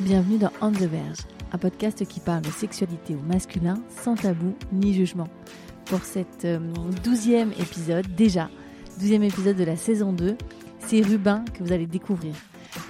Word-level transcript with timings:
Bienvenue 0.00 0.38
dans 0.38 0.50
On 0.60 0.72
the 0.72 0.82
Verge, 0.82 1.18
un 1.52 1.58
podcast 1.58 2.04
qui 2.04 2.18
parle 2.18 2.42
de 2.42 2.50
sexualité 2.50 3.14
au 3.14 3.20
masculin 3.20 3.78
sans 4.02 4.16
tabou 4.16 4.56
ni 4.72 4.92
jugement. 4.92 5.28
Pour 5.84 6.00
cet 6.04 6.44
euh, 6.44 6.58
douzième 7.04 7.52
épisode, 7.52 8.04
déjà, 8.16 8.50
douzième 8.98 9.22
épisode 9.22 9.56
de 9.56 9.62
la 9.62 9.76
saison 9.76 10.12
2, 10.12 10.36
c'est 10.80 11.00
Rubin 11.00 11.44
que 11.54 11.62
vous 11.62 11.72
allez 11.72 11.86
découvrir. 11.86 12.34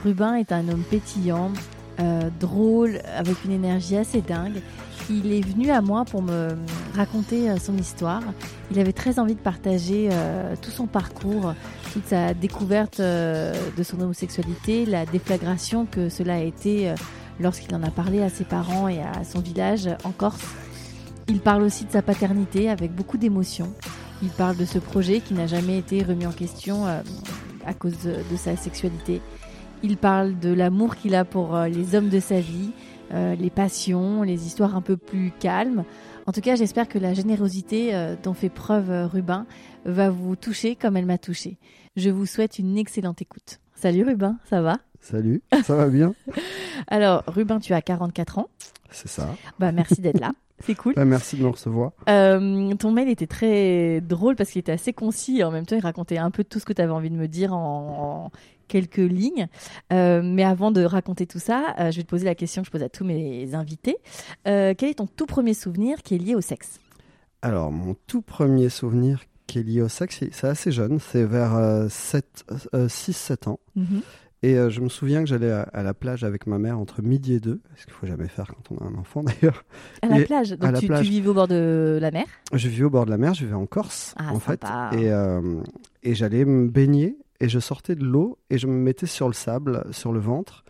Rubin 0.02 0.36
est 0.36 0.50
un 0.50 0.66
homme 0.66 0.82
pétillant, 0.82 1.52
euh, 2.00 2.30
drôle, 2.40 3.00
avec 3.14 3.44
une 3.44 3.52
énergie 3.52 3.96
assez 3.96 4.22
dingue. 4.22 4.62
Il 5.10 5.32
est 5.34 5.42
venu 5.42 5.70
à 5.70 5.82
moi 5.82 6.06
pour 6.06 6.22
me 6.22 6.56
raconter 6.94 7.50
euh, 7.50 7.58
son 7.58 7.76
histoire. 7.76 8.22
Il 8.70 8.78
avait 8.78 8.94
très 8.94 9.18
envie 9.18 9.34
de 9.34 9.40
partager 9.40 10.08
euh, 10.10 10.54
tout 10.60 10.70
son 10.70 10.86
parcours, 10.86 11.52
toute 11.92 12.06
sa 12.06 12.32
découverte 12.32 13.00
euh, 13.00 13.52
de 13.76 13.82
son 13.82 14.00
homosexualité, 14.00 14.86
la 14.86 15.04
déflagration 15.04 15.84
que 15.84 16.08
cela 16.08 16.36
a 16.36 16.38
été 16.38 16.94
lorsqu'il 17.38 17.74
en 17.74 17.82
a 17.82 17.90
parlé 17.90 18.22
à 18.22 18.30
ses 18.30 18.44
parents 18.44 18.88
et 18.88 19.02
à 19.02 19.24
son 19.24 19.40
village 19.40 19.90
en 20.04 20.10
Corse. 20.10 20.44
Il 21.28 21.40
parle 21.40 21.62
aussi 21.62 21.84
de 21.84 21.90
sa 21.90 22.00
paternité 22.00 22.70
avec 22.70 22.94
beaucoup 22.94 23.18
d'émotion. 23.18 23.72
Il 24.22 24.30
parle 24.30 24.56
de 24.56 24.64
ce 24.64 24.78
projet 24.78 25.20
qui 25.20 25.34
n'a 25.34 25.46
jamais 25.46 25.78
été 25.78 26.02
remis 26.02 26.26
en 26.26 26.32
question 26.32 26.86
à 26.86 27.74
cause 27.74 27.96
de, 28.04 28.36
sa 28.36 28.56
sexualité. 28.56 29.20
Il 29.82 29.96
parle 29.96 30.38
de 30.38 30.52
l'amour 30.52 30.96
qu'il 30.96 31.14
a 31.14 31.24
pour 31.24 31.58
les 31.58 31.94
hommes 31.94 32.08
de 32.08 32.20
sa 32.20 32.40
vie, 32.40 32.70
euh, 33.14 33.34
les 33.34 33.50
passions, 33.50 34.22
les 34.22 34.46
histoires 34.46 34.76
un 34.76 34.80
peu 34.80 34.96
plus 34.96 35.32
calmes. 35.38 35.84
En 36.26 36.32
tout 36.32 36.40
cas, 36.40 36.56
j'espère 36.56 36.88
que 36.88 36.98
la 36.98 37.14
générosité 37.14 37.94
euh, 37.94 38.16
dont 38.22 38.34
fait 38.34 38.48
preuve 38.48 38.90
euh, 38.90 39.06
Rubin 39.06 39.46
va 39.84 40.10
vous 40.10 40.36
toucher 40.36 40.74
comme 40.74 40.96
elle 40.96 41.06
m'a 41.06 41.18
touché. 41.18 41.58
Je 41.96 42.10
vous 42.10 42.26
souhaite 42.26 42.58
une 42.58 42.76
excellente 42.78 43.22
écoute. 43.22 43.60
Salut 43.74 44.04
Rubin, 44.04 44.38
ça 44.48 44.62
va? 44.62 44.78
Salut, 45.00 45.42
ça 45.64 45.76
va 45.76 45.88
bien? 45.88 46.14
Alors, 46.88 47.22
Rubin, 47.26 47.60
tu 47.60 47.74
as 47.74 47.82
44 47.82 48.38
ans. 48.38 48.48
C'est 48.90 49.08
ça. 49.08 49.36
Bah, 49.58 49.70
merci 49.70 50.00
d'être 50.00 50.20
là. 50.20 50.32
C'est 50.60 50.74
cool. 50.74 50.94
Bah, 50.94 51.04
merci 51.04 51.36
de 51.36 51.42
me 51.42 51.48
recevoir. 51.48 51.92
Euh, 52.08 52.74
ton 52.76 52.90
mail 52.90 53.08
était 53.08 53.26
très 53.26 54.00
drôle 54.00 54.36
parce 54.36 54.50
qu'il 54.50 54.60
était 54.60 54.72
assez 54.72 54.92
concis 54.92 55.40
et 55.40 55.44
en 55.44 55.50
même 55.50 55.66
temps 55.66 55.76
il 55.76 55.82
racontait 55.82 56.16
un 56.16 56.30
peu 56.30 56.44
tout 56.44 56.58
ce 56.58 56.64
que 56.64 56.72
tu 56.72 56.80
avais 56.80 56.92
envie 56.92 57.10
de 57.10 57.16
me 57.16 57.28
dire 57.28 57.52
en, 57.52 58.30
en 58.30 58.30
quelques 58.68 58.96
lignes. 58.96 59.46
Euh, 59.92 60.22
mais 60.24 60.44
avant 60.44 60.70
de 60.70 60.84
raconter 60.84 61.26
tout 61.26 61.38
ça, 61.38 61.74
euh, 61.78 61.90
je 61.90 61.98
vais 61.98 62.02
te 62.02 62.08
poser 62.08 62.24
la 62.24 62.34
question 62.34 62.62
que 62.62 62.66
je 62.66 62.72
pose 62.72 62.82
à 62.82 62.88
tous 62.88 63.04
mes 63.04 63.54
invités. 63.54 63.96
Euh, 64.48 64.74
quel 64.76 64.90
est 64.90 64.94
ton 64.94 65.06
tout 65.06 65.26
premier 65.26 65.54
souvenir 65.54 66.02
qui 66.02 66.14
est 66.14 66.18
lié 66.18 66.34
au 66.34 66.40
sexe? 66.40 66.80
Alors, 67.42 67.70
mon 67.72 67.94
tout 68.06 68.22
premier 68.22 68.68
souvenir 68.68 69.20
qui 69.46 69.58
est 69.58 69.62
lié 69.62 69.82
au 69.82 69.88
sexe, 69.88 70.20
c'est- 70.32 70.46
assez 70.46 70.72
jeune, 70.72 70.98
c'est 70.98 71.24
vers 71.24 71.54
euh, 71.54 71.88
6-7 71.88 73.48
ans. 73.48 73.60
Et 74.42 74.56
euh, 74.58 74.68
je 74.68 74.80
me 74.82 74.90
souviens 74.90 75.20
que 75.22 75.26
j'allais 75.28 75.50
à, 75.50 75.62
à 75.62 75.82
la 75.82 75.94
plage 75.94 76.22
avec 76.22 76.46
ma 76.46 76.58
mère 76.58 76.78
entre 76.78 77.00
midi 77.00 77.32
et 77.34 77.40
deux, 77.40 77.62
ce 77.76 77.84
qu'il 77.86 77.94
faut 77.94 78.06
jamais 78.06 78.28
faire 78.28 78.46
quand 78.46 78.74
on 78.76 78.84
a 78.84 78.88
un 78.88 78.94
enfant 78.94 79.22
d'ailleurs. 79.24 79.64
À 80.02 80.08
la 80.08 80.20
Et- 80.20 80.24
plage? 80.24 80.50
Donc 80.50 80.72
la 80.72 80.78
tu, 80.80 80.86
plage. 80.86 81.04
tu 81.04 81.10
vivais 81.10 81.28
au 81.28 81.34
bord 81.34 81.48
de 81.48 81.98
la 82.00 82.10
mer? 82.10 82.26
Je 82.52 82.68
vivais 82.68 82.84
au 82.84 82.90
bord 82.90 83.06
de 83.06 83.10
la 83.10 83.16
mer, 83.16 83.32
je 83.32 83.44
vivais 83.44 83.54
en 83.56 83.64
Corse 83.66 84.14
Ah, 84.18 84.32
en 84.34 84.40
fait. 84.40 84.62
Et, 84.92 85.10
et 86.02 86.14
j'allais 86.14 86.44
me 86.44 86.68
baigner 86.68 87.16
et 87.40 87.48
je 87.48 87.58
sortais 87.58 87.94
de 87.94 88.04
l'eau 88.04 88.38
et 88.50 88.58
je 88.58 88.66
me 88.66 88.72
mettais 88.72 89.06
sur 89.06 89.26
le 89.28 89.34
sable, 89.34 89.84
sur 89.90 90.12
le 90.12 90.20
ventre. 90.20 90.64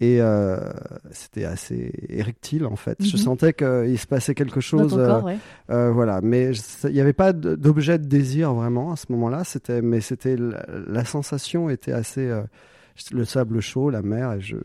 Et 0.00 0.18
euh, 0.20 0.58
c'était 1.10 1.44
assez 1.44 1.92
érectile 2.08 2.66
en 2.66 2.76
fait. 2.76 2.98
Je 3.02 3.16
Mhm. 3.16 3.22
sentais 3.22 3.52
qu'il 3.52 3.98
se 3.98 4.06
passait 4.06 4.34
quelque 4.36 4.60
chose. 4.60 4.92
dans 4.92 4.96
ton 4.96 5.02
euh, 5.02 5.06
corps, 5.08 5.24
ouais. 5.24 5.38
Euh, 5.70 5.90
voilà, 5.90 6.20
mais 6.22 6.52
il 6.84 6.90
n'y 6.92 7.00
avait 7.00 7.12
pas 7.12 7.32
d'objet 7.32 7.98
de 7.98 8.04
désir 8.06 8.54
vraiment 8.54 8.92
à 8.92 8.96
ce 8.96 9.06
moment-là. 9.10 9.42
C'était, 9.42 9.82
mais 9.82 10.00
c'était 10.00 10.36
la, 10.36 10.64
la 10.86 11.04
sensation 11.04 11.68
était 11.68 11.90
assez 11.90 12.28
euh, 12.28 12.42
le 13.10 13.24
sable 13.24 13.60
chaud, 13.60 13.90
la 13.90 14.02
mer 14.02 14.34
et 14.34 14.40
je 14.40 14.56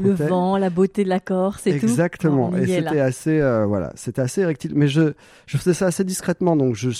Le 0.00 0.10
vent, 0.10 0.56
la 0.58 0.70
beauté 0.70 1.04
de 1.04 1.08
la 1.08 1.20
Corse 1.20 1.64
et 1.68 1.78
tout. 1.78 1.86
Exactement. 1.86 2.52
Et 2.56 2.66
c'était 2.66 2.98
assez 2.98 3.40
euh, 3.40 3.64
voilà, 3.64 3.92
c'était 3.94 4.22
assez 4.22 4.40
érectile. 4.40 4.72
Mais 4.74 4.88
je 4.88 5.12
je 5.46 5.56
faisais 5.56 5.72
ça 5.74 5.86
assez 5.86 6.02
discrètement, 6.02 6.56
donc 6.56 6.74
je 6.74 6.90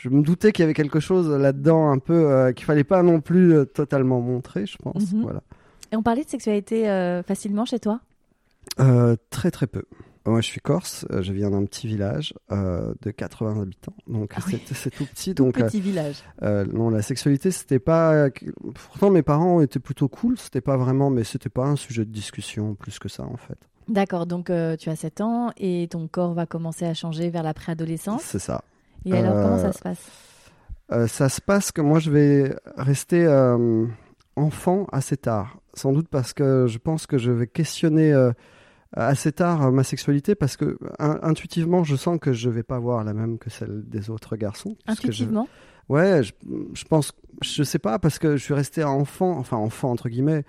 je 0.00 0.08
me 0.08 0.22
doutais 0.22 0.52
qu'il 0.52 0.62
y 0.62 0.64
avait 0.64 0.74
quelque 0.74 1.00
chose 1.00 1.28
là-dedans 1.30 1.90
un 1.90 1.98
peu 1.98 2.30
euh, 2.30 2.52
qu'il 2.52 2.64
fallait 2.66 2.84
pas 2.84 3.02
non 3.02 3.20
plus 3.20 3.52
euh, 3.54 3.64
totalement 3.64 4.20
montrer, 4.20 4.66
je 4.66 4.76
pense. 4.78 5.12
Mhm. 5.12 5.22
Voilà. 5.22 5.42
Et 5.92 5.96
on 5.96 6.02
parlait 6.02 6.24
de 6.24 6.28
sexualité 6.28 6.88
euh, 6.88 7.22
facilement 7.22 7.64
chez 7.64 7.78
toi? 7.78 8.00
Euh, 8.80 9.16
très 9.30 9.50
très 9.50 9.66
peu. 9.66 9.82
Moi, 10.26 10.42
je 10.42 10.46
suis 10.46 10.60
corse. 10.60 11.06
Je 11.20 11.32
viens 11.32 11.50
d'un 11.50 11.64
petit 11.64 11.86
village 11.86 12.34
de 12.50 13.10
80 13.10 13.62
habitants, 13.62 13.94
donc 14.06 14.32
Ah 14.36 14.40
oui. 14.46 14.62
c'est 14.74 14.90
tout 14.90 15.06
petit. 15.06 15.32
donc 15.32 15.54
Petit 15.54 15.80
village. 15.80 16.16
Non, 16.42 16.90
la 16.90 17.00
sexualité, 17.00 17.50
c'était 17.50 17.78
pas. 17.78 18.28
Pourtant, 18.74 19.08
mes 19.10 19.22
parents 19.22 19.62
étaient 19.62 19.78
plutôt 19.78 20.08
cool. 20.08 20.36
C'était 20.38 20.60
pas 20.60 20.76
vraiment, 20.76 21.08
mais 21.08 21.24
c'était 21.24 21.48
pas 21.48 21.64
un 21.64 21.76
sujet 21.76 22.04
de 22.04 22.10
discussion 22.10 22.74
plus 22.74 22.98
que 22.98 23.08
ça, 23.08 23.22
en 23.22 23.38
fait. 23.38 23.56
D'accord, 23.88 24.26
donc 24.26 24.52
tu 24.78 24.90
as 24.90 24.96
7 24.96 25.22
ans 25.22 25.50
et 25.56 25.88
ton 25.90 26.06
corps 26.08 26.34
va 26.34 26.44
commencer 26.44 26.84
à 26.84 26.92
changer 26.92 27.30
vers 27.30 27.42
la 27.42 27.54
préadolescence. 27.54 28.20
C'est 28.22 28.38
ça. 28.38 28.62
Et 29.04 29.16
alors, 29.16 29.36
Euh, 29.36 29.42
comment 29.42 29.58
ça 29.58 29.72
se 29.72 29.78
passe? 29.80 30.10
Euh, 30.92 31.06
ça 31.06 31.28
se 31.28 31.40
passe 31.40 31.70
que 31.72 31.80
moi, 31.80 31.98
je 31.98 32.10
vais 32.10 32.54
rester 32.76 33.24
euh, 33.26 33.86
enfant 34.36 34.86
assez 34.92 35.16
tard. 35.16 35.58
Sans 35.74 35.92
doute 35.92 36.08
parce 36.08 36.32
que 36.32 36.66
je 36.66 36.78
pense 36.78 37.06
que 37.06 37.18
je 37.18 37.30
vais 37.30 37.46
questionner 37.46 38.12
euh, 38.12 38.32
assez 38.94 39.32
tard 39.32 39.66
euh, 39.66 39.70
ma 39.70 39.84
sexualité 39.84 40.34
parce 40.34 40.56
que 40.56 40.78
in- 40.98 41.18
intuitivement, 41.22 41.84
je 41.84 41.94
sens 41.94 42.18
que 42.20 42.32
je 42.32 42.48
vais 42.48 42.62
pas 42.62 42.76
avoir 42.76 43.04
la 43.04 43.12
même 43.12 43.38
que 43.38 43.50
celle 43.50 43.82
des 43.88 44.08
autres 44.10 44.36
garçons. 44.36 44.74
Que 44.74 44.80
je- 44.86 44.92
Intuitivement? 44.92 45.48
Ouais, 45.88 46.22
je, 46.22 46.32
je 46.74 46.84
pense, 46.84 47.12
je 47.42 47.62
sais 47.62 47.78
pas, 47.78 47.98
parce 47.98 48.18
que 48.18 48.36
je 48.36 48.42
suis 48.44 48.54
resté 48.54 48.84
enfant, 48.84 49.38
enfin 49.38 49.56
enfant 49.56 49.90
entre 49.90 50.08
guillemets, 50.10 50.44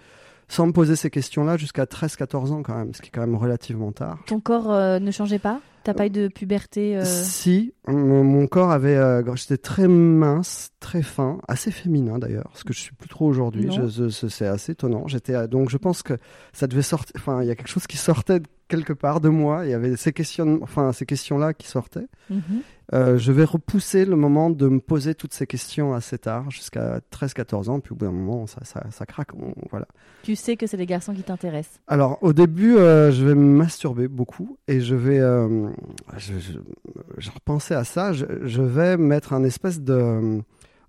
sans 0.49 0.67
me 0.67 0.73
poser 0.73 0.95
ces 0.97 1.09
questions-là 1.09 1.55
jusqu'à 1.57 1.85
13-14 1.85 2.51
ans 2.51 2.61
quand 2.63 2.75
même, 2.75 2.93
ce 2.93 3.01
qui 3.01 3.07
est 3.07 3.11
quand 3.11 3.21
même 3.21 3.35
relativement 3.35 3.91
tard. 3.93 4.19
Ton 4.25 4.39
corps 4.41 4.71
euh, 4.71 4.99
ne 4.99 5.11
changeait 5.11 5.39
pas? 5.39 5.61
T'as 5.89 5.95
pas 5.95 6.05
eu 6.05 6.11
de 6.11 6.27
puberté 6.27 6.97
euh, 6.97 7.03
Si, 7.03 7.73
mon, 7.87 8.23
mon 8.23 8.45
corps 8.45 8.69
avait, 8.69 8.95
euh, 8.95 9.23
j'étais 9.35 9.57
très 9.57 9.87
mince, 9.87 10.69
très 10.79 11.01
fin, 11.01 11.39
assez 11.47 11.71
féminin 11.71 12.19
d'ailleurs, 12.19 12.51
ce 12.53 12.63
que 12.63 12.73
je 12.73 12.79
suis 12.79 12.93
plus 12.93 13.09
trop 13.09 13.25
aujourd'hui. 13.25 13.69
C'est 14.11 14.45
assez 14.45 14.73
étonnant. 14.73 15.07
J'étais 15.07 15.33
euh, 15.33 15.47
donc 15.47 15.71
je 15.71 15.77
pense 15.77 16.03
que 16.03 16.13
ça 16.53 16.67
devait 16.67 16.83
sortir. 16.83 17.11
Enfin, 17.17 17.41
il 17.41 17.47
y 17.47 17.51
a 17.51 17.55
quelque 17.55 17.69
chose 17.69 17.87
qui 17.87 17.97
sortait 17.97 18.39
quelque 18.69 18.93
part 18.93 19.19
de 19.19 19.27
moi. 19.27 19.65
Il 19.65 19.71
y 19.71 19.73
avait 19.73 19.97
ces 19.97 20.13
questions, 20.13 20.59
enfin 20.61 20.93
ces 20.93 21.05
questions-là 21.05 21.53
qui 21.53 21.67
sortaient. 21.67 22.07
mhm. 22.29 22.39
Euh, 22.91 23.19
je 23.19 23.31
vais 23.31 23.43
repousser 23.43 24.03
le 24.03 24.15
moment 24.15 24.49
de 24.49 24.67
me 24.67 24.79
poser 24.79 25.13
toutes 25.13 25.33
ces 25.35 25.45
questions 25.45 25.93
assez 25.93 26.17
tard, 26.17 26.49
jusqu'à 26.49 27.01
13-14 27.11 27.69
ans, 27.69 27.79
puis 27.79 27.91
au 27.91 27.95
bout 27.95 28.05
d'un 28.05 28.11
moment, 28.11 28.47
ça, 28.47 28.61
ça, 28.63 28.83
ça 28.89 29.05
craque. 29.05 29.35
on- 29.35 29.53
voilà. 29.69 29.85
Tu 30.23 30.35
sais 30.35 30.57
que 30.57 30.65
c'est 30.65 30.75
les 30.77 30.87
garçons 30.87 31.13
qui 31.13 31.21
t'intéressent. 31.21 31.79
Alors, 31.87 32.17
au 32.23 32.33
début, 32.33 32.77
euh, 32.77 33.11
je 33.11 33.23
vais 33.23 33.35
me 33.35 33.57
masturber 33.57 34.07
beaucoup 34.07 34.57
et 34.67 34.81
je 34.81 34.95
vais. 34.95 35.19
euh, 35.19 35.69
je, 36.17 36.39
je, 36.39 36.53
je 37.19 37.29
repensais 37.29 37.75
à 37.75 37.83
ça, 37.83 38.11
je, 38.11 38.25
je 38.43 38.61
vais 38.63 38.97
mettre 38.97 39.33
un 39.33 39.43
espèce 39.43 39.79
de, 39.81 40.41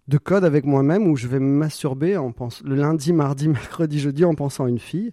de 0.09 0.17
code 0.19 0.45
avec 0.45 0.65
moi-même 0.65 1.07
où 1.07 1.17
je 1.17 1.29
vais 1.29 1.39
me 1.39 1.53
masturber 1.53 2.17
en 2.17 2.33
pense, 2.33 2.63
le 2.65 2.77
lundi, 2.77 3.13
mardi, 3.13 3.47
mercredi, 3.51 3.99
jeudi 4.01 4.25
en 4.25 4.35
pensant 4.35 4.65
à 4.65 4.69
une 4.71 4.79
fille, 4.79 5.13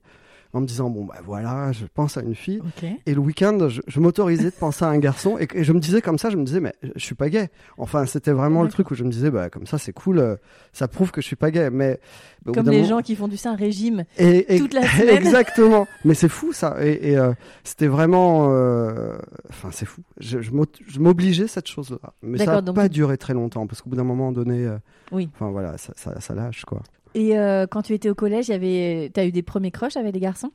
en 0.58 0.62
me 0.62 0.66
disant, 0.68 0.90
bon, 0.90 1.06
bah 1.06 1.16
voilà, 1.26 1.72
je 1.72 1.86
pense 1.94 2.18
à 2.18 2.22
une 2.22 2.36
fille. 2.36 2.62
Et 3.06 3.14
le 3.14 3.20
week-end, 3.20 3.70
je, 3.70 3.82
je 3.88 4.00
m'autorisais 4.00 4.46
de 4.52 4.56
penser 4.56 4.84
à 4.86 4.90
un 4.90 4.98
garçon 5.00 5.38
et, 5.40 5.48
et 5.54 5.64
je 5.64 5.72
me 5.74 5.80
disais 5.80 6.02
comme 6.02 6.18
ça, 6.18 6.30
je 6.30 6.38
me 6.38 6.44
disais, 6.44 6.60
mais 6.60 6.74
je 6.96 7.04
suis 7.04 7.16
pas 7.16 7.30
gay. 7.30 7.50
Enfin, 7.78 8.06
c'était 8.06 8.32
vraiment 8.32 8.64
le 8.64 8.70
truc 8.70 8.92
où 8.92 8.96
je 8.96 9.04
me 9.04 9.10
disais, 9.12 9.32
bah, 9.32 9.50
comme 9.50 9.66
ça, 9.66 9.78
c'est 9.78 9.94
cool, 9.94 10.20
euh, 10.20 10.36
ça 10.74 10.88
prouve 10.88 11.12
que 11.12 11.22
je 11.22 11.28
suis 11.28 11.36
pas 11.36 11.52
gay. 11.52 11.70
Mais 11.70 12.00
bout 12.46 12.54
Comme 12.54 12.70
les 12.70 12.78
moment- 12.78 12.90
gens 12.90 13.02
qui 13.02 13.16
font 13.16 13.28
du 13.28 13.38
sein 13.38 13.56
régime. 13.56 14.04
et, 14.18 14.56
et- 14.56 14.60
toute 14.60 14.74
la 14.74 14.82
semaine. 14.88 15.10
Exactement. 15.16 15.88
Mais 16.06 16.14
c'est 16.14 16.30
fou 16.30 16.52
ça. 16.54 16.76
Et, 16.82 17.12
et, 17.12 17.18
euh, 17.18 17.34
c'était 17.64 17.88
vraiment, 17.88 18.50
euh, 18.52 19.18
enfin, 19.50 19.70
c'est 19.72 19.86
fou. 19.86 20.02
Je, 20.20 20.40
je 20.42 21.00
m'obligeais 21.00 21.48
cette 21.48 21.68
chose-là. 21.68 22.14
Mais 22.22 22.38
ça 22.40 22.62
n'a 22.62 22.74
pas 22.74 22.88
tu- 22.90 22.94
duré 22.96 23.18
très 23.18 23.34
longtemps 23.34 23.68
parce 23.68 23.82
qu'au 23.82 23.90
bout 23.90 23.96
d'un 23.96 24.04
moment 24.04 24.32
donné, 24.32 24.66
euh, 24.66 24.78
Oui. 25.12 25.30
enfin 25.36 25.50
voilà, 25.52 25.78
ça, 25.78 25.94
ça, 25.96 26.20
ça 26.20 26.34
lâche 26.36 26.66
quoi. 26.66 26.82
Et 27.14 27.38
euh, 27.38 27.68
quand 27.68 27.82
tu 27.82 27.94
étais 27.94 28.10
au 28.10 28.16
collège, 28.16 28.50
avait... 28.50 29.10
t'as 29.14 29.26
eu 29.26 29.32
des 29.32 29.44
premiers 29.44 29.72
crushs 29.72 29.98
avec 29.98 30.14
des 30.14 30.20
garçons? 30.20 30.52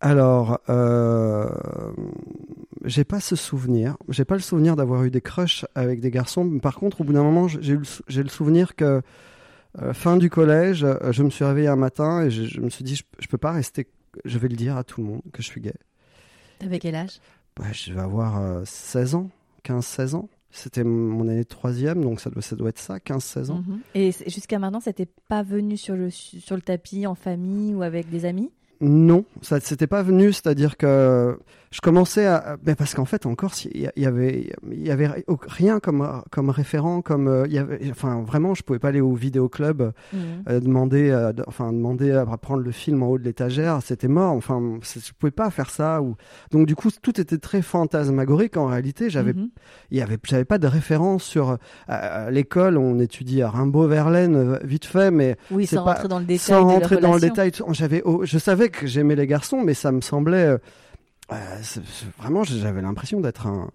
Alors, 0.00 0.58
euh, 0.70 1.46
j'ai 2.84 3.04
pas 3.04 3.20
ce 3.20 3.36
souvenir. 3.36 3.96
J'ai 4.08 4.24
pas 4.24 4.34
le 4.34 4.40
souvenir 4.40 4.76
d'avoir 4.76 5.04
eu 5.04 5.10
des 5.10 5.20
crushs 5.20 5.66
avec 5.74 6.00
des 6.00 6.10
garçons. 6.10 6.44
Mais 6.44 6.60
Par 6.60 6.76
contre, 6.76 7.02
au 7.02 7.04
bout 7.04 7.12
d'un 7.12 7.22
moment, 7.22 7.48
j'ai 7.48 7.74
eu 7.74 7.78
le 7.78 7.84
sou- 7.84 8.02
le 8.08 8.28
souvenir 8.28 8.74
que 8.76 9.02
Euh, 9.80 9.94
fin 9.94 10.16
du 10.16 10.30
collège, 10.30 10.84
euh, 10.84 11.12
je 11.12 11.22
me 11.22 11.30
suis 11.30 11.44
réveillé 11.44 11.68
un 11.68 11.76
matin 11.76 12.22
et 12.24 12.30
je, 12.30 12.44
je 12.44 12.60
me 12.60 12.70
suis 12.70 12.84
dit, 12.84 12.96
je, 12.96 13.04
je 13.20 13.28
peux 13.28 13.38
pas 13.38 13.52
rester, 13.52 13.86
je 14.24 14.38
vais 14.38 14.48
le 14.48 14.56
dire 14.56 14.76
à 14.76 14.84
tout 14.84 15.00
le 15.00 15.06
monde 15.08 15.22
que 15.32 15.42
je 15.42 15.48
suis 15.48 15.60
gay. 15.60 15.74
T'avais 16.58 16.78
quel 16.78 16.94
âge? 16.94 17.20
Ouais, 17.58 17.72
je 17.74 17.92
vais 17.92 18.00
avoir 18.00 18.38
euh, 18.40 18.62
16 18.64 19.14
ans, 19.14 19.30
15-16 19.62 20.14
ans. 20.14 20.28
C'était 20.52 20.84
mon 20.84 21.28
année 21.28 21.44
de 21.44 21.48
troisième, 21.48 22.02
donc 22.02 22.20
ça 22.20 22.28
doit, 22.28 22.42
ça 22.42 22.56
doit 22.56 22.70
être 22.70 22.78
ça, 22.78 22.98
15-16 22.98 23.50
ans. 23.50 23.64
Mhm. 23.66 23.80
Et 23.94 24.10
jusqu'à 24.26 24.58
maintenant, 24.58 24.80
c'était 24.80 25.08
pas 25.28 25.42
venu 25.42 25.76
sur 25.76 25.94
le, 25.94 26.10
sur 26.10 26.56
le 26.56 26.62
tapis 26.62 27.06
en 27.06 27.14
famille 27.14 27.74
ou 27.74 27.82
avec 27.82 28.10
des 28.10 28.24
amis? 28.24 28.50
Non, 28.80 29.24
ça 29.42 29.60
c'était 29.60 29.86
pas 29.86 30.02
venu, 30.02 30.32
c'est-à-dire 30.32 30.76
que 30.76 31.38
je 31.72 31.80
commençais 31.80 32.26
à, 32.26 32.56
ben 32.60 32.74
parce 32.74 32.94
qu'en 32.94 33.04
fait 33.04 33.26
en 33.26 33.36
Corse 33.36 33.64
il 33.66 33.88
y, 33.96 34.04
avait, 34.06 34.50
il 34.72 34.84
y 34.84 34.90
avait 34.90 35.08
rien 35.46 35.78
comme 35.78 36.04
comme 36.32 36.50
référent, 36.50 37.00
comme 37.00 37.28
euh, 37.28 37.44
il 37.46 37.52
y 37.52 37.58
avait, 37.58 37.78
enfin 37.90 38.22
vraiment 38.26 38.54
je 38.54 38.64
pouvais 38.64 38.80
pas 38.80 38.88
aller 38.88 39.00
au 39.00 39.14
vidéoclub 39.14 39.92
Mhm. 40.12 40.20
euh, 40.48 40.58
demander, 40.58 41.10
euh, 41.10 41.32
de- 41.32 41.44
enfin 41.46 41.72
demander 41.72 42.10
à 42.10 42.26
prendre 42.38 42.62
le 42.64 42.72
film 42.72 43.04
en 43.04 43.08
haut 43.10 43.18
de 43.18 43.22
l'étagère, 43.24 43.78
c'était 43.84 44.08
mort, 44.08 44.32
enfin 44.32 44.60
je 44.82 45.12
pouvais 45.16 45.30
pas 45.30 45.48
faire 45.50 45.70
ça 45.70 46.02
ou 46.02 46.16
donc 46.50 46.66
du 46.66 46.74
coup 46.74 46.88
tout 47.02 47.20
était 47.20 47.38
très 47.38 47.62
fantasmagorique 47.62 48.56
en 48.56 48.66
réalité, 48.66 49.08
j'avais 49.08 49.32
Mhm. 49.32 49.50
il 49.92 49.98
y 49.98 50.02
avait 50.02 50.18
j'avais 50.24 50.44
pas 50.44 50.58
de 50.58 50.66
référence 50.66 51.22
sur 51.22 51.56
euh, 51.88 52.30
l'école 52.30 52.78
on 52.78 52.98
étudie 52.98 53.42
à 53.42 53.48
Rimbaud-Verlaine 53.50 54.34
euh, 54.34 54.58
vite 54.64 54.86
fait 54.86 55.12
mais 55.12 55.36
Oui, 55.52 55.68
sans 55.68 55.84
pas- 55.84 55.92
rentrer 55.94 56.08
dans 56.08 56.18
le 56.18 56.24
détail. 56.24 56.38
sans 56.40 56.64
rentrer 56.66 56.96
dans 56.96 57.14
le 57.14 57.20
détail, 57.20 57.52
j'avais, 57.70 58.02
oh, 58.04 58.22
je 58.24 58.38
savais 58.38 58.70
que 58.70 58.88
j'aimais 58.88 59.14
les 59.14 59.28
garçons, 59.28 59.62
mais 59.64 59.74
ça 59.74 59.92
me 59.92 60.00
semblait 60.00 60.56
euh, 61.32 61.58
c'est- 61.62 61.80
vraiment, 62.18 62.42
j'avais 62.44 62.82
l'impression 62.82 63.20
d'être 63.20 63.46
un, 63.46 63.70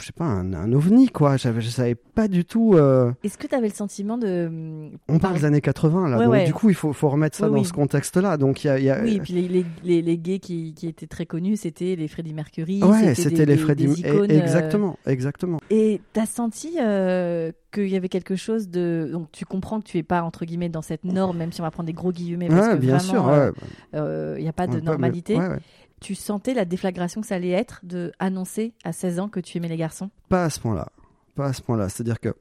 je 0.00 0.06
sais 0.06 0.12
pas, 0.12 0.24
un, 0.24 0.52
un 0.54 0.72
ovni 0.72 1.08
quoi. 1.08 1.36
Je 1.36 1.48
savais 1.68 1.94
pas 1.96 2.28
du 2.28 2.44
tout. 2.44 2.74
euh, 2.74 3.12
Est-ce 3.24 3.36
que 3.36 3.46
tu 3.48 3.54
avais 3.54 3.66
le 3.68 3.74
sentiment 3.74 4.16
de. 4.16 4.90
on 5.08 5.18
parle 5.18 5.34
des 5.38 5.44
années 5.44 5.60
80 5.60 6.08
là, 6.08 6.18
Ouais, 6.18 6.24
donc 6.24 6.32
ouais. 6.32 6.44
du 6.44 6.54
coup 6.54 6.68
il 6.70 6.74
faut, 6.76 6.92
faut 6.92 7.08
remettre 7.08 7.36
ça 7.36 7.46
Oui, 7.48 7.52
dans 7.54 7.58
oui. 7.58 7.64
ce 7.64 7.72
contexte-là. 7.72 8.36
Donc 8.36 8.62
il 8.62 8.68
y 8.68 8.70
a, 8.70 8.78
il 8.78 8.84
y 8.84 8.90
a- 8.90 9.02
Oui, 9.02 9.16
et 9.16 9.20
puis 9.20 9.32
les, 9.34 9.48
les, 9.48 9.66
les, 9.82 10.00
les 10.02 10.18
gays 10.18 10.38
qui, 10.38 10.72
qui 10.74 10.86
étaient 10.86 11.08
très 11.08 11.26
connus, 11.26 11.56
c'était 11.56 11.96
les 11.96 12.06
Freddie 12.08 12.32
Mercury. 12.32 12.82
ouais, 12.82 13.14
c'était 13.16 13.44
les 13.44 13.56
Freddie, 13.56 13.88
eh, 14.04 14.08
icônes, 14.08 14.30
euh, 14.30 14.40
exactement, 14.40 14.98
exactement. 15.06 15.58
Et 15.70 16.00
t'as 16.12 16.26
senti 16.26 16.76
euh, 16.80 17.50
qu'il 17.72 17.88
y 17.88 17.96
avait 17.96 18.08
quelque 18.08 18.36
chose 18.36 18.68
de. 18.68 19.08
Donc 19.10 19.32
tu 19.32 19.44
comprends 19.44 19.80
que 19.80 19.86
tu 19.86 19.98
es 19.98 20.02
pas, 20.04 20.22
entre 20.22 20.44
guillemets, 20.44 20.68
dans 20.68 20.82
cette 20.82 21.04
norme, 21.04 21.38
même 21.38 21.50
si 21.52 21.60
on 21.60 21.64
va 21.64 21.70
prendre 21.72 21.88
des 21.88 21.92
gros 21.92 22.12
guillemets, 22.12 22.48
parce 22.48 22.68
Ouais, 22.68 22.74
que 22.74 22.78
bien 22.78 22.98
vraiment, 22.98 23.12
sûr, 23.12 23.28
euh, 23.28 23.50
euh, 23.94 24.36
il 24.38 24.42
n'y 24.44 24.48
a 24.48 24.52
pas 24.52 24.68
de 24.68 24.78
normalité. 24.80 25.36
ouais. 25.36 25.58
Tu 26.02 26.14
sentais 26.14 26.52
la 26.54 26.64
déflagration 26.64 27.20
que 27.20 27.26
ça 27.26 27.36
allait 27.36 27.50
être 27.50 27.80
de 27.84 28.12
annoncer 28.18 28.74
à 28.84 28.92
16 28.92 29.20
ans 29.20 29.28
que 29.28 29.40
tu 29.40 29.56
aimais 29.58 29.68
les 29.68 29.76
garçons? 29.76 30.10
Pas 30.28 30.44
à 30.44 30.50
ce 30.50 30.60
point-là. 30.60 30.88
Pas 31.34 31.46
à 31.46 31.52
ce 31.52 31.62
point-là. 31.62 31.88
C'est-à-dire 31.88 32.20
que 32.20 32.34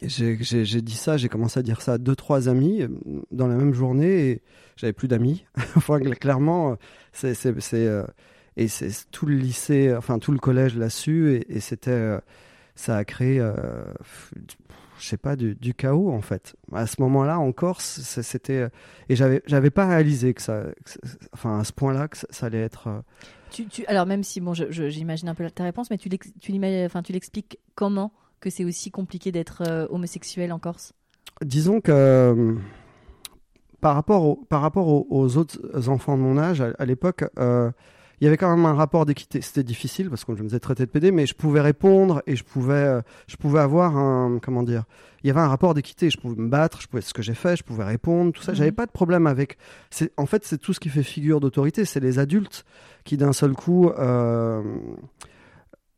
j'ai- 0.00 0.36
dit 0.82 0.94
ça, 0.96 1.16
j'ai 1.16 1.28
commencé 1.28 1.60
à 1.60 1.62
dire 1.62 1.80
ça 1.82 1.94
à 1.94 1.98
deux, 1.98 2.16
trois 2.16 2.48
amis 2.48 2.82
euh, 2.82 2.88
dans 3.30 3.46
la 3.46 3.56
même 3.56 3.74
journée 3.74 4.30
et 4.30 4.42
j'avais 4.76 4.92
plus 4.92 5.08
d'amis. 5.08 5.44
enfin, 5.76 5.98
cl- 5.98 6.16
clairement, 6.16 6.72
euh, 6.72 6.74
c'est. 7.12 7.46
euh, 7.74 8.04
Et 8.56 8.68
c'est 8.68 8.90
tout 9.10 9.26
le 9.26 9.34
lycée, 9.34 9.94
enfin 9.94 10.18
tout 10.18 10.32
le 10.32 10.38
collège 10.38 10.76
su 10.88 11.34
et, 11.34 11.60
c'était. 11.60 12.18
Ça 12.74 12.96
a 12.96 13.04
créé. 13.04 13.38
Je 15.02 15.08
sais 15.08 15.16
pas, 15.16 15.34
du, 15.36 15.54
du 15.56 15.74
chaos 15.74 16.10
en 16.12 16.20
fait. 16.22 16.54
À 16.72 16.86
ce 16.86 17.00
moment-là, 17.02 17.38
en 17.40 17.50
Corse, 17.52 18.00
c'était. 18.22 18.52
euh, 18.54 18.68
Et 19.08 19.16
j'avais 19.16 19.42
j'avais 19.46 19.70
pas 19.70 19.86
réalisé 19.88 20.32
que 20.32 20.40
ça. 20.40 20.62
que 20.84 20.92
enfin, 21.32 21.58
à 21.58 21.64
ce 21.64 21.72
point-là, 21.72 22.06
que 22.08 22.16
ça, 22.16 22.26
ça 22.30 22.46
allait 22.46 22.60
être. 22.62 22.86
euh, 22.88 23.00
tu, 23.50 23.66
tu- 23.66 23.84
Alors 23.86 24.06
même 24.06 24.22
si, 24.22 24.40
bon, 24.40 24.54
j'imagine 24.54 25.28
un 25.28 25.34
peu 25.34 25.50
ta 25.50 25.64
réponse, 25.64 25.90
mais 25.90 25.98
tu 25.98 26.08
l'expliques 26.08 27.58
comment 27.74 28.12
que 28.40 28.48
c'est 28.50 28.64
aussi 28.64 28.90
compliqué 28.90 29.30
d'être 29.32 29.62
euh, 29.68 29.86
homosexuel 29.90 30.52
en 30.52 30.58
Corse? 30.58 30.92
Disons 31.42 31.80
que 31.80 31.90
euh, 31.92 32.54
par 33.80 33.94
rapport, 33.94 34.24
au- 34.24 34.36
par 34.36 34.60
rapport 34.62 34.86
aux, 34.88 35.06
aux 35.10 35.36
autres 35.36 35.88
enfants 35.88 36.16
de 36.16 36.22
mon 36.22 36.38
âge, 36.38 36.60
à, 36.60 36.72
à 36.78 36.84
l'époque, 36.84 37.24
euh, 37.38 37.70
il 38.22 38.24
y 38.24 38.28
avait 38.28 38.36
quand 38.36 38.54
même 38.56 38.66
un 38.66 38.74
rapport 38.74 39.04
d'équité. 39.04 39.40
C'était 39.40 39.64
difficile 39.64 40.08
parce 40.08 40.24
que 40.24 40.32
je 40.36 40.44
me 40.44 40.48
faisais 40.48 40.60
traiter 40.60 40.86
de 40.86 40.90
PD, 40.92 41.10
mais 41.10 41.26
je 41.26 41.34
pouvais 41.34 41.60
répondre 41.60 42.22
et 42.28 42.36
je 42.36 42.44
pouvais, 42.44 42.74
euh, 42.74 43.00
je 43.26 43.34
pouvais 43.34 43.58
avoir 43.58 43.96
un, 43.96 44.38
comment 44.40 44.62
dire, 44.62 44.84
il 45.24 45.26
y 45.26 45.30
avait 45.30 45.40
un 45.40 45.48
rapport 45.48 45.74
d'équité. 45.74 46.08
Je 46.08 46.18
pouvais 46.18 46.40
me 46.40 46.48
battre, 46.48 46.80
je 46.80 46.86
pouvais 46.86 47.02
ce 47.02 47.12
que 47.12 47.20
j'ai 47.20 47.34
fait, 47.34 47.56
je 47.56 47.64
pouvais 47.64 47.82
répondre, 47.82 48.30
tout 48.30 48.40
ça. 48.40 48.52
Mhm. 48.52 48.58
J'avais 48.58 48.70
pas 48.70 48.86
de 48.86 48.92
problème 48.92 49.26
avec. 49.26 49.58
C'est, 49.90 50.12
en 50.16 50.26
fait, 50.26 50.44
c'est 50.44 50.58
tout 50.58 50.72
ce 50.72 50.78
qui 50.78 50.88
fait 50.88 51.02
figure 51.02 51.40
d'autorité. 51.40 51.84
C'est 51.84 51.98
les 51.98 52.20
adultes 52.20 52.64
qui 53.02 53.16
d'un 53.16 53.32
seul 53.32 53.54
coup. 53.54 53.88
euh, 53.88 54.62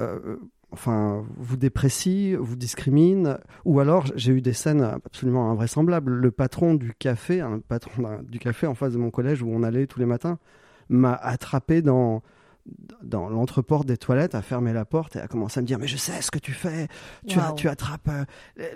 euh, 0.01 0.37
Enfin, 0.73 1.25
vous 1.37 1.57
déprécient, 1.57 2.37
vous 2.41 2.57
discriminent, 2.57 3.37
ou 3.65 3.79
alors 3.79 4.07
j'ai 4.17 4.33
eu 4.33 4.41
des 4.41 4.53
scènes 4.55 4.83
absolument 4.83 5.49
invraisemblables. 5.53 6.11
Le 6.11 6.31
patron 6.33 6.75
du 6.75 6.93
café, 6.99 7.41
un 7.41 7.61
patron 7.61 8.19
du 8.29 8.41
café 8.41 8.67
en 8.67 8.75
face 8.75 8.93
de 8.95 8.99
mon 8.99 9.13
collège 9.13 9.41
où 9.41 9.49
on 9.49 9.63
allait 9.63 9.87
tous 9.87 10.01
les 10.01 10.05
matins, 10.07 10.41
m'a 10.89 11.15
attrapé 11.15 11.83
dans 11.83 12.23
dans 13.03 13.29
l'entreporte 13.29 13.87
des 13.87 13.99
toilettes, 13.99 14.35
a 14.35 14.41
fermé 14.41 14.73
la 14.73 14.87
porte 14.87 15.17
et 15.17 15.21
a 15.21 15.29
commencé 15.29 15.59
à 15.59 15.61
me 15.63 15.67
dire 15.67 15.79
mais 15.79 15.87
je 15.87 15.99
sais 15.99 16.23
ce 16.23 16.31
que 16.31 16.39
tu 16.39 16.53
fais, 16.53 16.89
tu, 17.27 17.39
tu 17.57 17.69
attrapes 17.69 18.09
euh, 18.09 18.25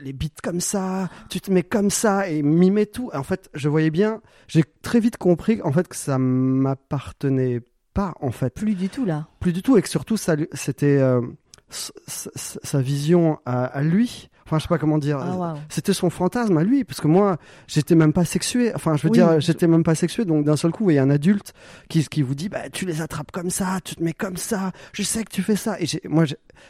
les- 0.03 0.13
bites 0.13 0.43
comme 0.43 0.61
ça, 0.61 1.09
tu 1.31 1.41
te 1.41 1.51
mets 1.51 1.63
comme 1.63 1.89
ça 1.89 2.29
et 2.29 2.43
mimais 2.43 2.85
tout. 2.85 3.11
En 3.15 3.23
fait, 3.23 3.49
je 3.55 3.67
voyais 3.71 3.89
bien, 3.91 4.21
j'ai 4.47 4.63
très 4.83 5.01
vite 5.01 5.17
compris 5.17 5.63
en 5.63 5.73
fait 5.73 5.89
que 5.89 5.97
ça 5.97 6.19
m'appartenait 6.19 7.63
pas 7.95 8.13
en 8.21 8.31
fait. 8.31 8.53
Plus 8.53 8.75
du 8.75 8.91
tout 8.91 9.07
là. 9.07 9.27
plus 9.41 9.55
du 9.55 9.63
tout 9.63 9.79
et 9.79 9.83
que 9.83 9.89
surtout 9.89 10.19
ça 10.19 10.37
c'était 10.53 10.99
euh, 10.99 11.23
sa 11.71 12.81
vision 12.81 13.39
à, 13.47 13.65
à 13.65 13.83
lui 13.83 14.29
enfin 14.49 14.59
je 14.59 14.63
sais 14.63 14.69
pas 14.69 14.79
comment 14.79 14.99
dire. 14.99 15.19
Ah 15.21 15.55
c'était 15.69 15.93
son 15.93 16.09
fantasme 16.11 16.57
à 16.57 16.65
lui 16.65 16.85
parce 16.85 17.01
que 17.01 17.07
moi 17.07 17.37
j'étais 17.67 17.95
même 17.95 18.13
pas 18.15 18.25
sexué. 18.25 18.73
Enfin 18.75 18.97
je 18.97 19.03
veux 19.03 19.11
Oui, 19.11 19.19
dire 19.19 19.35
je- 19.41 19.47
j'étais 19.47 19.67
même 19.67 19.83
pas 19.83 19.95
sexué. 19.95 20.25
Donc 20.25 20.45
d'un 20.45 20.57
seul 20.57 20.71
coup 20.73 20.91
il 20.91 20.95
y 20.95 20.99
a 20.99 21.03
un 21.03 21.11
adulte 21.11 21.53
qui 21.89 22.03
qui 22.09 22.23
vous 22.23 22.35
dit 22.35 22.49
bah 22.49 22.69
tu 22.73 22.87
les 22.87 23.03
attrapes 23.03 23.31
comme 23.31 23.51
ça 23.51 23.79
tu 23.85 23.95
te 23.95 24.03
mets 24.03 24.15
comme 24.15 24.37
ça 24.39 24.73
je 24.93 25.03
sais 25.03 25.23
que 25.25 25.31
tu 25.31 25.43
fais 25.43 25.57
ça. 25.57 25.77
Et 25.81 25.87
moi 26.09 26.25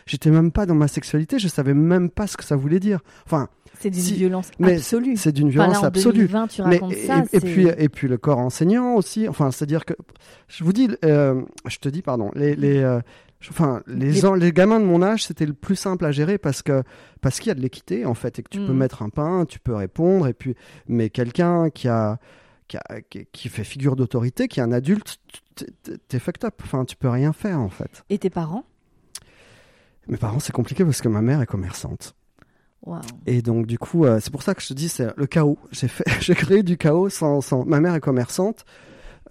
j'étais 0.07 0.31
même 0.31 0.51
pas 0.51 0.67
dans 0.67 0.75
ma 0.75 0.89
sexualité 0.89 1.39
je 1.39 1.47
savais 1.49 1.75
même 1.75 2.11
pas 2.11 2.27
ce 2.27 2.37
que 2.37 2.45
ça 2.45 2.57
voulait 2.57 2.81
dire. 2.81 2.99
Enfin 3.27 3.49
C'est 3.81 3.91
d'une 3.91 4.03
Si, 4.03 4.15
violence 4.15 4.51
mais 4.59 4.75
absolue. 4.77 5.17
c'est 5.17 5.31
d'une 5.33 5.49
Enfin, 5.49 5.53
violence 5.67 5.75
là, 5.75 5.81
en 5.83 5.85
absolue. 5.85 6.27
2020, 6.27 6.47
tu 6.49 6.63
mais 6.63 6.69
racontes 6.79 6.93
et, 6.95 7.07
ça. 7.07 7.23
puis 7.41 7.69
et 7.69 7.89
puis 7.89 8.09
le 8.09 8.17
corps 8.19 8.39
enseignant 8.39 8.95
aussi. 8.97 9.29
Enfin 9.29 9.51
c'est 9.53 9.63
à 9.63 9.67
dire 9.67 9.85
que 9.85 9.95
je 10.49 10.65
vous 10.65 10.73
dis 10.73 10.89
euh, 11.05 11.43
je 11.67 11.79
te 11.79 11.89
dis 11.89 12.03
pardon 12.03 12.31
les 12.35 12.57
les 12.57 12.79
euh, 12.79 13.01
enfin 13.50 13.82
les, 13.87 14.11
Les- 14.12 14.25
en- 14.26 14.35
les 14.35 14.52
gamins 14.52 14.81
de 14.81 14.85
mon 14.85 15.02
âge 15.02 15.25
c'était 15.25 15.46
le 15.46 15.52
plus 15.55 15.76
simple 15.76 16.05
à 16.05 16.11
gérer 16.12 16.38
parce 16.38 16.62
que 16.62 16.82
parce 17.20 17.38
qu'il 17.38 17.49
y 17.49 17.50
a 17.52 17.55
de 17.55 17.61
l'équité 17.61 18.05
en 18.05 18.14
fait 18.14 18.38
et 18.38 18.43
que 18.43 18.49
tu 18.49 18.58
peux 18.58 18.73
Mm. 18.73 18.76
mettre 18.79 19.02
un 19.02 19.11
pain 19.11 19.44
tu 19.46 19.58
peux 19.61 19.75
répondre 19.75 20.26
et 20.26 20.35
puis 20.35 20.55
mais 20.88 21.08
quelqu'un 21.11 21.70
qui 21.70 21.87
a 21.88 22.19
qui, 22.67 22.76
a- 22.76 23.00
qui- 23.32 23.49
fait 23.49 23.64
figure 23.64 23.96
d'autorité 23.96 24.46
qui 24.49 24.61
est 24.61 24.62
un 24.62 24.73
adulte 24.73 25.18
t'es- 26.09 26.18
fucked 26.18 26.45
up 26.45 26.54
enfin 26.64 26.85
tu 26.85 26.97
peux 26.97 27.09
rien 27.09 27.33
faire 27.33 27.61
en 27.61 27.68
fait 27.71 28.04
Et 28.11 28.18
tes 28.18 28.28
parents? 28.30 28.64
Mes 30.09 30.16
parents 30.16 30.38
c'est 30.40 30.52
compliqué 30.52 30.85
parce 30.85 31.00
que 31.00 31.09
ma 31.09 31.23
mère 31.23 31.40
est 31.42 31.47
commerçante 31.47 32.14
et 33.26 33.42
donc 33.42 33.66
du 33.66 33.76
coup, 33.78 34.04
euh, 34.07 34.18
c'est 34.21 34.30
pour 34.30 34.42
ça 34.42 34.54
que 34.54 34.62
je 34.62 34.68
te 34.68 34.73
dis, 34.73 34.88
c'est 34.88 35.09
le 35.16 35.26
chaos. 35.26 35.59
J'ai 35.73 35.88
fait, 35.88 36.04
j'ai 36.23 36.35
créé 36.35 36.62
du 36.62 36.78
chaos 36.78 37.09
sans, 37.11 37.40
sans. 37.40 37.64
Ma 37.66 37.80
mère 37.80 37.95
est 37.95 38.00
commerçante. 38.00 38.64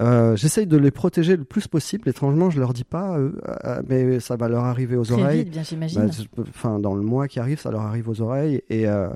Euh, 0.01 0.35
J'essaye 0.35 0.67
de 0.67 0.77
les 0.77 0.91
protéger 0.91 1.35
le 1.35 1.43
plus 1.43 1.67
possible. 1.67 2.07
Étrangement, 2.09 2.49
je 2.49 2.59
leur 2.59 2.73
dis 2.73 2.83
pas, 2.83 3.17
euh, 3.17 3.31
euh, 3.65 3.81
mais 3.87 4.19
ça 4.19 4.35
va 4.35 4.47
leur 4.47 4.63
arriver 4.65 4.95
aux 4.95 5.03
Très 5.03 5.13
oreilles. 5.15 5.39
vite, 5.39 5.49
bien 5.51 5.63
j'imagine. 5.63 6.05
Bah, 6.35 6.43
Enfin, 6.49 6.79
dans 6.79 6.93
le 6.95 7.01
mois 7.01 7.27
qui 7.27 7.39
arrive, 7.39 7.59
ça 7.59 7.71
leur 7.71 7.81
arrive 7.81 8.07
aux 8.07 8.21
oreilles 8.21 8.61
et 8.69 8.87
euh, 8.87 9.09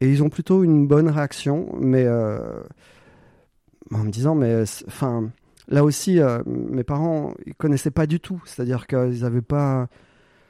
et 0.00 0.10
ils 0.10 0.22
ont 0.22 0.28
plutôt 0.28 0.62
une 0.64 0.86
bonne 0.86 1.08
réaction, 1.08 1.68
mais 1.80 2.04
euh, 2.04 2.38
en 3.92 3.98
me 4.04 4.10
disant, 4.10 4.34
mais 4.34 4.64
enfin, 4.86 5.30
là 5.68 5.84
aussi, 5.84 6.20
mes 6.46 6.84
parents, 6.84 7.32
ils 7.46 7.54
connaissaient 7.54 7.90
pas 7.92 8.06
du 8.06 8.20
tout. 8.20 8.42
C'est-à-dire 8.44 8.86
qu'ils 8.86 9.24
avaient 9.24 9.40
pas. 9.40 9.88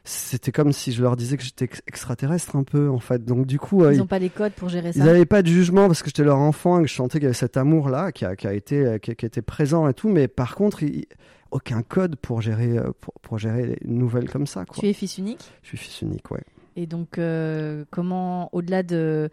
C'était 0.06 0.52
comme 0.52 0.73
si 0.73 0.92
je 0.92 1.02
leur 1.02 1.16
disais 1.16 1.37
que 1.38 1.42
j'étais 1.42 1.64
ex- 1.64 1.80
extraterrestre 1.87 2.56
un 2.56 2.62
peu, 2.62 2.90
en 2.90 2.99
fait. 2.99 3.25
Donc 3.25 3.46
du 3.46 3.58
coup, 3.58 3.82
euh, 3.84 3.94
Ils 3.94 3.99
n'ont 3.99 4.06
pas 4.06 4.18
les 4.18 4.28
codes 4.28 4.52
pour 4.52 4.68
gérer 4.68 4.92
ça. 4.92 4.99
ils 4.99 5.04
n'avaient 5.04 5.25
pas 5.25 5.40
de 5.42 5.49
jugement 5.49 5.87
parce 5.87 6.02
que 6.02 6.08
j'étais 6.11 6.25
leur 6.25 6.38
enfant 6.38 6.78
et 6.78 6.82
que 6.82 6.88
je 6.88 6.94
sentais 6.94 7.18
qu'il 7.18 7.25
y 7.25 7.26
avait 7.26 7.32
cet 7.34 7.56
amour-là 7.56 8.12
qui 8.12 8.25
a, 8.26 8.37
qui 8.37 8.46
a 8.46 8.52
été, 8.52 8.99
qui, 9.00 9.14
présent 9.40 9.88
et 9.88 9.94
tout. 9.94 10.08
Mais 10.11 10.28
par 10.28 10.54
contre, 10.56 10.82
il- 10.82 11.06
aucun 11.50 11.82
code 11.82 12.16
pour 12.16 12.40
gérer, 12.42 12.76
euh, 12.76 12.90
pour, 13.00 13.14
pour 13.23 13.38
gérer 13.38 13.78
une 13.84 13.96
nouvelle 13.99 14.28
comme 14.28 14.46
ça. 14.46 14.64
Quoi. 14.64 14.76
Tu 14.80 14.88
es 14.88 14.92
fils 14.92 15.18
unique? 15.18 15.44
Je 15.62 15.68
suis 15.68 15.78
fils 15.78 16.02
unique, 16.02 16.30
ouais. 16.32 16.42
Et 16.76 16.87
donc, 16.87 17.16
euh, 17.18 17.84
comment, 17.90 18.49
au-delà 18.52 18.82
de 18.82 19.30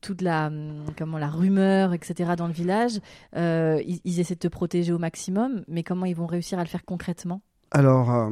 toute 0.00 0.22
la, 0.22 0.46
hum, 0.46 0.84
comment, 0.98 1.18
la 1.18 1.28
rumeur, 1.28 1.92
etc., 1.92 2.32
dans 2.36 2.46
le 2.46 2.52
village, 2.52 2.98
euh, 3.36 3.80
ils, 3.86 4.00
ils 4.04 4.20
essaient 4.20 4.34
de 4.36 4.40
te 4.40 4.48
protéger 4.48 4.92
au 4.92 4.98
maximum, 4.98 5.62
mais 5.68 5.82
comment 5.82 6.06
ils 6.06 6.16
vont 6.16 6.26
réussir 6.26 6.58
à 6.58 6.62
le 6.62 6.68
faire 6.68 6.84
concrètement? 6.84 7.42
Alors, 7.70 8.14
euh, 8.14 8.30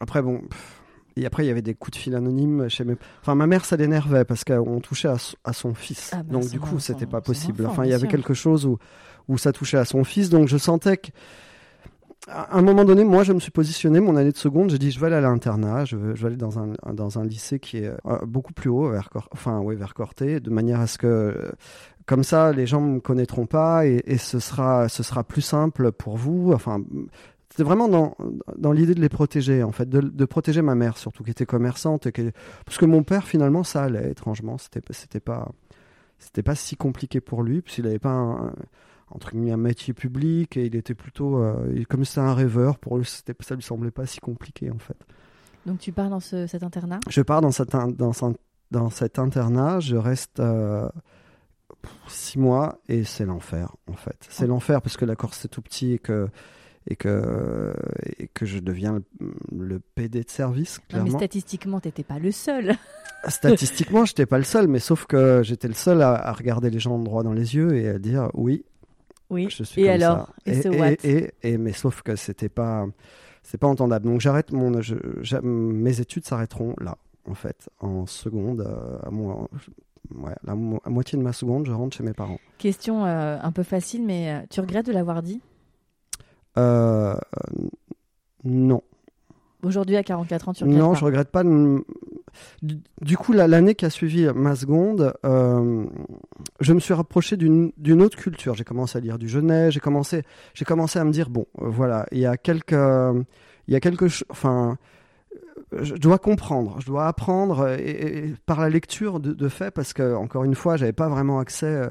après, 0.00 0.22
bon. 0.22 0.42
Et 1.16 1.26
après, 1.26 1.44
il 1.44 1.48
y 1.48 1.50
avait 1.50 1.62
des 1.62 1.74
coups 1.74 1.96
de 1.98 2.00
fil 2.02 2.14
anonymes 2.14 2.68
chez 2.68 2.84
mes. 2.84 2.94
Enfin, 3.22 3.34
ma 3.34 3.46
mère, 3.46 3.64
ça 3.64 3.76
l'énervait 3.76 4.24
parce 4.24 4.44
qu'on 4.44 4.78
touchait 4.80 5.08
à, 5.08 5.16
à 5.44 5.52
son 5.52 5.74
fils. 5.74 6.10
Ah 6.12 6.22
bah, 6.22 6.34
donc, 6.34 6.48
du 6.48 6.60
coup, 6.60 6.78
c'était 6.78 7.06
pas 7.06 7.20
possible. 7.20 7.64
enfant, 7.64 7.72
enfin, 7.72 7.84
il 7.84 7.90
y 7.90 7.92
avait 7.92 8.02
sûr. 8.02 8.10
quelque 8.10 8.34
chose 8.34 8.66
où, 8.66 8.78
où 9.26 9.36
ça 9.36 9.52
touchait 9.52 9.78
à 9.78 9.84
son 9.84 10.04
fils. 10.04 10.30
Donc, 10.30 10.46
je 10.46 10.56
sentais 10.56 10.96
que. 10.98 11.08
à 12.28 12.56
un 12.56 12.62
moment 12.62 12.84
donné, 12.84 13.02
moi, 13.02 13.24
je 13.24 13.32
me 13.32 13.40
suis 13.40 13.50
positionné, 13.50 13.98
mon 13.98 14.14
année 14.14 14.30
de 14.30 14.36
seconde, 14.36 14.70
j'ai 14.70 14.78
dit, 14.78 14.92
je 14.92 15.00
vais 15.00 15.06
aller 15.06 15.16
à 15.16 15.20
l'internat, 15.20 15.84
je, 15.86 15.96
vais 15.96 16.26
aller 16.26 16.36
dans 16.36 16.58
un, 16.60 16.74
dans 16.92 17.18
un 17.18 17.24
lycée 17.24 17.58
qui 17.58 17.78
est 17.78 17.88
euh, 17.88 18.18
beaucoup 18.26 18.52
plus 18.52 18.70
haut, 18.70 18.88
vers, 18.90 19.10
Cor- 19.10 19.28
enfin, 19.32 19.60
vers 19.74 19.94
Corté, 19.94 20.38
de 20.38 20.50
manière 20.50 20.78
à 20.80 20.86
ce 20.86 20.98
que, 20.98 21.06
euh, 21.06 21.50
comme 22.06 22.22
ça, 22.22 22.52
les 22.52 22.66
gens 22.66 22.80
me 22.80 23.00
connaîtront 23.00 23.46
pas 23.46 23.86
et, 23.86 24.02
et 24.06 24.18
ce, 24.18 24.38
sera, 24.38 24.88
ce 24.88 25.02
sera 25.02 25.24
plus 25.24 25.42
simple 25.42 25.90
pour 25.90 26.16
vous. 26.16 26.52
Enfin, 26.54 26.80
c'était 27.50 27.62
vraiment 27.64 27.88
dans, 27.88 28.16
dans 28.56 28.72
l'idée 28.72 28.94
de 28.94 29.00
les 29.00 29.08
protéger, 29.08 29.62
en 29.62 29.72
fait, 29.72 29.88
de, 29.88 30.00
de 30.00 30.24
protéger 30.24 30.62
ma 30.62 30.74
mère, 30.74 30.96
surtout, 30.98 31.24
qui 31.24 31.30
était 31.30 31.46
commerçante. 31.46 32.06
Et 32.06 32.12
qui- 32.12 32.30
parce 32.66 32.78
que 32.78 32.84
mon 32.86 33.02
père, 33.02 33.24
finalement, 33.26 33.64
ça 33.64 33.84
allait, 33.84 34.10
étrangement, 34.10 34.58
c'était 34.58 34.82
c'était 34.92 35.20
pas, 35.20 35.50
c'était 36.18 36.42
pas 36.42 36.54
si 36.54 36.76
compliqué 36.76 37.20
pour 37.20 37.42
lui, 37.42 37.62
puisqu'il 37.62 37.84
n'avait 37.84 37.98
pas 37.98 38.10
un, 38.10 38.52
entre 39.10 39.30
guillemets, 39.30 39.52
un 39.52 39.56
métier 39.56 39.94
public 39.94 40.56
et 40.58 40.66
il 40.66 40.76
était 40.76 40.94
plutôt 40.94 41.38
euh, 41.42 41.82
comme 41.88 42.04
c'était 42.04 42.20
un 42.20 42.34
rêveur 42.34 42.78
pour 42.78 42.98
lui 42.98 43.06
c'était 43.06 43.34
ça 43.40 43.54
lui 43.54 43.62
semblait 43.62 43.90
pas 43.90 44.04
si 44.04 44.20
compliqué 44.20 44.70
en 44.70 44.78
fait 44.78 44.98
Donc 45.64 45.78
tu 45.78 45.92
pars 45.92 46.10
dans 46.10 46.20
ce- 46.20 46.46
cet 46.46 46.62
internat? 46.62 47.00
Je 47.08 47.22
pars 47.22 47.40
dans 47.40 47.50
cet 47.50 47.74
in- 47.74 47.88
dans, 47.88 48.12
dans 48.70 48.90
cet 48.90 49.18
internat 49.18 49.80
je 49.80 49.96
reste 49.96 50.40
euh, 50.40 50.86
six 52.08 52.38
mois 52.38 52.78
et 52.88 53.04
c'est 53.04 53.24
l'enfer 53.24 53.74
en 53.90 53.94
fait 53.94 54.16
c'est 54.28 54.44
Oh. 54.44 54.48
l'enfer 54.48 54.82
parce 54.82 54.96
que 54.98 55.04
la 55.06 55.16
Corse 55.16 55.38
c'est 55.40 55.48
tout 55.48 55.62
petit 55.62 55.94
et 55.94 55.98
que 55.98 56.28
et 56.88 56.96
que 56.96 57.74
et 58.18 58.28
que 58.28 58.46
je 58.46 58.58
deviens 58.58 59.00
le, 59.20 59.32
le 59.56 59.78
PD 59.78 60.24
de 60.24 60.30
service 60.30 60.78
Non, 60.78 60.82
mais 60.84 60.88
clairement 61.04 61.18
statistiquement, 61.18 61.80
t'étais 61.80 62.02
pas 62.04 62.18
le 62.18 62.32
seul. 62.32 62.74
statistiquement 63.28 64.04
j'étais 64.04 64.26
pas 64.26 64.38
le 64.38 64.44
seul 64.44 64.68
mais 64.68 64.78
sauf 64.78 65.04
que 65.06 65.42
j'étais 65.44 65.68
le 65.68 65.74
seul 65.74 66.02
à, 66.02 66.14
à 66.14 66.32
regarder 66.32 66.70
les 66.70 66.78
gens 66.78 66.98
droit 66.98 67.22
dans 67.24 67.32
les 67.32 67.54
yeux 67.56 67.74
et 67.76 67.88
à 67.88 67.98
dire 67.98 68.30
oui 68.34 68.64
Oui. 69.30 69.48
Je 69.50 69.64
suis 69.64 69.82
Et 69.82 69.84
comme 69.86 69.94
alors 69.94 70.16
ça. 70.26 70.32
Et 70.46 70.50
et, 70.52 70.62
so 70.62 70.72
et- 70.72 70.78
what 70.80 70.90
et- 71.04 71.30
et- 71.42 71.58
mais 71.58 71.72
sauf 71.72 72.02
que 72.02 72.16
c'était 72.16 72.48
pas 72.48 72.86
c'est 73.42 73.58
pas 73.58 73.66
entendable. 73.66 74.06
Donc 74.06 74.20
j'arrête 74.20 74.52
mon 74.52 74.80
je- 74.80 75.38
mes 75.42 76.00
études 76.00 76.24
s'arrêteront 76.26 76.74
là 76.80 76.96
en 77.26 77.34
fait 77.34 77.68
en 77.80 78.06
seconde 78.06 78.60
euh, 78.60 78.98
à, 79.02 79.10
mo- 79.10 79.48
ouais, 80.14 80.34
la 80.44 80.54
mo- 80.54 80.80
à 80.84 80.90
moitié 80.90 81.18
de 81.18 81.22
ma 81.24 81.32
seconde, 81.32 81.66
je 81.66 81.72
rentre 81.72 81.96
chez 81.96 82.02
mes 82.04 82.14
parents. 82.14 82.38
Question 82.58 83.04
euh, 83.04 83.36
un 83.42 83.52
peu 83.52 83.62
facile, 83.64 84.04
mais 84.06 84.32
euh, 84.32 84.46
tu 84.48 84.60
regrettes 84.60 84.86
de 84.86 84.92
l'avoir 84.92 85.22
dit? 85.22 85.40
Euh, 86.58 87.14
non. 88.44 88.82
Aujourd'hui, 89.64 89.96
à 89.96 90.02
44 90.04 90.48
ans, 90.48 90.52
tu 90.52 90.62
regrettes 90.64 90.78
Non, 90.80 90.92
pas 90.92 90.98
je 90.98 91.04
regrette 91.04 91.30
pas. 91.30 91.42
Du, 92.62 93.16
coup, 93.16 93.32
la- 93.32 93.48
l'année 93.48 93.74
qui 93.74 93.84
a 93.84 93.90
suivi 93.90 94.28
ma 94.32 94.54
seconde, 94.54 95.12
euh, 95.24 95.84
je 96.60 96.72
me 96.72 96.78
suis 96.78 96.94
rapproché 96.94 97.36
d'une 97.36 98.02
autre 98.02 98.16
culture. 98.16 98.54
J'ai 98.54 98.62
commencé 98.64 98.98
à 98.98 99.00
lire 99.00 99.18
du 99.18 99.28
Genet, 99.28 99.72
j'ai 99.72 99.80
commencé, 99.80 100.22
commencé 100.64 100.98
à 101.00 101.04
me 101.04 101.10
dire 101.10 101.28
bon, 101.30 101.46
euh, 101.60 101.68
voilà, 101.68 102.06
il 102.12 102.18
y 102.18 102.26
a 102.26 102.36
quelques, 102.36 102.72
il 102.72 103.72
y 103.72 103.76
a 103.76 103.80
quelque 103.80 104.06
chose, 104.06 104.24
enfin, 104.30 104.76
je 105.72 105.94
dois 105.96 106.18
comprendre, 106.18 106.76
je 106.80 106.86
dois 106.86 107.08
apprendre 107.08 107.68
et, 107.68 108.28
et 108.28 108.34
par 108.46 108.60
la 108.60 108.68
lecture 108.68 109.18
de, 109.18 109.32
de 109.32 109.48
fait, 109.48 109.72
parce 109.72 109.92
que 109.92 110.14
encore 110.14 110.44
une 110.44 110.54
fois, 110.54 110.76
j'avais 110.76 110.92
pas 110.92 111.08
vraiment 111.08 111.40
accès. 111.40 111.88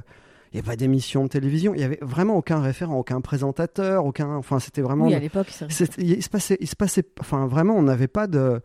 Il 0.51 0.56
n'y 0.56 0.60
avait 0.60 0.72
pas 0.72 0.75
d'émission 0.75 1.24
de 1.24 1.30
télévision, 1.30 1.74
il 1.74 1.82
y 1.82 1.84
avait 1.84 2.00
vraiment 2.01 2.38
aucun 2.38 2.62
référent, 2.62 2.96
aucun 2.96 3.22
présentateur, 3.22 4.06
aucun. 4.06 4.36
Enfin, 4.36 4.60
c'était 4.60 4.82
vraiment 4.82 5.06
Oui, 5.06 5.16
à 5.16 5.20
l'époque, 5.20 5.48
il 5.70 6.24
se 6.24 6.30
passait, 6.30 6.58
il 6.60 6.68
se 6.68 6.75
passait, 6.75 7.06
enfin 7.20 7.48
vraiment, 7.48 7.75
on 7.75 7.84
n'avait 7.84 8.08
pas 8.08 8.27
de, 8.27 8.62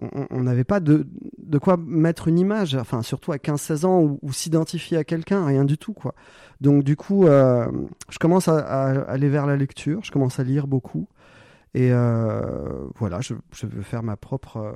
on 0.00 0.42
n'avait 0.42 0.64
pas 0.64 0.80
de, 0.80 1.06
de 1.38 1.58
quoi 1.58 1.76
mettre 1.76 2.28
une 2.28 2.38
image, 2.38 2.74
enfin 2.74 3.02
surtout 3.02 3.32
à 3.32 3.36
15-16 3.36 3.86
ans 3.86 4.00
ou, 4.00 4.18
ou 4.22 4.32
s'identifier 4.32 4.98
à 4.98 5.04
quelqu'un, 5.04 5.44
rien 5.46 5.64
du 5.64 5.78
tout 5.78 5.92
quoi. 5.92 6.14
Donc 6.60 6.82
du 6.82 6.96
coup, 6.96 7.26
euh, 7.26 7.66
je 8.08 8.18
commence 8.18 8.48
à, 8.48 8.58
à 8.58 9.00
aller 9.02 9.28
vers 9.28 9.46
la 9.46 9.56
lecture, 9.56 10.00
je 10.02 10.10
commence 10.10 10.40
à 10.40 10.44
lire 10.44 10.66
beaucoup 10.66 11.06
et 11.74 11.92
euh, 11.92 12.88
voilà, 12.96 13.20
je, 13.20 13.34
je 13.52 13.66
veux 13.66 13.82
faire 13.82 14.02
ma 14.02 14.16
propre, 14.16 14.56
euh, 14.56 14.72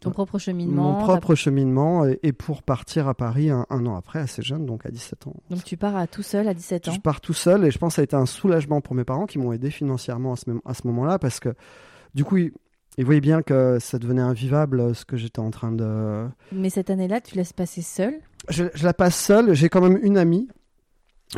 Ton 0.00 0.10
propre 0.10 0.38
cheminement. 0.38 0.92
mon 0.92 0.98
propre 0.98 1.34
cheminement 1.34 2.04
et, 2.04 2.20
et 2.22 2.32
pour 2.32 2.62
partir 2.62 3.08
à 3.08 3.14
Paris 3.14 3.50
un, 3.50 3.66
un 3.68 3.84
an 3.86 3.96
après, 3.96 4.20
assez 4.20 4.42
jeune, 4.42 4.64
donc 4.64 4.86
à 4.86 4.90
17 4.90 5.26
ans. 5.26 5.34
Donc 5.50 5.64
tu 5.64 5.76
pars 5.76 5.96
à 5.96 6.06
tout 6.06 6.22
seul 6.22 6.46
à 6.46 6.54
17 6.54 6.88
ans. 6.88 6.92
Je 6.92 7.00
pars 7.00 7.20
tout 7.20 7.32
seul 7.32 7.64
et 7.64 7.70
je 7.70 7.78
pense 7.78 7.92
que 7.92 7.96
ça 7.96 8.02
a 8.02 8.04
été 8.04 8.16
un 8.16 8.26
soulagement 8.26 8.80
pour 8.80 8.94
mes 8.94 9.04
parents 9.04 9.26
qui 9.26 9.38
m'ont 9.38 9.52
aidé 9.52 9.70
financièrement 9.70 10.34
à 10.34 10.36
ce, 10.36 10.44
à 10.64 10.74
ce 10.74 10.86
moment-là 10.86 11.18
parce 11.18 11.40
que 11.40 11.54
du 12.14 12.24
coup, 12.24 12.36
ils, 12.36 12.52
ils 12.98 13.04
voyaient 13.04 13.20
bien 13.20 13.42
que 13.42 13.78
ça 13.80 13.98
devenait 13.98 14.22
invivable 14.22 14.94
ce 14.94 15.04
que 15.04 15.16
j'étais 15.16 15.38
en 15.38 15.50
train 15.50 15.70
de. 15.72 16.26
Mais 16.52 16.68
cette 16.68 16.90
année-là, 16.90 17.20
tu 17.20 17.36
laisses 17.36 17.52
passer 17.52 17.80
seul. 17.80 18.14
Je, 18.48 18.64
je 18.74 18.84
la 18.84 18.92
passe 18.92 19.16
seule. 19.16 19.54
J'ai 19.54 19.68
quand 19.68 19.80
même 19.80 19.98
une 20.02 20.18
amie. 20.18 20.48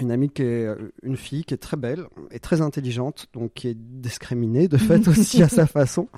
Une 0.00 0.10
amie 0.12 0.30
qui 0.30 0.42
est 0.42 0.66
euh, 0.66 0.92
une 1.02 1.16
fille 1.16 1.44
qui 1.44 1.52
est 1.52 1.58
très 1.58 1.76
belle 1.76 2.06
et 2.30 2.38
très 2.38 2.60
intelligente, 2.60 3.26
donc 3.32 3.52
qui 3.54 3.68
est 3.68 3.76
discriminée 3.76 4.68
de 4.68 4.76
fait 4.76 5.06
aussi 5.08 5.42
à 5.42 5.48
sa 5.48 5.66
façon, 5.66 6.08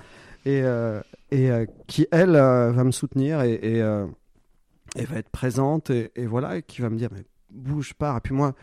et, 0.45 0.63
euh, 0.63 1.01
et 1.31 1.51
euh, 1.51 1.67
qui 1.87 2.07
elle 2.11 2.37
euh, 2.37 2.73
va 2.73 2.85
me 2.85 2.91
soutenir 2.91 3.43
et, 3.43 3.55
et, 3.55 3.79
et 4.97 5.05
va 5.05 5.17
être 5.19 5.31
présente 5.31 5.91
et, 5.91 6.11
et 6.17 6.27
voilà, 6.27 6.57
et 6.59 6.63
qui 6.63 6.81
va 6.83 6.91
me 6.91 6.97
dire 6.97 7.09
mais 7.13 7.25
bouge 7.51 7.95
pars. 7.95 8.17
Et 8.17 8.21
puis 8.21 8.35
moi, 8.35 8.55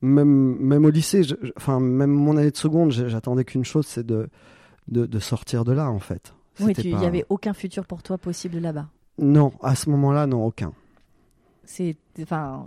même 0.00 0.56
même 0.58 0.84
au 0.84 0.90
lycée, 0.90 1.22
je- 1.22 1.34
je- 1.42 1.52
enfin 1.56 1.80
même 1.80 2.10
mon 2.10 2.36
année 2.36 2.50
de 2.50 2.56
seconde, 2.56 2.90
j'attendais 2.92 3.44
qu'une 3.44 3.64
chose, 3.64 3.86
c'est 3.86 4.04
de, 4.06 4.28
de 4.88 5.06
de 5.06 5.18
sortir 5.18 5.64
de 5.64 5.72
là 5.72 5.90
en 5.90 5.98
fait. 6.00 6.34
Oui, 6.60 6.72
il 6.78 6.86
n'y 6.88 6.92
pas- 6.92 7.06
avait 7.06 7.24
aucun 7.30 7.54
futur 7.54 7.86
pour 7.86 8.02
toi 8.02 8.18
possible 8.18 8.58
là-bas. 8.58 8.88
Non, 9.18 9.52
à 9.62 9.74
ce 9.74 9.88
moment-là, 9.90 10.26
non, 10.26 10.44
aucun. 10.44 10.72
C'est, 11.64 11.96
enfin, 12.20 12.66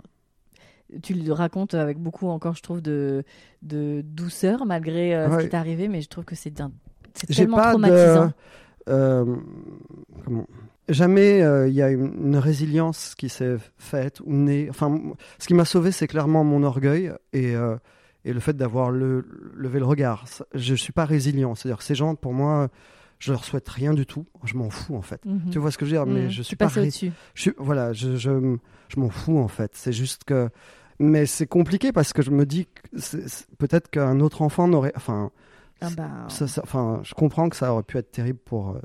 tu 1.02 1.14
le 1.14 1.32
racontes 1.32 1.74
avec 1.74 1.98
beaucoup 1.98 2.26
encore, 2.28 2.54
je 2.54 2.62
trouve, 2.62 2.80
de, 2.80 3.22
de 3.62 4.02
douceur 4.04 4.64
malgré 4.66 5.14
euh, 5.14 5.30
ce 5.38 5.44
qui 5.44 5.48
t'est 5.50 5.56
arrivé, 5.56 5.88
mais 5.88 6.00
je 6.00 6.08
trouve 6.08 6.24
que 6.24 6.34
c'est 6.34 6.50
d'un, 6.50 6.72
c'est 7.16 7.30
J'ai 7.32 7.42
tellement 7.42 7.56
pas 7.56 7.70
traumatisant. 7.70 8.26
de. 8.26 8.32
euh, 8.88 9.36
comment 10.24 10.46
Jamais 10.88 11.42
euh, 11.42 11.66
il 11.66 11.74
y 11.74 11.82
a 11.82 11.90
une, 11.90 12.12
une 12.26 12.36
résilience 12.36 13.16
qui 13.16 13.28
s'est 13.28 13.56
faite 13.76 14.20
ou 14.24 14.32
née. 14.32 14.68
Enfin, 14.70 15.00
ce 15.40 15.48
qui 15.48 15.54
m'a 15.54 15.64
sauvé, 15.64 15.90
c'est 15.90 16.06
clairement 16.06 16.44
mon 16.44 16.62
orgueil 16.62 17.12
et, 17.32 17.56
euh, 17.56 17.76
et 18.24 18.32
le 18.32 18.38
fait 18.38 18.56
d'avoir 18.56 18.92
le, 18.92 19.24
levé 19.56 19.80
le 19.80 19.84
regard. 19.84 20.26
Je 20.54 20.74
suis 20.76 20.92
pas 20.92 21.04
résilient. 21.04 21.56
C'est-à-dire 21.56 21.78
que 21.78 21.84
ces 21.84 21.96
gens, 21.96 22.14
pour 22.14 22.32
moi, 22.34 22.68
je 23.18 23.32
leur 23.32 23.44
souhaite 23.44 23.68
rien 23.68 23.94
du 23.94 24.06
tout. 24.06 24.26
Je 24.44 24.54
m'en 24.56 24.70
fous 24.70 24.94
en 24.94 25.02
fait. 25.02 25.24
Mhm. 25.24 25.50
Tu 25.50 25.58
vois 25.58 25.72
ce 25.72 25.78
que 25.78 25.86
je 25.86 25.90
veux 25.90 25.96
dire? 25.96 26.06
Mais 26.06 26.24
Mhm. 26.26 26.30
je 26.30 26.42
suis 26.42 26.54
pas. 26.54 26.68
ré- 26.68 26.88
je 26.90 27.10
suis- 27.42 27.52
voilà, 27.58 27.92
je, 27.92 28.14
je, 28.16 28.56
je 28.88 29.00
m'en 29.00 29.10
fous 29.10 29.38
en 29.38 29.48
fait. 29.48 29.72
C'est 29.74 29.92
juste 29.92 30.22
que. 30.22 30.48
Mais 31.00 31.26
c'est 31.26 31.46
compliqué 31.48 31.90
parce 31.90 32.12
que 32.12 32.22
je 32.22 32.30
me 32.30 32.46
dis 32.46 32.68
peut-être 33.58 33.90
qu'un 33.90 34.20
autre 34.20 34.40
enfant 34.42 34.68
n'aurait. 34.68 34.92
Enfin, 34.94 35.30
Ah 35.80 35.88
bah, 35.96 36.08
ça, 36.28 36.46
ça- 36.46 36.62
enfin, 36.64 37.00
je 37.04 37.14
comprends 37.14 37.48
que 37.48 37.56
ça 37.56 37.72
aurait 37.72 37.82
pu 37.82 37.98
être 37.98 38.10
terrible 38.10 38.38
pour. 38.44 38.70
euh, 38.70 38.80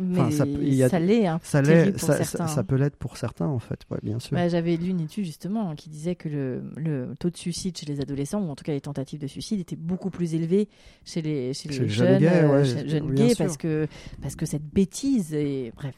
mais 0.00 0.32
ça- 0.32 0.44
il 0.44 0.74
y 0.74 0.82
a- 0.82 0.88
ça 0.88 0.98
l'est, 0.98 1.26
hein, 1.28 1.38
ça 1.44 1.62
peut 1.62 2.74
l'être 2.74 2.96
pour 2.96 3.16
certains 3.16 3.46
en 3.46 3.60
fait, 3.60 3.78
ouais, 3.90 3.98
bien 4.02 4.18
sûr. 4.18 4.36
Ouais, 4.36 4.48
J'avais 4.48 4.76
lu 4.76 4.88
une 4.88 5.00
étude 5.00 5.24
justement 5.24 5.72
qui 5.76 5.88
disait 5.90 6.16
que 6.16 6.28
le, 6.28 6.62
le 6.76 7.14
taux 7.20 7.30
de 7.30 7.36
suicide 7.36 7.76
chez 7.78 7.86
les 7.86 8.00
adolescents, 8.00 8.42
ou 8.42 8.50
en 8.50 8.56
tout 8.56 8.64
cas 8.64 8.72
les 8.72 8.80
tentatives 8.80 9.20
de 9.20 9.28
suicide, 9.28 9.60
était 9.60 9.76
beaucoup 9.76 10.10
plus 10.10 10.34
élevé 10.34 10.68
chez 11.04 11.22
les, 11.22 11.54
chez 11.54 11.68
les 11.68 11.74
Chez 11.76 11.82
les 11.84 11.88
jeunes, 11.88 12.08
jeunes 12.08 12.18
gays, 12.18 12.44
ouais, 12.46 12.64
chez- 12.64 12.88
jeunes 12.88 13.10
bien 13.12 13.26
gays, 13.26 13.34
sûr. 13.34 13.44
parce 13.46 13.56
que, 13.56 13.86
parce 14.20 14.34
que 14.34 14.46
cette 14.46 14.64
bêtise, 14.64 15.32
et 15.32 15.72
bref. 15.76 15.94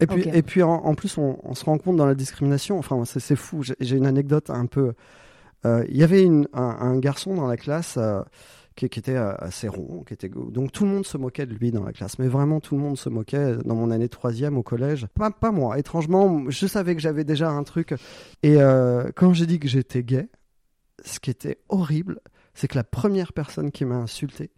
Et 0.00 0.06
puis, 0.06 0.22
et 0.32 0.42
puis 0.42 0.62
en, 0.62 0.70
en 0.72 0.94
plus, 0.94 1.18
on, 1.18 1.38
on 1.42 1.54
se 1.54 1.64
rend 1.64 1.76
compte 1.76 1.96
dans 1.96 2.06
la 2.06 2.14
discrimination. 2.14 2.78
Enfin, 2.78 3.04
c'est, 3.04 3.34
fou. 3.36 3.62
J'ai, 3.80 3.96
une 3.96 4.06
anecdote 4.06 4.48
un 4.48 4.66
peu. 4.66 4.92
euh, 5.66 5.84
Il 5.90 5.96
y 5.96 6.04
avait 6.04 6.22
une, 6.22 6.46
un, 6.52 6.62
un 6.80 6.98
garçon 7.00 7.34
dans 7.34 7.48
la 7.48 7.56
classe 7.56 7.96
euh, 7.98 8.22
qui, 8.86 8.98
était 8.98 9.16
euh, 9.16 9.34
assez 9.38 9.66
rond, 9.66 10.04
qui 10.06 10.14
était 10.14 10.28
donc 10.28 10.70
tout 10.70 10.84
le 10.84 10.90
monde 10.90 11.04
se 11.04 11.18
moquait 11.18 11.46
de 11.46 11.54
lui 11.54 11.72
dans 11.72 11.82
la 11.82 11.92
classe. 11.92 12.18
Mais 12.18 12.28
vraiment, 12.28 12.60
tout 12.60 12.76
le 12.76 12.82
monde 12.82 12.96
se 12.96 13.08
moquait 13.08 13.56
dans 13.64 13.74
mon 13.74 13.90
année 13.90 14.08
troisième 14.08 14.56
au 14.56 14.62
collège. 14.62 15.06
Pas, 15.14 15.30
pas 15.30 15.50
moi. 15.50 15.78
Étrangement, 15.78 16.48
je 16.48 16.66
savais 16.66 16.94
que 16.94 17.00
j'avais 17.00 17.24
déjà 17.24 17.50
un 17.50 17.64
truc. 17.64 17.94
Et 18.42 18.56
euh, 18.62 19.10
quand 19.16 19.32
j'ai 19.32 19.46
dit 19.46 19.58
que 19.58 19.66
j'étais 19.66 20.04
gay, 20.04 20.28
ce 21.04 21.18
qui 21.18 21.30
était 21.30 21.58
horrible, 21.68 22.20
c'est 22.54 22.68
que 22.68 22.76
la 22.76 22.84
première 22.84 23.32
personne 23.32 23.72
qui 23.72 23.84
m'a 23.84 23.96
insulté, 23.96 24.50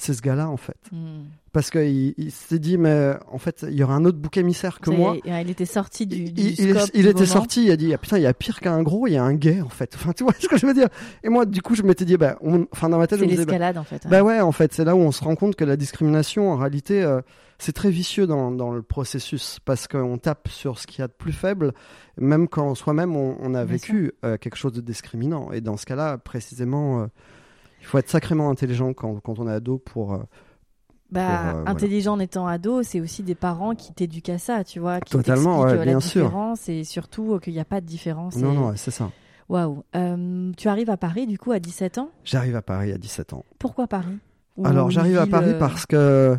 c'est 0.00 0.14
ce 0.14 0.22
gars-là 0.22 0.48
en 0.48 0.56
fait. 0.56 0.76
Hmm. 0.92 1.24
Parce 1.52 1.70
qu'il 1.70 2.14
il 2.16 2.30
s'est 2.30 2.60
dit, 2.60 2.78
mais 2.78 3.12
en 3.32 3.38
fait, 3.38 3.66
il 3.68 3.74
y 3.74 3.82
aura 3.82 3.94
un 3.94 4.04
autre 4.04 4.18
bouc 4.18 4.36
émissaire 4.36 4.78
que 4.80 4.90
moi. 4.90 5.16
il 5.24 5.50
était 5.50 5.64
sorti 5.66 6.06
du, 6.06 6.16
Il, 6.16 6.32
du 6.34 6.42
il- 6.42 6.60
il 6.60 6.68
est- 6.70 6.74
scope 6.74 6.90
il 6.94 7.02
du 7.02 7.08
était 7.08 7.14
moment. 7.22 7.26
sorti, 7.26 7.64
il 7.64 7.70
a 7.72 7.76
dit, 7.76 7.92
ah, 7.92 7.98
putain, 7.98 8.18
il 8.18 8.22
y 8.22 8.26
a 8.26 8.34
pire 8.34 8.60
qu'un 8.60 8.82
gros, 8.84 9.08
il 9.08 9.14
y 9.14 9.16
a 9.16 9.24
un 9.24 9.34
gay, 9.34 9.60
en 9.60 9.68
fait. 9.68 9.92
Enfin, 9.96 10.12
tu 10.12 10.22
vois 10.22 10.32
ce 10.38 10.46
que 10.46 10.56
je 10.56 10.64
veux 10.66 10.74
dire? 10.74 10.88
Et 11.24 11.28
moi, 11.28 11.46
du 11.46 11.60
coup, 11.60 11.74
je 11.74 11.82
m'étais 11.82 12.04
dit, 12.04 12.16
bah, 12.16 12.38
on- 12.40 12.66
enfin, 12.72 12.88
dans 12.88 12.98
ma 12.98 13.08
tête, 13.08 13.18
je 13.18 13.24
C'est 13.24 13.26
me 13.26 13.30
disais, 13.32 13.44
bah, 13.46 13.52
l'escalade 13.52 13.78
en 13.78 13.84
fait. 13.84 14.06
bah 14.08 14.22
ouais, 14.22 14.40
en 14.40 14.52
fait, 14.52 14.72
c'est 14.72 14.84
là 14.84 14.94
où 14.94 15.00
on 15.00 15.10
se 15.10 15.24
rend 15.24 15.34
compte 15.34 15.56
que 15.56 15.64
la 15.64 15.76
discrimination, 15.76 16.52
en 16.52 16.56
réalité, 16.56 17.02
euh, 17.02 17.20
c'est 17.58 17.72
très 17.72 17.90
vicieux 17.90 18.28
dans, 18.28 18.52
dans 18.52 18.70
le 18.70 18.82
processus, 18.82 19.58
parce 19.64 19.88
qu'on 19.88 20.18
tape 20.18 20.46
sur 20.48 20.78
ce 20.78 20.86
qu'il 20.86 21.00
y 21.00 21.02
a 21.02 21.08
de 21.08 21.12
plus 21.12 21.32
faible, 21.32 21.72
même 22.16 22.46
quand 22.46 22.76
soi-même, 22.76 23.16
on, 23.16 23.36
on 23.40 23.54
a 23.54 23.64
Bien 23.64 23.74
vécu 23.74 24.12
euh, 24.24 24.36
quelque 24.38 24.56
chose 24.56 24.72
de 24.72 24.80
discriminant. 24.80 25.50
Et 25.50 25.60
dans 25.60 25.76
ce 25.76 25.84
cas-là, 25.84 26.16
précisément, 26.16 27.02
euh, 27.02 27.06
il 27.80 27.86
faut 27.86 27.98
être 27.98 28.08
sacrément 28.08 28.50
intelligent 28.50 28.92
quand, 28.92 29.20
quand 29.20 29.38
on 29.38 29.48
est 29.48 29.52
ado 29.52 29.78
pour... 29.78 30.14
euh, 30.14 30.18
Bah, 31.10 31.20
pour, 31.26 31.48
euh, 31.48 31.52
voilà. 31.52 31.70
intelligent 31.70 32.12
en 32.14 32.20
étant 32.20 32.46
ado, 32.46 32.82
c'est 32.82 33.00
aussi 33.00 33.22
des 33.22 33.34
parents 33.34 33.74
qui 33.74 33.92
t'éduquent 33.92 34.28
à 34.30 34.38
ça, 34.38 34.62
tu 34.64 34.78
vois, 34.80 35.00
qui 35.00 35.12
Totalement, 35.12 35.60
ouais, 35.62 35.72
euh, 35.72 35.82
bien 35.82 35.94
la 35.94 36.00
sûr. 36.00 36.24
différence 36.26 36.68
et 36.68 36.84
surtout 36.84 37.38
qu'il 37.40 37.52
n'y 37.54 37.60
a 37.60 37.64
pas 37.64 37.80
de 37.80 37.86
différence. 37.86 38.36
Non, 38.36 38.52
et- 38.52 38.56
non, 38.56 38.68
ouais, 38.68 38.76
c'est 38.76 38.90
ça. 38.92 39.10
Waouh. 39.48 39.82
Tu 40.56 40.68
arrives 40.68 40.90
à 40.90 40.96
Paris 40.96 41.26
du 41.26 41.36
coup 41.38 41.50
à 41.50 41.58
17 41.58 41.98
ans? 41.98 42.10
J'arrive 42.22 42.54
à 42.54 42.62
Paris 42.62 42.92
à 42.92 42.98
17 42.98 43.32
ans. 43.32 43.44
Pourquoi 43.58 43.88
Paris? 43.88 44.18
Ou 44.56 44.66
Alors 44.66 44.90
j'arrive 44.90 45.18
à 45.18 45.26
Paris 45.26 45.54
parce 45.58 45.86
que 45.86 46.38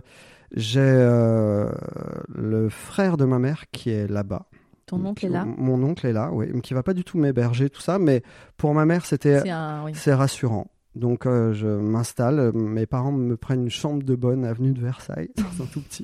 j'ai 0.56 0.80
le 0.80 2.70
frère 2.70 3.18
de 3.18 3.26
ma 3.26 3.40
mère 3.40 3.66
qui 3.72 3.90
est 3.90 4.08
là-bas. 4.08 4.46
Ton 4.86 5.04
oncle 5.06 5.26
est 5.26 5.30
là? 5.30 5.46
Mon 5.46 5.82
oncle 5.84 6.06
est 6.08 6.14
là, 6.14 6.30
oui, 6.34 6.48
qui 6.62 6.74
va 6.74 6.84
pas 6.84 6.94
du 6.94 7.04
tout 7.04 7.18
m'héberger, 7.18 7.70
tout 7.70 7.82
ça. 7.82 8.00
Mais 8.00 8.24
pour 8.58 8.74
ma 8.74 8.86
mère, 8.86 9.06
c'était. 9.06 9.42
Oui. 9.86 9.92
c'est 9.94 10.14
rassurant. 10.14 10.68
Donc 10.94 11.26
euh, 11.26 11.54
je 11.54 11.68
m'installe, 11.68 12.52
mes 12.54 12.86
parents 12.86 13.14
me 13.14 13.38
prennent 13.38 13.64
une 13.64 13.70
chambre 13.70 14.04
de 14.04 14.14
bonne 14.14 14.44
avenue 14.44 14.72
de 14.74 14.82
Versailles, 14.82 15.30
dans 15.38 15.64
un 15.64 15.68
tout 15.68 15.80
petit. 15.80 16.04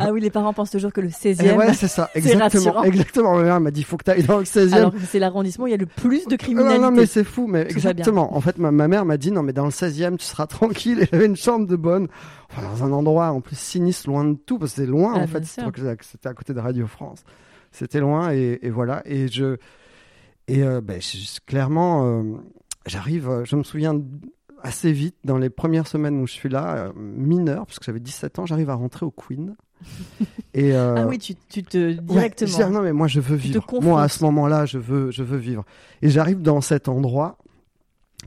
Ah 0.00 0.12
oui, 0.12 0.20
les 0.20 0.30
parents 0.30 0.52
pensent 0.52 0.72
toujours 0.72 0.92
que 0.92 1.00
le 1.00 1.06
Et 1.06 1.10
16e, 1.10 1.54
ouais, 1.56 1.72
c'est 1.72 1.86
ça, 1.86 2.10
c'est 2.12 2.18
exactement. 2.18 2.82
Exactement. 2.82 3.36
Ma 3.36 3.42
mère 3.44 3.60
m'a 3.60 3.70
dit, 3.70 3.84
faut 3.84 3.96
que 3.96 4.02
tu 4.02 4.10
ailles 4.10 4.24
dans 4.24 4.38
le 4.38 4.44
16e. 4.44 4.74
alors 4.74 4.92
c'est 5.08 5.20
l'arrondissement 5.20 5.64
où 5.66 5.68
il 5.68 5.70
y 5.70 5.74
a 5.74 5.76
le 5.78 5.86
plus 5.86 6.24
de 6.26 6.32
Non, 6.32 6.36
criminalité. 6.36 6.80
non, 6.80 6.90
mais 6.90 7.06
c'est 7.06 7.22
fou, 7.22 7.46
mais 7.46 7.66
Tout 7.68 7.74
exactement. 7.76 8.36
En 8.36 8.40
fait, 8.40 8.58
ma, 8.58 8.72
ma 8.72 8.88
mère 8.88 9.04
m'a 9.04 9.18
dit, 9.18 9.30
non, 9.30 9.44
mais 9.44 9.52
dans 9.52 9.64
le 9.66 9.70
16e, 9.70 10.16
tu 10.16 10.24
seras 10.24 10.46
tranquille. 10.48 11.00
Et 11.02 11.06
j'avais 11.12 11.26
une 11.26 11.36
chambre 11.36 11.68
de 11.68 11.76
bonne, 11.76 12.08
enfin, 12.50 12.62
dans 12.62 12.84
un 12.84 12.90
endroit 12.92 13.28
en 13.30 13.40
plus 13.40 13.56
sinistre, 13.56 14.08
loin 14.08 14.24
de 14.24 14.34
tout, 14.34 14.58
parce 14.58 14.72
que 14.72 14.76
c'était 14.80 14.90
loin, 14.90 15.12
Ah, 15.14 15.20
en 15.20 15.26
fait. 15.28 15.44
C'était 15.44 16.28
à 16.28 16.34
côté 16.34 16.54
de 16.54 16.60
Radio 16.60 16.88
France. 16.88 17.22
C'était 17.70 18.00
loin, 18.00 18.32
et, 18.32 18.58
et 18.62 18.70
voilà. 18.70 19.00
Et 19.04 19.28
je. 19.28 19.58
Et 20.48 20.62
euh, 20.64 20.80
je- 20.98 21.38
clairement, 21.46 22.04
euh, 22.04 22.22
j'arrive, 22.88 23.28
euh, 23.28 23.44
je 23.44 23.56
me 23.56 23.62
souviens 23.62 24.00
assez 24.62 24.92
vite, 24.92 25.16
dans 25.24 25.38
les 25.38 25.50
premières 25.50 25.86
semaines 25.86 26.20
où 26.20 26.26
je 26.26 26.32
suis 26.32 26.48
là, 26.48 26.76
euh, 26.76 26.92
mineur, 26.94 27.66
parce 27.66 27.78
que 27.78 27.84
j'avais 27.84 28.00
17 28.00 28.38
ans, 28.38 28.46
j'arrive 28.46 28.70
à 28.70 28.74
rentrer 28.74 29.06
au 29.06 29.10
Queen. 29.10 29.54
et, 30.54 30.72
euh, 30.74 30.96
Ah 30.98 31.06
oui, 31.06 31.18
tu, 31.18 31.34
tu 31.48 31.62
te 31.62 31.92
directement. 31.92 32.70
non, 32.70 32.82
mais 32.82 32.92
moi, 32.92 33.06
je 33.06 33.20
veux 33.20 33.36
vivre. 33.36 33.64
Moi, 33.80 34.02
à 34.02 34.08
ce 34.08 34.24
moment-là, 34.24 34.66
je 34.66 34.78
veux, 34.78 35.10
je 35.10 35.22
veux 35.22 35.38
vivre. 35.38 35.64
Et 36.02 36.10
j'arrive 36.10 36.42
dans 36.42 36.60
cet 36.60 36.88
endroit 36.88 37.38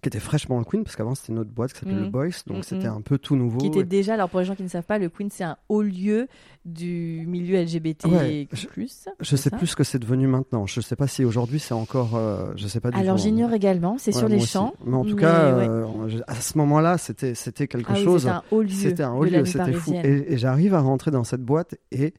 qui 0.02 0.08
était 0.10 0.20
fraîchement 0.20 0.58
le 0.58 0.66
Queen, 0.66 0.84
parce 0.84 0.96
qu'avant, 0.96 1.14
c'était 1.14 1.32
une 1.32 1.38
autre 1.40 1.52
boîte 1.52 1.74
qui 1.74 1.80
s'appelait 1.80 1.94
Mhm. 1.96 2.04
le 2.06 2.10
Boys, 2.10 2.30
donc 2.48 2.64
c'était 2.66 2.88
un 2.88 3.02
peu 3.02 3.20
tout 3.20 3.36
nouveau. 3.36 3.60
qui 3.60 3.68
était 3.68 3.84
déjà, 3.84 4.16
alors 4.16 4.30
pour 4.30 4.40
les 4.40 4.46
gens 4.48 4.56
qui 4.56 4.64
ne 4.64 4.68
savent 4.68 4.84
pas, 4.86 4.98
le 4.98 5.10
Queen 5.10 5.30
c'est 5.30 5.44
un 5.44 5.58
haut 5.70 5.84
lieu 5.84 6.28
du 6.66 7.24
milieu 7.28 7.56
LGBT+. 7.58 8.06
Ouais, 8.08 8.48
je- 8.52 8.66
plus, 8.68 9.06
Je 9.20 9.36
sais 9.36 9.50
plus 9.52 9.68
ce 9.68 9.76
que 9.76 9.84
c'est 9.84 10.00
devenu 10.00 10.26
maintenant. 10.28 10.66
Je 10.66 10.82
sais 10.82 10.96
pas 10.96 11.06
si 11.08 11.24
aujourd'hui 11.24 11.60
c'est 11.60 11.74
encore. 11.76 12.16
euh, 12.16 12.52
je 12.56 12.68
sais 12.68 12.80
pas 12.80 12.90
du 12.92 12.98
Alors 12.98 13.16
tout. 13.18 13.22
j'ignore 13.24 13.54
également, 13.54 13.98
c'est 14.00 14.12
Ouais, 14.14 14.20
sur 14.20 14.28
les 14.28 14.38
aussi. 14.38 14.48
champs. 14.48 14.74
Mais 14.86 14.96
en 14.96 15.04
tout 15.06 15.16
mais 15.16 15.22
cas, 15.22 15.56
ouais. 15.58 15.68
euh, 15.70 15.86
à 16.28 16.36
ce 16.36 16.58
moment-là, 16.58 16.98
c'était 16.98 17.36
c'était 17.36 17.68
quelque 17.68 17.92
Ah 17.94 17.96
chose. 17.96 18.22
c'était 18.22 18.34
un 18.34 18.44
haut 18.52 18.62
lieu. 18.64 18.70
C'était 18.70 19.04
un 19.04 19.14
haut 19.14 19.26
de 19.26 19.30
la 19.32 19.38
lieu, 19.40 19.44
vie 19.44 19.52
c'était 19.52 19.74
fou. 19.74 19.94
Et, 20.04 20.34
et 20.34 20.38
j'arrive 20.38 20.74
à 20.74 20.80
rentrer 20.82 21.12
dans 21.12 21.24
cette 21.24 21.44
boîte 21.44 21.76
et 21.92 22.14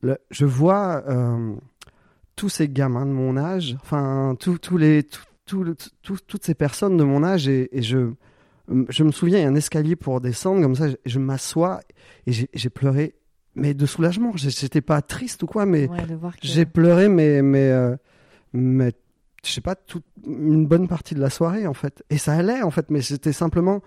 le- 0.00 0.18
je 0.30 0.46
vois 0.46 1.02
euh, 1.08 1.54
tous 2.36 2.48
ces 2.48 2.68
gamins 2.68 3.04
de 3.06 3.10
mon 3.12 3.36
âge, 3.36 3.76
enfin 3.82 4.34
tous 4.38 4.58
tous 4.58 4.76
les 4.78 5.02
tout- 5.02 5.20
tout 5.46 5.62
le- 5.64 5.76
tout- 6.02 6.18
toutes 6.26 6.44
ces 6.44 6.54
personnes 6.54 6.96
de 6.96 7.04
mon 7.04 7.22
âge 7.24 7.48
et, 7.48 7.76
et 7.76 7.82
je 7.82 8.12
je 8.88 9.04
me 9.04 9.12
souviens 9.12 9.38
il 9.38 9.42
y 9.42 9.44
a 9.44 9.48
un 9.48 9.54
escalier 9.54 9.94
pour 9.94 10.20
descendre 10.20 10.60
comme 10.60 10.74
ça, 10.74 10.88
je, 10.88 10.96
je 11.06 11.18
m'assois 11.20 11.80
et 12.26 12.32
j'ai 12.32 12.68
pleuré 12.70 13.14
mais 13.54 13.72
de 13.74 13.86
soulagement. 13.86 14.32
J'étais 14.36 14.80
pas 14.82 15.00
triste 15.02 15.42
ou 15.44 15.46
quoi, 15.46 15.64
mais 15.64 15.88
Ouais, 15.88 15.98
que- 15.98 16.38
j'ai 16.42 16.66
pleuré 16.66 17.08
mais 17.08 17.42
mais 17.42 17.70
euh, 17.70 17.96
mais 18.52 18.92
je 19.44 19.50
sais 19.52 19.60
pas 19.60 19.76
toute 19.76 20.02
une 20.26 20.66
bonne 20.66 20.88
partie 20.88 21.14
de 21.14 21.20
la 21.20 21.30
soirée 21.30 21.66
en 21.68 21.74
fait. 21.74 22.02
Et 22.10 22.18
ça 22.18 22.32
allait 22.34 22.62
en 22.62 22.70
fait 22.72 22.90
mais 22.90 23.00
c'était 23.02 23.32
simplement 23.32 23.82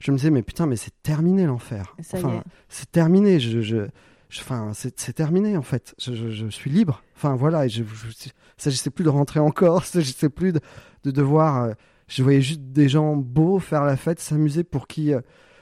je 0.00 0.10
me 0.10 0.16
disais 0.16 0.30
mais 0.30 0.42
putain 0.42 0.64
mais 0.66 0.76
c'est 0.76 1.02
terminé 1.02 1.44
l'enfer. 1.44 1.94
Enfin 2.16 2.42
c'est 2.70 2.90
terminé 2.90 3.38
je 3.38 3.60
je 3.60 3.84
je- 4.30 4.40
enfin 4.40 4.70
c'est 4.72 5.12
terminé 5.12 5.56
en 5.58 5.62
fait. 5.62 5.94
Je, 6.00 6.30
je, 6.30 6.46
suis 6.48 6.70
libre. 6.70 7.02
Enfin 7.14 7.36
voilà 7.36 7.66
et 7.66 7.68
je 7.68 7.84
je- 7.84 8.28
s'agissait 8.56 8.90
plus 8.90 9.04
de 9.04 9.10
rentrer 9.10 9.38
en 9.38 9.50
Corse 9.50 9.90
s'agissait 9.92 10.30
plus 10.30 10.52
de, 10.54 10.60
de 11.04 11.10
devoir 11.10 11.64
euh, 11.64 11.72
je 12.08 12.22
voyais 12.22 12.40
juste 12.40 12.60
des 12.60 12.88
gens 12.88 13.16
beaux 13.16 13.58
faire 13.58 13.84
la 13.84 13.96
fête 13.96 14.20
s'amuser 14.20 14.64
pour 14.64 14.86
qui 14.86 15.14
euh, 15.14 15.20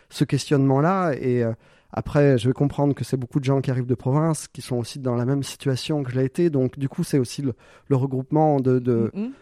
ce 0.09 0.25
questionnement 0.25 0.81
là 0.81 1.13
et 1.13 1.43
euh, 1.45 1.53
après, 1.93 2.39
je 2.39 2.49
vais 2.49 2.55
comprendre 2.55 2.95
que 2.95 3.05
c'est 3.05 3.19
beaucoup 3.19 3.39
de 3.39 3.45
gens 3.45 3.61
qui 3.61 3.71
arrivent 3.71 3.87
de 3.87 3.95
province, 3.95 4.49
qui 4.49 4.63
sont 4.63 4.77
aussi 4.77 4.99
dans 4.99 5.15
la 5.15 5.27
même 5.27 5.43
situation 5.43 6.03
que 6.03 6.11
je 6.11 6.19
l'ai 6.19 6.25
été. 6.25 6.49
Donc, 6.49 6.79
du 6.79 6.89
coup, 6.89 7.05
c'est 7.05 7.19
aussi 7.19 7.43
le, 7.43 7.55
regroupement 7.95 8.61
de, 8.61 9.11
Mhm. 9.15 9.33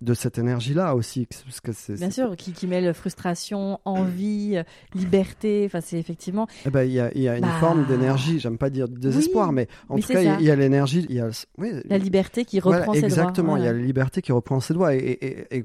De 0.00 0.14
cette 0.14 0.38
énergie-là 0.38 0.94
aussi. 0.94 1.26
Parce 1.44 1.60
que 1.60 1.72
c'est, 1.72 1.94
Bien 1.94 2.10
sûr, 2.10 2.36
qui, 2.36 2.52
qui 2.52 2.66
mêle 2.66 2.94
frustration, 2.94 3.80
envie, 3.84 4.56
euh, 4.56 4.62
liberté. 4.94 5.64
Enfin, 5.66 5.80
c'est 5.80 5.98
effectivement. 5.98 6.46
Eh 6.66 6.70
ben, 6.70 6.84
il 6.84 6.92
y 6.92 7.00
a, 7.00 7.16
y 7.18 7.28
a 7.28 7.36
une 7.36 7.42
Bah. 7.42 7.56
forme 7.60 7.84
d'énergie, 7.86 8.38
j'aime 8.38 8.58
pas 8.58 8.70
dire 8.70 8.88
de 8.88 8.96
désespoir, 8.98 9.48
Oui, 9.48 9.54
mais 9.56 9.68
en 9.88 9.96
mais 9.96 10.02
tout 10.02 10.12
cas, 10.12 10.20
il 10.20 10.42
y 10.44 10.50
a- 10.50 10.54
y 10.54 10.56
l'énergie, 10.58 11.06
y 11.10 11.20
a 11.20 11.28
oui, 11.58 11.72
La 11.86 11.98
liberté 11.98 12.44
qui 12.44 12.60
voilà, 12.60 12.78
reprend 12.78 12.92
ses 12.94 13.00
droits. 13.00 13.08
exactement, 13.08 13.56
il 13.56 13.64
y 13.64 13.66
a 13.66 13.72
la 13.72 13.78
liberté 13.78 14.22
qui 14.22 14.32
reprend 14.32 14.60
ses 14.60 14.74
doigts. 14.74 14.94
Et, 14.94 14.98
et- 14.98 15.56
et- 15.56 15.58
et 15.58 15.64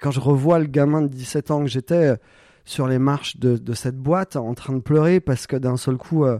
quand 0.00 0.10
je 0.10 0.20
revois 0.20 0.58
le 0.58 0.66
gamin 0.66 1.02
de 1.02 1.08
17 1.08 1.50
ans 1.50 1.60
que 1.60 1.68
j'étais 1.68 1.94
euh, 2.12 2.16
sur 2.64 2.86
les 2.86 2.98
marches 3.00 3.36
de, 3.38 3.56
de 3.56 3.72
cette 3.74 3.96
boîte 3.96 4.36
en 4.36 4.54
train 4.54 4.74
de 4.74 4.80
pleurer 4.80 5.18
parce 5.20 5.46
que 5.48 5.56
d'un 5.56 5.76
seul 5.76 5.96
coup, 5.96 6.24
euh, 6.24 6.38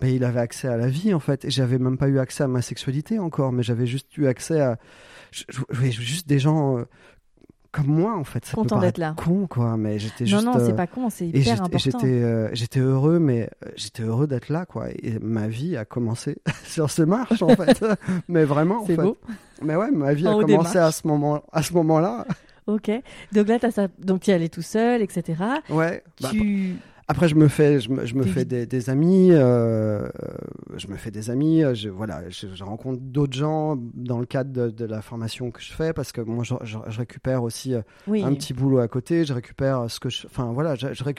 ben, 0.00 0.08
il 0.08 0.22
avait 0.24 0.40
accès 0.40 0.68
à 0.68 0.76
la 0.76 0.86
vie 0.88 1.12
en 1.12 1.20
fait. 1.20 1.44
Et 1.44 1.50
j'avais 1.50 1.78
même 1.78 1.98
pas 1.98 2.08
eu 2.08 2.18
accès 2.20 2.44
à 2.44 2.48
ma 2.48 2.62
sexualité 2.62 3.18
encore, 3.18 3.50
mais 3.52 3.62
j'avais 3.64 3.86
juste 3.86 4.16
eu 4.16 4.26
accès 4.26 4.60
à. 4.60 4.78
Je, 5.34 5.44
je- 5.48 5.90
je 5.90 6.00
juste 6.00 6.28
des 6.28 6.38
gens 6.38 6.78
euh, 6.78 6.84
comme 7.72 7.86
moi 7.88 8.16
en 8.16 8.22
fait. 8.24 8.44
Ça 8.44 8.54
Content 8.54 8.78
d'être 8.78 8.98
là. 8.98 9.14
con 9.16 9.46
quoi, 9.48 9.76
mais 9.76 9.98
j'étais 9.98 10.24
Non, 10.24 10.30
juste. 10.30 10.44
non, 10.44 10.56
euh, 10.56 10.66
c'est 10.66 10.76
pas 10.76 10.86
con, 10.86 11.10
c'est 11.10 11.26
hyper 11.26 11.54
important. 11.62 11.78
j'étais 11.78 12.06
euh, 12.06 12.48
j'étais 12.52 12.78
heureux, 12.80 13.18
mais 13.18 13.50
euh, 13.64 13.70
j'étais 13.76 14.02
heureux 14.04 14.26
d'être 14.28 14.48
là, 14.48 14.64
quoi. 14.64 14.90
Et 15.02 15.18
ma 15.20 15.48
vie 15.48 15.76
a 15.76 15.84
commencé 15.84 16.38
sur 16.64 16.88
ces 16.90 17.04
marches, 17.04 17.42
en 17.42 17.48
fait. 17.48 17.84
mais 18.28 18.44
vraiment, 18.44 18.82
en 18.82 18.86
C'est 18.86 18.94
fait. 18.94 19.02
beau. 19.02 19.18
Mais 19.62 19.74
ouais, 19.74 19.90
ma 19.90 20.14
vie 20.14 20.26
a 20.28 20.30
En 20.36 20.42
des 20.44 20.56
commencé 20.56 20.78
à 20.78 20.92
ce 20.92 21.06
moment, 21.06 21.42
à 21.52 21.62
ce 21.62 21.72
moment-là. 21.74 22.26
Ok. 22.66 22.90
Donc 23.32 23.48
là, 23.48 23.58
as 23.62 23.70
ça... 23.72 23.88
donc 23.98 24.20
tu 24.20 24.30
es 24.30 24.34
allé 24.34 24.48
tout 24.48 24.62
seul, 24.62 25.02
etc. 25.02 25.34
Ouais. 25.68 26.02
Bah, 26.22 26.28
tu... 26.30 26.76
Après, 27.06 27.28
je 27.28 27.34
me 27.34 27.48
fais, 27.48 27.80
je 27.80 27.90
me, 27.90 28.06
je 28.06 28.14
me 28.14 28.22
fais 28.24 28.46
des, 28.46 28.64
des 28.64 28.88
amis. 28.88 29.28
euh, 29.30 30.08
je 30.76 30.86
me 30.88 30.96
fais 30.96 31.10
des 31.10 31.28
amis. 31.28 31.62
euh, 31.62 31.74
Je, 31.74 31.90
voilà, 31.90 32.22
je, 32.30 32.46
je 32.54 32.64
rencontre 32.64 32.98
d'autres 33.02 33.34
gens 33.36 33.76
dans 33.94 34.18
le 34.18 34.24
cadre 34.24 34.50
de, 34.52 34.70
de 34.70 34.84
la 34.86 35.02
formation 35.02 35.50
que 35.50 35.60
je 35.60 35.72
fais 35.72 35.92
parce 35.92 36.12
que 36.12 36.22
moi, 36.22 36.44
je, 36.44 36.78
récupère 36.86 37.42
aussi 37.42 37.74
euh, 37.74 37.82
Oui, 38.06 38.22
un 38.22 38.32
petit 38.32 38.54
boulot 38.54 38.78
à 38.78 38.88
côté. 38.88 39.24
Je 39.26 39.34
récupère 39.34 39.84
ce 39.90 40.00
que 40.00 40.08
je. 40.08 40.26
Enfin, 40.26 40.52
voilà, 40.54 40.76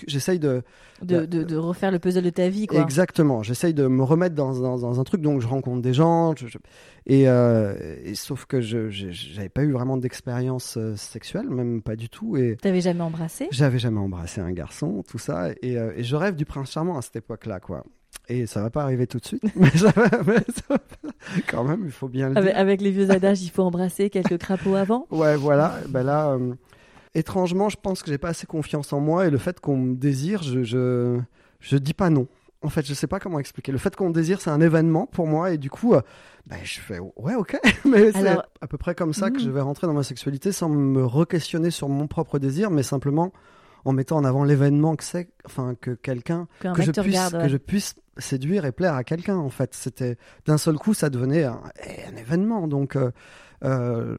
j'essaye 0.07 0.39
de. 0.39 0.63
de, 1.03 1.25
de, 1.25 1.43
de 1.43 1.55
refaire 1.55 1.91
le 1.91 1.99
puzzle 1.99 2.23
de 2.23 2.29
ta 2.31 2.49
vie, 2.49 2.65
quoi. 2.65 2.81
Exactement. 2.81 3.43
J'essaye 3.43 3.75
de 3.75 3.85
me 3.85 4.01
remettre 4.03 4.33
dans, 4.33 4.53
dans, 4.59 4.79
dans 4.79 4.99
un 4.99 5.03
truc, 5.03 5.21
donc 5.21 5.39
je 5.41 5.47
rencontre 5.47 5.83
des 5.83 5.93
gens. 5.93 6.33
Et, 7.07 7.29
euh, 7.29 7.75
et 8.03 8.15
sauf 8.15 8.45
que 8.45 8.61
je 8.61 8.89
j'avais 8.89 9.49
pas 9.49 9.63
eu 9.63 9.71
vraiment 9.71 9.97
d'expérience 9.97 10.77
euh, 10.77 10.95
sexuelle, 10.95 11.49
même 11.49 11.81
pas 11.81 11.95
du 11.95 12.09
tout. 12.09 12.35
Et 12.37 12.57
T'avais 12.61 12.81
jamais 12.81 13.01
embrassé? 13.01 13.47
j'avais 13.51 13.79
jamais 13.79 13.99
embrassé 13.99 14.41
un 14.41 14.51
garçon, 14.51 15.03
tout 15.07 15.17
ça. 15.19 15.49
Et, 15.61 15.77
euh, 15.77 15.93
et 15.95 16.03
je 16.03 16.15
rêve 16.15 16.35
du 16.35 16.45
prince 16.45 16.71
charmant 16.71 16.97
à 16.97 17.01
cette 17.01 17.15
époque-là, 17.17 17.59
quoi. 17.59 17.83
Et 18.27 18.47
ça 18.47 18.61
va 18.61 18.69
pas 18.71 18.81
arriver 18.81 19.05
tout 19.07 19.19
de 19.19 19.25
suite, 19.25 19.43
mais, 19.55 19.69
ça 19.69 19.91
va- 19.91 20.09
mais 20.25 20.37
ça 20.55 20.63
va- 20.69 20.77
quand 21.47 21.63
même, 21.63 21.83
il 21.85 21.91
faut 21.91 22.07
bien 22.07 22.29
le 22.29 22.37
avec, 22.37 22.51
dire. 22.53 22.59
avec 22.59 22.81
les 22.81 22.89
vieux 22.91 23.11
adages, 23.11 23.43
il 23.43 23.49
faut 23.51 23.61
embrasser 23.63 24.09
quelques 24.09 24.37
crapauds 24.39 24.75
avant? 24.75 25.05
Ouais, 25.11 25.35
voilà. 25.35 25.75
Ben 25.89 26.01
là, 26.03 26.31
euh, 26.31 26.53
étrangement, 27.13 27.69
je 27.69 27.77
pense 27.77 28.01
que 28.01 28.09
j'ai 28.09 28.17
pas 28.17 28.29
assez 28.29 28.47
confiance 28.47 28.93
en 28.93 28.99
moi 28.99 29.27
et 29.27 29.29
le 29.29 29.37
fait 29.37 29.59
qu'on 29.59 29.77
me 29.77 29.95
désire, 29.95 30.41
je, 30.43 30.63
je, 30.63 31.19
je 31.59 31.77
dis 31.77 31.93
pas 31.93 32.09
non. 32.09 32.27
En 32.65 32.69
fait, 32.69 32.85
je 32.85 32.93
sais 32.93 33.07
pas 33.07 33.19
comment 33.19 33.39
expliquer. 33.39 33.71
Le 33.71 33.77
fait 33.77 33.95
qu'on 33.95 34.09
désire, 34.09 34.41
c'est 34.41 34.49
un 34.49 34.59
événement 34.61 35.05
pour 35.05 35.27
moi 35.27 35.51
et 35.51 35.57
du 35.57 35.69
coup, 35.69 35.93
euh, 35.93 36.01
ben, 36.47 36.57
je 36.63 36.79
fais 36.79 36.99
ouais, 36.99 37.35
ok. 37.35 37.57
Mais 37.85 38.11
c'est 38.11 38.27
à 38.27 38.67
peu 38.67 38.77
près 38.77 38.95
comme 38.95 39.13
ça 39.13 39.29
que 39.29 39.37
Mhm. 39.37 39.43
je 39.43 39.49
vais 39.51 39.61
rentrer 39.61 39.87
dans 39.87 39.93
ma 39.93 40.03
sexualité 40.03 40.51
sans 40.51 40.67
me 40.69 41.05
re-questionner 41.05 41.71
sur 41.71 41.87
mon 41.89 42.07
propre 42.07 42.39
désir, 42.39 42.71
mais 42.71 42.83
simplement 42.83 43.31
en 43.85 43.93
mettant 43.93 44.17
en 44.17 44.23
avant 44.25 44.43
l'événement 44.43 44.95
que 44.95 45.03
c'est, 45.03 45.29
enfin 45.45 45.75
que 45.79 45.91
quelqu'un 45.91 46.47
Qu'un 46.59 46.73
que 46.73 46.81
je 46.81 46.91
puisse 46.91 47.05
regarde. 47.05 47.41
que 47.43 47.47
je 47.49 47.57
puisse 47.57 47.95
séduire 48.17 48.65
et 48.65 48.71
plaire 48.71 48.95
à 48.95 49.03
quelqu'un 49.03 49.35
en 49.37 49.49
fait 49.49 49.73
c'était 49.75 50.17
d'un 50.47 50.57
seul 50.57 50.75
coup 50.77 50.93
ça 50.95 51.09
devenait 51.11 51.43
un, 51.43 51.61
un 52.11 52.15
événement 52.15 52.67
donc 52.67 52.95
euh, 52.95 53.11
euh, 53.63 54.17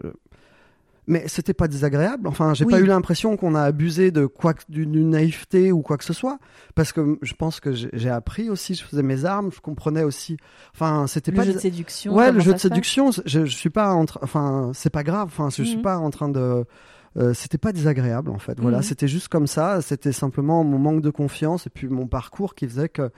mais 1.09 1.25
c'était 1.29 1.55
pas 1.55 1.69
désagréable 1.69 2.27
enfin 2.27 2.53
j'ai 2.55 2.65
Oui. 2.65 2.73
pas 2.73 2.81
eu 2.81 2.87
l'impression 2.87 3.37
qu'on 3.37 3.55
a 3.55 3.63
abusé 3.63 4.11
de 4.11 4.27
quoi 4.27 4.55
que- 4.55 4.63
d'une 4.69 5.11
naïveté 5.11 5.71
ou 5.73 5.81
quoi 5.83 5.97
que 5.99 6.05
ce 6.05 6.13
soit 6.13 6.39
parce 6.75 6.93
que 6.93 7.19
je 7.23 7.35
pense 7.35 7.61
que 7.61 7.73
j'ai 7.73 8.11
appris 8.11 8.51
aussi 8.51 8.75
je 8.75 8.83
faisais 8.85 9.03
mes 9.05 9.25
armes 9.25 9.51
je 9.55 9.61
comprenais 9.61 10.03
aussi 10.03 10.37
enfin 10.75 11.07
c'était 11.07 11.31
Le 11.31 11.37
pas 11.37 11.43
jeu 11.45 11.51
dés- 11.51 11.57
de 11.57 11.61
séduction. 11.61 12.15
ouais 12.15 12.33
le 12.33 12.41
jeu 12.41 12.53
de 12.55 12.59
séduction 12.59 13.11
je, 13.13 13.21
je 13.25 13.57
suis 13.57 13.71
pas 13.71 13.95
en 13.95 14.05
enfin 14.23 14.71
c'est 14.75 14.91
pas 14.91 15.05
grave 15.05 15.29
enfin 15.29 15.49
je 15.51 15.63
suis 15.63 15.77
Mhm. 15.77 15.83
pas 15.83 15.99
en 15.99 16.11
train 16.11 16.29
de 16.29 16.65
euh, 17.17 17.33
c'était 17.35 17.57
pas 17.59 17.73
désagréable 17.73 18.31
en 18.31 18.39
fait 18.39 18.59
voilà 18.61 18.79
Mhm. 18.79 18.83
c'était 18.83 19.09
juste 19.09 19.29
comme 19.29 19.47
ça 19.47 19.81
c'était 19.83 20.13
simplement 20.13 20.65
mon 20.65 20.79
manque 20.79 21.03
de 21.03 21.11
confiance 21.11 21.67
et 21.67 21.71
puis 21.71 21.89
mon 21.89 22.07
parcours 22.07 22.55
qui 22.55 22.67
faisait 22.69 22.89
que 22.89 23.11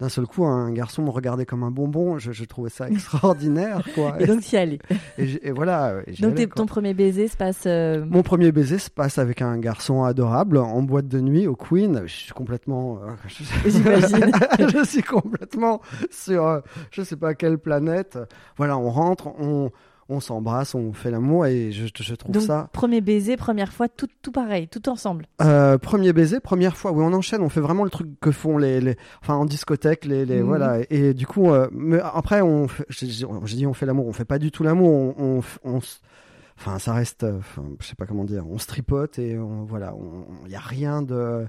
d'un 0.00 0.08
seul 0.08 0.26
coup 0.26 0.44
un 0.44 0.70
garçon 0.72 1.02
me 1.02 1.10
regardait 1.10 1.44
comme 1.46 1.64
un 1.64 1.70
bonbon 1.70 2.18
je, 2.18 2.30
je 2.32 2.44
trouvais 2.44 2.70
ça 2.70 2.88
extraordinaire 2.90 3.82
quoi 3.94 4.20
Et 4.20 4.26
donc 4.26 4.40
tu 4.42 4.54
y 4.54 4.58
allais. 4.58 4.78
et, 5.18 5.48
et 5.48 5.50
voilà 5.50 5.94
Donc 6.20 6.34
allais, 6.34 6.46
ton 6.46 6.66
premier 6.66 6.94
baiser 6.94 7.26
se 7.28 7.36
passe. 7.36 7.64
euh, 7.66 8.04
mon 8.08 8.22
premier 8.22 8.52
baiser 8.52 8.78
se 8.78 8.90
passe 8.90 9.18
avec 9.18 9.42
un 9.42 9.58
garçon 9.58 10.04
adorable 10.04 10.58
en 10.58 10.82
boîte 10.82 11.08
de 11.08 11.20
nuit 11.20 11.46
au 11.46 11.56
Queen. 11.56 12.02
Je 12.06 12.12
suis 12.14 12.32
complètement. 12.32 13.00
euh, 13.02 13.10
J'imagine. 13.66 14.30
je 14.58 14.84
suis 14.84 15.02
complètement 15.02 15.80
sur 16.10 16.46
euh, 16.46 16.60
je 16.90 17.02
sais 17.02 17.16
pas 17.16 17.34
quelle 17.34 17.58
planète. 17.58 18.18
Voilà, 18.56 18.78
on 18.78 18.90
rentre, 18.90 19.28
on, 19.40 19.70
on 20.08 20.20
s'embrasse, 20.20 20.74
on 20.74 20.92
fait 20.92 21.10
l'amour 21.10 21.44
et 21.46 21.70
je, 21.72 21.86
je 21.94 22.14
trouve 22.14 22.32
Donc, 22.32 22.42
ça. 22.42 22.70
premier 22.72 23.00
baiser, 23.00 23.36
première 23.36 23.72
fois, 23.72 23.88
tout, 23.88 24.08
tout 24.22 24.32
pareil, 24.32 24.66
tout 24.68 24.88
ensemble. 24.88 25.26
Euh, 25.42 25.76
premier 25.78 26.12
baiser, 26.12 26.40
première 26.40 26.76
fois, 26.76 26.92
oui, 26.92 27.04
on 27.04 27.12
enchaîne, 27.12 27.42
on 27.42 27.48
fait 27.50 27.60
vraiment 27.60 27.84
le 27.84 27.90
truc 27.90 28.08
que 28.20 28.30
font 28.30 28.56
les, 28.58 28.80
les 28.80 28.96
enfin 29.22 29.34
en 29.34 29.44
discothèque, 29.44 30.04
les, 30.06 30.24
les 30.24 30.40
Mhm. 30.40 30.46
voilà. 30.46 30.78
Et, 30.90 31.12
du 31.14 31.26
coup, 31.26 31.50
euh, 31.50 31.68
mais 31.72 31.98
après, 32.00 32.40
on, 32.40 32.68
fait- 32.68 32.86
j'ai 32.88 33.06
j'ai 33.08 33.56
dit 33.56 33.66
on 33.66 33.74
fait 33.74 33.86
l'amour, 33.86 34.06
on 34.06 34.12
fait 34.12 34.24
pas 34.24 34.38
du 34.38 34.50
tout 34.50 34.62
l'amour, 34.62 34.88
on, 35.18 35.40
on, 35.64 35.74
on 35.76 35.80
enfin 36.58 36.78
ça 36.78 36.92
reste, 36.94 37.24
euh, 37.24 37.38
enfin, 37.38 37.64
je 37.80 37.86
sais 37.86 37.94
pas 37.94 38.06
comment 38.06 38.24
dire, 38.24 38.44
on 38.48 38.58
se 38.58 38.66
tripote 38.66 39.18
et 39.18 39.38
on, 39.38 39.64
voilà, 39.64 39.94
il 40.46 40.50
y 40.52 40.56
a 40.56 40.60
rien 40.60 41.02
de. 41.02 41.46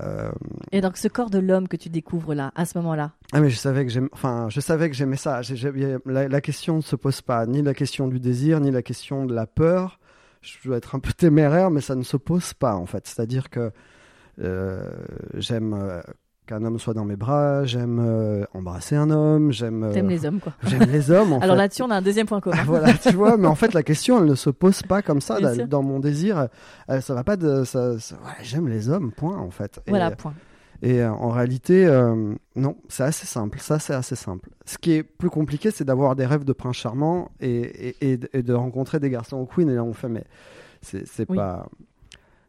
Euh, 0.00 0.30
Et 0.72 0.80
donc, 0.80 0.96
ce 0.96 1.08
corps 1.08 1.30
de 1.30 1.38
l'homme 1.38 1.68
que 1.68 1.76
tu 1.76 1.88
découvres 1.88 2.34
là, 2.34 2.52
à 2.54 2.64
ce 2.64 2.76
moment-là, 2.78 3.12
Ah 3.32 3.40
mais 3.40 3.50
je 3.50 3.56
savais 3.56 3.84
que 3.84 3.92
j'aimais, 3.92 4.08
enfin 4.12 4.48
je 4.50 4.60
savais 4.60 4.90
que 4.90 4.96
j'aimais 4.96 5.16
ça. 5.16 5.40
La 6.06 6.40
question 6.40 6.76
ne 6.76 6.82
se 6.82 6.96
pose 6.96 7.20
pas, 7.20 7.46
ni 7.46 7.62
la 7.62 7.74
question 7.74 8.08
du 8.08 8.18
désir, 8.20 8.60
ni 8.60 8.70
la 8.70 8.82
question 8.82 9.26
de 9.26 9.34
la 9.34 9.46
peur. 9.46 10.00
Je 10.42 10.56
dois 10.64 10.76
être 10.78 10.94
un 10.94 11.00
peu 11.00 11.12
téméraire, 11.16 11.70
mais 11.70 11.80
ça 11.80 11.94
ne 11.94 12.02
se 12.02 12.16
pose 12.16 12.54
pas 12.54 12.74
en 12.74 12.86
fait. 12.86 13.06
C'est-à-dire 13.06 13.50
que 13.50 13.70
euh, 14.40 14.90
j'aime 15.34 15.74
euh, 15.74 16.00
qu'un 16.46 16.64
homme 16.64 16.78
soit 16.78 16.94
dans 16.94 17.04
mes 17.04 17.16
bras, 17.16 17.64
j'aime 17.64 17.98
euh, 18.00 18.44
embrasser 18.54 18.96
un 18.96 19.10
homme, 19.10 19.50
j'aime, 19.52 19.82
euh, 19.84 19.92
t'aimes 19.92 20.08
les 20.08 20.26
hommes, 20.26 20.40
quoi. 20.40 20.52
j'aime 20.64 20.82
les 20.90 21.10
hommes. 21.10 21.32
En 21.32 21.40
Alors 21.40 21.56
là-dessus, 21.56 21.82
on 21.82 21.90
a 21.90 21.96
un 21.96 22.02
deuxième 22.02 22.26
point 22.26 22.40
commun. 22.40 22.62
Voilà, 22.66 22.92
tu 22.94 23.12
vois, 23.14 23.36
mais 23.36 23.46
en 23.48 23.54
fait 23.54 23.72
la 23.74 23.82
question 23.82 24.18
elle 24.18 24.26
ne 24.26 24.34
se 24.34 24.50
pose 24.50 24.82
pas 24.82 25.00
comme 25.02 25.20
ça 25.20 25.38
dans, 25.66 25.82
mon 25.82 26.00
désir. 26.00 26.48
euh, 26.90 27.00
ça 27.00 27.14
va 27.14 27.24
pas 27.24 27.36
de, 27.36 27.64
ça, 27.64 27.98
ça- 27.98 28.16
voilà, 28.20 28.36
j'aime 28.42 28.68
les 28.68 28.88
hommes, 28.88 29.10
point 29.12 29.38
en 29.38 29.50
fait. 29.50 29.80
Et, 29.86 29.90
Voilà, 29.90 30.10
point. 30.10 30.34
et 30.82 31.00
euh, 31.02 31.10
en 31.12 31.30
réalité, 31.30 31.86
non, 32.56 32.76
c'est 32.88 33.04
assez 33.04 33.26
simple. 33.26 33.58
Ça, 33.60 33.78
c'est 33.78 33.94
assez 33.94 34.16
simple. 34.16 34.50
Ce 34.66 34.76
qui 34.78 34.92
est 34.92 35.02
plus 35.02 35.30
compliqué, 35.30 35.70
c'est 35.70 35.84
d'avoir 35.84 36.14
des 36.16 36.26
rêves 36.26 36.44
de 36.44 36.52
prince 36.52 36.76
charmant 36.76 37.30
et, 37.40 37.48
et, 38.00 38.12
et 38.12 38.16
de- 38.18 38.28
et 38.34 38.52
rencontrer 38.52 39.00
des 39.00 39.08
garçons 39.10 39.38
au 39.38 39.46
Queen. 39.46 39.68
Et 39.70 39.74
là, 39.74 39.82
on 39.84 39.92
fait, 39.94 40.08
mais 40.08 40.24
c'est 40.82 41.06
c'est 41.06 41.28
Oui. 41.30 41.36
pas. 41.36 41.66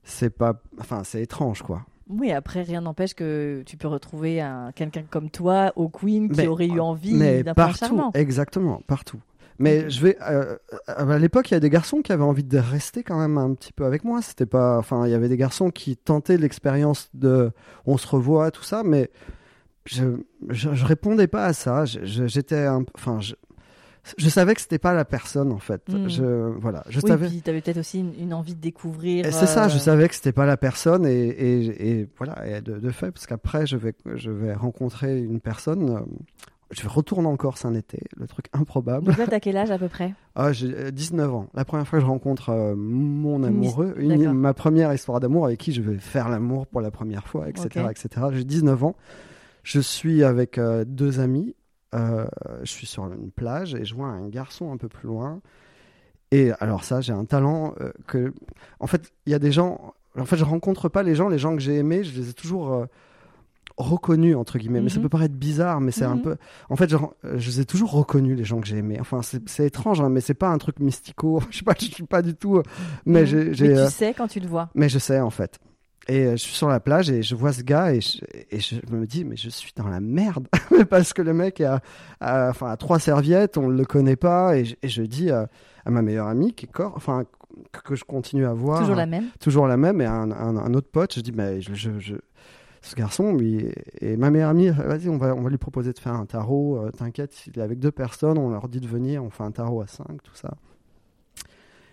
C'est 0.04 0.30
pas. 0.30 0.62
Enfin, 0.80 1.04
c'est 1.04 1.22
étrange, 1.22 1.62
quoi. 1.64 1.82
Oui, 2.08 2.32
après, 2.32 2.62
rien 2.62 2.82
n'empêche 2.82 3.14
que 3.16 3.64
tu 3.66 3.78
peux 3.78 3.88
retrouver 3.88 4.40
un, 4.42 4.72
quelqu'un 4.74 5.04
comme 5.10 5.30
toi 5.30 5.74
au 5.76 5.90
Queen 5.90 6.30
qui 6.30 6.38
Mais- 6.42 6.48
aurait 6.48 6.68
eu 6.68 6.80
envie 6.80 7.14
mais 7.16 7.42
d'un 7.44 7.54
partout, 7.56 7.78
charmant. 7.78 8.12
exactement, 8.14 8.82
partout. 8.86 9.20
Mais 9.58 9.90
je 9.90 10.02
vais. 10.02 10.18
euh, 10.22 10.58
à 10.88 11.18
l'époque, 11.18 11.50
il 11.50 11.54
y 11.54 11.58
a 11.58 11.62
des 11.62 11.70
garçons 11.70 12.02
qui 12.02 12.12
avaient 12.12 12.24
envie 12.26 12.44
de 12.44 12.58
rester 12.58 13.04
quand 13.04 13.18
même 13.18 13.38
un 13.38 13.54
petit 13.54 13.72
peu 13.72 13.86
avec 13.86 14.04
moi. 14.04 14.22
C'était 14.22 14.46
pas. 14.46 14.78
Enfin, 14.78 15.08
il 15.08 15.12
y 15.12 15.14
avait 15.14 15.30
des 15.30 15.38
garçons 15.38 15.72
qui 15.72 15.96
tentaient 15.96 16.38
l'expérience 16.38 17.10
de. 17.14 17.52
On 17.86 17.98
se 17.98 18.06
revoit, 18.06 18.52
tout 18.52 18.64
ça, 18.64 18.84
mais 18.84 19.10
je, 19.86 20.04
je, 20.50 20.74
je 20.74 20.86
répondais 20.86 21.28
pas 21.28 21.46
à 21.46 21.54
ça. 21.54 21.86
Je- 21.86 22.28
J'étais 22.28 22.66
un. 22.66 22.84
Enfin, 22.96 23.22
je, 23.22 23.36
je 24.18 24.30
savais 24.30 24.54
que 24.56 24.62
c'était 24.62 24.78
pas 24.80 24.94
la 24.94 25.06
personne 25.06 25.52
en 25.52 25.58
fait. 25.60 25.82
Mm. 25.90 26.08
Je 26.10 26.24
voilà, 26.60 26.84
je 26.90 27.00
oui, 27.02 27.10
savais. 27.10 27.28
puis 27.28 27.42
tu 27.42 27.50
avais 27.50 27.62
peut-être 27.62 27.78
aussi 27.80 28.00
une, 28.00 28.14
une 28.20 28.34
envie 28.34 28.56
de 28.56 28.62
découvrir. 28.62 29.26
Et 29.26 29.32
C'est 29.32 29.48
ça, 29.48 29.66
euh, 29.66 29.70
je 29.70 29.78
savais 29.78 30.08
que 30.08 30.16
c'était 30.16 30.32
pas 30.32 30.46
la 30.46 30.58
personne 30.58 31.06
et, 31.06 31.28
et, 31.28 32.00
et 32.02 32.10
voilà, 32.18 32.58
et 32.58 32.62
de, 32.62 32.78
de 32.80 32.90
fait, 32.92 33.12
parce 33.12 33.26
qu'après 33.28 33.66
je 33.68 33.78
vais, 33.78 33.94
je 34.16 34.32
vais 34.32 34.54
rencontrer 34.54 35.20
une 35.20 35.40
personne, 35.40 35.90
euh, 35.90 36.00
je 36.72 36.82
vais 36.82 36.88
retourner 36.88 37.28
en 37.28 37.36
Corse 37.38 37.64
un 37.66 37.74
été, 37.76 38.00
le 38.18 38.28
truc 38.28 38.48
improbable. 38.52 39.06
Donc 39.06 39.18
là, 39.18 39.28
t'as 39.28 39.40
quel 39.40 39.56
âge 39.56 39.70
à 39.72 39.78
peu 39.78 39.88
près? 39.88 40.14
Ah, 40.36 40.52
j'ai 40.52 40.74
euh, 40.76 40.92
19 40.92 41.34
ans, 41.34 41.48
la 41.54 41.64
première 41.64 41.88
fois 41.88 42.00
que 42.00 42.06
je 42.06 42.10
rencontre 42.10 42.50
euh, 42.50 42.76
mon 42.76 43.44
amoureux, 43.44 43.94
une- 43.98 44.34
ma 44.34 44.54
première 44.54 44.92
histoire 44.94 45.20
d'amour 45.20 45.46
avec 45.46 45.60
qui 45.60 45.72
je 45.74 45.82
vais 45.82 45.98
faire 46.00 46.28
l'amour 46.30 46.66
pour 46.68 46.82
la 46.82 46.92
première 46.92 47.28
fois, 47.28 47.48
etc. 47.50 47.86
Etc. 47.92 48.10
J'ai 48.34 48.44
19 48.44 48.84
ans, 48.84 48.96
je 49.64 49.80
suis 49.80 50.24
avec 50.24 50.58
euh, 50.58 50.86
deux 50.86 51.20
amis, 51.20 51.56
euh, 51.96 52.26
je 52.64 52.70
suis 52.72 52.86
sur 52.88 53.06
une 53.12 53.32
plage 53.32 53.74
et 53.76 53.86
je 53.86 53.96
vois 53.96 54.08
un 54.08 54.28
garçon 54.30 54.72
un 54.72 54.78
peu 54.78 54.88
plus 54.90 55.08
loin. 55.08 55.42
Et 56.32 56.52
alors 56.60 56.84
ça, 56.84 57.02
j'ai 57.02 57.14
un 57.14 57.26
talent 57.26 57.74
euh, 57.82 57.92
que... 58.08 58.34
En 58.80 58.88
fait, 58.88 59.12
il 59.26 59.32
y 59.32 59.36
a 59.36 59.40
des 59.40 59.52
gens... 59.52 59.94
En 60.20 60.26
fait, 60.26 60.38
je 60.38 60.44
rencontre 60.46 60.90
pas 60.90 61.04
les 61.04 61.16
gens, 61.16 61.28
les 61.30 61.38
gens 61.38 61.54
que 61.56 61.62
j'ai 61.62 61.76
aimés, 61.76 62.04
je 62.04 62.20
les 62.20 62.30
ai 62.30 62.34
toujours 62.34 62.74
euh, 62.74 62.86
reconnus, 63.78 64.36
entre 64.36 64.58
guillemets. 64.58 64.82
Mais 64.82 64.90
ça 64.90 64.98
Mhm. 64.98 65.04
peut 65.04 65.10
paraître 65.10 65.36
bizarre, 65.36 65.82
mais 65.82 65.92
c'est 65.92 66.06
un 66.06 66.16
Mhm. 66.16 66.22
peu... 66.22 66.36
En 66.70 66.76
fait, 66.76 66.90
je, 66.90 66.98
je 67.24 67.50
les 67.50 67.60
ai 67.62 67.66
toujours 67.66 67.92
reconnus, 67.92 68.38
les 68.38 68.44
gens 68.46 68.60
que 68.62 68.68
j'ai 68.68 68.78
aimés. 68.78 68.98
Enfin, 69.00 69.22
c'est 69.22 69.66
étrange, 69.66 70.02
hein, 70.02 70.10
mais 70.10 70.22
c'est 70.22 70.34
pas 70.34 70.50
un 70.50 70.58
truc 70.58 70.80
mystico. 70.80 71.42
je 71.52 71.58
sais 71.60 71.64
pas, 71.66 71.76
je 71.80 71.86
suis 71.86 72.04
pas 72.06 72.22
du 72.22 72.34
tout... 72.36 72.62
Mais 73.06 73.22
Mhm. 73.22 73.26
j'ai... 73.28 73.54
j'ai, 73.54 73.68
Mais 73.70 73.86
tu 73.86 73.92
sais 73.92 74.14
quand 74.14 74.28
tu 74.28 74.40
le 74.40 74.48
vois. 74.48 74.70
mais 74.76 74.90
je 74.90 75.00
sais 75.00 75.20
en 75.20 75.30
fait. 75.30 75.60
Et 76.08 76.26
euh, 76.26 76.32
je 76.34 76.38
suis 76.38 76.54
sur 76.54 76.68
la 76.70 76.80
plage 76.80 77.10
et 77.10 77.24
je 77.24 77.34
vois 77.36 77.52
ce 77.52 77.64
gars 77.64 77.92
et 77.94 78.00
je, 78.02 78.20
et 78.52 78.60
je 78.60 78.76
me 78.92 79.08
dis 79.08 79.26
mais 79.26 79.36
je 79.38 79.50
suis 79.50 79.72
dans 79.76 79.88
la 79.88 80.00
merde. 80.00 80.48
Parce 80.90 81.14
que 81.14 81.22
le 81.24 81.34
mec 81.34 81.62
a, 81.62 81.82
a- 82.20 82.50
enfin 82.50 82.70
a 82.70 82.78
trois 82.78 83.00
serviettes, 83.00 83.58
on 83.58 83.68
le 83.70 83.86
connaît 83.86 84.16
pas 84.16 84.56
et 84.58 84.66
je, 84.66 84.76
et 84.84 84.88
je 84.88 85.02
dis 85.02 85.32
à, 85.32 85.50
à 85.84 85.90
ma 85.90 86.02
meilleure 86.04 86.28
amie 86.28 86.54
qui 86.54 86.68
est 86.68 86.80
enfin 86.82 87.24
que, 87.84 87.96
je 87.96 88.04
continue 88.04 88.46
à 88.46 88.54
voir 88.54 88.80
Toujours 88.82 88.96
la 88.96 89.06
même. 89.06 89.26
toujours 89.40 89.68
la 89.68 89.78
même 89.78 90.00
et 90.02 90.06
un, 90.06 90.30
un- 90.32 90.58
un 90.58 90.74
autre 90.76 90.90
pote. 90.92 91.16
Je 91.16 91.22
dis 91.22 91.32
mais 91.32 91.60
je- 91.62 92.16
ce 92.82 92.96
garçon 92.96 93.34
lui 93.36 93.66
et 94.00 94.16
ma 94.16 94.30
meilleure 94.30 94.50
amie 94.52 94.70
vas-y 94.70 95.10
on 95.10 95.18
va 95.18 95.34
on 95.34 95.42
va 95.42 95.50
lui 95.50 95.58
proposer 95.58 95.92
de 95.92 95.98
faire 95.98 96.14
un 96.14 96.28
tarot 96.28 96.78
euh, 96.78 96.92
t'inquiète 96.92 97.34
il 97.48 97.58
est 97.58 97.64
avec 97.64 97.80
deux 97.80 97.90
personnes 97.92 98.38
on 98.38 98.52
leur 98.52 98.68
dit 98.70 98.80
de 98.80 98.88
venir 98.88 99.24
on 99.24 99.32
fait 99.32 99.42
un 99.42 99.50
tarot 99.50 99.82
à 99.82 99.88
cinq 99.88 100.22
tout 100.22 100.36
ça 100.36 100.52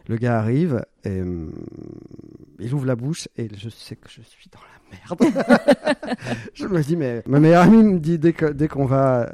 le 0.09 0.17
gars 0.17 0.38
arrive 0.38 0.85
et 1.05 1.21
hum, 1.21 1.53
il 2.59 2.73
ouvre 2.75 2.87
la 2.87 2.97
bouche 2.97 3.29
et 3.37 3.49
je 3.57 3.69
sais 3.69 3.97
que 3.97 4.09
je 4.09 4.21
suis 4.23 4.51
dans 4.51 4.59
la 4.61 5.27
merde 5.27 6.17
je 6.55 6.67
me 6.67 6.83
dis 6.83 6.97
mais 6.97 7.23
ma 7.27 7.41
meilleure 7.41 7.65
amie 7.65 7.83
me 7.83 7.99
dit 7.99 8.19
dès 8.19 8.33
qu'on 8.33 8.85
va 8.85 9.33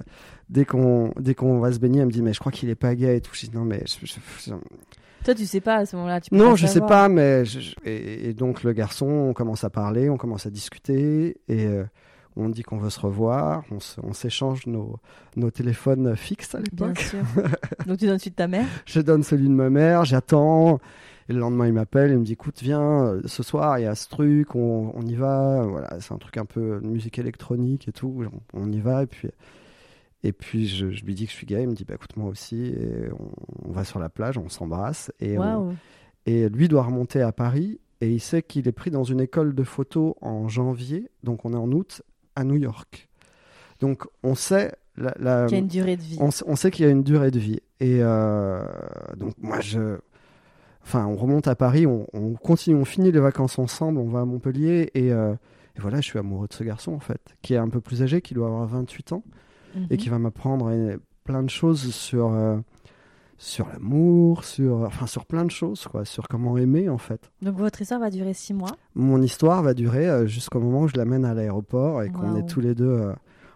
dès 0.48 0.64
qu'on 0.64 1.12
dès 1.18 1.35
qu'on 1.35 1.59
va 1.59 1.72
se 1.72 1.78
baigner 1.78 2.00
elle 2.00 2.07
me 2.07 2.12
dit 2.12 2.22
mais 2.22 2.33
je 2.33 2.40
crois 2.40 2.52
qu'il 2.52 2.68
est 2.70 2.74
pas 2.74 2.94
gay 2.94 3.16
et 3.16 3.20
tout 3.20 3.33
je 3.35 3.46
dis 3.46 3.54
non 3.57 3.64
mais 3.64 3.83
je- 3.87 4.07
je- 4.07 4.20
je- 4.46 4.54
Toi, 5.24 5.35
tu 5.35 5.46
sais 5.46 5.61
pas 5.61 5.76
à 5.78 5.85
ce 5.87 5.96
moment-là. 5.96 6.20
Non, 6.33 6.54
je 6.54 6.66
sais 6.66 6.74
savoir. 6.74 6.88
pas, 6.88 7.09
mais 7.09 7.44
je- 7.44 7.59
je- 7.61 7.74
et, 7.85 8.28
et 8.31 8.35
donc 8.35 8.62
le 8.62 8.72
garçon, 8.72 9.07
on 9.07 9.33
commence 9.35 9.64
à 9.64 9.68
parler, 9.68 10.09
on 10.09 10.16
commence 10.16 10.46
à 10.46 10.50
discuter 10.50 11.37
et 11.48 11.66
euh, 11.66 11.85
on 12.38 12.48
dit 12.48 12.62
qu'on 12.62 12.79
veut 12.79 12.90
se 12.90 13.01
revoir, 13.01 13.64
on 13.70 13.81
se- 13.81 14.01
on 14.03 14.12
s'échange 14.12 14.66
nos, 14.66 14.96
nos 15.37 15.51
téléphones 15.51 16.16
fixes 16.16 16.55
à 16.55 16.61
Bien 16.61 16.88
l'époque. 16.88 17.01
sûr. 17.01 17.18
Donc 17.87 17.98
tu 17.98 18.07
donnes 18.07 18.18
suite 18.18 18.37
ta 18.37 18.48
mère? 18.48 18.66
Je 18.87 19.01
donne 19.01 19.22
celui 19.22 19.48
de 19.48 19.53
ma 19.55 19.70
mère, 19.70 20.05
j'attends. 20.05 20.79
Et 21.29 21.35
le 21.35 21.40
lendemain, 21.40 21.66
il 21.66 21.74
m'appelle, 21.74 22.11
il 22.12 22.18
me 22.18 22.24
dit 22.24 22.33
écoute, 22.33 22.61
viens, 22.62 23.05
euh, 23.05 23.20
ce 23.27 23.42
soir, 23.42 23.79
il 23.79 23.83
y 23.83 23.87
a 23.87 23.94
ce 23.94 24.09
truc, 24.09 24.55
on, 24.55 24.92
on 24.94 25.03
y 25.03 25.14
va. 25.14 25.62
Voilà, 25.66 26.01
c'est 26.01 26.14
un 26.14 26.18
truc 26.18 26.38
un 26.38 26.46
peu 26.46 26.81
de 26.83 26.87
musique 26.87 27.18
électronique 27.18 27.87
et 27.88 27.92
tout. 27.92 28.24
On, 28.55 28.62
on 28.62 28.72
y 28.72 28.81
va 28.81 29.03
et 29.03 29.07
puis. 29.07 29.29
Et 30.24 30.33
puis 30.33 30.66
je, 30.66 30.90
je 30.90 31.05
lui 31.05 31.14
dis 31.14 31.27
que 31.27 31.31
je 31.31 31.37
suis 31.37 31.46
gay, 31.46 31.62
il 31.62 31.68
me 31.68 31.74
dit 31.74 31.85
bah 31.85 31.94
écoute 31.94 32.16
moi 32.16 32.29
aussi 32.29 32.66
et 32.66 33.09
on, 33.18 33.68
on 33.68 33.72
va 33.72 33.85
sur 33.85 34.01
la 34.01 34.09
plage, 34.09 34.37
on 34.37 34.48
s'embrasse 34.48 35.12
et 35.20 35.37
et 36.27 36.48
lui 36.48 36.66
doit 36.66 36.83
remonter 36.83 37.22
à 37.22 37.31
Paris 37.31 37.79
et 38.01 38.11
il 38.11 38.18
sait 38.20 38.42
qu'il 38.42 38.66
est 38.66 38.72
pris 38.72 38.90
dans 38.90 39.05
une 39.05 39.20
école 39.20 39.55
de 39.55 39.62
photo 39.62 40.16
en 40.20 40.48
janvier, 40.48 41.09
donc 41.22 41.44
on 41.44 41.53
est 41.53 41.57
en 41.57 41.70
août, 41.70 42.03
à 42.38 42.44
New 42.44 42.57
York. 42.57 43.09
Donc 43.81 44.05
on 44.22 44.35
sait, 44.35 44.72
la, 44.96 45.14
la- 45.18 45.46
Qui 45.46 45.55
a 45.55 45.59
une 45.59 45.66
durée 45.68 45.96
de 45.96 46.03
vie. 46.03 46.16
on, 46.20 46.31
sait- 46.31 46.44
on 46.46 46.57
sait 46.57 46.70
qu'il 46.70 46.85
y 46.85 46.88
a 46.88 46.90
une 46.90 47.03
durée 47.03 47.31
de 47.31 47.38
vie. 47.38 47.61
Et 47.81 47.98
euh, 48.03 48.64
donc 49.16 49.35
moi 49.40 49.61
je... 49.61 49.98
Enfin 50.83 51.07
on 51.07 51.16
remonte 51.16 51.48
à 51.48 51.55
Paris, 51.55 51.87
on, 51.87 52.07
on 52.14 52.35
continue, 52.35 52.77
on 52.77 52.85
finit 52.85 53.12
les 53.12 53.20
vacances 53.20 53.59
ensemble, 53.59 53.98
on 53.98 54.09
va 54.09 54.20
à 54.20 54.24
Montpellier 54.24 54.90
et, 54.94 55.12
euh, 55.12 55.35
et 55.77 55.81
voilà, 55.81 55.98
je 56.01 56.07
suis 56.07 56.18
amoureux 56.18 56.48
de 56.48 56.55
ce 56.55 56.64
garçon 56.64 56.92
en 56.92 57.01
fait, 57.01 57.20
qui 57.42 57.55
est 57.55 57.59
un 57.59 57.68
peu 57.68 57.81
plus 57.81 58.03
âgé, 58.03 58.20
qui 58.22 58.35
doit 58.35 58.46
avoir 58.46 58.66
28 58.66 59.12
ans 59.12 59.22
et 59.77 59.79
Mhm. 59.81 59.96
qui 59.98 60.09
va 60.09 60.18
m'apprendre 60.18 60.70
euh, 60.70 60.96
plein 61.24 61.42
de 61.42 61.51
choses 61.51 61.92
sur 61.94 62.33
euh, 62.33 62.57
sur 63.40 63.68
l'amour, 63.68 64.44
sur 64.44 64.81
enfin 64.83 65.07
sur 65.07 65.24
plein 65.24 65.44
de 65.44 65.51
choses 65.51 65.87
quoi, 65.87 66.05
sur 66.05 66.27
comment 66.29 66.59
aimer 66.59 66.88
en 66.88 66.98
fait. 66.98 67.31
Donc 67.40 67.57
votre 67.57 67.81
histoire 67.81 68.01
va 68.01 68.11
durer 68.11 68.35
six 68.35 68.53
mois. 68.53 68.72
Mon 68.96 69.22
histoire 69.22 69.62
va 69.62 69.74
durer 69.74 70.09
euh, 70.09 70.27
jusqu'au 70.27 70.59
moment 70.61 70.83
où 70.83 70.88
je 70.88 70.96
l'amène 70.96 71.24
à 71.24 71.35
l'aéroport 71.35 72.03
et 72.03 72.11
qu'on 72.11 72.35
est 72.37 72.48
tous 72.48 72.61
les 72.61 72.74
deux 72.74 72.85
euh, 72.87 73.12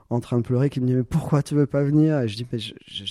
en 0.08 0.20
train 0.20 0.38
de 0.38 0.42
pleurer, 0.42 0.70
qui 0.70 0.80
me 0.80 0.86
dit 0.86 0.94
mais 0.94 1.02
pourquoi 1.02 1.42
tu 1.42 1.54
veux 1.56 1.66
pas 1.66 1.82
venir? 1.82 2.20
Et 2.20 2.28
je 2.28 2.36
dis 2.36 2.46
mais 2.52 2.58
je, 2.60 2.74
je, 2.86 3.04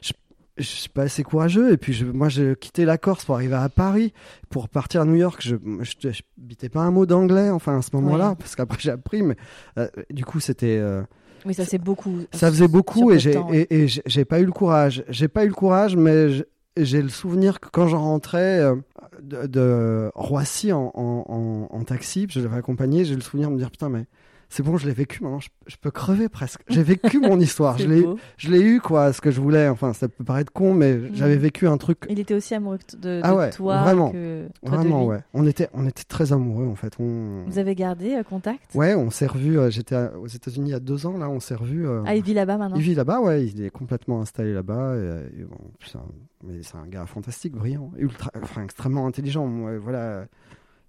je, 0.00 0.12
je- 0.58 0.62
suis 0.62 0.88
pas 0.88 1.02
assez 1.02 1.24
courageux. 1.24 1.72
Et 1.72 1.76
puis 1.76 1.92
je, 1.92 2.04
moi 2.06 2.28
j'ai 2.28 2.54
quitté 2.54 2.84
la 2.84 2.96
Corse 2.96 3.24
pour 3.24 3.34
arriver 3.34 3.56
à 3.56 3.68
Paris 3.68 4.12
pour 4.50 4.68
partir 4.68 5.00
à 5.00 5.04
New 5.06 5.16
York. 5.16 5.40
Je 5.42 5.56
je, 5.80 6.10
je 6.12 6.22
bitais 6.36 6.68
pas 6.68 6.82
un 6.82 6.92
mot 6.92 7.06
d'anglais 7.06 7.50
enfin 7.50 7.78
à 7.78 7.82
ce 7.82 7.90
moment-là 7.96 8.36
parce 8.38 8.54
qu'après 8.54 8.78
j'ai 8.80 8.90
appris 8.92 9.22
mais 9.22 9.36
euh, 9.78 9.88
du 10.10 10.24
coup 10.24 10.38
c'était 10.38 10.78
euh, 10.78 11.02
Oui, 11.44 11.54
ça 11.54 11.64
c'est 11.64 11.78
beaucoup. 11.78 12.20
ça 12.32 12.48
faisait 12.50 12.68
beaucoup 12.68 13.08
peu 13.08 13.14
et 13.16 13.18
j'ai 13.18 13.40
et, 13.52 13.84
et 13.84 13.86
pas 14.24 14.40
eu 14.40 14.46
le 14.46 14.52
courage. 14.52 15.04
J'ai 15.08 15.28
pas 15.28 15.44
eu 15.44 15.48
le 15.48 15.54
courage, 15.54 15.96
mais 15.96 16.28
j'ai 16.76 17.02
le 17.02 17.08
souvenir 17.08 17.60
que 17.60 17.68
quand 17.68 17.86
j'en 17.86 18.00
rentrais 18.02 18.60
euh, 18.60 18.74
de, 19.22 19.46
de 19.46 20.10
Roissy 20.14 20.72
en, 20.72 20.90
en, 20.94 21.24
en- 21.28 21.76
en 21.76 21.84
taxi, 21.84 22.26
je 22.30 22.40
l'avais 22.40 22.56
accompagné, 22.56 23.04
j'ai 23.04 23.14
le 23.14 23.20
souvenir 23.20 23.48
de 23.48 23.54
me 23.54 23.58
dire 23.58 23.70
putain 23.70 23.88
mais 23.88 24.06
c'est 24.54 24.62
bon, 24.62 24.76
je 24.76 24.86
l'ai 24.86 24.94
vécu. 24.94 25.22
Maintenant, 25.22 25.40
je, 25.40 25.48
je 25.66 25.76
peux 25.80 25.90
crever 25.90 26.28
presque. 26.28 26.60
J'ai 26.68 26.82
vécu 26.82 27.18
mon 27.18 27.38
histoire. 27.40 27.76
Je 27.78 27.88
l'ai, 27.88 28.04
je 28.36 28.50
l'ai 28.50 28.60
eu 28.60 28.80
quoi, 28.80 29.12
ce 29.12 29.20
que 29.20 29.30
je 29.30 29.40
voulais. 29.40 29.68
Enfin, 29.68 29.92
ça 29.92 30.08
peut 30.08 30.22
paraître 30.24 30.52
con, 30.52 30.74
mais 30.74 31.12
j'avais 31.14 31.36
vécu 31.36 31.66
un 31.66 31.76
truc. 31.76 31.98
Il 32.08 32.18
était 32.20 32.34
aussi 32.34 32.54
amoureux 32.54 32.78
de, 32.92 32.98
de 32.98 33.20
Ah 33.24 33.34
ouais, 33.34 33.50
toi 33.50 33.82
vraiment. 33.82 34.10
que 34.12 34.46
toi 34.64 34.70
de 34.70 34.76
Vraiment, 34.76 35.00
lui. 35.00 35.06
ouais. 35.08 35.20
On 35.34 35.46
était, 35.46 35.68
on 35.74 35.86
était 35.86 36.04
très 36.04 36.32
amoureux 36.32 36.66
en 36.66 36.74
fait. 36.76 36.94
On... 37.00 37.44
Vous 37.46 37.58
avez 37.58 37.74
gardé 37.74 38.14
euh, 38.14 38.22
contact? 38.22 38.74
Ouais, 38.74 38.94
on 38.94 39.10
s'est 39.10 39.26
revus. 39.26 39.58
euh, 39.58 39.70
J'étais 39.70 39.96
aux 40.20 40.26
États-Unis 40.28 40.70
il 40.70 40.72
y 40.72 40.76
a 40.76 40.80
deux 40.80 41.06
ans. 41.06 41.18
Là, 41.18 41.28
on 41.28 41.40
s'est 41.40 41.54
revus. 41.56 41.86
euh, 41.86 42.02
Ah, 42.06 42.14
il 42.14 42.22
vit 42.22 42.34
là-bas 42.34 42.56
maintenant? 42.56 42.76
il 42.76 42.82
vit 42.82 42.94
là-bas, 42.94 43.20
ouais. 43.20 43.46
Il 43.46 43.62
est 43.62 43.70
complètement 43.70 44.20
installé 44.20 44.54
là-bas. 44.54 44.94
et, 44.96 45.40
et 45.40 45.44
bon, 45.44 45.58
c'est 45.84 45.98
un- 45.98 46.02
mais 46.46 46.62
c'est 46.62 46.76
un 46.76 46.86
gars 46.86 47.06
fantastique, 47.06 47.54
brillant, 47.54 47.90
ultra, 47.96 48.30
enfin 48.42 48.62
extrêmement 48.64 49.06
intelligent. 49.06 49.48
ouais, 49.64 49.78
voilà, 49.78 50.26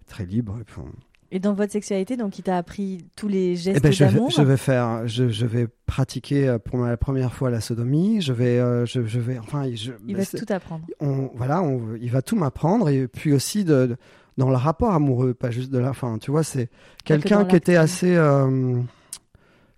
très 0.08 0.25
libre. 0.25 0.58
et 0.62 0.63
puis 0.65 0.75
on- 0.80 0.91
Et 1.32 1.40
dans 1.40 1.54
votre 1.54 1.72
sexualité, 1.72 2.18
donc 2.18 2.38
il 2.40 2.44
t'a 2.44 2.58
appris 2.58 3.06
tous 3.16 3.28
les 3.28 3.56
gestes 3.56 3.78
Eh 3.78 3.80
ben, 3.82 3.92
je, 3.92 4.04
vais, 4.06 4.12
d'amour 4.14 4.30
je 4.30 4.42
vais 4.42 4.58
faire, 4.58 5.08
je, 5.08 5.28
je 5.30 5.46
vais 5.46 5.68
pratiquer 5.86 6.48
euh, 6.48 6.60
pour 6.60 6.78
la 6.80 6.98
première 6.98 7.34
fois 7.34 7.50
la 7.50 7.62
sodomie. 7.62 8.22
Je 8.22 8.32
vais, 8.32 8.60
euh, 8.60 8.86
je, 8.86 9.06
je 9.06 9.20
vais, 9.20 9.40
enfin, 9.40 9.64
je, 9.74 9.92
Il 10.08 10.16
ben, 10.16 10.24
va 10.24 10.40
tout 10.40 10.54
apprendre. 10.54 10.86
on, 11.00 11.32
voilà, 11.36 11.62
on, 11.62 11.96
il 12.00 12.12
va 12.12 12.22
tout 12.22 12.36
m'apprendre 12.36 12.90
et 12.90 13.08
puis 13.08 13.34
aussi 13.34 13.66
de, 13.66 13.88
de- 13.88 13.98
dans 14.38 14.50
le 14.50 14.56
rapport 14.56 14.94
amoureux, 14.94 15.34
pas 15.34 15.50
juste 15.50 15.72
de 15.72 15.80
la 15.80 15.94
fin. 15.94 16.18
Tu 16.20 16.30
vois, 16.30 16.44
c'est 16.44 16.70
quelqu'un 17.06 17.46
qui 17.46 17.56
était 17.56 17.76
assez, 17.78 18.16
euh, 18.16 18.80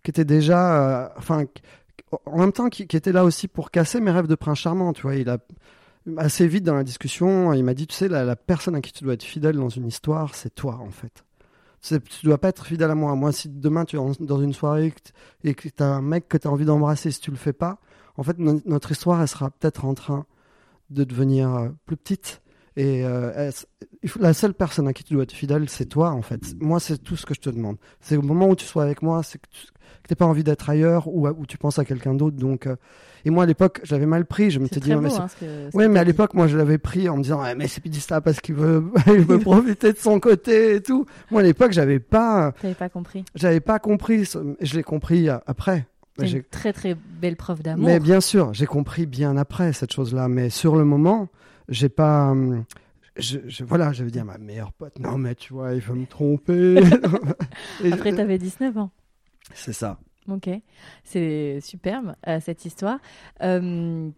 qui 0.03 0.11
était 0.11 0.25
déjà, 0.25 1.05
euh, 1.05 1.09
enfin, 1.17 1.45
en 2.25 2.39
même 2.39 2.51
temps, 2.51 2.67
qui, 2.69 2.87
qui 2.87 2.97
était 2.97 3.11
là 3.11 3.23
aussi 3.23 3.47
pour 3.47 3.71
casser 3.71 3.99
mes 4.01 4.11
rêves 4.11 4.27
de 4.27 4.35
prince 4.35 4.59
charmant. 4.59 4.93
Tu 4.93 5.03
vois, 5.03 5.15
il 5.15 5.29
a 5.29 5.37
assez 6.17 6.47
vite 6.47 6.63
dans 6.63 6.75
la 6.75 6.83
discussion, 6.83 7.53
il 7.53 7.63
m'a 7.63 7.73
dit, 7.73 7.85
tu 7.87 7.95
sais, 7.95 8.07
la, 8.07 8.23
la 8.23 8.35
personne 8.35 8.75
à 8.75 8.81
qui 8.81 8.91
tu 8.93 9.03
dois 9.03 9.13
être 9.13 9.23
fidèle 9.23 9.55
dans 9.57 9.69
une 9.69 9.85
histoire, 9.87 10.35
c'est 10.35 10.53
toi 10.53 10.79
en 10.81 10.89
fait. 10.91 11.23
Tu 11.87 12.25
dois 12.25 12.37
pas 12.37 12.49
être 12.49 12.65
fidèle 12.65 12.91
à 12.91 12.95
moi. 12.95 13.15
Moi, 13.15 13.31
si 13.31 13.49
demain 13.49 13.85
tu 13.85 13.97
es 13.97 13.99
dans 14.19 14.41
une 14.41 14.53
soirée 14.53 14.93
et 15.43 15.53
que 15.53 15.67
tu 15.69 15.83
as 15.83 15.85
un 15.85 16.01
mec 16.01 16.27
que 16.27 16.37
tu 16.37 16.47
as 16.47 16.51
envie 16.51 16.65
d'embrasser, 16.65 17.11
si 17.11 17.19
tu 17.19 17.31
le 17.31 17.37
fais 17.37 17.53
pas, 17.53 17.79
en 18.17 18.23
fait, 18.23 18.37
no- 18.39 18.61
notre 18.65 18.91
histoire, 18.91 19.21
elle 19.21 19.27
sera 19.27 19.49
peut-être 19.51 19.85
en 19.85 19.93
train 19.93 20.25
de 20.89 21.03
devenir 21.03 21.53
euh, 21.53 21.69
plus 21.85 21.97
petite. 21.97 22.41
Et 22.77 23.03
euh, 23.03 23.49
la 24.19 24.33
seule 24.33 24.53
personne 24.53 24.87
à 24.87 24.93
qui 24.93 25.03
tu 25.03 25.15
dois 25.15 25.23
être 25.23 25.31
fidèle, 25.31 25.67
c'est 25.67 25.87
toi, 25.87 26.11
en 26.11 26.21
fait. 26.21 26.39
Moi, 26.61 26.79
c'est 26.79 26.99
tout 26.99 27.15
ce 27.17 27.25
que 27.25 27.33
je 27.33 27.41
te 27.41 27.49
demande. 27.49 27.77
C'est 28.01 28.15
au 28.17 28.21
moment 28.21 28.47
où 28.49 28.55
tu 28.55 28.65
sois 28.65 28.83
avec 28.83 29.01
moi, 29.01 29.23
c'est 29.23 29.39
que 29.39 29.47
tu 29.51 29.65
n'as 30.11 30.15
pas 30.15 30.25
envie 30.27 30.43
d'être 30.43 30.69
ailleurs 30.69 31.07
ou 31.07 31.27
où 31.27 31.45
tu 31.47 31.57
penses 31.57 31.79
à 31.79 31.85
quelqu'un 31.85 32.13
d'autre. 32.13 32.37
Donc, 32.37 32.67
euh, 32.67 32.75
et 33.25 33.31
moi, 33.31 33.43
à 33.43 33.45
l'époque, 33.47 33.81
j'avais 33.83 34.05
mal 34.05 34.25
pris. 34.25 34.51
Je 34.51 34.59
me 34.59 34.67
suis 34.67 34.79
dit, 34.79 34.91
mais 34.91 35.01
beau, 35.01 35.09
c'est 35.09 35.17
hein, 35.21 35.27
que- 35.39 35.71
que 35.71 35.87
mais 35.87 35.99
à 35.99 36.03
l'époque, 36.03 36.35
moi, 36.35 36.45
je 36.45 36.55
l'avais 36.55 36.77
pris 36.77 37.09
en 37.09 37.17
me 37.17 37.23
disant, 37.23 37.41
mais 37.57 37.67
c'est 37.67 37.81
Pidista 37.81 38.21
parce 38.21 38.39
qu'il 38.41 38.53
veut, 38.53 38.83
il 39.07 39.21
veut 39.21 39.39
profiter 39.39 39.91
de 39.91 39.97
son 39.97 40.19
côté 40.19 40.75
et 40.75 40.81
tout. 40.83 41.07
Moi, 41.31 41.41
à 41.41 41.43
l'époque, 41.43 41.71
j'avais 41.71 41.99
pas, 41.99 42.53
T'avais 42.61 42.75
pas 42.75 42.89
compris. 42.89 43.25
j'avais 43.33 43.59
pas 43.59 43.79
compris. 43.79 44.29
Je 44.61 44.75
l'ai 44.75 44.83
compris 44.83 45.29
euh, 45.29 45.37
après. 45.47 45.87
C'est 46.19 46.29
une 46.31 46.43
très 46.43 46.73
très 46.73 46.95
belle 46.95 47.35
preuve 47.35 47.61
d'amour. 47.61 47.85
Mais 47.87 47.99
bien 47.99 48.21
sûr, 48.21 48.51
j'ai 48.53 48.65
compris 48.65 49.05
bien 49.05 49.35
après 49.37 49.73
cette 49.73 49.93
chose-là. 49.93 50.27
Mais 50.27 50.49
sur 50.49 50.75
le 50.75 50.83
moment, 50.83 51.27
j'ai 51.69 51.89
pas. 51.89 52.29
hum, 52.31 52.63
Je, 53.17 53.39
je- 53.47 53.63
voilà, 53.63 53.91
je 53.93 54.03
vais 54.03 54.11
dire 54.11 54.25
ma 54.25 54.37
meilleure 54.37 54.71
pote. 54.73 54.99
Non, 54.99 55.17
mais 55.17 55.33
tu 55.35 55.53
vois, 55.53 55.73
il 55.73 55.81
veut 55.81 55.95
me 55.95 56.05
tromper. 56.05 56.77
Après, 57.91 58.13
t'avais 58.13 58.37
19 58.37 58.77
ans. 58.77 58.91
C'est 59.53 59.73
ça. 59.73 59.97
Ok, 60.29 60.49
c'est 61.05 61.59
superbe 61.61 62.13
euh, 62.27 62.39
cette 62.43 62.65
histoire. 62.65 62.99
Euh, 63.41 64.09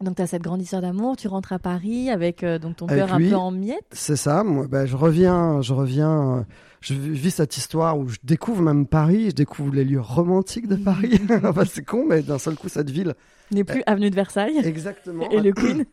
donc, 0.00 0.16
tu 0.16 0.22
as 0.22 0.26
cette 0.26 0.42
grande 0.42 0.60
histoire 0.60 0.82
d'amour. 0.82 1.16
Tu 1.16 1.26
rentres 1.26 1.52
à 1.54 1.58
Paris 1.58 2.10
avec 2.10 2.44
euh, 2.44 2.58
donc 2.58 2.76
ton 2.76 2.86
Avec 2.86 3.06
cœur 3.06 3.14
un 3.14 3.18
peu 3.18 3.34
en 3.34 3.50
miettes. 3.50 3.86
C'est 3.92 4.16
ça. 4.16 4.44
Moi, 4.44 4.66
ben, 4.68 4.84
je 4.86 4.94
reviens, 4.96 5.62
je 5.62 5.72
reviens. 5.72 6.38
euh, 6.38 6.42
Je 6.80 6.92
vis 6.94 7.30
cette 7.30 7.56
histoire 7.56 7.98
où 7.98 8.08
je 8.08 8.18
découvre 8.24 8.60
même 8.60 8.86
Paris, 8.86 9.30
je 9.30 9.34
découvre 9.34 9.72
les 9.74 9.84
lieux 9.84 10.00
romantiques 10.02 10.68
de 10.68 10.76
Paris. 10.76 11.18
enfin, 11.44 11.64
c'est 11.64 11.84
con, 11.84 12.04
mais 12.06 12.22
d'un 12.22 12.38
seul 12.38 12.56
coup, 12.56 12.68
cette 12.68 12.90
ville, 12.90 13.14
N'est 13.50 13.64
plus 13.64 13.82
avenue 13.86 14.10
de 14.10 14.14
Versailles 14.16 14.58
exactement, 14.64 15.30
et 15.30 15.40
le 15.40 15.52
Queen. 15.52 15.84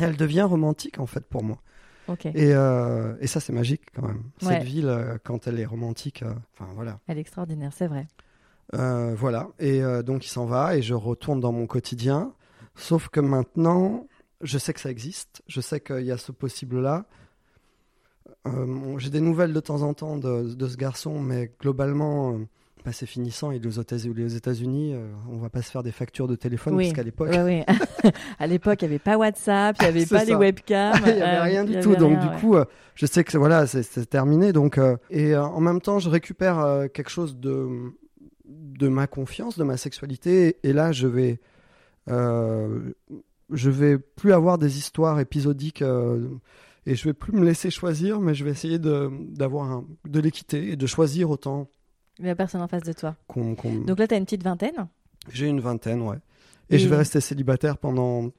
Elle 0.00 0.16
devient 0.16 0.42
romantique 0.42 0.98
en 0.98 1.06
fait 1.06 1.24
pour 1.26 1.42
moi. 1.42 1.58
Ok, 2.08 2.26
Et, 2.26 2.32
euh, 2.36 3.14
et 3.20 3.26
ça, 3.26 3.38
c'est 3.38 3.52
magique 3.52 3.82
quand 3.94 4.02
même. 4.02 4.24
Ouais. 4.42 4.54
Cette 4.54 4.64
ville, 4.64 4.88
euh, 4.88 5.18
quand 5.22 5.46
elle 5.46 5.60
est 5.60 5.64
romantique, 5.64 6.22
euh, 6.22 6.32
enfin 6.52 6.70
voilà. 6.74 6.98
elle 7.06 7.18
est 7.18 7.20
extraordinaire, 7.20 7.72
c'est 7.72 7.86
vrai. 7.86 8.06
Voilà. 8.72 9.48
Et 9.58 9.82
donc 10.02 10.24
il 10.24 10.30
s'en 10.30 10.46
va 10.46 10.76
et 10.76 10.82
je 10.82 10.94
retourne 10.94 11.40
dans 11.40 11.52
mon 11.52 11.66
quotidien. 11.66 12.32
Sauf 12.74 13.10
que 13.10 13.20
maintenant, 13.20 14.06
je 14.40 14.56
sais 14.56 14.72
que 14.72 14.80
ça 14.80 14.90
existe. 14.90 15.42
Je 15.46 15.60
sais 15.60 15.78
qu'il 15.80 16.04
y 16.04 16.10
a 16.10 16.16
ce 16.16 16.32
possible-là. 16.32 17.04
J'ai 18.96 19.10
des 19.10 19.20
nouvelles 19.20 19.52
de 19.52 19.60
temps 19.60 19.82
en 19.82 19.92
temps 19.92 20.16
de, 20.16 20.54
de 20.54 20.68
ce 20.68 20.78
garçon, 20.78 21.20
mais 21.20 21.52
globalement, 21.60 22.40
bah, 22.84 22.92
c'est 22.92 23.06
finissant. 23.06 23.50
Il 23.50 23.62
est 23.62 23.66
aux 23.66 24.28
États-Unis. 24.28 24.94
euh, 24.94 25.10
on 25.30 25.38
va 25.38 25.48
pas 25.50 25.62
se 25.62 25.70
faire 25.70 25.82
des 25.82 25.92
factures 25.92 26.26
de 26.28 26.34
téléphone 26.36 26.74
Oui. 26.74 26.84
parce 26.86 26.96
qu'à 26.96 27.02
l'époque, 27.02 27.30
Ouais, 27.30 27.42
ouais. 27.42 27.66
à 28.38 28.46
l'époque, 28.46 28.82
il 28.82 28.86
n'y 28.88 28.94
avait 28.94 28.98
pas 28.98 29.16
WhatsApp, 29.16 29.76
il 29.80 29.82
n'y 29.84 29.88
avait 29.88 30.06
pas 30.10 30.24
les 30.24 30.34
webcams. 30.34 30.94
il 31.06 31.14
n'y 31.14 31.20
avait 31.22 31.36
euh, 31.36 31.42
rien 31.42 31.64
du 31.64 31.72
y 31.78 31.80
tout. 31.80 31.94
Donc 31.96 32.12
rien, 32.18 32.20
du 32.20 32.28
ouais. 32.28 32.40
coup, 32.40 32.56
euh, 32.56 32.64
je 32.94 33.06
sais 33.06 33.22
que 33.24 33.32
c'est- 33.32 33.38
voilà, 33.38 33.66
c'est 33.66 34.06
terminé. 34.10 34.52
Donc 34.52 34.78
euh, 34.78 34.96
et 35.10 35.36
en 35.36 35.60
même 35.60 35.80
temps, 35.80 35.98
je 35.98 36.08
récupère 36.10 36.86
quelque 36.94 37.10
chose 37.10 37.36
de 37.36 37.68
de 38.44 38.88
ma 38.88 39.06
confiance, 39.06 39.56
de 39.58 39.64
ma 39.64 39.76
sexualité. 39.76 40.56
Et 40.62 40.72
là, 40.72 40.92
je 40.92 41.06
vais 41.06 41.40
je 42.08 43.70
vais 43.70 43.98
plus 43.98 44.32
avoir 44.32 44.58
des 44.58 44.78
histoires 44.78 45.20
épisodiques. 45.20 45.82
et 46.86 46.94
je 46.96 47.04
vais 47.04 47.12
plus 47.12 47.32
me 47.32 47.44
laisser 47.44 47.70
choisir, 47.70 48.20
mais 48.20 48.34
je 48.34 48.44
vais 48.44 48.50
essayer 48.50 48.78
de 48.80 49.08
d'avoir 49.30 49.70
un- 49.70 49.84
de 50.08 50.18
l'équité 50.20 50.72
et 50.72 50.76
de 50.76 50.86
choisir 50.86 51.30
autant 51.30 51.68
la 52.26 52.34
personne 52.34 52.60
en 52.62 52.68
face 52.68 52.82
de 52.82 52.92
toi. 52.92 53.14
qu'on. 53.28 53.54
qu'on- 53.54 53.80
Donc 53.80 53.98
là, 53.98 54.06
tu 54.08 54.14
as 54.14 54.16
une 54.18 54.24
petite 54.24 54.42
vingtaine. 54.44 54.86
J'ai 55.30 55.46
une 55.46 55.60
vingtaine, 55.60 56.02
ouais. 56.02 56.18
Et, 56.70 56.76
Et- 56.76 56.78
je 56.78 56.88
vais 56.88 56.96
rester 56.96 57.20
célibataire 57.20 57.76
pendant 57.78 58.30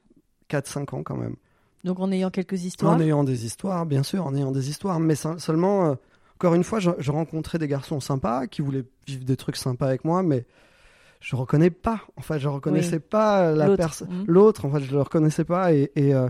4-5 0.48 0.92
ans 0.94 1.02
quand 1.02 1.16
même. 1.16 1.36
Donc 1.84 2.00
en 2.00 2.10
ayant 2.12 2.30
quelques 2.30 2.64
histoires. 2.64 2.94
En 2.94 3.00
ayant 3.00 3.24
des 3.24 3.44
histoires, 3.46 3.84
bien 3.86 4.02
sûr, 4.02 4.26
en 4.26 4.34
ayant 4.34 4.52
des 4.52 4.70
histoires, 4.70 4.98
mais 5.00 5.14
se- 5.14 5.38
seulement, 5.38 5.90
euh, 5.90 5.94
encore 6.36 6.54
une 6.54 6.64
fois, 6.64 6.80
je, 6.80 6.90
je 6.98 7.10
rencontrais 7.12 7.58
des 7.58 7.68
garçons 7.68 8.00
sympas 8.00 8.46
qui 8.46 8.62
voulaient 8.62 8.84
vivre 9.06 9.24
des 9.24 9.36
trucs 9.36 9.56
sympas 9.56 9.86
avec 9.88 10.04
moi, 10.04 10.22
mais 10.22 10.46
je 11.20 11.36
reconnais 11.36 11.70
pas. 11.70 12.00
Enfin, 12.16 12.38
je 12.38 12.48
reconnaissais 12.48 13.00
pas 13.00 13.52
la 13.52 13.66
L'autre. 13.66 13.76
personne, 13.76 14.08
Mhm. 14.10 14.24
l'autre. 14.26 14.64
En 14.64 14.70
fait, 14.70 14.80
je 14.80 14.92
le 14.92 15.02
reconnaissais 15.02 15.44
pas 15.44 15.72
et, 15.74 15.90
et, 15.94 16.14
euh, 16.14 16.28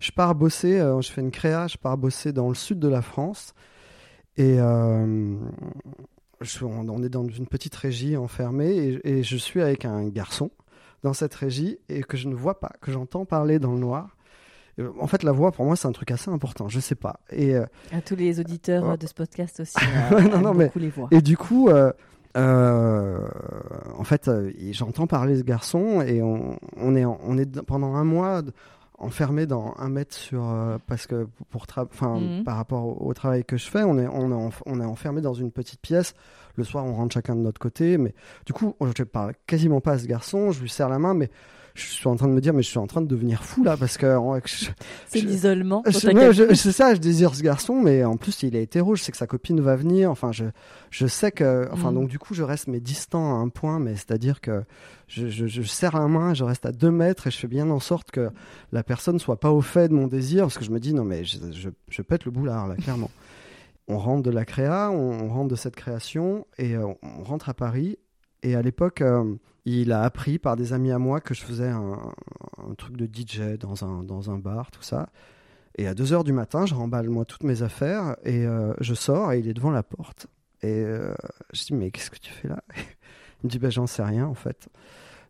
je 0.00 0.10
pars 0.12 0.34
bosser. 0.34 0.78
euh, 0.78 1.00
je 1.00 1.10
fais 1.10 1.20
une 1.20 1.30
créa, 1.32 1.66
je 1.68 1.78
pars 1.78 1.96
bosser 1.96 2.32
dans 2.32 2.48
le 2.48 2.54
sud 2.54 2.78
de 2.80 2.88
la 2.88 3.02
France 3.02 3.54
et 4.36 4.56
euh, 4.60 5.36
je- 6.40 6.64
on, 6.64 6.88
on 6.88 7.02
est 7.02 7.08
dans 7.08 7.26
une 7.28 7.46
petite 7.46 7.74
régie 7.76 8.16
enfermée 8.16 8.76
et, 9.04 9.18
et 9.18 9.22
je 9.22 9.36
suis 9.36 9.60
avec 9.62 9.84
un 9.84 10.06
garçon 10.08 10.50
dans 11.02 11.12
cette 11.12 11.34
régie 11.34 11.78
et 11.88 12.02
que 12.02 12.16
je 12.16 12.28
ne 12.28 12.34
vois 12.34 12.58
pas, 12.60 12.72
que 12.80 12.90
j'entends 12.92 13.24
parler 13.24 13.58
dans 13.58 13.72
le 13.72 13.78
noir. 13.78 14.16
Euh, 14.78 14.90
En 15.00 15.06
fait, 15.06 15.22
la 15.22 15.32
voix, 15.32 15.52
pour 15.52 15.64
moi, 15.64 15.76
c'est 15.76 15.88
un 15.88 15.92
truc 15.92 16.10
assez 16.10 16.30
important. 16.30 16.68
Je 16.68 16.80
sais 16.80 16.94
pas. 16.96 17.20
Et, 17.30 17.54
euh, 17.54 17.64
À 17.92 18.00
tous 18.02 18.16
les 18.16 18.40
auditeurs 18.40 18.90
euh, 18.90 18.96
de 18.96 19.06
ce 19.06 19.14
podcast 19.14 19.60
aussi. 19.60 19.74
Euh, 20.12 20.20
non, 20.22 20.40
non, 20.40 20.50
aiment 20.50 20.56
mais- 20.58 20.64
beaucoup 20.66 20.78
les 20.78 20.90
voix. 20.90 21.08
et 21.10 21.20
du 21.22 21.36
coup, 21.36 21.70
en 22.34 24.04
fait, 24.04 24.30
j'entends 24.72 25.06
parler 25.06 25.36
ce 25.38 25.42
garçon 25.42 26.00
et 26.02 26.22
on, 26.22 26.58
on 26.76 26.94
est, 26.96 27.04
on 27.04 27.38
est 27.38 27.62
pendant 27.62 27.94
un 27.94 28.04
mois 28.04 28.42
enfermé 28.98 29.46
dans 29.46 29.74
un 29.78 29.88
mètre 29.88 30.14
sur 30.14 30.44
euh, 30.48 30.78
parce 30.86 31.06
que 31.06 31.26
pour 31.50 31.66
enfin 31.76 32.18
Mhm. 32.20 32.44
par 32.44 32.56
rapport 32.56 32.84
au, 32.86 33.08
au 33.08 33.14
travail 33.14 33.44
que 33.44 33.56
je 33.56 33.68
fais, 33.68 33.82
on 33.82 33.98
est 33.98 34.06
on 34.08 34.30
est, 34.30 34.52
on 34.66 34.80
est 34.80 34.84
enfermé 34.84 35.20
dans 35.20 35.34
une 35.34 35.50
petite 35.52 35.80
pièce. 35.80 36.14
Le 36.56 36.64
soir, 36.64 36.84
on 36.86 36.94
rentre 36.94 37.12
chacun 37.14 37.34
de 37.36 37.40
notre 37.40 37.58
côté, 37.60 37.98
mais 37.98 38.14
du 38.46 38.52
coup, 38.54 38.74
je 38.96 39.02
parle 39.02 39.34
quasiment 39.46 39.80
pas 39.82 39.92
à 39.92 39.98
ce 39.98 40.06
garçon. 40.06 40.52
Je 40.52 40.62
lui 40.62 40.70
serre 40.70 40.88
la 40.88 40.98
main, 40.98 41.12
mais 41.12 41.30
je 41.76 41.86
suis 41.86 42.08
en 42.08 42.16
train 42.16 42.26
de 42.26 42.32
me 42.32 42.40
dire, 42.40 42.52
mais 42.54 42.62
je 42.62 42.68
suis 42.68 42.78
en 42.78 42.86
train 42.86 43.00
de 43.02 43.06
devenir 43.06 43.44
fou 43.44 43.62
là 43.62 43.76
parce 43.76 43.96
que 43.98 44.06
C'est 45.08 45.20
l'isolement. 45.20 45.82
c'est 46.54 46.72
ça, 46.72 46.94
je 46.94 47.00
désire 47.00 47.34
ce 47.34 47.42
garçon, 47.42 47.80
mais 47.80 48.02
en 48.04 48.16
plus 48.16 48.42
il 48.42 48.56
est 48.56 48.62
hétéro, 48.62 48.96
je 48.96 49.02
sais 49.02 49.12
que 49.12 49.18
sa 49.18 49.26
copine 49.26 49.60
va 49.60 49.76
venir, 49.76 50.10
enfin 50.10 50.32
je, 50.32 50.44
je 50.90 51.06
sais 51.06 51.30
que, 51.32 51.68
enfin 51.72 51.90
Mm. 51.92 51.94
donc 51.94 52.08
du 52.08 52.18
coup 52.18 52.34
je 52.34 52.42
reste 52.42 52.66
mais 52.66 52.80
distant 52.80 53.34
à 53.34 53.38
un 53.38 53.48
point, 53.48 53.78
mais 53.78 53.94
c'est-à-dire 53.94 54.40
que 54.40 54.64
je, 55.06 55.28
je, 55.28 55.46
je 55.46 55.62
serre 55.62 55.96
la 55.98 56.08
main, 56.08 56.34
je 56.34 56.42
reste 56.44 56.66
à 56.66 56.72
deux 56.72 56.90
mètres 56.90 57.26
et 57.26 57.30
je 57.30 57.36
fais 57.38 57.46
bien 57.48 57.70
en 57.70 57.78
sorte 57.80 58.10
que 58.10 58.30
la 58.72 58.82
personne 58.82 59.18
soit 59.18 59.38
pas 59.38 59.52
au 59.52 59.60
fait 59.60 59.88
de 59.88 59.94
mon 59.94 60.06
désir, 60.08 60.42
parce 60.44 60.58
que 60.58 60.64
je 60.64 60.70
me 60.70 60.80
dis 60.80 60.94
non 60.94 61.04
mais 61.04 61.24
je, 61.24 61.38
je, 61.52 61.68
je 61.88 62.02
pète 62.02 62.24
le 62.24 62.30
boulard 62.32 62.66
là, 62.66 62.74
clairement. 62.76 63.10
on 63.88 63.98
rentre 63.98 64.22
de 64.22 64.30
la 64.30 64.44
créa, 64.44 64.90
on, 64.90 65.26
on 65.26 65.28
rentre 65.28 65.48
de 65.48 65.56
cette 65.56 65.76
création 65.76 66.46
et 66.58 66.74
euh, 66.74 66.86
on 67.02 67.22
rentre 67.22 67.48
à 67.48 67.54
Paris. 67.54 67.98
Et 68.46 68.54
à 68.54 68.62
l'époque, 68.62 69.00
euh, 69.00 69.34
il 69.64 69.90
a 69.90 70.02
appris 70.02 70.38
par 70.38 70.54
des 70.56 70.72
amis 70.72 70.92
à 70.92 70.98
moi 70.98 71.20
que 71.20 71.34
je 71.34 71.42
faisais 71.42 71.68
un, 71.68 71.98
un 72.58 72.74
truc 72.76 72.96
de 72.96 73.06
DJ 73.06 73.58
dans 73.58 73.84
un, 73.84 74.04
dans 74.04 74.30
un 74.30 74.38
bar, 74.38 74.70
tout 74.70 74.82
ça. 74.82 75.08
Et 75.78 75.88
à 75.88 75.94
2h 75.94 76.22
du 76.22 76.32
matin, 76.32 76.64
je 76.64 76.74
remballe 76.74 77.08
moi 77.10 77.24
toutes 77.24 77.42
mes 77.42 77.62
affaires 77.62 78.16
et 78.24 78.46
euh, 78.46 78.72
je 78.80 78.94
sors 78.94 79.32
et 79.32 79.40
il 79.40 79.48
est 79.48 79.52
devant 79.54 79.72
la 79.72 79.82
porte. 79.82 80.28
Et 80.62 80.68
euh, 80.72 81.12
je 81.52 81.64
dis, 81.64 81.74
mais 81.74 81.90
qu'est-ce 81.90 82.10
que 82.10 82.18
tu 82.18 82.30
fais 82.32 82.48
là? 82.48 82.62
Il 83.42 83.46
me 83.46 83.50
dit, 83.50 83.58
ben 83.58 83.70
j'en 83.70 83.86
sais 83.86 84.02
rien 84.02 84.26
en 84.26 84.34
fait. 84.34 84.68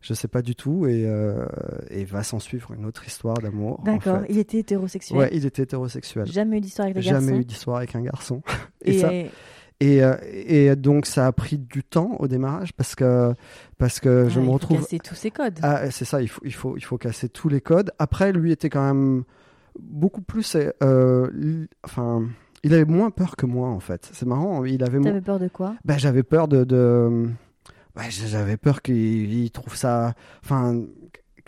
Je 0.01 0.13
sais 0.13 0.27
pas 0.29 0.41
du 0.43 0.55
tout. 0.55 0.85
Et, 0.85 1.05
euh, 1.07 1.45
et 1.89 2.05
va 2.05 2.21
s'en 2.23 2.39
suivre 2.39 2.71
une 2.71 2.85
autre 2.85 3.05
histoire 3.07 3.37
d'amour. 3.39 3.79
en 3.81 3.83
D'accord, 3.83 4.21
fait. 4.21 4.27
il 4.29 4.37
était 4.37 4.59
hétérosexuel. 4.59 5.17
Ouais, 5.17 5.29
il 5.33 5.45
était 5.45 5.63
hétérosexuel. 5.63 6.27
Jamais 6.27 6.59
eu 6.59 6.61
d'histoire 6.61 6.85
avec 6.85 6.95
les 6.97 7.01
Jamais 7.01 7.25
garçons. 7.31 7.41
eu 7.41 7.45
d'histoire 7.45 7.77
avec 7.77 7.95
un 7.95 8.01
garçon. 8.01 8.41
et, 8.85 8.93
Et, 8.95 8.99
ça, 8.99 9.11
Et, 9.79 10.03
euh, 10.03 10.15
et 10.23 10.75
donc 10.75 11.05
ça 11.05 11.27
a 11.27 11.31
pris 11.31 11.59
du 11.59 11.83
temps 11.83 12.15
au 12.19 12.27
démarrage 12.27 12.73
parce 12.73 12.95
que 12.95 13.33
parce 13.77 13.99
que 13.99 14.27
je 14.27 14.39
Ouais, 14.39 14.45
me 14.45 14.49
il 14.49 14.53
retrouve 14.53 14.77
faut 14.77 14.83
casser 14.83 14.97
tous 14.99 15.13
ces 15.15 15.29
codes. 15.29 15.59
ah, 15.61 15.91
c'est 15.91 16.03
ça, 16.05 16.19
il 16.21 16.27
faut, 16.29 16.41
il, 16.43 16.53
faut, 16.53 16.77
il 16.77 16.83
faut 16.83 16.97
casser 16.97 17.29
tous 17.29 17.47
les 17.47 17.61
codes. 17.61 17.91
Après, 17.99 18.31
lui 18.33 18.51
était 18.51 18.69
quand 18.71 18.83
même 18.85 19.23
beaucoup 19.79 20.21
plus. 20.21 20.57
euh, 20.83 21.67
enfin, 21.83 22.23
il 22.63 22.73
avait 22.73 22.85
moins 22.85 23.11
peur 23.11 23.35
que 23.35 23.45
moi, 23.45 23.69
en 23.69 23.79
fait. 23.79 24.09
C'est 24.13 24.25
marrant, 24.25 24.65
il 24.65 24.83
avait 24.83 24.97
moins. 24.97 25.11
T'avais 25.11 25.21
peur 25.21 25.39
de 25.39 25.47
quoi? 25.47 25.75
Ben, 25.85 25.99
j'avais 25.99 26.23
peur 26.23 26.47
de. 26.47 26.63
de... 26.63 27.29
Ouais, 27.95 28.09
j'avais 28.09 28.57
peur 28.57 28.81
qu'il 28.81 28.95
il 29.31 29.51
trouve 29.51 29.75
ça. 29.75 30.15
Enfin. 30.43 30.81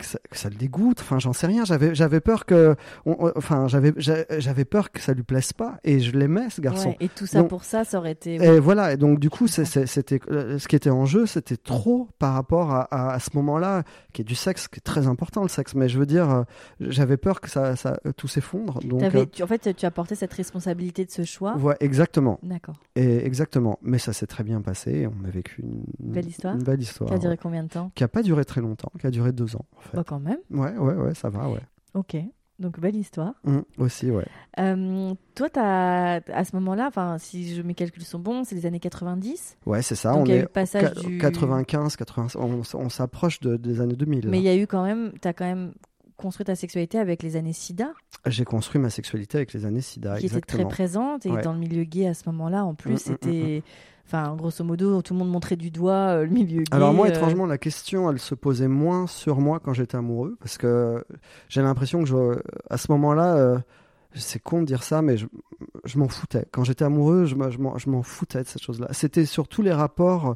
Que 0.00 0.06
ça, 0.06 0.18
que 0.30 0.36
ça 0.38 0.48
le 0.48 0.54
dégoûte, 0.54 0.98
enfin 1.02 1.18
j'en 1.18 1.34
sais 1.34 1.46
rien. 1.46 1.66
J'avais 1.66 1.94
j'avais 1.94 2.20
peur 2.20 2.46
que, 2.46 2.74
on- 3.04 3.30
enfin 3.36 3.68
j'avais 3.68 3.92
j'a- 3.98 4.24
j'avais 4.38 4.64
peur 4.64 4.90
que 4.92 4.98
ça 5.00 5.12
lui 5.12 5.24
plaise 5.24 5.52
pas 5.52 5.78
et 5.84 6.00
je 6.00 6.12
l'aimais 6.16 6.48
ce 6.48 6.62
garçon. 6.62 6.88
Ouais, 6.90 6.96
Et 7.00 7.08
tout 7.10 7.26
ça 7.26 7.40
Donc- 7.40 7.50
pour 7.50 7.64
ça, 7.64 7.84
ça 7.84 7.98
aurait 7.98 8.12
été. 8.12 8.36
Et 8.36 8.60
voilà, 8.60 8.94
et 8.94 8.96
donc 8.96 9.20
du 9.20 9.28
coup, 9.28 9.46
c'était 9.46 10.20
euh, 10.30 10.58
ce 10.58 10.68
qui 10.68 10.74
était 10.76 10.88
en 10.88 11.04
jeu, 11.04 11.26
c'était 11.26 11.58
trop 11.58 12.08
par 12.18 12.32
rapport 12.32 12.70
à, 12.72 12.82
à- 12.84 13.12
à 13.12 13.18
ce 13.18 13.28
moment-là, 13.34 13.82
qui 14.14 14.22
est 14.22 14.24
du 14.24 14.34
sexe, 14.34 14.68
qui 14.68 14.78
est 14.78 14.80
très 14.82 15.06
important 15.06 15.42
le 15.42 15.48
sexe. 15.48 15.74
Mais 15.74 15.90
je 15.90 15.98
veux 15.98 16.06
dire, 16.06 16.30
euh, 16.30 16.42
j'avais 16.80 17.18
peur 17.18 17.42
que 17.42 17.50
ça, 17.50 17.76
ça 17.76 18.00
tout 18.16 18.26
s'effondre. 18.28 18.78
Donc, 18.82 19.02
euh, 19.02 19.26
tu- 19.30 19.42
en 19.42 19.46
fait, 19.46 19.74
tu 19.76 19.84
as 19.84 19.90
porté 19.90 20.14
cette 20.14 20.32
responsabilité 20.32 21.04
de 21.04 21.10
ce 21.10 21.24
choix. 21.24 21.56
ouais, 21.58 21.76
exactement, 21.80 22.38
D'accord. 22.42 22.76
et 22.96 23.26
exactement. 23.26 23.78
Mais 23.82 23.98
ça 23.98 24.14
s'est 24.14 24.26
très 24.26 24.44
bien 24.44 24.62
passé. 24.62 25.06
On 25.06 25.26
a 25.26 25.30
vécu 25.30 25.60
une, 25.62 25.82
Belle 25.98 26.26
histoire. 26.26 26.54
une 26.54 26.62
belle 26.62 26.80
histoire, 26.80 27.10
Qui 27.10 27.16
a 27.16 27.18
duré 27.18 27.32
ouais. 27.34 27.38
combien 27.42 27.64
de 27.64 27.68
temps? 27.68 27.90
Qui 27.94 28.02
a 28.04 28.08
pas 28.08 28.22
duré 28.22 28.44
très 28.46 28.62
longtemps, 28.62 28.90
qui 28.98 29.06
a 29.06 29.10
duré 29.10 29.32
deux 29.32 29.56
ans 29.56 29.66
fait. 29.90 29.96
Bah, 29.96 30.04
quand 30.06 30.20
même. 30.20 30.38
Ouais, 30.50 30.76
ouais, 30.76 30.94
ouais, 30.94 31.14
ça 31.14 31.28
va, 31.28 31.48
ouais. 31.48 31.60
Ok. 31.94 32.16
Donc, 32.58 32.78
belle 32.78 32.96
histoire. 32.96 33.32
Hum, 33.46 33.64
aussi, 33.78 34.10
ouais. 34.10 34.26
Euh, 34.58 35.14
toi, 35.34 35.48
as, 35.56 36.20
à 36.30 36.44
ce 36.44 36.54
moment-là, 36.56 36.90
si 37.18 37.54
je, 37.54 37.62
mes 37.62 37.72
calculs 37.74 38.02
sont 38.04 38.18
bons, 38.18 38.44
c'est 38.44 38.54
les 38.54 38.66
années 38.66 38.80
90. 38.80 39.56
Ouais, 39.64 39.80
c'est 39.80 39.94
ça. 39.94 40.12
Donc, 40.12 40.22
on 40.22 40.26
y 40.26 40.32
a 40.32 40.34
eu 40.34 40.38
est 40.40 40.42
le 40.42 40.48
passage 40.48 40.92
qua- 40.92 41.00
du- 41.00 41.16
95, 41.18 41.96
80, 41.96 42.26
on, 42.38 42.60
on 42.74 42.88
s'approche 42.90 43.40
de- 43.40 43.56
des 43.56 43.80
années 43.80 43.96
2000. 43.96 44.24
là. 44.26 44.30
Mais 44.30 44.38
il 44.38 44.44
y 44.44 44.48
a 44.50 44.56
eu 44.56 44.66
quand 44.66 44.84
même, 44.84 45.12
tu 45.22 45.26
as 45.26 45.32
quand 45.32 45.46
même 45.46 45.72
construit 46.18 46.44
ta 46.44 46.54
sexualité 46.54 46.98
avec 46.98 47.22
les 47.22 47.36
années 47.36 47.54
SIDA, 47.54 47.94
J'ai 48.26 48.44
construit 48.44 48.78
ma 48.78 48.90
sexualité 48.90 49.38
avec 49.38 49.54
les 49.54 49.64
années 49.64 49.80
SIDA, 49.80 50.18
qui 50.18 50.26
était 50.26 50.42
très 50.42 50.68
présente. 50.68 51.24
Et 51.24 51.30
Ouais. 51.30 51.40
dans 51.40 51.54
le 51.54 51.58
milieu 51.58 51.84
gay 51.84 52.06
à 52.06 52.12
ce 52.12 52.24
moment-là, 52.28 52.66
en 52.66 52.74
plus, 52.74 52.90
Mm, 52.90 52.94
mm, 52.94 52.98
c'était. 52.98 53.62
Enfin, 54.12 54.34
grosso 54.34 54.64
modo, 54.64 55.02
tout 55.02 55.12
le 55.14 55.20
monde 55.20 55.30
montrait 55.30 55.54
du 55.54 55.70
doigt 55.70 55.92
euh, 55.92 56.24
le 56.24 56.30
milieu 56.30 56.62
gay. 56.64 56.72
Alors 56.74 56.92
moi, 56.92 57.06
euh, 57.06 57.10
étrangement, 57.10 57.46
la 57.46 57.58
question, 57.58 58.10
elle 58.10 58.18
se 58.18 58.34
posait 58.34 58.66
moins 58.66 59.06
sur 59.06 59.38
moi 59.40 59.60
quand 59.60 59.72
j'étais 59.72 59.96
amoureux, 59.96 60.36
parce 60.40 60.58
que 60.58 61.04
j'ai 61.48 61.62
l'impression 61.62 62.00
que 62.02 62.08
je, 62.08 62.16
à 62.68 62.76
ce 62.76 62.90
moment-là, 62.90 63.36
euh, 63.36 63.58
c'est 64.14 64.42
con 64.42 64.62
de 64.62 64.66
dire 64.66 64.82
ça, 64.82 65.00
mais 65.00 65.16
je, 65.16 65.26
je 65.84 65.96
m'en 65.96 66.08
foutais. 66.08 66.44
Quand 66.50 66.64
j'étais 66.64 66.84
amoureux, 66.84 67.24
je, 67.26 67.36
me- 67.36 67.50
je 67.50 67.88
m'en- 67.88 68.02
foutais 68.02 68.42
de 68.42 68.48
cette 68.48 68.62
chose-là. 68.62 68.88
C'était 68.90 69.26
surtout 69.26 69.62
les 69.62 69.72
rapports, 69.72 70.34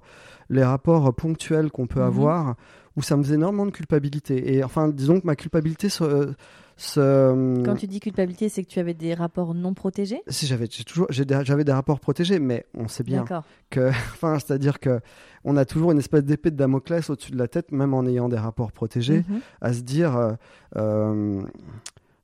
les 0.51 0.63
rapports 0.63 1.13
ponctuels 1.13 1.73
qu'on 1.73 1.89
peut 1.89 1.99
Mhm. 2.01 2.07
avoir, 2.07 2.55
où 2.97 3.03
ça 3.03 3.17
me 3.17 3.25
faisait 3.25 3.35
énormément 3.35 3.67
de 3.67 3.73
culpabilité. 3.73 4.55
Et 4.55 4.63
enfin, 4.63 4.89
disons 4.89 5.19
que 5.21 5.27
ma 5.27 5.35
culpabilité 5.35 5.89
se, 5.89 6.33
se- 6.77 7.63
Quand 7.65 7.77
tu 7.77 7.87
dis 7.87 8.01
culpabilité, 8.01 8.49
c'est 8.49 8.63
que 8.65 8.69
tu 8.69 8.79
avais 8.81 8.95
des 8.95 9.15
rapports 9.15 9.55
non 9.55 9.75
protégés? 9.75 10.23
Si 10.29 10.47
j'avais 10.47 10.67
toujours 10.69 11.07
j'avais 11.11 11.65
des 11.65 11.73
rapports 11.73 12.01
protégés, 12.01 12.39
mais 12.39 12.67
on 12.75 12.89
sait 12.89 13.05
bien 13.05 13.25
que, 13.71 13.89
enfin, 14.13 14.39
c'est-à-dire 14.39 14.81
que 14.81 15.01
on 15.45 15.57
a 15.57 15.65
toujours 15.65 15.93
une 15.93 15.99
espèce 15.99 16.25
d'épée 16.25 16.51
de 16.51 16.57
Damoclès 16.57 17.09
au-dessus 17.11 17.33
de 17.33 17.39
la 17.39 17.49
tête, 17.49 17.71
même 17.71 17.95
en 17.95 18.05
ayant 18.07 18.29
des 18.29 18.39
rapports 18.39 18.73
protégés, 18.73 19.25
Mhm. 19.29 19.41
à 19.61 19.73
se 19.73 19.81
dire, 19.83 20.17
euh, 20.17 20.33
euh, 20.77 21.43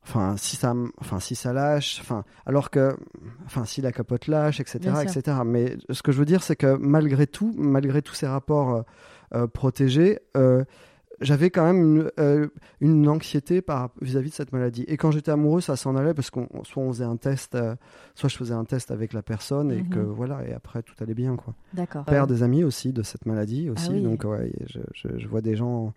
enfin, 0.03 0.35
si 0.37 0.55
ça, 0.55 0.73
enfin, 0.99 1.19
si 1.19 1.35
ça 1.35 1.53
lâche, 1.53 1.99
enfin, 2.01 2.23
alors 2.45 2.69
que, 2.71 2.95
enfin, 3.45 3.65
si 3.65 3.81
la 3.81 3.91
capote 3.91 4.27
lâche, 4.27 4.59
etc., 4.59 4.79
etc. 5.03 5.37
Mais 5.45 5.77
ce 5.91 6.01
que 6.01 6.11
je 6.11 6.17
veux 6.17 6.25
dire, 6.25 6.43
c'est 6.43 6.55
que 6.55 6.75
malgré 6.77 7.27
tout, 7.27 7.53
malgré 7.57 8.01
tous 8.01 8.15
ces 8.15 8.27
rapports 8.27 8.73
euh, 8.75 8.81
euh, 9.35 9.47
protégés, 9.47 10.19
euh, 10.35 10.63
j'avais 11.21 11.49
quand 11.49 11.63
même 11.63 11.77
une, 11.81 12.11
euh, 12.19 12.47
une 12.81 13.07
anxiété 13.07 13.61
par 13.61 13.89
vis-à-vis 14.01 14.31
de 14.31 14.35
cette 14.35 14.51
maladie. 14.51 14.83
Et 14.87 14.97
quand 14.97 15.11
j'étais 15.11 15.31
amoureux, 15.31 15.61
ça 15.61 15.75
s'en 15.75 15.95
allait 15.95 16.13
parce 16.13 16.29
qu'on 16.29 16.47
soit 16.63 16.83
on 16.83 16.91
faisait 16.91 17.05
un 17.05 17.15
test, 17.17 17.55
euh, 17.55 17.75
soit 18.15 18.27
je 18.29 18.35
faisais 18.37 18.53
un 18.53 18.65
test 18.65 18.91
avec 18.91 19.13
la 19.13 19.21
personne 19.21 19.71
et 19.71 19.83
Mhm. 19.83 19.89
que 19.89 19.99
voilà, 19.99 20.45
et 20.47 20.53
après 20.53 20.81
tout 20.83 20.95
allait 21.01 21.13
bien 21.13 21.35
quoi. 21.35 21.53
D'accord. 21.73 22.05
Père 22.05 22.27
des 22.27 22.43
amis 22.43 22.63
aussi 22.63 22.91
de 22.91 23.03
cette 23.03 23.25
maladie 23.25 23.69
aussi, 23.69 23.89
Ah 23.91 23.95
oui. 23.95 24.01
donc 24.03 24.23
ouais, 24.25 24.51
je, 24.67 24.79
je- 24.93 25.17
je 25.17 25.27
vois 25.27 25.41
des 25.41 25.55
gens 25.55 25.93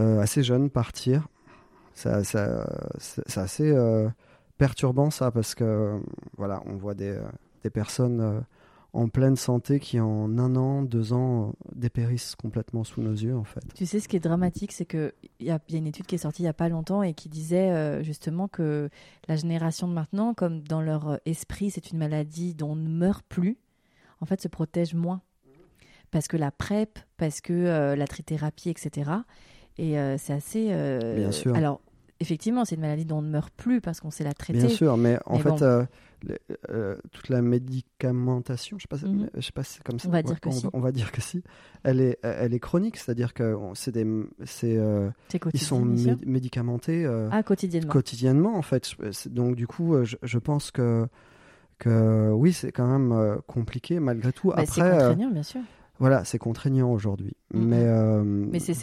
euh, 0.00 0.20
assez 0.20 0.42
jeunes 0.42 0.70
partir. 0.70 1.28
Ça, 1.94 2.24
ça- 2.24 2.66
c'est 2.98 3.38
assez 3.40 3.70
euh, 3.70 4.08
perturbant 4.58 5.10
ça 5.10 5.30
parce 5.30 5.54
que 5.54 6.00
voilà, 6.36 6.62
on 6.66 6.76
voit 6.76 6.94
des, 6.94 7.18
des 7.62 7.70
personnes 7.70 8.20
euh, 8.20 8.40
en 8.94 9.08
pleine 9.08 9.36
santé 9.36 9.80
qui 9.80 9.98
en 10.00 10.38
un 10.38 10.54
an, 10.56 10.82
deux 10.82 11.12
ans 11.12 11.48
euh, 11.48 11.52
dépérissent 11.74 12.34
complètement 12.34 12.84
sous 12.84 13.00
nos 13.00 13.12
yeux 13.12 13.36
en 13.36 13.44
fait. 13.44 13.62
Tu 13.74 13.86
sais, 13.86 14.00
ce 14.00 14.08
qui 14.08 14.16
est 14.16 14.20
dramatique, 14.20 14.72
c'est 14.72 14.84
qu'il 14.84 15.12
y, 15.40 15.46
y 15.46 15.50
a 15.50 15.60
une 15.70 15.86
étude 15.86 16.06
qui 16.06 16.14
est 16.14 16.18
sortie 16.18 16.42
il 16.42 16.44
n'y 16.44 16.50
a 16.50 16.54
pas 16.54 16.68
longtemps 16.68 17.02
et 17.02 17.14
qui 17.14 17.28
disait 17.28 17.70
euh, 17.70 18.02
justement 18.02 18.48
que 18.48 18.90
la 19.28 19.36
génération 19.36 19.88
de 19.88 19.94
maintenant, 19.94 20.34
comme 20.34 20.60
dans 20.62 20.82
leur 20.82 21.18
esprit, 21.24 21.70
c'est 21.70 21.90
une 21.90 21.98
maladie 21.98 22.54
dont 22.54 22.72
on 22.72 22.76
ne 22.76 22.88
meurt 22.88 23.24
plus, 23.28 23.56
en 24.20 24.26
fait, 24.26 24.40
se 24.40 24.48
protège 24.48 24.94
moins. 24.94 25.22
Parce 26.10 26.28
que 26.28 26.36
la 26.36 26.50
PrEP, 26.50 26.98
parce 27.16 27.40
que 27.40 27.52
euh, 27.52 27.96
la 27.96 28.06
trithérapie, 28.06 28.68
etc. 28.68 29.10
Et 29.78 29.98
euh, 29.98 30.16
c'est 30.18 30.34
assez. 30.34 30.66
Bien 31.16 31.32
sûr. 31.32 31.54
Alors, 31.54 31.80
effectivement, 32.22 32.64
c'est 32.64 32.76
une 32.76 32.80
maladie 32.80 33.04
dont 33.04 33.18
on 33.18 33.22
ne 33.22 33.28
meurt 33.30 33.52
plus 33.54 33.80
parce 33.80 34.00
qu'on 34.00 34.10
sait 34.10 34.24
la 34.24 34.32
traiter. 34.32 34.58
Bien 34.60 34.68
sûr, 34.68 34.96
mais 34.96 35.18
en 35.26 35.36
Mais 35.36 35.42
fait, 35.42 35.48
bon. 35.50 35.62
euh, 35.62 35.84
euh, 36.70 36.96
toute 37.12 37.28
la 37.28 37.42
médicamentation, 37.42 38.78
je 38.78 38.82
sais 38.84 38.88
Mhm. 39.06 39.28
je 39.34 39.40
sais 39.40 39.52
pas 39.52 39.62
si 39.64 39.74
c'est 39.74 39.82
comme 39.82 39.98
ça. 39.98 40.08
On 40.08 40.12
va 40.12 40.22
dire 40.22 40.40
que 40.40 40.48
on, 40.48 40.52
si. 40.52 40.66
on 40.72 40.80
va 40.80 40.92
dire 40.92 41.12
que 41.12 41.20
si. 41.20 41.42
Elle 41.82 42.00
est, 42.00 42.18
elle 42.22 42.54
est 42.54 42.60
chronique, 42.60 42.96
c'est-à-dire 42.96 43.34
que 43.34 43.56
c'est 43.74 43.92
des, 43.92 44.06
c'est, 44.44 44.76
euh, 44.76 45.10
ils 45.52 45.60
sont 45.60 45.84
médicamentés 46.24 47.06
Ah, 47.30 47.42
quotidiennement. 47.42 47.92
quotidiennement 47.92 48.56
en 48.56 48.62
fait. 48.62 48.94
Donc 49.28 49.56
du 49.56 49.66
coup, 49.66 50.02
je, 50.04 50.16
je 50.22 50.38
pense 50.38 50.70
que 50.70 51.06
que 51.78 52.30
oui, 52.30 52.52
c'est 52.52 52.70
quand 52.70 52.86
même 52.86 53.38
compliqué 53.48 53.98
malgré 53.98 54.32
tout. 54.32 54.48
Bah, 54.50 54.64
c'est 54.66 54.80
Après, 54.80 55.16
bien 55.16 55.42
sûr. 55.42 55.60
Voilà, 56.02 56.24
c'est 56.24 56.38
contraignant 56.38 56.90
aujourd'hui, 56.90 57.36
Mhm. 57.54 57.64
mais 57.68 57.84
euh, 57.84 58.24
Mais 58.24 58.58
c'est- 58.58 58.74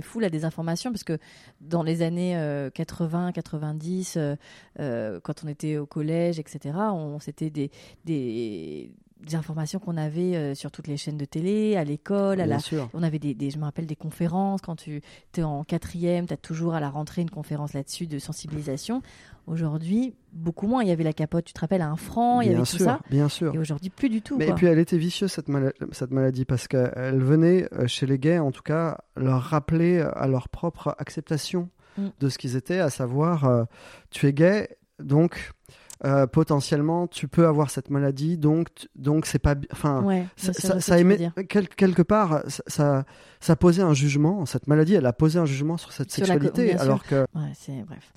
fou 0.00 0.18
la 0.18 0.30
désinformation 0.30 0.90
parce 0.90 1.04
que 1.04 1.18
dans 1.60 1.82
les 1.82 2.00
années 2.00 2.38
euh, 2.38 2.70
80, 2.70 3.32
90, 3.32 4.16
euh, 4.16 4.34
euh, 4.80 5.20
quand 5.22 5.44
on 5.44 5.48
était 5.48 5.76
au 5.76 5.84
collège, 5.84 6.38
etc., 6.38 6.74
on, 6.92 7.18
c'était 7.20 7.50
des, 7.50 7.70
des, 8.06 8.90
des 9.24 9.34
informations 9.36 9.78
qu'on 9.78 9.96
avait 9.96 10.36
euh, 10.36 10.54
sur 10.54 10.70
toutes 10.70 10.86
les 10.86 10.96
chaînes 10.96 11.16
de 11.16 11.24
télé, 11.24 11.76
à 11.76 11.84
l'école, 11.84 12.40
à 12.40 12.44
bien 12.44 12.54
la, 12.56 12.58
sûr. 12.58 12.88
on 12.94 13.02
avait 13.02 13.18
des, 13.18 13.34
des- 13.34 13.50
je 13.50 13.58
me 13.58 13.64
rappelle 13.64 13.86
des 13.86 13.96
conférences 13.96 14.60
quand 14.60 14.76
tu 14.76 15.00
es 15.36 15.42
en 15.42 15.64
quatrième, 15.64 16.26
tu 16.26 16.32
as 16.34 16.36
toujours 16.36 16.74
à 16.74 16.80
la 16.80 16.90
rentrée 16.90 17.22
une 17.22 17.30
conférence 17.30 17.72
là-dessus 17.72 18.06
de 18.06 18.18
sensibilisation. 18.18 19.02
Aujourd'hui, 19.46 20.14
beaucoup 20.32 20.66
moins. 20.66 20.82
Il 20.82 20.88
y 20.88 20.92
avait 20.92 21.04
la 21.04 21.12
capote, 21.12 21.44
tu 21.44 21.52
te 21.52 21.60
rappelles, 21.60 21.82
à 21.82 21.88
un 21.88 21.96
franc, 21.96 22.40
il 22.40 22.50
y 22.50 22.54
avait 22.54 22.64
sûr, 22.64 22.78
tout 22.78 22.84
ça. 22.84 23.00
bien 23.10 23.28
sûr. 23.28 23.54
Et 23.54 23.58
aujourd'hui, 23.58 23.90
plus 23.90 24.08
du 24.08 24.22
tout. 24.22 24.38
Mais 24.38 24.48
et 24.48 24.52
puis 24.54 24.66
elle 24.66 24.78
était 24.78 24.96
vicieuse 24.96 25.30
cette, 25.32 25.48
mala- 25.48 25.72
cette 25.92 26.10
maladie 26.12 26.44
parce 26.46 26.66
qu'elle 26.66 27.20
venait 27.22 27.68
euh, 27.74 27.86
chez 27.86 28.06
les 28.06 28.18
gays 28.18 28.38
en 28.38 28.52
tout 28.52 28.62
cas 28.62 28.98
leur 29.16 29.42
rappeler 29.42 30.00
à 30.00 30.26
leur 30.28 30.48
propre 30.48 30.94
acceptation 30.98 31.68
Mm. 31.96 32.08
de 32.18 32.28
ce 32.28 32.38
qu'ils 32.38 32.56
étaient, 32.56 32.80
à 32.80 32.90
savoir 32.90 33.44
euh, 33.44 33.62
tu 34.10 34.26
es 34.26 34.32
gay 34.32 34.68
donc 34.98 35.52
euh, 36.04 36.26
potentiellement 36.26 37.06
tu 37.06 37.28
peux 37.28 37.46
avoir 37.46 37.70
cette 37.70 37.88
maladie 37.90 38.36
donc 38.36 38.68
donc 38.94 39.24
c'est 39.26 39.38
pas 39.38 39.54
enfin 39.72 40.02
Ouais, 40.02 40.26
ça, 40.36 40.52
ça- 40.80 40.98
émet- 40.98 41.30
quel- 41.48 41.68
quelque 41.68 42.02
part 42.02 42.42
ça, 42.66 43.04
ça 43.40 43.56
posait 43.56 43.82
un 43.82 43.94
jugement 43.94 44.44
cette 44.46 44.66
maladie 44.66 44.94
elle 44.94 45.06
a 45.06 45.12
posé 45.14 45.38
un 45.38 45.46
jugement 45.46 45.76
sur 45.78 45.92
cette 45.92 46.10
Sur 46.10 46.26
sexualité 46.26 46.76
alors 46.82 47.02
que 47.04 47.20
Ouais, 47.34 47.52
c'est 47.54 47.82
bref. 47.86 48.10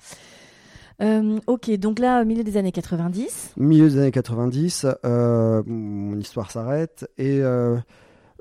Euh, 1.00 1.38
ok, 1.46 1.70
donc 1.78 2.00
là, 2.00 2.22
au 2.22 2.24
milieu 2.24 2.42
des 2.42 2.56
années 2.56 2.72
90, 2.72 3.52
milieu 3.56 3.88
des 3.88 3.98
années 3.98 4.10
90, 4.10 4.84
euh, 5.04 5.62
mon 5.64 6.18
histoire 6.18 6.50
s'arrête 6.50 7.08
et 7.18 7.40
euh, 7.40 7.76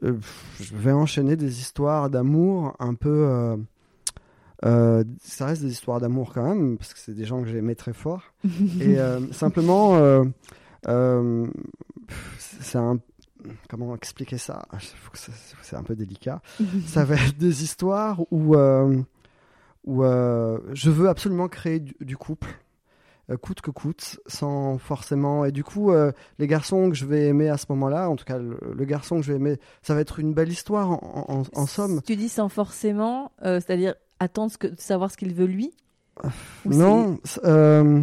je 0.01 0.73
vais 0.75 0.91
enchaîner 0.91 1.35
des 1.35 1.59
histoires 1.59 2.09
d'amour 2.09 2.75
un 2.79 2.95
peu. 2.95 3.55
Euh, 4.65 5.03
ça 5.21 5.45
reste 5.45 5.61
des 5.61 5.71
histoires 5.71 5.99
d'amour 5.99 6.33
quand 6.33 6.43
même, 6.47 6.77
parce 6.77 6.93
que 6.93 6.99
c'est 6.99 7.13
des 7.13 7.25
gens 7.25 7.41
que 7.41 7.47
j'aimais 7.47 7.75
très 7.75 7.93
fort. 7.93 8.23
et 8.79 8.99
euh, 8.99 9.19
simplement, 9.31 9.97
euh, 9.97 10.23
c'est 12.39 12.77
un. 12.77 12.99
Comment 13.69 13.95
expliquer 13.95 14.37
ça? 14.37 14.63
Ça- 15.13 15.31
C'est 15.61 15.75
un 15.75 15.83
peu 15.83 15.95
délicat. 15.95 16.41
Ça 16.87 17.05
va 17.05 17.15
être 17.15 17.37
des 17.37 17.63
histoires 17.63 18.21
où, 18.31 18.55
où 19.85 20.03
je 20.03 20.89
veux 20.89 21.07
absolument 21.09 21.47
créer 21.47 21.79
du, 21.79 21.95
du 22.01 22.17
couple, 22.17 22.49
coûte 23.41 23.61
que 23.61 23.71
coûte, 23.71 24.19
sans 24.25 24.77
forcément. 24.79 25.45
Et 25.45 25.51
du 25.51 25.63
coup, 25.63 25.91
les 26.39 26.47
garçons 26.47 26.89
que 26.89 26.95
je 26.95 27.05
vais 27.05 27.27
aimer 27.27 27.47
à 27.49 27.57
ce 27.57 27.65
moment-là, 27.69 28.09
en 28.09 28.15
tout 28.15 28.25
cas 28.25 28.37
le, 28.37 28.57
le 28.73 28.85
garçon 28.85 29.17
que 29.17 29.21
je 29.21 29.31
vais 29.31 29.37
aimer, 29.37 29.59
ça 29.81 29.93
va 29.93 30.01
être 30.01 30.19
une 30.19 30.33
belle 30.33 30.49
histoire 30.49 30.89
en, 30.91 31.25
en- 31.29 31.43
en 31.61 31.65
somme. 31.67 32.01
Tu 32.01 32.15
dis 32.15 32.29
sans 32.29 32.49
forcément, 32.49 33.31
c'est-à-dire 33.43 33.95
attendre 34.19 34.51
ce 34.51 34.57
que, 34.57 34.67
savoir 34.77 35.11
ce 35.11 35.17
qu'il 35.17 35.33
veut 35.33 35.45
lui 35.45 35.71
Ou 36.65 36.73
Non, 36.73 37.19
euh, 37.45 38.01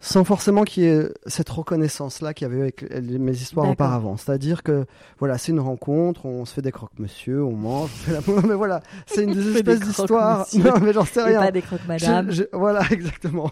sans 0.00 0.22
forcément 0.24 0.62
qu'il 0.64 0.84
y 0.84 0.86
ait 0.86 1.08
cette 1.26 1.48
reconnaissance-là 1.48 2.32
qu'il 2.32 2.46
y 2.46 2.50
avait 2.50 2.60
avec 2.62 2.82
mes 3.02 3.32
histoires 3.32 3.68
auparavant. 3.68 4.16
C'est-à-dire 4.16 4.62
que, 4.62 4.86
voilà, 5.18 5.38
c'est 5.38 5.50
une 5.52 5.58
rencontre, 5.60 6.24
on 6.26 6.44
se 6.44 6.54
fait 6.54 6.62
des 6.62 6.70
croque-monsieur, 6.72 7.42
on 7.44 7.52
mange, 7.56 7.90
on 8.06 8.20
fait 8.20 8.32
la... 8.32 8.42
mais 8.48 8.54
voilà, 8.54 8.80
c'est 9.06 9.24
une 9.24 9.56
espèces 9.56 9.80
d'histoires. 9.80 10.46
croque-monsieur. 10.46 10.70
Non, 10.70 10.78
mais 10.80 10.92
j'en 10.92 11.04
sais 11.04 11.20
Et 11.20 11.24
rien. 11.24 11.40
pas 11.40 11.50
des 11.50 11.62
croques 11.62 11.86
madame. 11.88 12.30
Je- 12.30 12.42
je- 12.42 12.56
voilà, 12.56 12.82
exactement. 12.92 13.50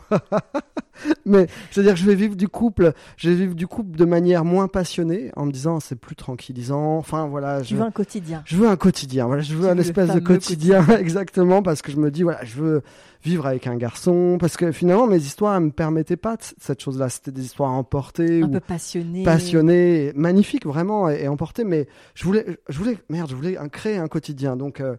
Mais 1.26 1.46
c'est-à-dire 1.70 1.94
que 1.94 2.00
je 2.00 2.06
vais 2.06 2.14
vivre 2.14 2.36
du 2.36 2.48
couple, 2.48 2.92
je 3.16 3.28
vais 3.30 3.34
vivre 3.36 3.54
du 3.54 3.66
couple 3.66 3.96
de 3.98 4.04
manière 4.04 4.44
moins 4.44 4.68
passionnée, 4.68 5.30
en 5.36 5.46
me 5.46 5.52
disant 5.52 5.80
c'est 5.80 5.96
plus 5.96 6.16
tranquillisant. 6.16 6.96
Enfin 6.98 7.26
voilà, 7.26 7.60
Tu 7.62 7.74
je, 7.74 7.76
veux 7.76 7.82
un 7.84 7.90
quotidien. 7.90 8.42
je 8.46 8.56
veux 8.56 8.68
un 8.68 8.76
quotidien. 8.76 9.26
Voilà, 9.26 9.42
je 9.42 9.54
veux 9.54 9.64
Tu 9.64 9.68
un 9.70 9.74
veux 9.74 9.80
espèce 9.80 10.10
de 10.12 10.20
quotidien, 10.20 10.86
exactement, 10.98 11.62
parce 11.62 11.82
que 11.82 11.90
je 11.92 11.96
me 11.96 12.10
dis 12.10 12.22
voilà, 12.22 12.44
je 12.44 12.56
veux 12.56 12.82
vivre 13.24 13.46
avec 13.46 13.66
un 13.66 13.76
garçon, 13.76 14.36
parce 14.38 14.56
que 14.56 14.70
finalement 14.70 15.06
mes 15.08 15.16
histoires 15.18 15.56
elles 15.56 15.64
me 15.64 15.70
permettaient 15.70 16.16
pas 16.16 16.36
cette 16.58 16.80
chose-là. 16.82 17.08
C'était 17.08 17.32
des 17.32 17.44
histoires 17.44 17.72
emportées 17.72 18.42
Un 18.42 18.46
ou 18.46 18.50
peu 18.52 18.60
passionné. 18.60 19.24
passionnées, 19.24 20.12
magnifiques 20.14 20.66
vraiment 20.66 21.08
et, 21.10 21.22
et 21.24 21.28
emportées. 21.28 21.64
Mais 21.64 21.88
je 22.14 22.24
voulais, 22.24 22.46
je 22.68 22.78
voulais, 22.78 22.98
merde, 23.08 23.28
je 23.30 23.34
voulais 23.34 23.56
un- 23.56 23.68
créer 23.68 23.96
un 23.98 24.06
quotidien. 24.08 24.56
Donc 24.56 24.80
euh, 24.80 24.96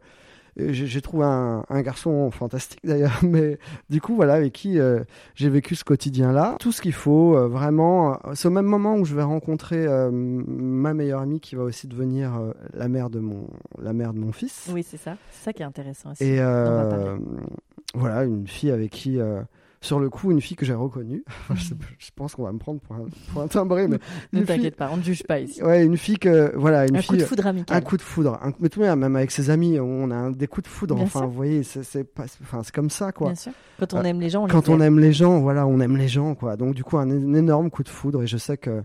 j'ai 0.57 0.87
j'ai 0.87 1.01
trouvé 1.01 1.23
un, 1.25 1.63
un 1.69 1.81
garçon 1.81 2.29
fantastique 2.31 2.79
d'ailleurs, 2.83 3.19
mais 3.23 3.57
du 3.89 4.01
coup 4.01 4.15
voilà 4.15 4.33
avec 4.33 4.53
qui 4.53 4.79
euh, 4.79 5.01
j'ai 5.35 5.49
vécu 5.49 5.75
ce 5.75 5.83
quotidien-là. 5.83 6.55
Tout 6.59 6.71
ce 6.71 6.81
qu'il 6.81 6.93
faut, 6.93 7.35
euh, 7.37 7.47
vraiment. 7.47 8.13
euh, 8.25 8.31
C'est 8.33 8.47
au 8.47 8.51
même 8.51 8.65
moment 8.65 8.95
où 8.95 9.05
je 9.05 9.15
vais 9.15 9.23
rencontrer 9.23 9.85
euh, 9.87 10.09
ma 10.11 10.93
meilleure 10.93 11.21
amie 11.21 11.39
qui 11.39 11.55
va 11.55 11.63
aussi 11.63 11.87
devenir 11.87 12.35
euh, 12.35 12.51
la 12.73 12.87
mère 12.87 13.09
de 13.09 13.19
mon 13.19 13.47
la 13.81 13.93
mère 13.93 14.13
de 14.13 14.19
mon 14.19 14.31
fils. 14.31 14.69
Oui, 14.73 14.83
c'est 14.83 14.97
ça. 14.97 15.15
C'est 15.31 15.45
ça 15.45 15.53
qui 15.53 15.61
est 15.61 15.65
intéressant 15.65 16.11
aussi. 16.11 16.23
Et 16.23 16.39
euh, 16.39 17.17
voilà 17.93 18.23
une 18.23 18.47
fille 18.47 18.71
avec 18.71 18.91
qui 18.91 19.19
euh, 19.19 19.41
sur 19.79 19.99
le 19.99 20.09
coup, 20.09 20.31
une 20.31 20.41
fille 20.41 20.57
que 20.57 20.65
j'ai 20.65 20.73
reconnue. 20.73 21.23
je, 21.53 21.61
sais- 21.63 21.75
je 21.99 22.09
pense 22.15 22.35
qu'on 22.35 22.43
va 22.43 22.51
me 22.51 22.57
prendre 22.57 22.79
pour 22.81 22.95
un, 22.95 23.05
pour 23.31 23.41
un 23.43 23.47
timbré, 23.47 23.87
mais 23.87 23.99
Ne 24.33 24.43
t'inquiète 24.43 24.75
pas, 24.75 24.89
on 24.91 24.97
ne 24.97 25.03
juge 25.03 25.23
pas 25.23 25.39
ici. 25.39 25.61
ouais, 25.63 25.85
une 25.85 25.97
fille 25.97 26.17
que 26.17 26.51
voilà, 26.55 26.87
une 26.87 26.97
un 26.97 27.01
fille, 27.01 27.09
coup 27.09 27.17
de 27.17 27.23
foudre 27.23 27.47
amical. 27.47 27.77
un 27.77 27.81
coup 27.81 27.97
de 27.97 28.01
foudre. 28.01 28.39
Un, 28.41 28.51
mais 28.59 28.69
tout 28.69 28.79
même, 28.79 28.99
même 28.99 29.15
avec 29.15 29.31
ses 29.31 29.49
amis, 29.49 29.79
on 29.79 30.09
a 30.11 30.15
un- 30.15 30.31
des 30.31 30.47
coups 30.47 30.63
de 30.67 30.69
foudre. 30.73 30.95
Bien 30.95 31.03
enfin, 31.05 31.19
sûr. 31.19 31.27
vous 31.27 31.33
voyez, 31.35 31.63
c'est 31.63 32.03
pas, 32.03 32.25
enfin, 32.41 32.61
c'est 32.63 32.73
comme 32.73 32.89
ça, 32.89 33.11
quoi. 33.11 33.27
Bien 33.27 33.35
sûr. 33.35 33.51
Quand 33.79 33.93
on 33.93 33.99
Euh, 33.99 34.03
aime 34.03 34.19
les 34.19 34.29
gens, 34.29 34.43
on 34.45 34.47
Quand 34.47 34.67
les 34.67 34.73
on 34.73 34.79
aime 34.81 34.99
les 34.99 35.13
gens, 35.13 35.39
voilà, 35.39 35.67
on 35.67 35.79
aime 35.79 35.95
les 35.97 36.07
gens, 36.07 36.33
quoi. 36.35 36.55
Donc 36.57 36.73
du 36.73 36.83
coup, 36.83 36.97
un, 36.97 37.09
un 37.09 37.33
énorme 37.33 37.69
coup 37.69 37.83
de 37.83 37.89
foudre. 37.89 38.23
Et 38.23 38.27
je 38.27 38.37
sais 38.37 38.57
que 38.57 38.83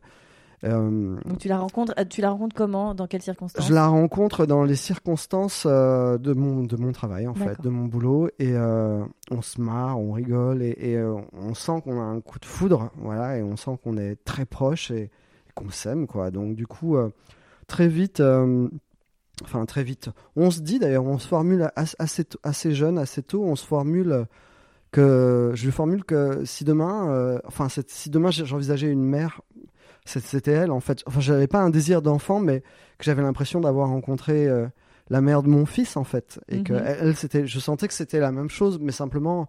Donc 1.24 1.38
tu 1.38 1.48
la 1.48 1.58
rencontres, 1.58 1.92
euh, 1.98 2.04
tu 2.04 2.20
la 2.20 2.30
rencontres 2.30 2.54
comment, 2.54 2.94
dans 2.94 3.06
quelles 3.06 3.22
circonstances 3.22 3.66
je 3.66 3.74
la 3.74 3.86
rencontre 3.88 4.46
dans 4.46 4.62
les 4.62 4.76
circonstances 4.76 5.64
euh, 5.68 6.18
de 6.18 6.32
mon 6.32 6.62
de 6.62 6.76
mon 6.76 6.92
travail, 6.92 7.26
en 7.26 7.34
fait, 7.34 7.60
de 7.62 7.68
mon 7.68 7.86
boulot, 7.86 8.28
et 8.38 8.52
euh, 8.54 9.04
on 9.30 9.42
se 9.42 9.60
marre, 9.60 9.98
on 9.98 10.12
rigole, 10.12 10.62
et, 10.62 10.76
et, 10.78 10.96
euh, 10.96 11.14
on 11.32 11.54
sent 11.54 11.80
qu'on 11.82 12.00
a 12.00 12.04
un 12.04 12.20
coup 12.20 12.38
de 12.38 12.44
foudre, 12.44 12.90
voilà, 12.98 13.38
et 13.38 13.42
on 13.42 13.56
sent 13.56 13.76
qu'on 13.82 13.96
est 13.96 14.16
très 14.24 14.44
proche 14.44 14.90
et, 14.90 15.10
qu'on 15.54 15.70
s'aime, 15.70 16.06
quoi. 16.06 16.30
Donc 16.30 16.54
du 16.54 16.66
coup, 16.66 16.96
euh, 16.96 17.10
très 17.66 17.88
vite. 17.88 18.20
euh, 18.20 18.68
Enfin, 19.44 19.64
très 19.66 19.82
vite. 19.82 20.08
On 20.36 20.50
se 20.52 20.60
dit 20.60 20.78
d'ailleurs, 20.78 21.04
on 21.04 21.18
se 21.18 21.26
formule 21.26 21.70
as- 21.74 21.96
assez, 21.98 22.24
tôt- 22.24 22.38
assez 22.44 22.72
jeune, 22.72 22.96
assez 22.98 23.22
tôt, 23.22 23.42
on 23.42 23.56
se 23.56 23.66
formule 23.66 24.26
que. 24.92 25.50
Je 25.54 25.70
formule 25.70 26.04
que 26.04 26.44
si 26.44 26.64
demain. 26.64 27.08
euh, 27.10 27.38
enfin, 27.46 27.66
si 27.68 28.10
demain 28.10 28.30
j'envisageais 28.30 28.90
une 28.90 29.02
mère, 29.02 29.40
c'était 30.04 30.52
elle 30.52 30.70
en 30.70 30.80
fait. 30.80 31.02
Enfin, 31.06 31.20
j'avais 31.20 31.46
pas 31.46 31.60
un 31.60 31.70
désir 31.70 32.02
d'enfant, 32.02 32.40
mais 32.40 32.60
que 32.98 33.04
j'avais 33.04 33.22
l'impression 33.22 33.60
d'avoir 33.60 33.88
rencontré 33.88 34.46
euh, 34.48 34.66
la 35.10 35.20
mère 35.20 35.42
de 35.42 35.48
mon 35.48 35.66
fils 35.66 35.96
en 35.96 36.04
fait. 36.04 36.40
Et 36.48 36.62
que 36.62 36.72
Mhm. 36.72 36.82
elle, 36.84 36.98
elle, 37.08 37.16
c'était. 37.16 37.46
Je 37.46 37.58
sentais 37.60 37.88
que 37.88 37.94
c'était 37.94 38.20
la 38.20 38.32
même 38.32 38.50
chose, 38.50 38.78
mais 38.80 38.92
simplement. 38.92 39.48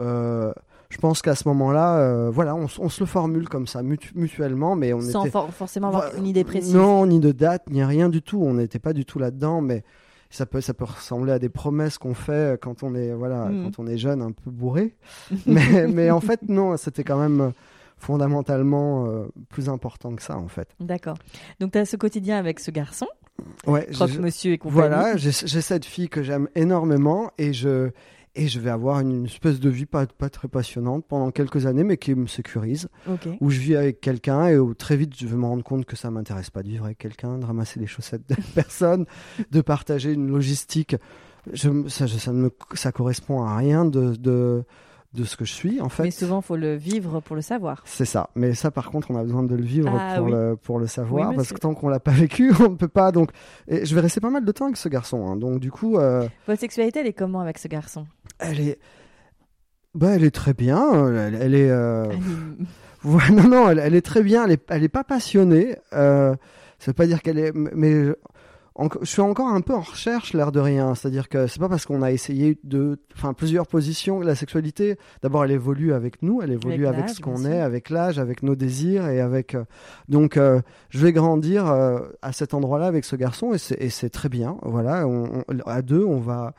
euh, 0.00 0.52
je 0.90 0.96
pense 0.96 1.20
qu'à 1.20 1.34
ce 1.34 1.46
moment-là, 1.48 1.98
euh, 1.98 2.30
voilà, 2.30 2.54
on, 2.54 2.66
se 2.66 3.00
le 3.00 3.04
formule 3.06 3.46
comme 3.48 3.66
ça, 3.66 3.82
mutu- 3.82 4.12
mutuellement, 4.14 4.74
mais 4.74 4.94
on 4.94 5.00
Sans 5.02 5.20
était. 5.22 5.30
for- 5.30 5.52
forcément 5.52 5.88
avoir 5.88 6.14
une 6.16 6.26
idée 6.26 6.44
précise. 6.44 6.74
Non, 6.74 7.04
ni 7.04 7.20
de 7.20 7.30
date, 7.30 7.68
ni 7.68 7.84
rien 7.84 8.08
du 8.08 8.22
tout. 8.22 8.40
On 8.42 8.54
n'était 8.54 8.78
pas 8.78 8.94
du 8.94 9.04
tout 9.04 9.18
là-dedans, 9.18 9.60
mais 9.60 9.84
ça 10.30 10.46
peut, 10.46 10.62
ça 10.62 10.72
peut 10.72 10.84
ressembler 10.86 11.32
à 11.32 11.38
des 11.38 11.50
promesses 11.50 11.98
qu'on 11.98 12.14
fait 12.14 12.58
quand 12.62 12.82
on 12.82 12.94
est, 12.94 13.12
voilà, 13.12 13.46
Mhm. 13.50 13.64
quand 13.64 13.82
on 13.82 13.86
est 13.86 13.98
jeune, 13.98 14.22
un 14.22 14.32
peu 14.32 14.50
bourré. 14.50 14.94
mais, 15.46 15.86
mais 15.88 16.10
en 16.10 16.20
fait, 16.20 16.40
non, 16.48 16.74
c'était 16.78 17.04
quand 17.04 17.18
même 17.18 17.52
fondamentalement 17.98 19.06
euh, 19.06 19.26
plus 19.48 19.68
important 19.68 20.14
que 20.14 20.22
ça, 20.22 20.36
en 20.38 20.48
fait. 20.48 20.68
D'accord. 20.80 21.16
Donc 21.60 21.72
tu 21.72 21.78
as 21.78 21.84
ce 21.84 21.96
quotidien 21.96 22.36
avec 22.38 22.60
ce 22.60 22.70
garçon, 22.70 23.06
Ouais, 23.66 23.86
j'ai- 23.88 23.94
croque-monsieur 23.94 24.52
et 24.52 24.58
compagnie. 24.58 24.78
voilà, 24.80 25.16
j'ai 25.16 25.30
cette 25.32 25.84
fille 25.84 26.08
que 26.08 26.22
j'aime 26.22 26.48
énormément 26.54 27.30
et 27.38 27.52
je 27.52 27.90
et 28.34 28.46
je 28.46 28.60
vais 28.60 28.70
avoir 28.70 29.00
une, 29.00 29.10
une 29.10 29.24
espèce 29.26 29.58
de 29.58 29.68
vie 29.68 29.86
pas, 29.86 30.06
pas 30.06 30.28
très 30.28 30.46
passionnante 30.46 31.04
pendant 31.08 31.30
quelques 31.32 31.66
années, 31.66 31.82
mais 31.82 31.96
qui 31.96 32.14
me 32.14 32.26
sécurise. 32.28 32.88
Ok. 33.08 33.26
où 33.40 33.50
je 33.50 33.58
vis 33.58 33.74
avec 33.74 34.00
quelqu'un 34.00 34.46
et 34.46 34.58
où 34.58 34.74
très 34.74 34.96
vite 34.96 35.14
je 35.18 35.26
vais 35.26 35.34
me 35.36 35.44
rendre 35.46 35.64
compte 35.64 35.86
que 35.86 35.96
ça 35.96 36.10
m'intéresse 36.10 36.50
pas 36.50 36.62
de 36.62 36.68
vivre 36.68 36.84
avec 36.84 36.98
quelqu'un, 36.98 37.38
de 37.38 37.44
ramasser 37.44 37.80
les 37.80 37.86
chaussettes 37.86 38.28
de 38.28 38.36
personne, 38.54 39.06
de 39.50 39.60
partager 39.60 40.12
une 40.12 40.28
logistique. 40.30 40.94
Je, 41.52 41.88
ça, 41.88 42.06
je- 42.06 42.18
ça, 42.18 42.32
ne 42.32 42.42
me, 42.42 42.50
ça 42.74 42.92
correspond 42.92 43.42
à 43.42 43.56
rien 43.56 43.84
de, 43.84 44.14
de, 44.14 44.62
de 45.14 45.24
ce 45.24 45.36
que 45.36 45.44
je 45.46 45.52
suis 45.52 45.80
en 45.80 45.88
fait. 45.88 46.02
Mais 46.02 46.10
souvent, 46.10 46.40
faut 46.42 46.56
le 46.56 46.76
vivre 46.76 47.20
pour 47.20 47.34
le 47.34 47.40
savoir. 47.42 47.82
C'est 47.86 48.04
ça. 48.04 48.28
Mais 48.34 48.54
ça, 48.54 48.70
par 48.70 48.90
contre, 48.90 49.10
on 49.10 49.16
a 49.16 49.22
besoin 49.22 49.42
de 49.42 49.54
le 49.54 49.62
vivre 49.62 49.90
Ah 49.98 50.16
pour, 50.16 50.26
oui. 50.26 50.32
le, 50.32 50.56
pour 50.56 50.78
le 50.78 50.86
savoir. 50.86 51.30
Oui, 51.30 51.36
parce 51.36 51.52
que 51.52 51.58
tant 51.58 51.74
qu'on 51.74 51.88
l'a 51.88 51.98
pas 52.00 52.10
vécu, 52.12 52.52
on 52.60 52.70
ne 52.70 52.76
peut 52.76 52.88
pas. 52.88 53.10
Donc, 53.10 53.30
et 53.68 53.86
je 53.86 53.94
vais 53.94 54.00
rester 54.02 54.20
pas 54.20 54.30
mal 54.30 54.44
de 54.44 54.52
temps 54.52 54.66
avec 54.66 54.76
ce 54.76 54.88
garçon. 54.88 55.26
hein. 55.26 55.36
Donc, 55.36 55.60
du 55.60 55.70
coup, 55.70 55.96
euh, 55.98 56.28
Votre 56.46 56.60
sexualité, 56.60 57.00
elle 57.00 57.06
est 57.06 57.12
comment 57.14 57.40
avec 57.40 57.58
ce 57.58 57.68
garçon? 57.68 58.06
elle 58.38 58.60
est. 58.60 58.78
Bah, 59.94 60.10
elle 60.14 60.24
est 60.24 60.30
très 60.34 60.52
bien. 60.54 61.08
Elle, 61.08 61.34
elle 61.40 61.54
est. 61.54 61.70
euh, 61.70 62.04
Elle 62.10 62.16
est- 62.18 63.08
Ouais, 63.08 63.30
non, 63.30 63.48
non, 63.48 63.68
elle, 63.70 63.78
elle 63.78 63.94
est 63.94 64.02
très 64.04 64.22
bien. 64.22 64.44
Elle 64.44 64.52
est, 64.52 64.64
elle 64.70 64.82
est 64.84 64.88
pas 64.88 65.04
passionnée. 65.04 65.76
Euh, 65.92 66.34
ça 66.78 66.90
veut 66.90 66.94
pas 66.94 67.06
dire 67.06 67.22
qu'elle 67.22 67.38
est, 67.38 67.52
mais 67.54 68.04
en- 68.78 68.88
je 69.02 69.06
suis 69.06 69.20
encore 69.20 69.48
un 69.48 69.60
peu 69.60 69.74
en 69.74 69.80
recherche, 69.80 70.32
l'air 70.32 70.52
de 70.52 70.60
rien. 70.60 70.94
C'est-à-dire 70.94 71.28
que 71.28 71.46
c'est 71.46 71.58
pas 71.60 71.68
parce 71.68 71.84
qu'on 71.84 72.00
a 72.02 72.10
essayé 72.12 72.58
de, 72.64 72.98
enfin, 73.16 73.32
plusieurs 73.34 73.66
positions. 73.66 74.20
La 74.20 74.34
sexualité, 74.34 74.96
d'abord, 75.22 75.44
elle 75.44 75.50
évolue 75.50 75.92
avec 75.92 76.22
nous, 76.22 76.40
elle 76.42 76.52
évolue 76.52 76.86
Avec 76.86 77.08
ce 77.10 77.20
qu'on 77.20 77.44
est, 77.44 77.60
avec 77.60 77.90
l'âge, 77.90 78.18
avec 78.18 78.42
nos 78.42 78.54
désirs 78.54 79.06
et 79.08 79.20
avec. 79.20 79.54
euh, 79.54 79.64
donc, 80.08 80.36
euh, 80.36 80.60
je 80.90 81.00
vais 81.00 81.12
grandir 81.12 81.66
euh, 81.66 81.98
à 82.22 82.32
cet 82.32 82.54
endroit-là 82.54 82.86
avec 82.86 83.04
ce 83.04 83.16
garçon 83.16 83.52
et 83.52 83.58
c'est, 83.58 84.10
très 84.10 84.28
bien. 84.28 84.56
Voilà, 84.62 85.06
on- 85.06 85.42
on- 85.48 85.58
à 85.66 85.82
deux, 85.82 86.04
on 86.04 86.18
va, 86.20 86.54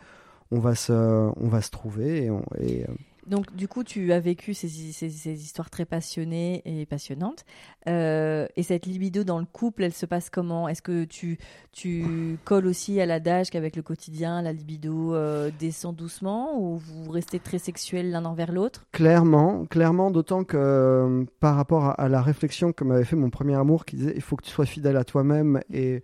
on 0.51 0.59
va 0.59 0.76
se, 0.76 0.91
on 0.93 1.47
va 1.47 1.61
se 1.61 1.72
trouver 1.72 2.26
et, 2.26 2.30
on- 2.32 2.43
et, 2.61 2.86
Donc, 3.30 3.56
du 3.56 3.68
coup, 3.68 3.84
tu 3.84 4.12
as 4.12 4.20
vécu 4.20 4.56
ces, 4.56 5.32
histoires 5.32 5.70
très 5.70 5.86
passionnées 5.86 6.64
et 6.66 6.86
passionnantes. 6.88 7.46
Euh, 7.88 8.48
et 8.56 8.64
cette 8.64 8.88
libido 8.88 9.24
dans 9.24 9.40
le 9.40 9.46
couple, 9.46 9.84
elle 9.84 9.94
se 9.94 10.08
passe 10.08 10.32
comment? 10.32 10.68
Est-ce 10.68 10.82
que 10.82 11.06
tu, 11.06 11.38
tu 11.72 12.38
colles 12.44 12.66
aussi 12.66 13.00
à 13.00 13.06
l'adage 13.06 13.52
qu'avec 13.52 13.76
le 13.76 13.84
quotidien, 13.84 14.42
la 14.42 14.52
libido 14.52 15.14
euh, 15.14 15.52
descend 15.60 15.96
doucement 15.96 16.60
ou 16.60 16.78
vous 16.78 17.12
restez 17.12 17.40
très 17.40 17.60
sexuels 17.60 18.10
l'un 18.10 18.26
envers 18.26 18.52
l'autre? 18.52 18.88
Clairement, 18.92 19.66
clairement, 19.66 20.10
d'autant 20.10 20.44
que 20.44 20.58
euh, 20.58 21.26
par 21.40 21.56
rapport 21.56 21.86
à, 21.86 21.92
à 21.92 22.10
la 22.10 22.24
réflexion 22.24 22.74
que 22.74 22.84
m'avait 22.84 23.06
fait 23.06 23.16
mon 23.16 23.30
premier 23.30 23.56
amour 23.56 23.86
qui 23.86 23.96
disait 23.96 24.14
il 24.16 24.22
faut 24.22 24.36
que 24.36 24.44
tu 24.44 24.52
sois 24.52 24.66
fidèle 24.66 24.98
à 24.98 25.04
toi-même 25.04 25.62
et 25.72 26.02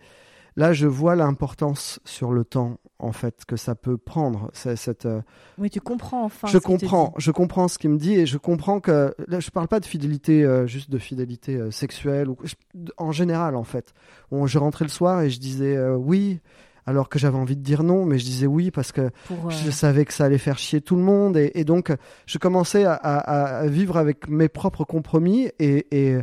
là 0.56 0.74
je 0.74 0.88
vois 0.88 1.16
l'importance 1.16 2.00
sur 2.06 2.32
le 2.32 2.44
temps 2.46 2.78
en 3.00 3.12
fait 3.12 3.44
que 3.46 3.58
ça 3.58 3.76
peut 3.76 3.98
prendre 3.98 4.50
cette 4.54 5.06
euh, 5.06 5.22
Oui, 5.58 5.70
tu 5.70 5.82
comprends 5.82 6.24
enfin. 6.24 6.48
je 6.48 6.58
comprends 6.58 7.14
je 7.18 7.32
comprends 7.32 7.68
ce 7.68 7.78
qu'il 7.78 7.90
me 7.90 7.98
dit 7.98 8.14
et 8.16 8.26
je 8.26 8.38
comprends 8.38 8.80
que 8.80 9.14
là 9.28 9.40
je 9.40 9.50
parle 9.52 9.68
pas 9.68 9.80
de 9.80 9.86
fidélité 9.86 10.44
euh, 10.44 10.66
juste 10.66 10.90
de 10.90 10.98
fidélité 10.98 11.56
euh, 11.58 11.72
sexuelle 11.72 12.30
ou 12.30 12.38
je- 12.44 12.56
en 12.98 13.12
général 13.12 13.56
en 13.56 13.64
fait 13.66 13.94
On- 14.32 14.48
je 14.48 14.58
rentrais 14.58 14.86
le 14.86 14.90
soir 14.92 15.22
et 15.22 15.30
je 15.30 15.40
disais 15.40 15.78
oui 15.90 16.40
alors 16.88 17.10
que 17.10 17.18
j'avais 17.20 17.38
envie 17.38 17.56
de 17.58 17.64
dire 17.64 17.84
non 17.84 18.06
mais 18.06 18.18
je 18.20 18.26
disais 18.26 18.46
oui 18.48 18.72
parce 18.72 18.92
que 18.94 19.10
Pour, 19.28 19.50
je 19.52 19.72
savais 19.72 20.06
que 20.06 20.14
ça 20.14 20.26
allait 20.26 20.38
faire 20.38 20.58
chier 20.58 20.80
tout 20.82 20.96
le 20.96 21.02
monde 21.02 21.36
et, 21.36 21.52
et 21.56 21.66
donc 21.66 21.92
je 22.28 22.38
commençais 22.38 22.86
à, 22.86 22.94
à- 22.94 23.58
à 23.62 23.68
vivre 23.68 23.98
avec 23.98 24.30
mes 24.30 24.48
propres 24.50 24.86
compromis 24.86 25.50
et, 25.60 25.88
et 25.92 26.18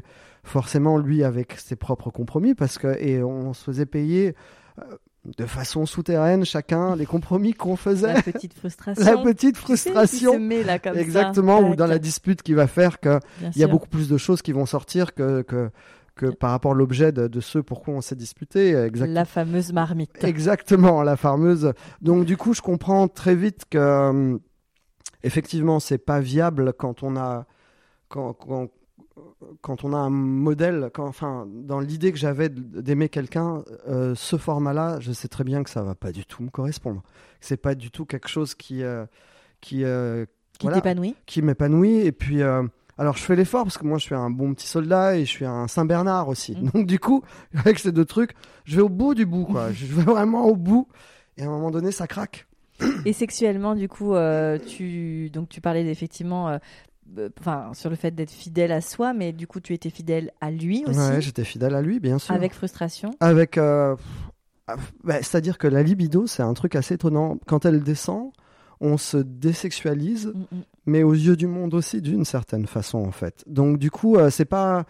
forcément 0.45 0.99
lui 0.99 1.23
avec 1.25 1.55
ses 1.59 1.77
propres 1.77 2.11
compromis 2.11 2.55
parce 2.55 2.79
que 2.79 2.97
et 3.01 3.23
on 3.23 3.53
se 3.53 3.63
faisait 3.65 3.87
payer 3.87 4.35
euh, 4.79 4.83
de 5.25 5.47
façon 5.47 5.87
souterraine 5.87 6.45
chacun 6.45 6.97
les 6.97 7.07
compromis 7.07 7.55
qu'on 7.55 7.77
faisait 7.77 8.13
la 8.13 8.23
petite 8.23 8.55
frustration. 8.59 9.05
la 9.05 9.17
petite 9.23 9.55
Tu 9.55 9.61
sais, 9.61 9.67
qui 9.67 9.77
se 9.77 9.91
frustration 9.91 10.41
met 10.41 10.65
là 10.65 10.79
comme 10.81 10.95
ça. 10.95 11.01
exactement 11.01 11.61
ou 11.61 11.77
dans 11.77 11.87
la 11.87 11.99
dispute 12.01 12.43
qui 12.43 12.55
va 12.55 12.67
faire 12.67 12.99
que 12.99 13.21
Bien 13.39 13.51
il 13.55 13.61
y 13.61 13.65
a 13.65 13.69
beaucoup 13.69 13.89
plus 13.89 14.09
de 14.09 14.17
choses 14.17 14.43
qui 14.43 14.51
vont 14.53 14.67
sortir 14.67 15.15
que 15.15 15.43
que, 15.43 15.71
que 16.17 16.27
par 16.27 16.51
rapport 16.51 16.73
à 16.73 16.75
l'objet 16.75 17.13
de, 17.13 17.29
de 17.29 17.41
ce 17.41 17.61
pourquoi 17.61 17.95
on 17.95 18.01
s'est 18.01 18.17
disputé 18.17 18.75
exactement 18.75 19.15
La 19.15 19.25
fameuse 19.25 19.73
marmite. 19.73 20.25
Exactement, 20.25 21.03
la 21.03 21.17
fameuse. 21.17 21.73
Donc 22.01 22.25
du 22.25 22.37
coup, 22.37 22.53
je 22.53 22.61
comprends 22.61 23.07
très 23.09 23.35
vite 23.37 23.63
que 23.71 23.79
euh, 23.79 24.39
effectivement, 25.23 25.79
c'est 25.81 25.99
pas 25.99 26.21
viable 26.21 26.73
quand 26.77 27.03
on 27.03 27.17
a 27.17 27.47
quand, 28.09 28.35
quand, 28.35 28.69
quand 29.61 29.85
on 29.85 29.93
a 29.93 29.97
un 29.97 30.11
modèle. 30.11 30.91
Quand, 30.93 31.07
enfin, 31.07 31.47
dans 31.51 31.81
l'idée 31.81 32.13
que 32.13 32.19
j'avais 32.19 32.49
d'aimer 32.49 33.09
quelqu'un, 33.09 33.65
euh, 33.89 34.15
ce 34.15 34.37
format-là, 34.37 34.99
je 35.01 35.13
sais 35.13 35.29
très 35.29 35.45
bien 35.45 35.63
que 35.63 35.71
ça 35.71 35.83
va 35.83 35.95
pas 35.95 36.13
du 36.13 36.25
tout 36.25 36.43
me 36.43 36.51
correspondre. 36.51 37.03
C'est 37.41 37.57
pas 37.57 37.75
du 37.75 37.91
tout 37.91 38.05
quelque 38.05 38.29
chose 38.29 38.55
qui 38.55 38.83
euh, 38.83 39.05
qui 39.61 39.85
euh, 39.85 40.25
Qui 40.59 40.67
voilà, 40.67 40.81
t'épanouit 40.81 41.15
qui 41.27 41.43
m'épanouit. 41.43 41.99
Et 41.99 42.13
puis, 42.13 42.43
euh, 42.43 42.63
Alors 42.99 43.17
je 43.17 43.23
fais 43.23 43.37
l'effort 43.37 43.65
parce 43.65 43.79
que 43.79 43.87
moi 43.87 43.99
je 43.99 44.05
suis 44.05 44.15
un 44.15 44.31
bon 44.31 44.55
petit 44.55 44.67
soldat 44.67 45.17
et 45.17 45.25
je 45.25 45.31
suis 45.31 45.47
un 45.47 45.69
Saint 45.69 45.85
Bernard 45.85 46.29
aussi. 46.29 46.57
Mm. 46.57 46.71
Donc 46.71 46.87
du 46.87 46.99
coup, 46.99 47.23
avec 47.55 47.79
ces 47.79 47.93
deux 47.93 48.05
trucs, 48.05 48.33
je 48.65 48.77
vais 48.77 48.83
au 48.83 48.89
bout 48.89 49.15
du 49.15 49.27
bout 49.27 49.45
quoi. 49.45 49.73
je 49.73 49.87
vais 49.87 50.03
vraiment 50.03 50.47
au 50.47 50.57
bout 50.57 50.89
et 51.37 51.43
à 51.43 51.47
un 51.47 51.51
moment 51.51 51.71
donné 51.71 51.93
ça 51.93 52.07
craque. 52.07 52.47
Et 53.05 53.13
sexuellement, 53.13 53.75
du 53.75 53.89
coup, 53.89 54.15
euh, 54.15 54.59
tu 54.59 55.31
donc 55.31 55.49
tu 55.49 55.61
parlais 55.61 55.87
effectivement, 55.87 56.49
euh, 56.49 56.59
enfin, 57.41 57.71
sur 57.75 57.91
le 57.91 57.97
fait 57.97 58.11
d'être 58.13 58.31
fidèle 58.31 58.73
à 58.73 58.81
soi, 58.81 59.13
mais 59.13 59.33
du 59.33 59.47
coup, 59.47 59.61
tu 59.61 59.75
étais 59.75 59.91
fidèle 59.91 60.31
à 60.41 60.51
lui 60.51 60.85
aussi, 60.87 60.99
Ouais, 60.99 61.21
j'étais 61.21 61.45
fidèle 61.45 61.75
à 61.75 61.83
lui 61.83 62.01
bien 62.01 62.19
sûr. 62.19 62.35
avec 62.35 62.53
frustration. 62.55 63.11
Avec, 63.21 63.59
euh, 63.59 63.95
bah, 65.05 65.17
c'est-à-dire 65.23 65.59
que 65.59 65.67
la 65.67 65.83
libido 65.83 66.27
c'est 66.27 66.43
un 66.43 66.55
truc 66.55 66.75
assez 66.77 66.95
étonnant. 66.95 67.37
Quand 67.47 67.65
elle 67.65 67.83
descend, 67.83 68.31
on 68.81 68.97
se 68.97 69.17
désexualise, 69.19 70.29
Mm, 70.35 70.57
mm. 70.57 70.63
mais 70.87 71.03
aux 71.03 71.13
yeux 71.13 71.37
du 71.37 71.47
monde 71.47 71.75
aussi 71.75 72.01
d'une 72.01 72.25
certaine 72.25 72.67
façon 72.67 72.99
en 72.99 73.13
fait. 73.13 73.45
Donc 73.47 73.79
du 73.79 73.91
coup, 73.91 74.17
euh, 74.17 74.31
c'est 74.31 74.45
pas 74.45 74.85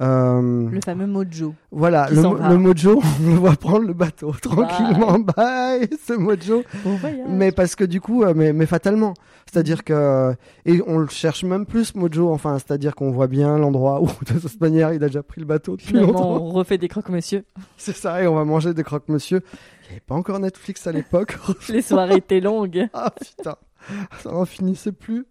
euh, 0.00 0.68
Le 0.70 0.80
fameux 0.84 1.06
mojo. 1.06 1.54
Voilà, 1.70 2.08
le, 2.10 2.56
mojo, 2.58 3.00
on 3.24 3.26
le 3.28 3.34
voit 3.36 3.56
prendre 3.56 3.86
le 3.86 3.94
bateau 3.94 4.32
tranquillement. 4.40 5.18
Bye, 5.36 5.88
ce 6.06 6.12
mojo. 6.12 6.64
Bon. 6.84 6.98
Mais 7.28 7.50
parce 7.52 7.76
que 7.76 7.84
du 7.84 8.00
coup, 8.00 8.22
euh, 8.22 8.34
mais, 8.34 8.52
mais 8.52 8.66
fatalement. 8.66 9.14
C'est-à-dire 9.50 9.84
que. 9.84 10.34
Et 10.64 10.82
on 10.86 10.98
le 10.98 11.08
cherche 11.08 11.44
même 11.44 11.66
plus, 11.66 11.94
mojo. 11.94 12.30
Enfin, 12.30 12.58
c'est-à-dire 12.58 12.94
qu'on 12.94 13.10
voit 13.10 13.26
bien 13.28 13.56
l'endroit 13.58 14.02
où, 14.02 14.08
de 14.32 14.38
toute 14.38 14.60
manière, 14.60 14.92
il 14.92 15.02
a 15.02 15.06
déjà 15.06 15.22
pris 15.22 15.40
le 15.40 15.46
bateau 15.46 15.76
depuis 15.76 15.88
Finalement, 15.88 16.12
longtemps. 16.12 16.44
on 16.44 16.50
refait 16.50 16.78
des 16.78 16.88
croque-monsieur. 16.88 17.44
C'est 17.76 17.96
ça, 17.96 18.22
et 18.22 18.26
on 18.26 18.34
va 18.34 18.44
manger 18.44 18.74
des 18.74 18.82
croque-monsieur. 18.84 19.40
Il 19.44 19.84
n'y 19.84 19.90
avait 19.92 20.00
pas 20.00 20.14
encore 20.16 20.40
Netflix 20.40 20.86
à 20.86 20.92
l'époque. 20.92 21.38
Les 21.68 21.80
soirées 21.82 22.16
étaient 22.16 22.40
longues. 22.40 22.88
ah 22.92 23.10
putain, 23.10 23.56
ça 24.18 24.30
n'en 24.32 24.44
finissait 24.44 24.92
plus. 24.92 25.26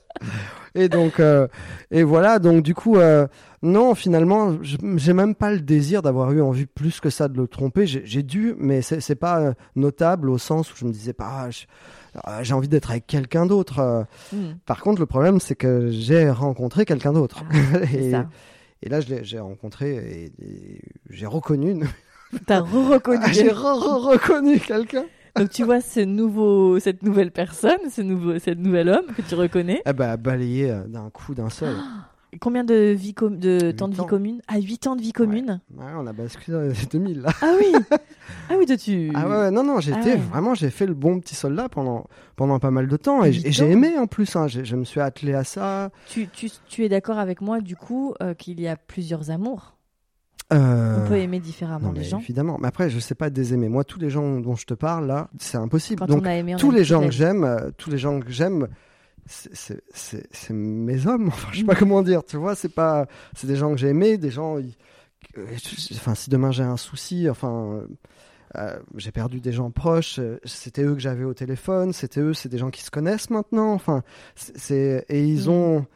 et 0.74 0.88
donc, 0.88 1.20
euh, 1.20 1.46
et 1.90 2.02
voilà, 2.02 2.38
donc 2.38 2.62
du 2.62 2.74
coup, 2.74 2.96
euh, 2.96 3.26
non, 3.62 3.94
finalement, 3.94 4.56
j'ai 4.62 5.12
même 5.12 5.34
pas 5.34 5.50
le 5.50 5.60
désir 5.60 6.02
d'avoir 6.02 6.32
eu 6.32 6.40
envie 6.42 6.66
plus 6.66 7.00
que 7.00 7.10
ça 7.10 7.28
de 7.28 7.36
le 7.36 7.46
tromper. 7.48 7.86
J'ai 7.86 8.22
dû, 8.22 8.54
mais 8.58 8.82
c'est 8.82 9.14
pas 9.14 9.40
euh, 9.40 9.52
notable 9.76 10.28
au 10.30 10.38
sens 10.38 10.72
où 10.72 10.76
je 10.76 10.84
me 10.84 10.92
disais 10.92 11.12
pas, 11.14 11.48
ah, 11.48 12.20
ah, 12.24 12.42
j'ai 12.42 12.54
envie 12.54 12.68
d'être 12.68 12.90
avec 12.90 13.06
quelqu'un 13.06 13.46
d'autre. 13.46 13.78
euh. 13.80 14.02
Mm. 14.32 14.54
Par 14.66 14.80
contre, 14.80 15.00
le 15.00 15.06
problème, 15.06 15.40
c'est 15.40 15.54
que 15.56 15.88
j'ai 15.90 16.28
rencontré 16.30 16.84
quelqu'un 16.84 17.12
d'autre. 17.12 17.42
C'est 17.90 17.94
et, 18.12 18.14
et 18.82 18.88
là, 18.88 19.00
j'ai 19.00 19.38
rencontré 19.40 19.94
et, 19.96 20.24
et 20.44 20.80
j'ai 21.10 21.26
reconnu, 21.26 21.70
une- 21.72 21.86
T'as 22.46 22.60
re-reconnu. 22.60 23.20
Ah, 23.24 23.32
j'ai 23.32 23.48
re- 23.48 23.78
re- 23.78 24.10
reconnu 24.12 24.58
quelqu'un. 24.60 25.04
Donc 25.36 25.50
tu 25.50 25.64
vois 25.64 25.80
ce 25.80 26.00
nouveau, 26.00 26.78
cette 26.78 27.02
nouvelle 27.02 27.32
personne, 27.32 27.90
ce 27.90 28.02
nouveau, 28.02 28.38
cette 28.38 28.58
nouvel 28.58 28.88
homme 28.88 29.06
que 29.16 29.22
tu 29.22 29.34
reconnais. 29.34 29.82
Eh 29.84 29.92
ben, 29.92 30.16
balayé 30.16 30.70
euh, 30.70 30.84
d'un 30.86 31.10
coup, 31.10 31.34
d'un 31.34 31.50
seul. 31.50 31.74
Combien 32.40 32.64
de 32.64 32.90
vie 32.92 33.14
com- 33.14 33.38
de 33.38 33.70
temps 33.70 33.86
de 33.86 33.94
vie 33.94 34.00
ans. 34.00 34.06
commune? 34.06 34.40
Ah, 34.48 34.58
8 34.58 34.88
ans 34.88 34.96
de 34.96 35.00
vie 35.00 35.12
commune? 35.12 35.60
Ouais, 35.76 35.84
on 35.96 36.04
a 36.06 36.12
basculé 36.12 36.56
dans 36.56 36.62
les 36.64 36.86
2000 36.90 37.20
là. 37.22 37.30
Ah 37.40 37.54
oui. 37.58 37.72
Ah 38.48 38.54
oui, 38.58 38.64
toi 38.66 38.76
tu. 38.76 39.10
Ah 39.14 39.28
ouais, 39.28 39.36
ouais, 39.36 39.50
non, 39.50 39.62
non, 39.62 39.80
j'ai 39.80 39.92
Ah 39.92 40.02
ouais. 40.02 40.16
vraiment, 40.16 40.54
j'ai 40.54 40.70
fait 40.70 40.86
le 40.86 40.94
bon 40.94 41.20
petit 41.20 41.34
soldat 41.34 41.68
pendant, 41.68 42.06
pendant 42.36 42.58
pas 42.58 42.70
mal 42.70 42.88
de 42.88 42.96
temps 42.96 43.22
et, 43.22 43.32
j'ai 43.32 43.70
aimé 43.70 43.98
en 43.98 44.06
plus. 44.06 44.34
Hein, 44.36 44.48
je 44.48 44.76
me 44.76 44.84
suis 44.84 45.00
attelé 45.00 45.34
à 45.34 45.44
ça. 45.44 45.90
Tu, 46.08 46.28
tu, 46.28 46.48
tu 46.66 46.84
es 46.84 46.88
d'accord 46.88 47.18
avec 47.18 47.40
moi 47.42 47.60
du 47.60 47.76
coup 47.76 48.14
euh, 48.22 48.32
qu'il 48.34 48.60
y 48.60 48.66
a 48.66 48.76
plusieurs 48.76 49.30
amours? 49.30 49.73
Euh, 50.54 51.04
On 51.04 51.08
peut 51.08 51.16
aimer 51.18 51.40
différemment 51.40 51.88
non, 51.88 51.92
les 51.92 52.04
gens. 52.04 52.20
évidemment. 52.20 52.58
Mais 52.60 52.68
après, 52.68 52.88
je 52.90 52.98
sais 52.98 53.14
pas 53.14 53.28
désaimer. 53.30 53.68
Moi, 53.68 53.84
tous 53.84 53.98
les 53.98 54.08
gens 54.10 54.38
dont 54.40 54.54
je 54.56 54.64
te 54.66 54.74
parle 54.74 55.06
là, 55.06 55.28
c'est 55.38 55.56
impossible. 55.58 55.98
Quand 56.00 56.06
Donc, 56.06 56.22
on 56.22 56.26
a 56.26 56.34
aimé, 56.34 56.54
on 56.54 56.58
tous 56.58 56.70
les 56.70 56.84
gens 56.84 57.00
que 57.04 57.10
j'aime, 57.10 57.44
euh, 57.44 57.70
tous 57.76 57.90
les 57.90 57.98
gens 57.98 58.20
que 58.20 58.30
j'aime, 58.30 58.68
c'est- 59.26 59.50
c'est 59.54 59.82
c'est- 59.92 60.26
c'est 60.30 60.54
mes 60.54 61.06
hommes. 61.06 61.26
Enfin, 61.32 61.48
je 61.52 61.58
sais 61.58 61.64
pas 61.64 61.74
comment 61.74 62.02
dire. 62.02 62.24
Tu 62.24 62.36
vois, 62.36 62.54
c'est 62.54 62.68
pas, 62.74 63.06
c'est 63.34 63.46
des 63.46 63.56
gens 63.56 63.70
que 63.72 63.76
j'ai 63.78 63.88
aimés, 63.88 64.16
des 64.18 64.30
gens. 64.30 64.56
euh, 64.58 64.62
Enfin, 65.94 66.14
si 66.14 66.30
demain 66.30 66.52
j'ai 66.52 66.62
un 66.62 66.76
souci, 66.76 67.28
enfin. 67.28 67.80
euh, 68.56 68.78
j'ai 68.96 69.10
perdu 69.10 69.40
des 69.40 69.50
gens 69.50 69.72
proches, 69.72 70.20
euh, 70.20 70.38
c'était 70.44 70.84
eux 70.84 70.94
que 70.94 71.00
j'avais 71.00 71.24
au 71.24 71.34
téléphone, 71.34 71.92
c'était 71.92 72.20
eux, 72.20 72.34
c'est 72.34 72.48
des 72.48 72.58
gens 72.58 72.70
qui 72.70 72.82
se 72.84 72.90
connaissent 72.92 73.30
maintenant, 73.30 73.72
enfin, 73.72 74.04
c'est- 74.36 75.04
et 75.08 75.24
ils 75.24 75.46
Mm. 75.48 75.52
ont 75.52 75.86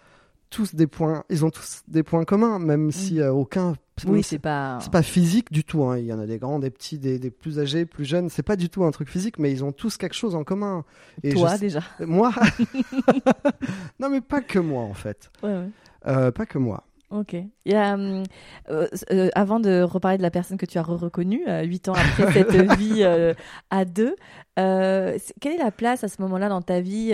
tous 0.51 0.75
des 0.75 0.89
points, 0.89 1.23
ils 1.31 1.45
ont 1.45 1.51
tous 1.51 1.83
des 1.87 2.03
points 2.03 2.25
communs, 2.25 2.59
même 2.59 2.91
si 2.91 3.21
euh, 3.21 3.31
aucun, 3.31 3.73
Mm. 3.73 3.77
Oui, 4.07 4.23
c'est 4.23 4.39
pas. 4.39 4.79
c'est 4.81 4.93
pas 4.93 5.03
physique 5.03 5.51
du 5.53 5.65
tout. 5.65 5.85
Hein. 5.85 5.99
Il 5.99 6.05
y 6.07 6.13
en 6.13 6.19
a 6.21 6.27
des 6.27 6.39
grands, 6.39 6.59
des 6.59 6.71
petits, 6.71 6.99
des, 6.99 7.19
des 7.19 7.31
plus 7.31 7.59
âgés, 7.59 7.85
plus 7.87 8.05
jeunes. 8.05 8.29
C'est 8.29 8.43
pas 8.43 8.57
du 8.57 8.69
tout 8.69 8.85
un 8.85 8.91
truc 8.91 9.09
physique, 9.09 9.39
mais 9.39 9.51
ils 9.53 9.65
ont 9.65 9.73
tous 9.73 9.97
quelque 9.97 10.15
chose 10.15 10.35
en 10.35 10.45
commun. 10.45 10.85
Et 11.23 11.33
Toi 11.33 11.55
je- 11.57 11.61
déjà. 11.61 11.81
Moi 12.01 12.33
Non, 14.01 14.09
mais 14.11 14.21
pas 14.21 14.41
que 14.41 14.59
moi 14.59 14.83
en 14.83 14.95
fait. 14.95 15.31
Ouais, 15.43 15.51
ouais. 15.53 15.69
Euh, 16.07 16.31
pas 16.31 16.47
que 16.47 16.59
moi. 16.59 16.85
Ok. 17.11 17.37
A, 17.73 17.95
hum, 17.95 18.23
euh, 18.71 18.87
euh, 19.13 19.29
avant 19.35 19.61
de 19.61 19.83
reparler 19.83 20.19
de 20.19 20.23
la 20.23 20.31
personne 20.31 20.59
que 20.59 20.67
tu 20.67 20.79
as 20.79 20.83
reconnue, 20.83 21.43
euh, 21.49 21.63
huit 21.63 21.89
ans 21.89 21.95
après 21.95 22.33
cette 22.33 22.73
vie 22.79 23.03
euh, 23.03 23.33
à 23.71 23.85
deux, 23.85 24.15
euh, 24.59 25.17
quelle 25.41 25.55
est 25.55 25.63
la 25.63 25.71
place 25.71 26.03
à 26.05 26.09
ce 26.09 26.21
moment-là 26.23 26.49
dans 26.49 26.61
ta 26.63 26.81
vie 26.81 27.13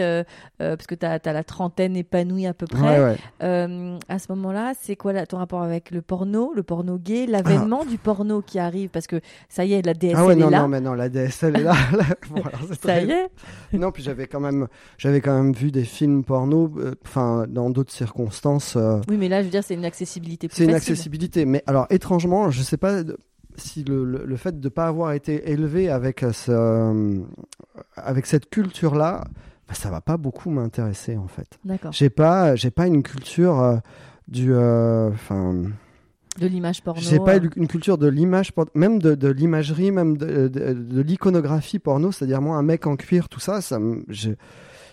Parce 0.58 0.86
que 0.86 0.94
tu 0.94 1.06
as, 1.06 1.20
la 1.24 1.44
trentaine 1.44 1.96
épanouie 1.96 2.46
à 2.46 2.54
peu 2.54 2.66
près. 2.66 2.80
Ouais, 2.98 3.04
ouais. 3.04 3.16
Euh, 3.42 3.98
à 4.08 4.18
ce 4.18 4.32
moment-là, 4.32 4.72
c'est 4.80 4.96
quoi 4.96 5.12
ton 5.26 5.38
rapport 5.38 5.62
avec 5.62 5.90
le 5.90 6.02
porno, 6.02 6.52
le 6.54 6.62
porno 6.62 6.98
gay, 6.98 7.26
l'avènement 7.26 7.84
du 7.84 7.98
porno 7.98 8.40
qui 8.42 8.58
arrive? 8.58 8.88
Parce 8.88 9.06
que 9.06 9.20
ça 9.48 9.64
y 9.64 9.74
est, 9.74 9.84
la 9.84 9.94
DSL 9.94 10.16
Ah 10.16 10.26
ouais, 10.26 10.32
est 10.32 10.36
non, 10.36 10.50
là. 10.50 10.62
non, 10.62 10.68
mais 10.68 10.80
non, 10.80 10.94
la 10.94 11.08
DSL 11.08 11.56
est 11.56 11.62
là. 11.62 11.74
Bon, 12.30 12.40
alors, 12.42 12.60
Ça 12.70 12.76
très- 12.76 13.04
y 13.04 13.10
est. 13.10 13.28
Non, 13.74 13.92
puis 13.92 14.02
j'avais 14.02 14.26
quand 14.26 14.40
même, 14.40 14.66
quand 15.02 15.34
même 15.34 15.52
vu 15.52 15.70
des 15.70 15.84
films 15.84 16.24
porno, 16.24 16.72
enfin, 17.04 17.44
dans 17.48 17.68
d'autres 17.70 17.92
circonstances. 17.92 18.76
Oui, 19.08 19.16
mais 19.18 19.28
là, 19.28 19.40
je 19.40 19.44
veux 19.44 19.50
dire, 19.50 19.62
c'est 19.62 19.74
une 19.74 19.83
accessibilité 19.84 20.48
plus 20.48 20.56
C'est 20.56 20.64
une 20.64 20.74
accessibilité. 20.74 21.44
Mais 21.44 21.62
alors, 21.66 21.86
étrangement, 21.90 22.50
je 22.50 22.62
sais 22.62 22.76
pas 22.76 23.02
si 23.56 23.84
le, 23.84 24.04
le- 24.04 24.24
le 24.26 24.36
fait 24.36 24.58
de 24.58 24.66
ne 24.66 24.68
pas 24.70 24.86
avoir 24.86 25.12
été 25.12 25.50
élevé 25.50 25.88
avec, 25.90 26.22
euh, 26.22 26.32
ce, 26.32 27.22
avec 27.96 28.26
cette 28.26 28.50
culture-là, 28.50 29.24
bah, 29.68 29.74
ça 29.74 29.90
va 29.90 30.00
pas 30.00 30.16
beaucoup 30.16 30.50
m'intéresser 30.50 31.16
en 31.16 31.28
fait. 31.28 31.46
D'accord. 31.64 31.92
J'ai 31.92 32.10
pas, 32.10 32.56
j'ai 32.56 32.70
pas 32.70 32.86
une 32.86 33.02
culture 33.02 33.60
euh, 33.60 33.76
du, 34.28 34.52
euh, 34.52 35.10
enfin, 35.10 35.54
De 36.40 36.46
l'image 36.46 36.82
porno. 36.82 37.00
j'ai 37.00 37.18
pas 37.20 37.36
euh, 37.36 37.48
une 37.56 37.68
culture 37.68 37.96
de 37.96 38.08
l'image, 38.08 38.50
même 38.74 38.98
de, 38.98 39.14
de 39.14 39.28
l'imagerie, 39.28 39.90
même 39.92 40.16
de, 40.16 40.48
de, 40.48 40.72
de 40.72 41.00
l'iconographie 41.00 41.78
porno. 41.78 42.10
C'est-à-dire 42.12 42.40
moi, 42.42 42.56
un 42.56 42.62
mec 42.62 42.86
en 42.86 42.96
cuir, 42.96 43.28
tout 43.28 43.40
ça, 43.40 43.60
ça, 43.60 43.78
me- 43.78 44.04
je- 44.08 44.30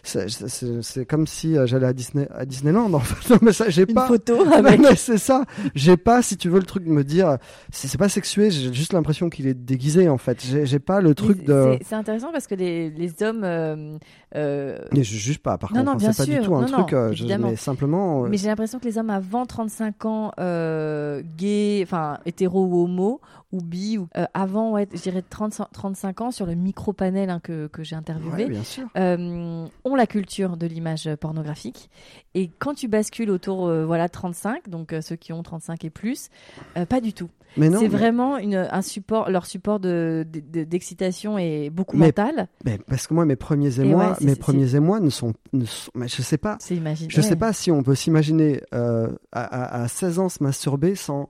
c'est- 0.03 1.05
comme 1.05 1.27
si 1.27 1.57
euh, 1.57 1.65
j'allais 1.65 1.85
à 1.87 1.93
Disney, 1.93 2.27
à 2.33 2.45
Disneyland. 2.45 2.91
En 2.93 2.99
fait, 2.99 3.29
Non, 3.33 3.39
mais 3.41 3.53
ça, 3.53 3.69
j'ai 3.69 3.85
pas. 3.85 4.07
photo 4.07 4.35
avec. 4.53 4.79
mais 4.81 4.95
c'est 4.95 5.17
ça. 5.17 5.45
J'ai 5.75 5.97
pas, 5.97 6.21
si 6.21 6.37
tu 6.37 6.49
veux, 6.49 6.59
le 6.59 6.65
truc 6.65 6.83
de 6.85 6.89
me 6.89 7.03
dire, 7.03 7.37
c'est 7.71 7.97
pas 7.97 8.09
sexué, 8.09 8.51
j'ai 8.51 8.73
juste 8.73 8.93
l'impression 8.93 9.29
qu'il 9.29 9.47
est 9.47 9.53
déguisé 9.53 10.09
en 10.09 10.17
fait. 10.17 10.39
J'ai 10.63 10.79
pas 10.79 11.01
le 11.01 11.13
truc 11.15 11.43
de. 11.45 11.77
c'est- 11.83 11.95
intéressant 11.95 12.31
parce 12.31 12.47
que 12.47 12.55
les, 12.55 12.89
les 12.89 13.21
hommes. 13.23 13.43
euh, 13.43 13.97
euh, 14.35 14.77
Mais 14.93 15.03
je 15.03 15.15
juge 15.17 15.39
pas, 15.39 15.57
par 15.57 15.73
Non, 15.73 15.79
contre. 15.85 15.91
hein, 16.05 16.11
c'est 16.13 16.17
pas 16.25 16.31
sûr. 16.31 16.39
du 16.41 16.45
tout 16.47 16.55
un 16.55 16.61
Non, 16.61 16.67
truc. 16.67 16.91
non, 16.93 16.97
euh, 16.97 17.11
je- 17.13 17.25
mais 17.25 17.55
simplement. 17.55 18.23
euh, 18.25 18.27
Mais 18.29 18.37
j'ai 18.37 18.47
l'impression 18.47 18.79
que 18.79 18.85
les 18.85 18.97
hommes 18.97 19.09
avant 19.09 19.45
35 19.45 20.05
ans, 20.05 20.31
gays, 21.37 21.81
enfin 21.83 22.17
hétéro 22.25 22.65
ou 22.65 22.83
homo, 22.85 23.21
ou 23.51 23.61
bi, 23.61 23.97
ou, 23.97 24.07
euh, 24.17 24.25
avant, 24.33 24.71
ouais, 24.71 24.87
je 24.93 25.01
dirais 25.01 25.23
30 25.27 25.61
35 25.73 26.21
ans, 26.21 26.31
sur 26.31 26.45
le 26.45 26.55
micro-panel 26.55 27.29
hein, 27.29 27.39
que, 27.41 27.67
que 27.67 27.83
j'ai 27.83 27.95
interviewé, 27.95 28.43
ouais, 28.45 28.49
bien 28.49 28.63
sûr. 28.63 28.87
euh, 28.97 29.65
ont 29.83 29.95
la 29.95 30.07
culture 30.07 30.57
de 30.57 30.67
l'image 30.67 31.09
pornographique. 31.19 31.89
Et 32.33 32.49
quand 32.59 32.73
tu 32.73 32.87
bascules 32.87 33.29
autour, 33.29 33.67
euh, 33.67 33.85
voilà, 33.85 34.09
35, 34.09 34.69
donc 34.69 34.95
ceux 35.01 35.15
qui 35.15 35.33
ont 35.33 35.43
35 35.43 35.83
et 35.85 35.89
plus, 35.89 36.29
pas 36.89 37.01
du 37.01 37.13
tout. 37.13 37.29
C'est 37.57 37.69
mais- 37.69 37.87
vraiment 37.89 38.37
une, 38.37 38.55
un 38.55 38.81
support, 38.81 39.29
leur 39.29 39.45
support 39.45 39.81
de- 39.81 40.25
de- 40.31 40.39
de- 40.39 40.63
d'excitation 40.63 41.37
est 41.37 41.69
beaucoup 41.69 41.97
Mais- 41.97 42.05
mental. 42.07 42.47
mais 42.63 42.77
parce 42.77 43.07
que 43.07 43.13
moi, 43.13 43.25
mes 43.25 43.35
premiers 43.35 43.77
émois, 43.81 44.11
ouais, 44.11 44.25
mes 44.25 44.37
premiers 44.37 44.73
émois 44.75 45.01
ne 45.01 45.09
sont, 45.09 45.33
ne 45.51 45.65
sont- 45.65 45.91
mais 45.93 46.07
je 46.07 46.21
sais 46.21 46.37
pas. 46.37 46.57
Je 47.09 47.21
sais 47.21 47.35
pas 47.35 47.51
si 47.51 47.69
on 47.69 47.83
peut 47.83 47.95
s'imaginer 47.95 48.61
à, 48.71 49.07
à- 49.33 49.81
à 49.83 49.87
16 49.89 50.19
ans 50.19 50.29
se 50.29 50.41
masturber 50.41 50.95
sans 50.95 51.29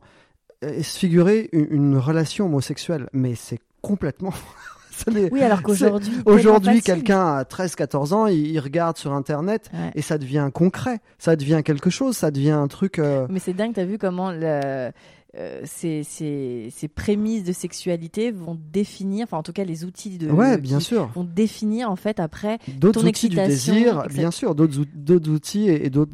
se 0.62 0.98
figurer 1.00 1.50
une, 1.54 1.68
une 1.72 1.98
relation 1.98 2.46
homosexuelle, 2.46 3.10
mais 3.14 3.36
c'est 3.36 3.60
complètement. 3.82 4.34
Oui, 5.32 5.42
alors 5.42 5.64
qu'aujourd'hui. 5.64 6.14
Aujourd'hui, 6.28 6.82
quelqu'un 6.82 7.26
à 7.26 7.42
13-14 7.44 8.14
ans, 8.14 8.28
il, 8.28 8.46
il 8.52 8.60
regarde 8.60 8.98
sur 8.98 9.14
Internet 9.14 9.72
Ouais. 9.74 9.90
et 9.96 10.02
ça 10.04 10.20
devient 10.20 10.50
concret, 10.54 11.00
ça 11.18 11.36
devient 11.36 11.62
quelque 11.66 11.90
chose, 11.90 12.16
ça 12.16 12.30
devient 12.30 12.52
un 12.52 12.68
truc. 12.68 13.00
euh, 13.00 13.26
Mais 13.32 13.40
c'est 13.40 13.54
dingue, 13.54 13.74
t'as 13.74 13.86
vu 13.86 13.98
comment 13.98 14.32
le- 14.32 14.92
euh, 15.38 15.62
ces, 15.64 16.04
ces, 16.04 16.68
ces 16.76 16.88
prémices 16.88 17.44
de 17.46 17.54
sexualité 17.54 18.30
vont 18.30 18.60
définir, 18.72 19.24
enfin 19.24 19.38
en 19.38 19.44
tout 19.44 19.54
cas 19.54 19.64
les 19.64 19.86
outils 19.86 20.20
de. 20.20 20.30
ouais, 20.30 20.56
qui 20.58 20.62
bien 20.62 20.80
sûr. 20.82 21.10
Vont 21.16 21.24
définir 21.24 21.90
en 21.90 21.96
fait 21.96 22.20
après. 22.20 22.60
D'autres 22.68 23.08
outils 23.08 23.30
du 23.30 23.40
excitation, 23.40 23.74
désir, 23.74 24.00
etc. 24.06 24.20
bien 24.20 24.30
sûr, 24.30 24.54
d'autres 24.54 24.78
out- 24.82 24.90
d'autres 24.94 25.32
outils 25.32 25.68
et, 25.70 25.86
et 25.86 25.90
d'autres 25.90 26.12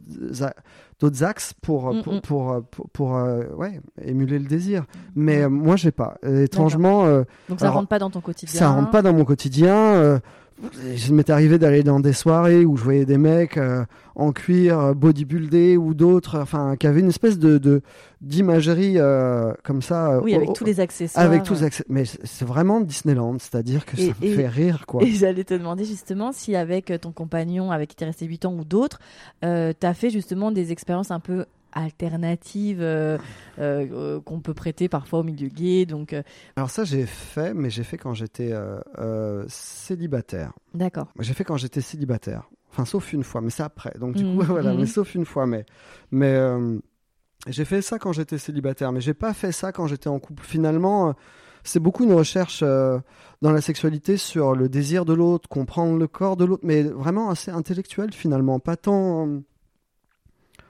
d'autres 1.00 1.24
axes 1.24 1.54
pour 1.62 1.94
Mm, 1.94 2.04
pour 2.04 2.14
mm. 2.14 2.22
pour, 2.22 2.64
pour, 2.72 2.90
pour, 2.90 3.16
euh, 3.18 3.44
ouais, 3.56 3.80
émuler 4.04 4.40
le 4.40 4.46
désir. 4.46 4.86
Mais 5.16 5.44
euh, 5.44 5.50
moi, 5.50 5.76
j'ai 5.76 5.92
pas. 5.92 6.18
Étrangement, 6.24 7.06
euh, 7.06 7.24
Donc 7.50 7.60
ça 7.60 7.66
Alors, 7.66 7.78
rentre 7.78 7.90
pas 7.90 8.00
dans 8.00 8.10
ton 8.10 8.22
quotidien. 8.22 8.60
ça 8.60 8.70
rentre 8.70 8.92
pas 8.92 9.02
dans 9.02 9.14
mon 9.14 9.26
quotidien. 9.26 10.20
Je 10.96 11.14
m'étais 11.14 11.32
arrivé 11.32 11.58
d'aller 11.60 11.84
dans 11.84 12.00
des 12.00 12.14
soirées 12.14 12.66
où 12.66 12.78
je 12.78 12.84
voyais 12.84 13.06
des 13.06 13.18
mecs 13.18 13.58
euh, 13.58 13.86
en 14.16 14.32
cuir, 14.32 14.80
euh, 14.80 14.94
bodybuildés 14.94 15.78
ou 15.78 15.94
d'autres, 15.94 16.40
enfin, 16.40 16.76
qui 16.78 16.88
avaient 16.88 17.02
une 17.02 17.10
espèce 17.10 17.38
de 17.38 17.82
d'imagerie 18.22 18.96
euh, 18.98 19.54
comme 19.64 19.82
ça. 19.84 20.20
Oui, 20.24 20.34
avec 20.34 20.54
tous 20.54 20.64
les 20.66 20.80
accessoires. 20.80 21.24
avec 21.24 21.44
tous 21.44 21.54
les 21.56 21.64
accès. 21.64 21.84
Mais 21.88 22.04
c'est 22.06 22.46
vraiment 22.46 22.82
Disneyland, 22.82 23.38
c'est-à-dire 23.40 23.86
que 23.86 23.96
Et- 24.00 24.08
ça 24.08 24.14
me 24.20 24.26
et- 24.26 24.34
fait 24.34 24.48
rire, 24.48 24.86
quoi. 24.88 25.04
Et 25.04 25.12
j'allais 25.12 25.44
te 25.44 25.54
demander 25.54 25.86
justement 25.86 26.32
si 26.32 26.56
avec 26.56 26.92
ton 27.02 27.12
compagnon, 27.12 27.72
avec 27.72 27.90
qui 27.90 27.96
tu 27.96 28.04
es 28.04 28.08
resté 28.08 28.26
8 28.26 28.46
ans 28.46 28.56
ou 28.58 28.64
d'autres, 28.66 29.00
euh, 29.46 29.72
tu 29.80 29.86
as 29.86 29.94
fait 29.94 30.10
justement 30.10 30.52
des 30.52 30.72
expériences 30.72 31.12
un 31.12 31.20
peu 31.20 31.46
alternatives 31.74 32.82
euh, 32.82 33.18
euh, 33.60 33.88
euh, 33.92 34.22
qu'on 34.22 34.40
peut 34.40 34.54
prêter 34.54 34.90
parfois 34.90 35.20
au 35.20 35.24
milieu 35.24 35.48
gay. 35.50 35.86
Donc, 35.86 36.14
euh, 36.14 36.24
Alors 36.56 36.70
ça, 36.70 36.84
j'ai 36.84 37.06
fait, 37.06 37.54
mais 37.54 37.70
j'ai 37.70 37.84
fait 37.84 37.98
quand 37.98 38.14
j'étais 38.14 38.54
célibataire. 39.48 40.54
d'accord. 40.74 41.08
J'ai 41.20 41.34
fait 41.34 41.44
quand 41.44 41.58
j'étais 41.58 41.82
célibataire. 41.82 42.50
Enfin, 42.72 42.86
sauf 42.86 43.14
une 43.14 43.24
fois, 43.24 43.42
mais 43.42 43.50
c'est 43.50 43.64
après. 43.64 43.94
Donc 44.00 44.16
du 44.16 44.24
Mhm, 44.24 44.38
coup, 44.38 44.44
voilà, 44.54 44.74
mais 44.74 44.86
sauf 44.86 45.16
une 45.16 45.26
fois, 45.26 45.46
mais 45.46 45.66
mais 46.12 46.38
j'ai 47.48 47.66
fait 47.66 47.82
ça 47.82 48.00
quand 48.00 48.12
j'étais 48.14 48.38
célibataire, 48.38 48.92
mais 48.92 49.02
j'ai 49.02 49.14
pas 49.14 49.34
fait 49.34 49.52
ça 49.52 49.72
quand 49.72 49.88
j'étais 49.88 50.10
en 50.10 50.20
couple. 50.20 50.44
Finalement, 50.44 51.16
c'est 51.64 51.80
beaucoup 51.80 52.04
une 52.04 52.14
recherche 52.14 52.62
euh, 52.64 53.00
dans 53.42 53.52
la 53.52 53.62
sexualité 53.62 54.18
sur 54.18 54.56
le 54.56 54.70
désir 54.70 55.06
de 55.06 55.14
l'autre, 55.14 55.48
comprendre 55.50 55.98
le 55.98 56.08
corps 56.08 56.38
de 56.38 56.46
l'autre, 56.46 56.64
mais 56.66 56.84
vraiment 56.84 57.30
assez 57.30 57.52
intellectuel 57.52 58.12
finalement, 58.14 58.60
pas 58.60 58.76
tant 58.78 59.42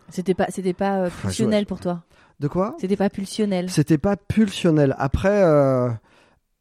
C'était 0.09 0.33
pas, 0.33 0.45
c'était 0.49 0.73
pas 0.73 0.99
euh, 0.99 1.09
pulsionnel 1.21 1.65
pour 1.65 1.79
toi. 1.79 2.03
de 2.39 2.47
quoi? 2.47 2.75
C'était 2.79 2.95
pas 2.97 3.09
pulsionnel. 3.09 3.69
C'était 3.69 3.97
pas 3.97 4.15
pulsionnel. 4.15 4.95
Après, 4.97 5.43
euh, 5.43 5.89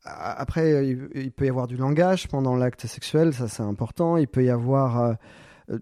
après, 0.05 0.86
il, 0.88 1.09
il 1.14 1.32
peut 1.32 1.47
y 1.47 1.49
avoir 1.49 1.66
du 1.66 1.76
langage 1.76 2.28
pendant 2.28 2.57
l'acte 2.57 2.86
sexuel, 2.86 3.32
ça 3.34 3.49
c'est 3.49 3.62
important. 3.62 4.16
Il 4.16 4.28
peut 4.28 4.44
y 4.44 4.51
avoir 4.51 5.01
euh, 5.01 5.12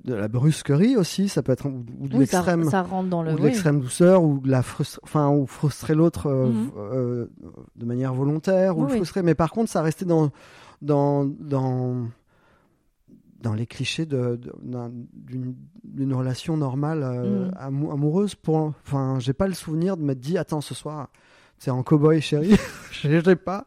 de 0.05 0.15
la 0.15 0.29
brusquerie 0.29 0.97
aussi, 0.97 1.29
ça 1.29 1.43
peut 1.43 1.53
être 1.53 1.67
ou, 1.67 1.85
ou 2.01 2.09
de 2.09 2.15
Oui, 2.15 2.21
l'extrême, 2.21 2.65
ça 2.71 2.83
rentre 2.83 3.09
dans 3.11 3.23
le. 3.23 3.33
ou 3.33 3.37
de 3.37 3.41
oui. 3.41 3.47
l'extrême 3.49 3.81
douceur, 3.81 4.23
ou 4.23 4.39
de 4.41 4.51
la 4.51 4.63
frustre, 4.63 4.99
enfin, 5.03 5.29
ou 5.29 5.47
frustrer 5.47 5.95
l'autre 5.95 6.29
Mhm. 6.31 6.71
de 7.77 7.85
manière 7.85 8.15
volontaire, 8.15 8.77
ou 8.77 8.81
Oui, 8.83 8.87
le 8.87 8.93
oui. 8.93 8.99
frustrer. 8.99 9.23
Mais 9.23 9.35
par 9.35 9.51
contre, 9.51 9.71
ça 9.71 9.83
restait 9.83 10.07
dans 10.07 10.31
dans 10.83 11.25
dans 11.25 12.07
dans 13.45 13.55
les 13.55 13.67
clichés 13.67 14.07
de- 14.07 14.37
de- 14.37 14.53
d'un- 14.63 14.91
d'une 15.85 16.13
relation 16.15 16.57
normale 16.57 17.03
euh, 17.05 17.51
amou- 17.57 17.93
amoureuse 17.93 18.35
pour 18.35 18.57
enfin 18.87 19.19
j'ai 19.21 19.33
pas 19.35 19.47
le 19.47 19.55
souvenir 19.55 19.97
de 19.97 20.03
m'être 20.03 20.19
dit 20.19 20.37
attends 20.39 20.61
ce 20.63 20.75
soir 20.75 21.09
c'est 21.59 21.71
en 21.71 21.83
cowboy 21.85 22.21
chérie. 22.21 22.57
J'ai 23.03 23.37
pas 23.37 23.67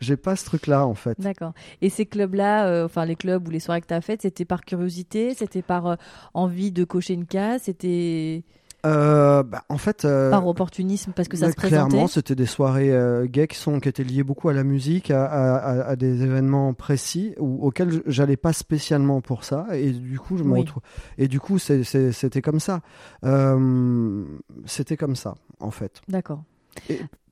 j'ai 0.00 0.16
pas 0.16 0.34
ce 0.34 0.44
truc 0.44 0.66
là 0.66 0.84
en 0.86 0.94
fait. 0.94 1.18
D'accord. 1.20 1.52
Et 1.82 1.88
ces 1.88 2.04
clubs-là, 2.04 2.66
euh, 2.66 2.84
enfin 2.86 3.04
les 3.04 3.14
clubs 3.16 3.46
ou 3.46 3.50
les 3.50 3.60
soirées 3.60 3.80
que 3.80 3.86
tu 3.86 3.94
as 3.94 4.00
faites, 4.00 4.22
c'était 4.22 4.44
par 4.44 4.64
curiosité, 4.64 5.34
c'était 5.34 5.62
par 5.62 5.86
euh, 5.86 5.94
envie 6.34 6.72
de 6.72 6.84
cocher 6.84 7.14
une 7.14 7.26
case, 7.26 7.62
c'était 7.64 8.42
Euh, 8.86 9.42
bah, 9.42 9.64
en 9.68 9.76
fait 9.76 10.04
euh, 10.04 10.30
par 10.30 10.46
opportunisme 10.46 11.10
parce 11.12 11.26
que 11.26 11.36
ça 11.36 11.46
bah, 11.46 11.50
se 11.50 11.56
présentait. 11.56 11.88
clairement 11.88 12.06
c'était 12.06 12.36
des 12.36 12.46
soirées 12.46 12.92
euh, 12.92 13.26
gays 13.26 13.48
qui 13.48 13.56
sont 13.58 13.80
qui 13.80 13.88
étaient 13.88 14.04
liées 14.04 14.22
beaucoup 14.22 14.48
à 14.48 14.52
la 14.52 14.62
musique 14.62 15.10
à, 15.10 15.24
à- 15.26 15.80
à- 15.88 15.96
des 15.96 16.22
événements 16.22 16.72
précis 16.74 17.34
ou 17.40 17.58
auxquels 17.66 18.02
j'allais 18.06 18.36
pas 18.36 18.52
spécialement 18.52 19.20
pour 19.20 19.42
ça 19.42 19.66
et 19.72 19.90
du 19.90 20.20
coup 20.20 20.36
je 20.36 20.44
me 20.44 20.52
Oui. 20.52 20.60
retrouve 20.60 20.82
et 21.18 21.26
du 21.26 21.40
coup 21.40 21.58
c'était 21.58 22.40
comme 22.40 22.60
ça 22.60 22.80
Euh, 23.24 24.24
c'était 24.64 24.96
comme 24.96 25.16
ça 25.16 25.34
en 25.58 25.72
fait 25.72 26.00
D'accord. 26.08 26.44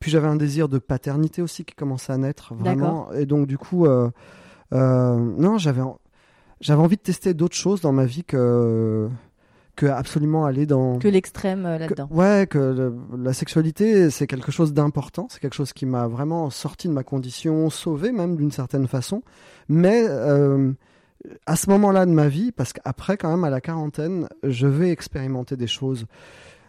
Puis 0.01 0.11
j'avais 0.11 0.27
un 0.27 0.35
désir 0.37 0.69
de 0.69 0.79
paternité 0.79 1.43
aussi 1.43 1.65
qui 1.65 1.77
commençait 1.77 2.13
à 2.13 2.17
naître 2.19 2.55
vraiment. 2.55 3.13
Et 3.13 3.27
donc 3.27 3.47
du 3.47 3.57
coup, 3.57 3.87
euh, 3.87 4.11
euh, 4.73 5.15
non, 5.17 5.57
j'avais 5.59 5.83
envie 6.73 6.97
de 6.97 7.01
tester 7.03 7.33
d'autres 7.35 7.55
choses 7.55 7.81
dans 7.81 7.93
ma 7.93 8.07
vie 8.07 8.25
que 8.25 9.09
que 9.77 9.87
absolument 9.87 10.47
aller 10.47 10.67
dans 10.67 10.99
Que 10.99 11.09
l'extrême 11.09 11.67
euh, 11.67 11.79
là-dedans. 11.79 12.09
ouais 12.11 12.47
que 12.49 12.59
le- 12.59 12.95
la 13.23 13.33
sexualité 13.33 14.11
c'est 14.11 14.27
quelque 14.27 14.51
chose 14.51 14.73
d'important, 14.73 15.29
c'est 15.31 15.39
quelque 15.41 15.55
chose 15.55 15.73
qui 15.73 15.87
m'a 15.87 16.07
vraiment 16.09 16.51
sorti 16.51 16.89
de 16.89 16.93
ma 16.93 17.05
condition, 17.05 17.71
sauvé 17.71 18.11
même 18.13 18.37
d'une 18.37 18.51
certaine 18.51 18.89
façon. 18.89 19.23
Mais 19.69 20.05
euh, 20.09 20.73
à 21.47 21.57
ce 21.57 21.69
moment-là 21.71 22.07
de 22.07 22.11
ma 22.13 22.29
vie, 22.29 22.53
parce 22.53 22.73
qu'après 22.73 23.17
quand 23.17 23.31
même 23.31 23.45
à 23.45 23.51
la 23.51 23.61
quarantaine, 23.61 24.29
je 24.43 24.67
vais 24.67 24.91
expérimenter 24.91 25.57
des 25.57 25.67
choses. 25.67 26.07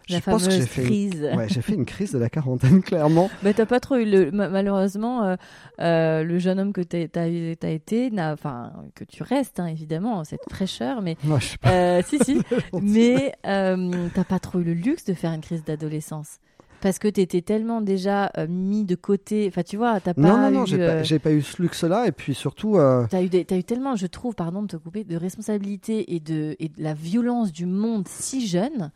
La 0.09 0.19
je 0.19 0.23
pense 0.23 0.45
que 0.45 0.49
fameuse 0.51 0.61
j'ai 0.61 0.67
fait 0.67 0.81
une- 0.81 0.87
crise. 0.87 1.21
Ouais, 1.37 1.47
j'ai 1.49 1.61
fait 1.61 1.73
une 1.73 1.85
crise 1.85 2.11
de 2.13 2.17
la 2.19 2.29
quarantaine, 2.29 2.81
clairement. 2.83 3.29
Mais 3.43 3.53
t'as 3.53 3.65
pas 3.65 3.79
trop 3.79 3.95
eu 3.97 4.05
le 4.05 4.31
ma- 4.31 4.49
malheureusement 4.49 5.23
euh, 5.23 5.35
euh, 5.81 6.23
le 6.23 6.39
jeune 6.39 6.59
homme 6.59 6.73
que 6.73 6.81
t'as 6.81 7.07
t'as 7.07 7.27
été, 7.69 8.09
n'a- 8.11 8.33
enfin 8.33 8.71
que 8.95 9.03
tu 9.03 9.23
restes 9.23 9.59
hein, 9.59 9.67
évidemment 9.67 10.23
cette 10.23 10.41
fraîcheur, 10.49 11.01
mais 11.01 11.17
Ouais, 11.25 11.39
je 11.39 11.45
sais 11.47 11.57
pas. 11.57 11.71
euh, 11.71 12.01
si 12.07 12.19
si, 12.19 12.41
mais 12.81 13.33
t'as 13.43 14.23
pas 14.27 14.39
trop 14.39 14.59
eu 14.59 14.63
le 14.63 14.73
luxe 14.73 15.05
de 15.05 15.13
faire 15.13 15.31
une 15.33 15.41
crise 15.41 15.63
d'adolescence 15.63 16.39
parce 16.79 16.99
que 16.99 17.07
t'étais 17.07 17.41
tellement 17.41 17.81
déjà 17.81 18.31
euh, 18.37 18.45
mis 18.47 18.85
de 18.85 18.93
côté. 18.93 19.47
Enfin 19.49 19.63
tu 19.63 19.77
vois, 19.77 19.99
t'as 19.99 20.13
pas 20.13 20.21
non, 20.21 20.37
non, 20.37 20.51
non, 20.51 20.65
j'ai 20.65 20.79
euh, 20.79 21.03
pas, 21.19 21.31
eu 21.31 21.41
ce 21.41 21.59
luxe-là. 21.59 22.05
Et 22.07 22.11
puis 22.11 22.35
surtout, 22.35 22.77
euh, 22.77 23.07
T'as 23.09 23.23
eu, 23.23 23.29
des- 23.29 23.45
t'as 23.45 23.57
eu 23.57 23.63
tellement, 23.63 23.95
je 23.95 24.05
trouve, 24.05 24.35
pardon 24.35 24.61
de 24.61 24.67
te 24.67 24.77
couper, 24.77 25.03
de 25.03 25.17
responsabilité 25.17 26.13
et 26.13 26.19
de, 26.19 26.55
et 26.59 26.69
de 26.69 26.81
la 26.81 26.93
violence 26.93 27.51
du 27.51 27.65
monde 27.65 28.07
si 28.07 28.45
jeune 28.47 28.91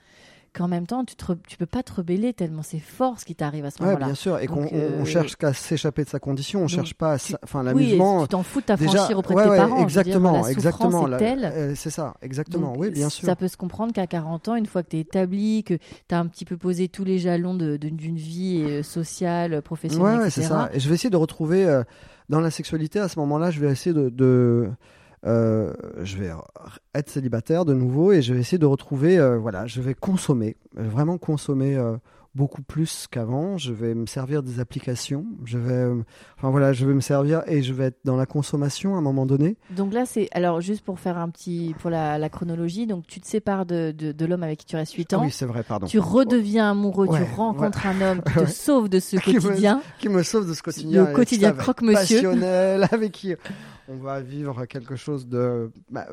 qu'en 0.54 0.68
même 0.68 0.86
temps, 0.86 1.06
tu, 1.06 1.16
tu 1.48 1.58
peux 1.58 1.66
pas 1.66 1.82
te 1.84 1.94
rebeller 1.94 2.34
tellement 2.34 2.62
c'est 2.62 2.80
fort 2.80 3.20
ce 3.20 3.26
qui 3.26 3.36
t'arrive 3.36 3.66
à 3.66 3.72
ce 3.72 3.80
ouais, 3.80 3.86
moment-là. 3.86 4.06
bien 4.08 4.16
sûr, 4.16 4.38
et 4.40 4.48
qu'on 4.48 4.68
euh, 4.74 5.06
cherche 5.06 5.36
qu'à 5.36 5.54
s'échapper 5.54 6.04
de 6.04 6.10
sa 6.10 6.20
condition, 6.20 6.64
on 6.64 6.68
cherche 6.68 6.94
pas 6.94 7.14
à 7.14 7.18
enfin, 7.44 7.60
Oui, 7.60 7.66
l'amusement. 7.66 8.20
et 8.20 8.24
tu 8.24 8.30
t'en 8.30 8.44
fous 8.44 8.60
de 8.62 8.66
t'affranchir 8.66 9.18
auprès 9.18 9.36
ouais, 9.36 9.46
de 9.46 9.50
tes 9.52 9.56
parents. 9.58 9.70
veux 9.70 9.76
dire, 9.76 9.84
exactement, 9.84 10.48
exactement. 10.48 11.08
euh, 11.10 11.74
c'est 11.76 11.90
ça, 11.90 12.16
exactement. 12.22 12.74
Donc, 12.74 12.82
oui, 12.82 12.90
bien 12.90 13.10
sûr. 13.10 13.26
Ça 13.26 13.36
peut 13.36 13.48
se 13.48 13.58
comprendre 13.58 13.94
qu'à 13.94 14.08
40 14.08 14.50
ans, 14.50 14.56
une 14.56 14.66
fois 14.66 14.84
que 14.84 14.90
tu 14.90 14.98
es 14.98 15.02
établi, 15.02 15.64
que 15.64 15.76
tu 15.76 16.16
as 16.16 16.20
un 16.20 16.28
petit 16.28 16.46
peu 16.46 16.58
posé 16.58 16.88
tous 16.90 17.04
les 17.04 17.20
jalons 17.20 17.56
d'une 17.56 18.18
vie 18.18 18.64
euh, 18.64 18.84
sociale, 18.84 19.62
professionnelle, 19.62 20.20
Ouais, 20.22 20.30
c'est 20.30 20.44
ça. 20.44 20.70
Et 20.74 20.80
je 20.80 20.90
vais 20.90 20.96
essayer 20.96 21.10
de 21.10 21.18
retrouver 21.18 21.66
euh, 21.66 21.84
dans 22.30 22.42
la 22.42 22.52
sexualité 22.52 23.00
à 23.00 23.08
ce 23.08 23.20
moment-là, 23.20 23.52
je 23.52 23.60
vais 23.60 23.72
essayer 23.72 23.94
de, 23.94 24.10
de 24.10 24.70
euh, 25.26 25.74
je 26.04 26.18
vais 26.18 26.32
être 26.96 27.10
célibataire 27.10 27.66
de 27.66 27.74
nouveau 27.74 28.12
et 28.12 28.22
je 28.22 28.34
vais 28.34 28.40
essayer 28.40 28.58
de 28.58 28.66
retrouver, 28.66 29.20
euh, 29.20 29.38
voilà, 29.38 29.68
je 29.68 29.82
vais 29.82 29.94
consommer, 29.94 30.58
euh, 30.78 30.84
vraiment 30.84 31.18
consommer 31.18 31.80
beaucoup 32.36 32.62
plus 32.62 33.08
qu'avant. 33.10 33.58
Je 33.58 33.74
vais 33.74 33.94
me 33.94 34.06
servir 34.06 34.44
des 34.44 34.60
applications, 34.60 35.26
je 35.46 35.58
vais, 35.58 35.86
enfin 36.38 36.50
voilà, 36.50 36.74
je 36.74 36.86
vais 36.86 36.94
me 36.94 37.02
servir 37.02 37.44
et 37.48 37.62
je 37.62 37.74
vais 37.74 37.86
être 37.86 38.00
dans 38.06 38.16
la 38.16 38.26
consommation 38.26 38.96
à 38.96 39.00
un 39.00 39.02
moment 39.02 39.26
donné. 39.26 39.58
Donc 39.72 39.94
là, 39.94 40.06
c'est. 40.06 40.28
Alors, 40.32 40.62
juste 40.62 40.84
pour 40.86 41.00
faire 41.00 41.18
un 41.18 41.30
petit. 41.30 41.76
Pour 41.80 41.90
la, 41.90 42.18
la 42.18 42.30
chronologie, 42.30 42.88
donc 42.88 43.06
tu 43.08 43.20
te 43.20 43.28
sépares 43.28 43.66
de, 43.66 43.92
de, 43.92 44.12
de 44.12 44.26
l'homme 44.26 44.44
avec 44.44 44.60
qui 44.60 44.66
tu 44.66 44.76
restes 44.76 44.94
8 44.94 45.14
Ah 45.14 45.18
ans. 45.20 45.24
oui, 45.26 45.32
c'est 45.32 45.46
vrai, 45.46 45.64
pardon. 45.64 45.88
Tu 45.88 46.00
redeviens 46.00 46.72
amoureux, 46.72 47.08
Ouais, 47.08 47.20
tu 47.26 47.36
rencontres 47.36 47.86
un 47.86 48.02
homme 48.02 48.22
qui 48.22 48.34
te 48.34 48.40
Ouais. 48.42 48.48
sauve 48.48 48.90
de 48.90 49.00
ce 49.00 49.16
Qui 49.22 49.36
me- 49.36 49.42
quotidien. 49.42 49.82
qui 50.00 50.10
me 50.10 50.24
sauve 50.24 50.48
de 50.48 50.54
ce 50.54 50.62
quotidien. 50.64 51.06
Le 51.08 51.14
quotidien 51.14 51.52
croque-monsieur. 51.52 52.22
Passionnel, 52.22 52.88
avec 52.92 53.12
qui 53.12 53.36
on 53.90 53.98
va 53.98 54.22
vivre 54.22 54.66
quelque 54.66 54.96
chose 54.96 55.28
de 55.28 55.70
bah, 55.90 56.08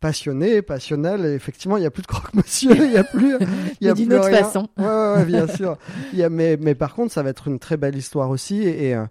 passionné, 0.00 0.62
passionnel. 0.62 1.24
Et 1.26 1.34
effectivement, 1.34 1.76
il 1.76 1.80
n'y 1.80 1.86
a 1.86 1.90
plus 1.90 2.02
de 2.02 2.06
croque-monsieur, 2.06 2.74
il 2.74 2.90
n'y 2.90 2.96
a 2.96 3.04
plus. 3.04 3.36
Il 3.80 3.86
y 3.86 3.90
a 3.90 3.94
d'une 3.94 4.12
autre 4.14 4.24
rien. 4.26 4.44
façon. 4.44 4.68
Ouais, 4.78 4.84
ouais, 4.86 5.14
ouais, 5.16 5.24
bien 5.24 5.46
sûr. 5.46 5.76
Il 6.12 6.18
y 6.18 6.22
a, 6.24 6.30
mais, 6.30 6.56
mais 6.60 6.74
par 6.74 6.94
contre, 6.94 7.12
ça 7.12 7.22
va 7.22 7.30
être 7.30 7.48
une 7.48 7.58
très 7.58 7.76
belle 7.76 7.96
histoire 7.96 8.30
aussi. 8.30 8.62
Et, 8.62 8.88
et, 8.88 8.94
euh, 8.94 9.04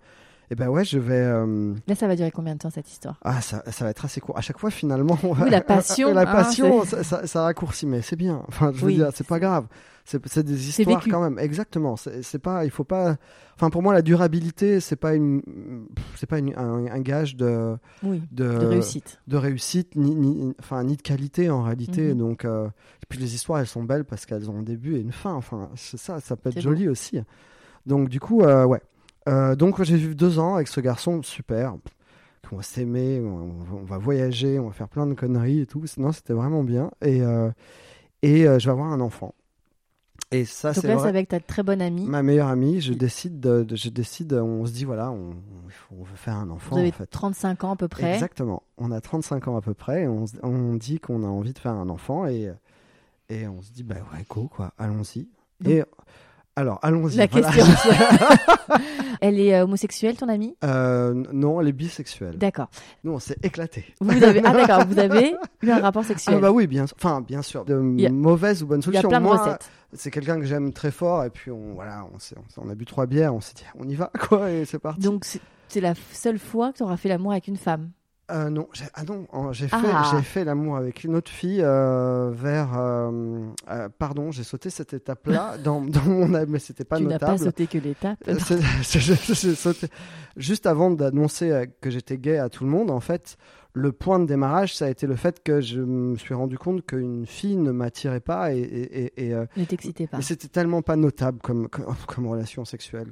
et 0.52 0.56
ben 0.56 0.68
ouais, 0.70 0.84
je 0.84 0.98
vais. 1.00 1.14
euh, 1.16 1.74
Là, 1.88 1.96
ça 1.96 2.08
va 2.08 2.16
durer 2.16 2.32
combien 2.32 2.54
de 2.54 2.60
temps 2.60 2.70
cette 2.72 2.90
histoire? 2.90 3.18
Ah, 3.24 3.40
ça, 3.42 3.64
ça 3.72 3.86
va 3.86 3.92
être 3.92 4.06
assez 4.06 4.20
court. 4.20 4.38
À 4.38 4.42
chaque 4.42 4.58
fois, 4.60 4.72
finalement. 4.72 5.18
Oui, 5.24 5.50
la 5.50 5.62
passion, 5.62 6.14
la 6.14 6.22
hein, 6.22 6.26
passion, 6.26 6.86
ça, 6.86 7.04
ça, 7.04 7.28
ça 7.28 7.44
raccourcit, 7.44 7.86
mais 7.86 8.02
c'est 8.02 8.16
bien. 8.16 8.44
Enfin, 8.48 8.72
je 8.74 8.80
veux 8.82 8.88
Oui. 8.88 8.96
dire, 8.96 9.10
c'est 9.14 9.28
pas 9.28 9.40
grave. 9.40 9.68
C'est 10.06 10.40
des 10.44 10.70
histoires 10.70 11.04
quand 11.08 11.22
même. 11.22 11.38
Exactement. 11.38 11.96
C'est 11.96 12.40
pas. 12.40 12.66
Il 12.66 12.72
faut 12.72 12.84
pas. 12.84 13.18
Enfin, 13.56 13.70
pour 13.70 13.84
moi, 13.84 13.94
la 13.94 14.02
durabilité, 14.02 14.80
c'est 14.80 14.96
pas 14.96 15.14
une. 15.14 15.44
C'est 16.16 16.26
pas 16.26 16.40
une- 16.40 16.56
un, 16.58 16.88
un 16.88 17.00
gage 17.02 17.36
de, 17.36 17.78
Oui, 18.02 18.24
de, 18.32 18.46
de 18.58 18.66
réussite. 18.66 19.20
de 19.28 19.38
réussite, 19.38 19.96
ni, 19.96 20.16
ni, 20.16 20.56
enfin, 20.60 20.84
ni 20.84 20.96
de 20.98 21.02
qualité 21.04 21.52
en 21.52 21.62
réalité. 21.62 22.14
Mhm. 22.14 22.18
Donc, 22.18 22.44
euh, 22.46 22.66
et 22.68 23.06
puis 23.08 23.20
les 23.20 23.36
histoires, 23.36 23.60
elles 23.60 23.68
sont 23.68 23.84
belles 23.84 24.04
parce 24.06 24.26
qu'elles 24.26 24.50
ont 24.50 24.58
un 24.58 24.64
début 24.64 24.96
et 24.96 25.00
une 25.00 25.12
fin. 25.12 25.34
Enfin, 25.36 25.70
ça, 25.76 26.20
ça 26.20 26.36
peut 26.36 26.50
être 26.50 26.60
joli 26.62 26.88
aussi. 26.90 27.20
Donc, 27.86 28.10
du 28.10 28.20
coup, 28.20 28.42
euh, 28.42 28.66
ouais. 28.66 28.82
Euh, 29.30 29.56
donc, 29.56 29.82
j'ai 29.84 29.98
vu 29.98 30.16
deux 30.16 30.40
ans 30.40 30.56
avec 30.56 30.68
ce 30.68 30.82
garçon 30.82 31.22
super. 31.24 31.76
On 32.52 32.56
va 32.58 32.64
s'aimer, 32.64 33.22
on, 33.22 33.54
on 33.74 33.84
va 33.84 34.00
voyager, 34.00 34.58
on 34.58 34.68
va 34.68 34.74
faire 34.74 34.88
plein 34.88 35.06
de 35.06 35.14
conneries 35.14 35.62
et 35.62 35.66
tout. 35.68 35.84
Non, 35.98 36.12
c'était 36.12 36.34
vraiment 36.34 36.64
bien. 36.64 36.90
Et, 37.04 37.22
euh, 37.22 37.52
et 38.24 38.48
euh, 38.48 38.58
je 38.58 38.66
vais 38.66 38.72
avoir 38.72 38.92
un 38.92 39.02
enfant. 39.02 39.36
Et 40.32 40.46
ça, 40.46 40.74
c'est 40.74 40.90
avec 40.92 41.30
ta 41.30 41.40
très 41.40 41.64
bonne 41.64 41.82
amie. 41.82 42.06
Ma 42.06 42.22
meilleure 42.22 42.48
amie, 42.48 42.82
je 42.82 42.94
décide, 42.94 43.40
de, 43.40 43.64
de- 43.64 43.76
je 43.76 43.90
décide, 43.90 44.34
on 44.34 44.66
se 44.66 44.72
dit 44.72 44.86
voilà, 44.86 45.12
on, 45.12 45.36
on, 45.92 46.04
veut 46.04 46.16
faire 46.16 46.36
un 46.36 46.50
enfant. 46.52 46.76
Vous 46.76 46.82
avez 46.82 46.90
en 46.90 46.92
fait. 46.92 47.08
35 47.08 47.64
ans 47.64 47.72
à 47.72 47.76
peu 47.76 47.88
près. 47.88 48.14
Exactement. 48.14 48.62
On 48.78 48.92
a 48.92 49.02
35 49.02 49.48
ans 49.48 49.58
à 49.58 49.62
peu 49.62 49.74
près 49.74 50.04
et 50.04 50.08
on, 50.08 50.76
dit 50.76 51.00
qu'on 51.00 51.24
a 51.24 51.28
envie 51.28 51.54
de 51.54 51.60
faire 51.60 51.72
un 51.72 51.90
enfant 51.90 52.28
et, 52.28 52.52
et 53.30 53.48
on 53.48 53.62
se 53.64 53.72
dit, 53.72 53.84
bah 53.84 53.96
ouais, 54.14 54.24
go, 54.30 54.48
quoi, 54.48 54.74
allons-y. 54.78 55.28
Et 55.66 55.84
Alors, 56.56 56.80
allons-y. 56.82 57.16
La 57.18 57.28
voilà. 57.28 57.52
question. 57.52 57.96
elle 59.22 59.40
est 59.40 59.56
euh, 59.56 59.64
homosexuelle, 59.64 60.18
ton 60.18 60.28
amie? 60.28 60.56
Euh, 60.64 61.14
non, 61.32 61.62
elle 61.62 61.70
est 61.70 61.74
bisexuelle. 61.74 62.38
D'accord. 62.38 62.70
Nous, 63.04 63.12
on 63.12 63.20
s'est 63.20 63.38
éclaté. 63.44 63.86
Vous 64.02 64.24
avez... 64.24 64.42
Ah 64.44 64.54
d'accord, 64.54 64.86
vous 64.86 65.00
avez 65.00 65.36
eu 65.62 65.70
un 65.70 65.80
rapport 65.80 66.04
sexuel. 66.04 66.36
Ah 66.38 66.42
bah 66.42 66.52
oui, 66.52 66.68
bien, 66.68 66.86
enfin 66.96 67.22
bien 67.22 67.42
sûr, 67.42 67.66
de 67.66 67.76
a- 68.06 68.10
mauvaises 68.10 68.64
ou 68.64 68.68
bonnes 68.68 68.82
Il 68.88 68.94
y 68.94 68.98
a 68.98 69.04
plein 69.04 69.22
de 69.22 69.28
recettes. 69.28 69.70
c'est 69.94 70.12
quelqu'un 70.12 70.40
que 70.40 70.46
j'aime 70.46 70.74
très 70.74 70.92
fort 70.92 71.24
et 71.24 71.30
puis 71.30 71.52
on 71.52 71.74
voilà, 71.74 72.06
on, 72.14 72.62
on, 72.62 72.70
a 72.70 72.76
bu 72.76 72.86
trois 72.86 73.06
bières, 73.06 73.34
on 73.34 73.42
s'est 73.42 73.54
dit 73.56 73.64
on 73.78 73.88
y 73.88 73.96
va 73.96 74.12
quoi 74.28 74.52
et 74.52 74.66
c'est 74.66 74.80
parti. 74.80 75.02
Donc 75.02 75.26
c'est 75.68 75.82
la 75.82 75.94
seule 76.14 76.40
fois 76.40 76.72
que 76.72 76.78
tu 76.78 76.84
auras 76.84 76.98
fait 76.98 77.10
l'amour 77.10 77.32
avec 77.32 77.48
une 77.48 77.58
femme? 77.58 77.92
Euh, 78.32 78.50
non, 78.50 78.68
j'ai- 78.74 78.86
ah 78.94 79.04
non, 79.04 79.26
j'ai 79.54 79.68
fait, 79.68 79.76
Ah. 79.82 80.12
j'ai 80.12 80.22
fait 80.22 80.44
l'amour 80.44 80.78
avec 80.78 81.04
une 81.04 81.16
autre 81.16 81.32
fille 81.32 81.62
euh, 81.64 82.30
vers, 82.34 82.70
euh, 82.78 83.54
pardon, 83.98 84.32
j'ai 84.32 84.44
sauté 84.44 84.70
cette 84.70 84.94
étape-là 84.94 85.58
dans, 85.64 85.82
dans 85.82 86.04
mon, 86.04 86.28
mais 86.48 86.60
c'était 86.60 86.84
pas 86.86 86.98
tu 86.98 87.04
n'as 87.04 87.14
notable. 87.14 87.32
pas 87.32 87.38
sauté 87.46 87.68
que 87.68 87.78
l'étape. 87.80 88.18
C'est- 88.26 88.60
c'est- 88.84 89.00
j'ai- 89.00 89.16
j'ai 89.34 89.56
sauté. 89.56 89.88
Juste 90.38 90.68
avant 90.68 90.92
d'annoncer 90.92 91.70
que 91.82 91.90
j'étais 91.90 92.18
gay 92.18 92.38
à 92.38 92.50
tout 92.50 92.64
le 92.66 92.70
monde, 92.70 92.92
en 92.92 93.00
fait, 93.00 93.38
le 93.74 93.92
point 93.92 94.20
de 94.20 94.26
démarrage, 94.26 94.76
ça 94.76 94.86
a 94.86 94.90
été 94.90 95.08
le 95.08 95.16
fait 95.16 95.42
que 95.44 95.62
je 95.62 95.80
me 95.82 96.16
suis 96.16 96.34
rendu 96.34 96.58
compte 96.58 96.86
qu'une 96.86 97.26
fille 97.26 97.56
ne 97.56 97.72
m'attirait 97.72 98.20
pas 98.20 98.54
et, 98.54 98.60
et, 98.60 99.04
et- 99.06 99.30
et, 99.30 99.36
Ne 99.58 99.66
t'excitez 99.66 100.08
pas. 100.08 100.18
mais 100.18 100.24
c'était 100.24 100.48
tellement 100.48 100.82
pas 100.82 100.96
notable 100.96 101.40
comme, 101.42 101.68
comme, 101.70 101.86
comme 102.08 102.28
relation 102.28 102.66
sexuelle. 102.66 103.12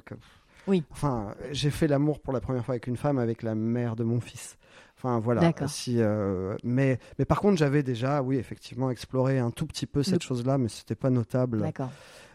Oui. 0.66 0.84
Enfin, 0.90 1.28
j'ai 1.50 1.70
fait 1.70 1.86
l'amour 1.86 2.20
pour 2.20 2.32
la 2.34 2.40
première 2.40 2.62
fois 2.64 2.74
avec 2.74 2.88
une 2.88 2.98
femme, 2.98 3.18
avec 3.18 3.42
la 3.42 3.54
mère 3.54 3.96
de 3.96 4.04
mon 4.04 4.20
fils. 4.20 4.57
Enfin, 4.98 5.20
voilà. 5.20 5.40
Si, 5.68 5.96
euh, 6.00 6.56
mais, 6.64 6.98
mais 7.18 7.24
par 7.24 7.40
contre, 7.40 7.56
j'avais 7.56 7.82
déjà, 7.84 8.20
oui, 8.20 8.36
effectivement, 8.36 8.90
exploré 8.90 9.38
un 9.38 9.50
tout 9.52 9.64
petit 9.66 9.86
peu 9.86 10.02
cette 10.02 10.14
Le- 10.24 10.26
chose-là, 10.28 10.58
mais 10.58 10.68
c'était 10.68 10.96
pas 10.96 11.08
notable. 11.10 11.60
D'accord. 11.60 11.90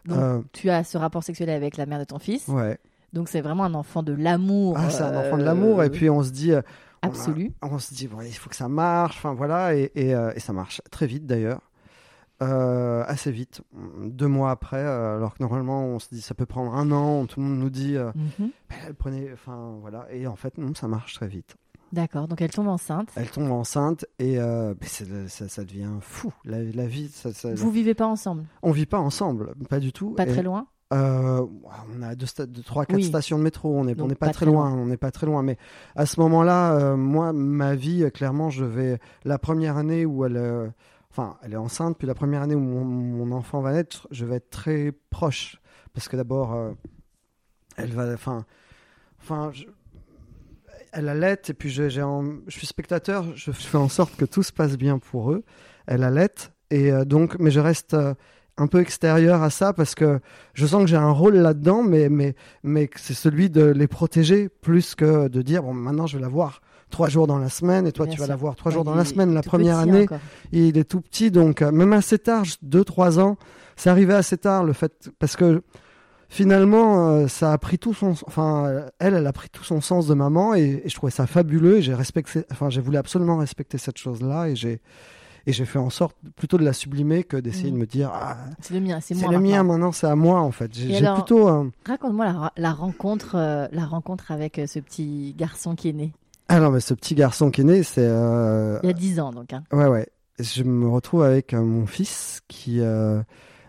Donc 0.06 0.18
Euh, 0.18 0.42
tu 0.54 0.70
as 0.70 0.84
ce 0.86 0.98
rapport 0.98 1.24
sexuel 1.24 1.50
avec 1.50 1.76
la 1.78 1.86
mère 1.86 2.00
de 2.00 2.06
ton 2.06 2.20
fils. 2.20 2.48
ouais. 2.48 2.78
Donc 3.12 3.28
c'est 3.30 3.42
vraiment 3.42 3.66
un 3.66 3.74
enfant 3.74 4.02
de 4.02 4.14
l'amour. 4.14 4.76
Ah, 4.80 4.90
c'est 4.90 5.04
un 5.04 5.16
enfant 5.16 5.38
de 5.38 5.42
euh, 5.44 5.46
l'amour. 5.46 5.84
Et 5.84 5.90
puis, 5.90 6.10
on 6.10 6.24
se 6.24 6.32
dit. 6.32 6.52
on 6.54 6.58
a- 6.58 6.64
Absolu. 7.02 7.52
On, 7.62 7.78
se 7.80 7.94
dit, 7.94 8.08
bon, 8.08 8.22
il 8.22 8.32
faut 8.34 8.50
que 8.50 8.56
ça 8.56 8.70
marche. 8.70 9.18
Enfin, 9.18 9.34
voilà. 9.34 9.76
Et, 9.76 9.92
et, 9.96 10.12
et 10.12 10.40
ça 10.40 10.54
marche 10.54 10.82
très 10.90 11.06
vite, 11.06 11.26
d'ailleurs. 11.26 11.60
Euh, 12.42 13.04
assez 13.08 13.32
vite. 13.32 13.62
Deux 14.02 14.28
mois 14.28 14.52
après, 14.52 14.78
euh, 14.84 15.18
alors 15.18 15.36
que 15.36 15.44
normalement, 15.44 15.86
on 15.86 16.00
se 16.00 16.08
dit, 16.12 16.22
ça 16.22 16.34
peut 16.34 16.46
prendre 16.46 16.74
un 16.76 16.92
an. 16.92 17.26
Tout 17.26 17.40
le 17.40 17.46
monde 17.46 17.60
nous 17.60 17.70
dit. 17.70 17.96
euh, 17.96 18.12
Mhm. 18.40 18.50
Prenait, 18.98 19.30
enfin 19.34 19.76
voilà, 19.80 20.08
et 20.12 20.26
en 20.28 20.36
fait 20.36 20.58
non, 20.58 20.74
ça 20.74 20.88
marche 20.88 21.14
très 21.14 21.28
vite. 21.28 21.56
D'accord. 21.94 22.28
Donc 22.28 22.42
elle 22.42 22.50
tombe 22.52 22.68
enceinte. 22.68 23.10
Elle 23.16 23.30
tombe 23.30 23.52
enceinte 23.52 24.06
et 24.20 24.40
euh, 24.40 24.74
ça, 25.28 25.48
ça 25.48 25.64
devient 25.64 25.92
fou. 26.02 26.34
La, 26.44 26.62
la 26.62 26.88
vie, 26.88 27.08
ça, 27.08 27.32
ça- 27.32 27.54
Vous 27.54 27.70
vivez 27.72 27.94
pas 27.94 28.08
ensemble, 28.08 28.44
on 28.64 28.72
vit 28.72 28.86
pas 28.88 29.00
ensemble, 29.00 29.54
pas 29.70 29.80
du 29.80 29.94
tout. 29.94 30.10
pas 30.12 30.24
Et, 30.26 30.28
très 30.28 30.42
loin? 30.44 30.66
euh, 30.92 31.46
on 31.96 32.02
a 32.02 32.16
deux, 32.16 32.26
deux 32.48 32.62
trois, 32.64 32.86
quatre 32.88 32.98
Oui. 32.98 33.04
stations 33.04 33.38
de 33.38 33.44
métro. 33.44 33.78
On 33.78 33.84
n'est 33.84 33.94
pas, 34.16 34.30
très 34.32 34.46
loin, 34.48 34.72
on 34.74 34.88
n'est 34.88 34.98
pas 34.98 35.12
très 35.12 35.28
loin. 35.28 35.44
Mais 35.44 35.58
à 35.96 36.06
ce 36.08 36.20
moment-là, 36.20 36.74
euh, 36.78 36.98
moi, 36.98 37.32
ma 37.32 37.76
vie, 37.76 38.10
clairement, 38.12 38.50
je 38.50 38.66
vais 38.66 39.00
la 39.24 39.38
première 39.38 39.78
année 39.78 40.06
où 40.06 40.26
elle, 40.26 40.74
enfin, 41.12 41.38
elle 41.44 41.54
est 41.54 41.58
enceinte, 41.58 41.98
puis 42.00 42.08
la 42.08 42.16
première 42.16 42.42
année 42.42 42.56
où 42.56 42.60
mon, 42.60 42.84
mon 42.86 43.32
enfant 43.36 43.62
va 43.62 43.72
naître, 43.72 44.08
je 44.10 44.26
vais 44.26 44.38
être 44.38 44.50
très 44.50 44.92
proche 45.12 45.62
parce 45.94 46.08
que 46.08 46.18
d'abord, 46.18 46.58
elle 47.78 47.92
va, 47.92 48.12
enfin, 48.14 48.46
enfin, 49.22 49.52
je- 49.54 49.66
elle 50.94 51.10
allait 51.10 51.42
et 51.50 51.54
puis 51.54 51.70
je, 51.70 51.90
j'ai 51.90 52.02
en- 52.04 52.24
je 52.48 52.58
suis 52.58 52.68
spectateur, 52.68 53.26
je 53.36 53.52
fais 53.52 53.78
en 53.78 53.90
sorte 53.90 54.16
que 54.16 54.26
tout 54.26 54.44
se 54.44 54.52
passe 54.54 54.78
bien 54.78 55.00
pour 55.00 55.32
eux. 55.32 55.44
Elle 55.88 56.04
allait 56.04 56.30
et 56.72 56.92
euh, 56.92 57.06
donc, 57.06 57.38
mais 57.40 57.52
je 57.52 57.60
reste 57.60 57.94
euh, 57.94 58.14
un 58.58 58.68
peu 58.68 58.80
extérieur 58.80 59.42
à 59.44 59.50
ça 59.50 59.74
parce 59.74 59.96
que 59.96 60.20
je 60.54 60.66
sens 60.66 60.82
que 60.84 60.88
j'ai 60.88 60.96
un 60.96 61.10
rôle 61.12 61.36
là-dedans, 61.36 61.84
mais 61.84 62.10
mais 62.10 62.36
mais 62.64 62.90
c'est 62.96 63.14
celui 63.16 63.50
de 63.50 63.64
les 63.66 63.88
protéger 63.88 64.48
plus 64.50 64.96
que 64.96 65.28
de 65.28 65.42
dire 65.42 65.64
bon 65.64 65.74
maintenant 65.74 66.08
je 66.08 66.18
vais 66.18 66.22
la 66.22 66.30
voir 66.30 66.62
trois 66.90 67.10
jours 67.10 67.26
dans 67.26 67.40
la 67.40 67.50
semaine 67.50 67.88
et 67.88 67.92
toi 67.92 68.06
Bien 68.06 68.14
tu 68.14 68.20
vas 68.20 68.26
sûr. 68.26 68.32
la 68.34 68.38
voir 68.38 68.56
trois 68.56 68.70
Ouais, 68.72 68.76
jours 68.76 68.84
dans 68.84 68.94
la 68.94 69.04
semaine. 69.06 69.34
La 69.34 69.42
première 69.42 69.80
année, 69.80 70.04
encore. 70.04 70.20
il 70.52 70.78
est 70.78 70.84
tout 70.84 71.02
petit, 71.02 71.32
donc 71.32 71.62
euh, 71.64 71.72
même 71.72 71.92
assez 71.94 72.20
tard, 72.20 72.44
2-3 72.64 73.20
ans, 73.20 73.38
c'est 73.76 73.90
arrivé 73.90 74.14
assez 74.14 74.38
tard 74.38 74.64
le 74.64 74.74
fait 74.74 75.10
parce 75.18 75.36
que 75.36 75.64
finalement 76.30 77.10
euh, 77.10 77.28
ça 77.28 77.54
a 77.54 77.58
pris 77.58 77.78
tout 77.78 77.94
son, 77.94 78.12
enfin 78.28 78.86
elle, 79.00 79.14
elle 79.16 79.28
a 79.28 79.34
pris 79.34 79.50
tout 79.50 79.64
son 79.64 79.82
sens 79.82 80.08
de 80.08 80.14
maman 80.14 80.56
et, 80.56 80.82
et 80.86 80.90
je 80.90 80.96
trouvais 80.96 81.12
ça 81.12 81.28
fabuleux 81.28 81.80
j'ai 81.82 81.94
respecté, 81.94 82.44
enfin 82.52 82.70
j'ai 82.70 82.82
voulu 82.82 82.98
absolument 82.98 83.38
respecter 83.38 83.78
cette 83.78 83.98
chose-là 83.98 84.48
et 84.50 84.56
j'ai 84.56 84.82
et 85.46 85.52
j'ai 85.52 85.66
fait 85.66 85.78
en 85.80 85.90
sorte 85.90 86.16
plutôt 86.38 86.58
de 86.58 86.64
la 86.64 86.72
sublimer 86.72 87.26
que 87.26 87.36
d'essayer 87.36 87.70
de 87.70 87.76
me 87.76 87.86
dire 87.86 88.10
ah, 88.14 88.38
C'est 88.62 88.74
le 88.74 88.80
mien, 88.80 89.00
c'est 89.02 89.14
c'est 89.14 89.26
moi. 89.26 89.34
le 89.34 89.40
mien 89.42 89.62
maintenant. 89.64 89.92
c'est 89.92 90.08
à 90.08 90.16
moi 90.16 90.40
en 90.40 90.52
fait. 90.52 90.74
J'ai 90.74 91.02
plutôt 91.16 91.50
euh, 91.50 91.70
Raconte-moi 91.86 92.26
la, 92.28 92.52
la 92.56 92.72
rencontre, 92.72 93.36
euh, 93.36 93.68
la 93.74 93.86
rencontre 93.86 94.32
avec 94.32 94.62
ce 94.66 94.80
petit 94.80 95.36
garçon 95.38 95.76
qui 95.76 95.90
est 95.90 95.94
né 95.94 96.14
ah 96.50 96.60
non 96.60 96.72
mais 96.72 96.80
ce 96.82 96.94
petit 96.94 97.16
garçon 97.16 97.52
qui 97.52 97.62
est 97.62 97.64
né, 97.66 97.84
c'est 97.84 98.04
il 98.06 98.88
y 98.88 98.90
a 98.90 98.94
10 98.94 99.20
ans 99.20 99.32
donc. 99.32 99.52
hein. 99.54 99.64
Ouais, 99.74 99.88
ouais. 99.88 100.08
Je 100.40 100.64
me 100.64 100.88
retrouve 100.88 101.24
avec 101.24 101.54
mon 101.54 101.86
fils 101.88 102.42
qui, 102.48 102.80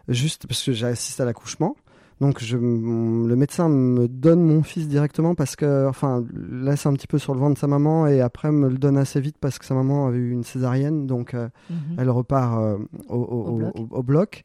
juste 0.08 0.46
parce 0.46 0.62
que 0.62 0.72
j'assiste 0.72 1.20
à 1.20 1.24
l'accouchement, 1.24 1.76
donc 2.24 2.42
je, 2.42 2.56
le 2.56 3.36
médecin 3.36 3.68
me 3.68 4.08
donne 4.08 4.42
mon 4.42 4.62
fils 4.62 4.88
directement 4.88 5.34
parce 5.34 5.56
que, 5.56 5.86
enfin, 5.86 6.24
laisse 6.50 6.86
un 6.86 6.94
petit 6.94 7.06
peu 7.06 7.18
sur 7.18 7.34
le 7.34 7.40
ventre 7.40 7.54
de 7.54 7.58
sa 7.58 7.66
maman 7.66 8.06
et 8.06 8.20
après 8.22 8.50
me 8.50 8.68
le 8.68 8.78
donne 8.78 8.96
assez 8.96 9.20
vite 9.20 9.36
parce 9.40 9.58
que 9.58 9.64
sa 9.66 9.74
maman 9.74 10.06
avait 10.06 10.16
eu 10.18 10.30
une 10.30 10.42
césarienne, 10.44 11.06
donc 11.06 11.34
euh, 11.34 11.48
Mhm. 11.68 11.76
elle 11.98 12.08
repart 12.10 12.58
euh, 12.58 12.78
au, 13.08 13.16
au- 13.16 13.48
Au 13.48 13.56
bloc. 13.58 13.72
au- 13.76 13.88
au 13.96 14.02
bloc. 14.02 14.42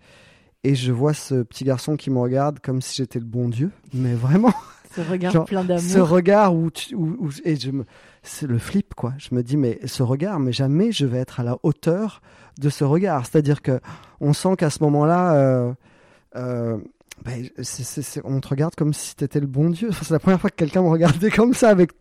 Et 0.66 0.76
je 0.76 0.92
vois 0.92 1.14
ce 1.14 1.42
petit 1.44 1.64
garçon 1.64 1.96
qui 1.96 2.10
me 2.12 2.20
regarde 2.20 2.60
comme 2.60 2.82
si 2.82 2.98
j'étais 2.98 3.20
le 3.20 3.26
bon 3.26 3.48
Dieu, 3.48 3.72
mais 3.94 4.14
vraiment 4.14 4.52
Ce 4.96 5.00
regard 5.02 5.32
Genre, 5.32 5.46
plein 5.46 5.62
ce 5.78 5.94
d'amour. 5.94 6.10
regard 6.10 6.56
où, 6.56 6.70
tu- 6.72 6.96
où- 6.96 7.16
où- 7.20 7.30
et 7.46 7.56
je 7.56 7.72
me, 7.72 7.86
c'est 8.24 8.48
le 8.48 8.58
flip 8.58 8.94
quoi. 8.96 9.14
Je 9.20 9.34
me 9.36 9.42
dis 9.44 9.56
mais 9.56 9.80
ce 9.86 10.04
regard, 10.04 10.40
mais 10.40 10.52
jamais 10.52 10.92
je 10.92 11.06
vais 11.06 11.20
être 11.20 11.40
à 11.40 11.44
la 11.44 11.58
hauteur 11.64 12.22
de 12.60 12.70
ce 12.70 12.84
regard. 12.84 13.26
C'est-à-dire 13.26 13.62
que 13.62 13.80
on 14.20 14.34
sent 14.34 14.56
qu'à 14.58 14.70
ce 14.70 14.84
moment-là, 14.84 15.36
euh, 16.36 16.78
ben, 17.26 17.48
on 18.24 18.40
te 18.40 18.48
regarde 18.48 18.76
comme 18.76 18.94
si 18.94 19.16
t'étais 19.16 19.40
le 19.40 19.48
bon 19.48 19.70
Dieu. 19.70 19.90
Enfin, 19.90 20.04
c'est 20.06 20.14
la 20.14 20.20
première 20.20 20.40
fois 20.40 20.50
que 20.50 20.56
quelqu'un 20.56 20.82
me 20.82 20.90
regardait 20.90 21.30
comme 21.32 21.54
ça 21.54 21.70
avec 21.70 21.92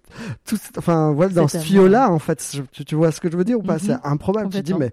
tout, 0.44 0.56
enfin 0.76 1.12
voilà 1.12 1.32
dans 1.32 1.48
ce 1.48 1.58
tuyau-là 1.58 2.10
en 2.10 2.18
fait. 2.18 2.46
Je- 2.54 2.62
tu, 2.72 2.84
tu 2.84 2.94
vois 2.94 3.10
ce 3.12 3.20
que 3.20 3.30
je 3.30 3.36
veux 3.36 3.44
dire 3.44 3.58
ou 3.58 3.62
pas? 3.62 3.74
Mhm. 3.74 3.78
C'est 3.80 3.96
improbable. 4.04 4.50
Tu 4.50 4.58
te 4.58 4.62
dis 4.62 4.74
mais 4.74 4.92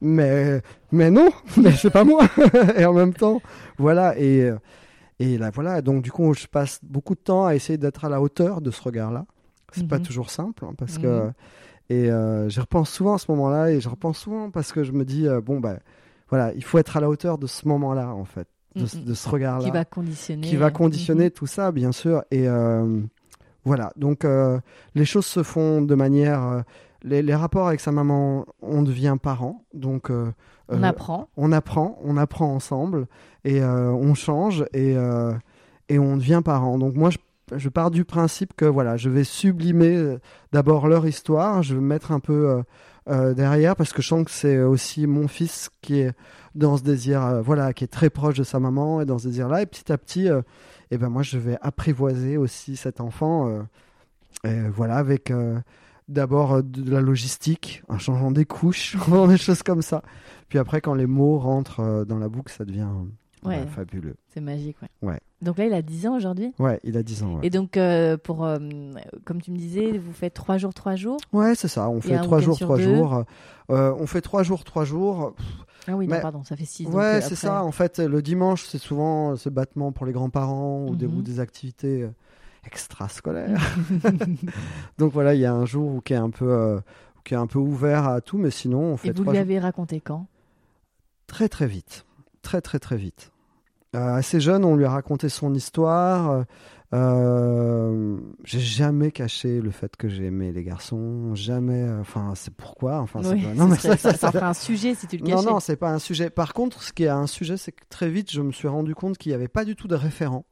mais 0.00 0.62
mais 0.92 1.10
non, 1.10 1.28
mais 1.56 1.72
c'est 1.72 1.90
pas 1.90 2.04
moi. 2.04 2.28
et 2.76 2.84
en 2.84 2.92
même 2.92 3.14
temps, 3.14 3.40
voilà 3.78 4.18
et 4.18 4.50
et 5.18 5.38
là 5.38 5.50
voilà. 5.54 5.82
Donc 5.82 6.02
du 6.02 6.12
coup, 6.12 6.32
je 6.34 6.46
passe 6.46 6.80
beaucoup 6.82 7.14
de 7.14 7.20
temps 7.20 7.46
à 7.46 7.54
essayer 7.54 7.78
d'être 7.78 8.04
à 8.04 8.08
la 8.08 8.20
hauteur 8.20 8.60
de 8.60 8.70
ce 8.70 8.82
regard-là. 8.82 9.24
C'est 9.72 9.86
pas 9.88 9.98
Mhm. 9.98 10.04
toujours 10.04 10.30
simple 10.30 10.64
hein, 10.64 10.72
parce 10.78 10.96
que 10.98 11.30
et 11.88 12.10
euh, 12.10 12.48
j'y 12.48 12.58
repense 12.60 12.90
souvent 12.90 13.14
à 13.14 13.18
ce 13.18 13.30
moment-là 13.30 13.70
et 13.70 13.80
je 13.80 13.88
repense 13.88 14.18
souvent 14.18 14.50
parce 14.50 14.72
que 14.72 14.82
je 14.84 14.92
me 14.92 15.04
dis 15.04 15.28
euh, 15.28 15.40
bon 15.40 15.60
bah 15.60 15.76
voilà, 16.30 16.52
il 16.54 16.64
faut 16.64 16.78
être 16.78 16.96
à 16.96 17.00
la 17.00 17.08
hauteur 17.08 17.38
de 17.38 17.46
ce 17.46 17.68
moment-là 17.68 18.08
en 18.08 18.24
fait, 18.24 18.48
de, 18.76 18.86
ce- 18.86 18.96
Mhm. 18.98 19.04
de 19.04 19.14
ce 19.14 19.28
regard-là 19.28 19.64
Qui 19.64 19.70
va 19.70 19.84
conditionner. 19.84 20.46
qui 20.46 20.56
va 20.56 20.66
euh, 20.66 20.70
conditionner 20.70 21.30
tout 21.30 21.46
ça, 21.46 21.72
bien 21.72 21.92
sûr. 21.92 22.22
Et 22.30 22.48
euh, 22.48 23.00
voilà, 23.64 23.92
donc 23.96 24.24
euh, 24.24 24.58
les 24.94 25.04
choses 25.04 25.26
se 25.26 25.42
font 25.42 25.82
de 25.82 25.94
manière. 25.94 26.42
euh, 26.44 26.60
les, 27.02 27.22
les 27.22 27.34
rapports 27.34 27.68
avec 27.68 27.78
sa 27.80 27.92
maman, 27.92 28.46
on 28.62 28.82
devient 28.82 29.16
parents, 29.22 29.62
donc 29.74 30.10
euh, 30.10 30.32
On 30.68 30.82
apprend. 30.82 31.28
on 31.36 31.52
apprend, 31.52 31.98
on 32.02 32.16
apprend 32.16 32.52
ensemble 32.52 33.06
et 33.44 33.62
on 33.62 34.14
change 34.14 34.64
et 34.72 34.96
et 35.88 35.98
on 36.00 36.16
devient 36.16 36.42
parents. 36.44 36.78
Donc 36.78 36.96
moi, 36.96 37.10
je, 37.10 37.18
je 37.56 37.68
pars 37.68 37.92
du 37.92 38.04
principe 38.04 38.54
que 38.56 38.64
voilà, 38.64 38.96
je 38.96 39.08
vais 39.08 39.22
sublimer 39.22 40.16
d'abord 40.52 40.88
leur 40.88 41.06
histoire, 41.06 41.62
je 41.62 41.74
vais 41.76 41.80
me 41.80 41.86
mettre 41.86 42.10
un 42.10 42.18
peu 42.18 42.60
euh, 43.08 43.34
derrière 43.34 43.76
parce 43.76 43.92
que 43.92 44.02
je 44.02 44.08
sens 44.08 44.24
que 44.24 44.30
c'est 44.30 44.58
aussi 44.58 45.06
mon 45.06 45.28
fils 45.28 45.70
qui 45.80 46.00
est 46.00 46.12
dans 46.54 46.76
ce 46.76 46.82
désir, 46.82 47.24
euh, 47.24 47.40
voilà, 47.40 47.72
qui 47.72 47.84
est 47.84 47.88
très 47.88 48.10
proche 48.10 48.36
de 48.36 48.42
sa 48.42 48.58
maman 48.58 49.00
et 49.00 49.04
dans 49.04 49.18
ce 49.18 49.28
désir-là. 49.28 49.62
Et 49.62 49.66
petit 49.66 49.92
à 49.92 49.98
petit, 49.98 50.28
euh, 50.28 50.42
eh 50.90 50.98
ben 50.98 51.08
moi, 51.08 51.22
je 51.22 51.38
vais 51.38 51.56
apprivoiser 51.60 52.36
aussi 52.36 52.76
cet 52.76 53.00
enfant, 53.00 53.66
et 54.44 54.68
voilà, 54.68 54.96
avec 54.96 55.32
d'abord 56.06 56.62
de 56.62 56.90
la 56.90 57.00
logistique, 57.00 57.82
en 57.88 57.98
changeant 57.98 58.30
des 58.30 58.44
couches, 58.44 58.96
en 59.10 59.26
des 59.26 59.36
choses 59.36 59.64
comme 59.64 59.82
ça. 59.82 60.02
Puis 60.48 60.58
après, 60.58 60.80
quand 60.80 60.94
les 60.94 61.06
mots 61.06 61.38
rentrent 61.38 62.04
dans 62.04 62.18
la 62.18 62.28
boucle, 62.28 62.52
ça 62.52 62.64
devient 62.64 62.88
ouais, 63.44 63.66
fabuleux. 63.66 64.14
C'est 64.28 64.40
magique, 64.40 64.76
ouais. 64.80 65.08
Ouais. 65.08 65.20
Donc 65.42 65.58
là, 65.58 65.66
il 65.66 65.72
a 65.74 65.82
10 65.82 66.06
ans 66.06 66.16
aujourd'hui. 66.16 66.52
Ouais, 66.58 66.80
il 66.82 66.96
a 66.96 67.02
10 67.02 67.22
ans. 67.22 67.34
Ouais, 67.34 67.40
Et 67.46 67.50
donc, 67.50 67.76
euh, 67.76 68.16
pour, 68.16 68.44
euh, 68.44 68.58
comme 69.24 69.42
tu 69.42 69.50
me 69.50 69.56
disais, 69.58 69.98
vous 69.98 70.12
faites 70.12 70.32
3 70.32 70.56
jours, 70.56 70.72
3 70.72 70.96
jours 70.96 71.18
Ouais, 71.32 71.54
c'est 71.54 71.68
ça. 71.68 71.88
On 71.90 72.00
fait 72.00 72.14
un 72.14 72.22
3 72.22 72.38
week-end 72.38 72.44
jours, 72.46 72.56
sur 72.56 72.66
3 72.66 72.78
deux 72.78 72.96
jours. 72.96 73.24
Euh, 73.70 73.94
on 73.98 74.06
fait 74.06 74.22
3 74.22 74.42
jours, 74.42 74.64
3 74.64 74.84
jours. 74.84 75.34
Ah 75.88 75.94
oui, 75.94 76.06
non, 76.06 76.14
Mais- 76.16 76.20
pardon, 76.22 76.42
ça 76.42 76.56
fait 76.56 76.64
6. 76.64 76.86
Ouais, 76.88 77.20
c'est 77.20 77.34
ça. 77.36 77.62
En 77.62 77.70
fait, 77.70 77.98
le 77.98 78.22
dimanche, 78.22 78.64
c'est 78.66 78.78
souvent 78.78 79.32
euh, 79.32 79.36
ce 79.36 79.48
battement 79.50 79.92
pour 79.92 80.06
les 80.06 80.12
grands-parents 80.12 80.86
ou, 80.88 80.96
des, 80.96 81.06
Mhm. 81.06 81.18
ou 81.18 81.22
des 81.22 81.38
activités 81.38 82.02
euh, 82.04 82.10
extrascolaires. 82.66 83.60
Donc 84.98 85.12
voilà, 85.12 85.34
il 85.34 85.40
y 85.40 85.46
a 85.46 85.52
un 85.52 85.66
jour 85.66 85.96
où 85.96 86.00
qui 86.00 86.14
est 86.14 86.16
un 86.16 86.30
peu, 86.30 86.48
euh, 86.50 86.80
qui 87.24 87.34
est 87.34 87.36
un 87.36 87.46
peu 87.46 87.58
ouvert 87.58 88.06
à 88.08 88.20
tout, 88.20 88.38
mais 88.38 88.50
sinon, 88.50 88.80
on 88.80 88.96
fait 88.96 89.08
Et 89.08 89.12
vous 89.12 89.30
lui 89.30 89.36
avez 89.38 89.58
raconté 89.58 90.00
quand? 90.00 90.26
Très 91.26 91.48
très 91.48 91.66
vite, 91.66 92.06
très 92.42 92.60
très 92.60 92.78
très 92.78 92.96
vite. 92.96 93.32
Assez 93.96 94.40
jeune, 94.40 94.64
on 94.64 94.76
lui 94.76 94.84
a 94.84 94.90
raconté 94.90 95.28
son 95.28 95.54
histoire. 95.54 96.44
Euh, 96.94 98.16
j'ai 98.44 98.60
jamais 98.60 99.10
caché 99.10 99.60
le 99.60 99.70
fait 99.70 99.96
que 99.96 100.08
j'ai 100.08 100.26
aimé 100.26 100.52
les 100.52 100.62
garçons, 100.64 101.34
jamais. 101.34 101.82
euh, 101.82 102.00
Enfin, 102.00 102.32
c'est 102.36 102.54
pourquoi. 102.54 103.00
Enfin, 103.00 103.20
c'est 103.22 103.32
Oui, 103.34 103.42
pas- 103.42 103.54
ce 103.54 103.54
non, 103.58 103.66
mais 103.68 103.76
serait- 103.76 103.96
ça- 103.96 104.12
ça, 104.12 104.18
ça 104.18 104.32
ferait 104.32 104.46
un 104.46 104.54
sujet 104.54 104.94
si 104.94 105.06
tu 105.06 105.16
le 105.16 105.26
non, 105.26 105.42
non, 105.42 105.60
c'est 105.60 105.76
pas 105.76 105.90
un 105.90 105.98
sujet. 105.98 106.30
Par 106.30 106.52
contre, 106.54 106.82
ce 106.82 106.92
qui 106.92 107.04
est 107.04 107.08
un 107.08 107.26
sujet, 107.26 107.56
c'est 107.56 107.72
que 107.72 107.82
très 107.90 108.08
vite, 108.08 108.30
je 108.32 108.40
me 108.40 108.52
suis 108.52 108.68
rendu 108.68 108.94
compte 108.94 109.18
qu'il 109.18 109.30
n'y 109.30 109.34
avait 109.34 109.48
pas 109.48 109.64
du 109.64 109.74
tout 109.76 109.88
de 109.88 109.94
référent 109.96 110.44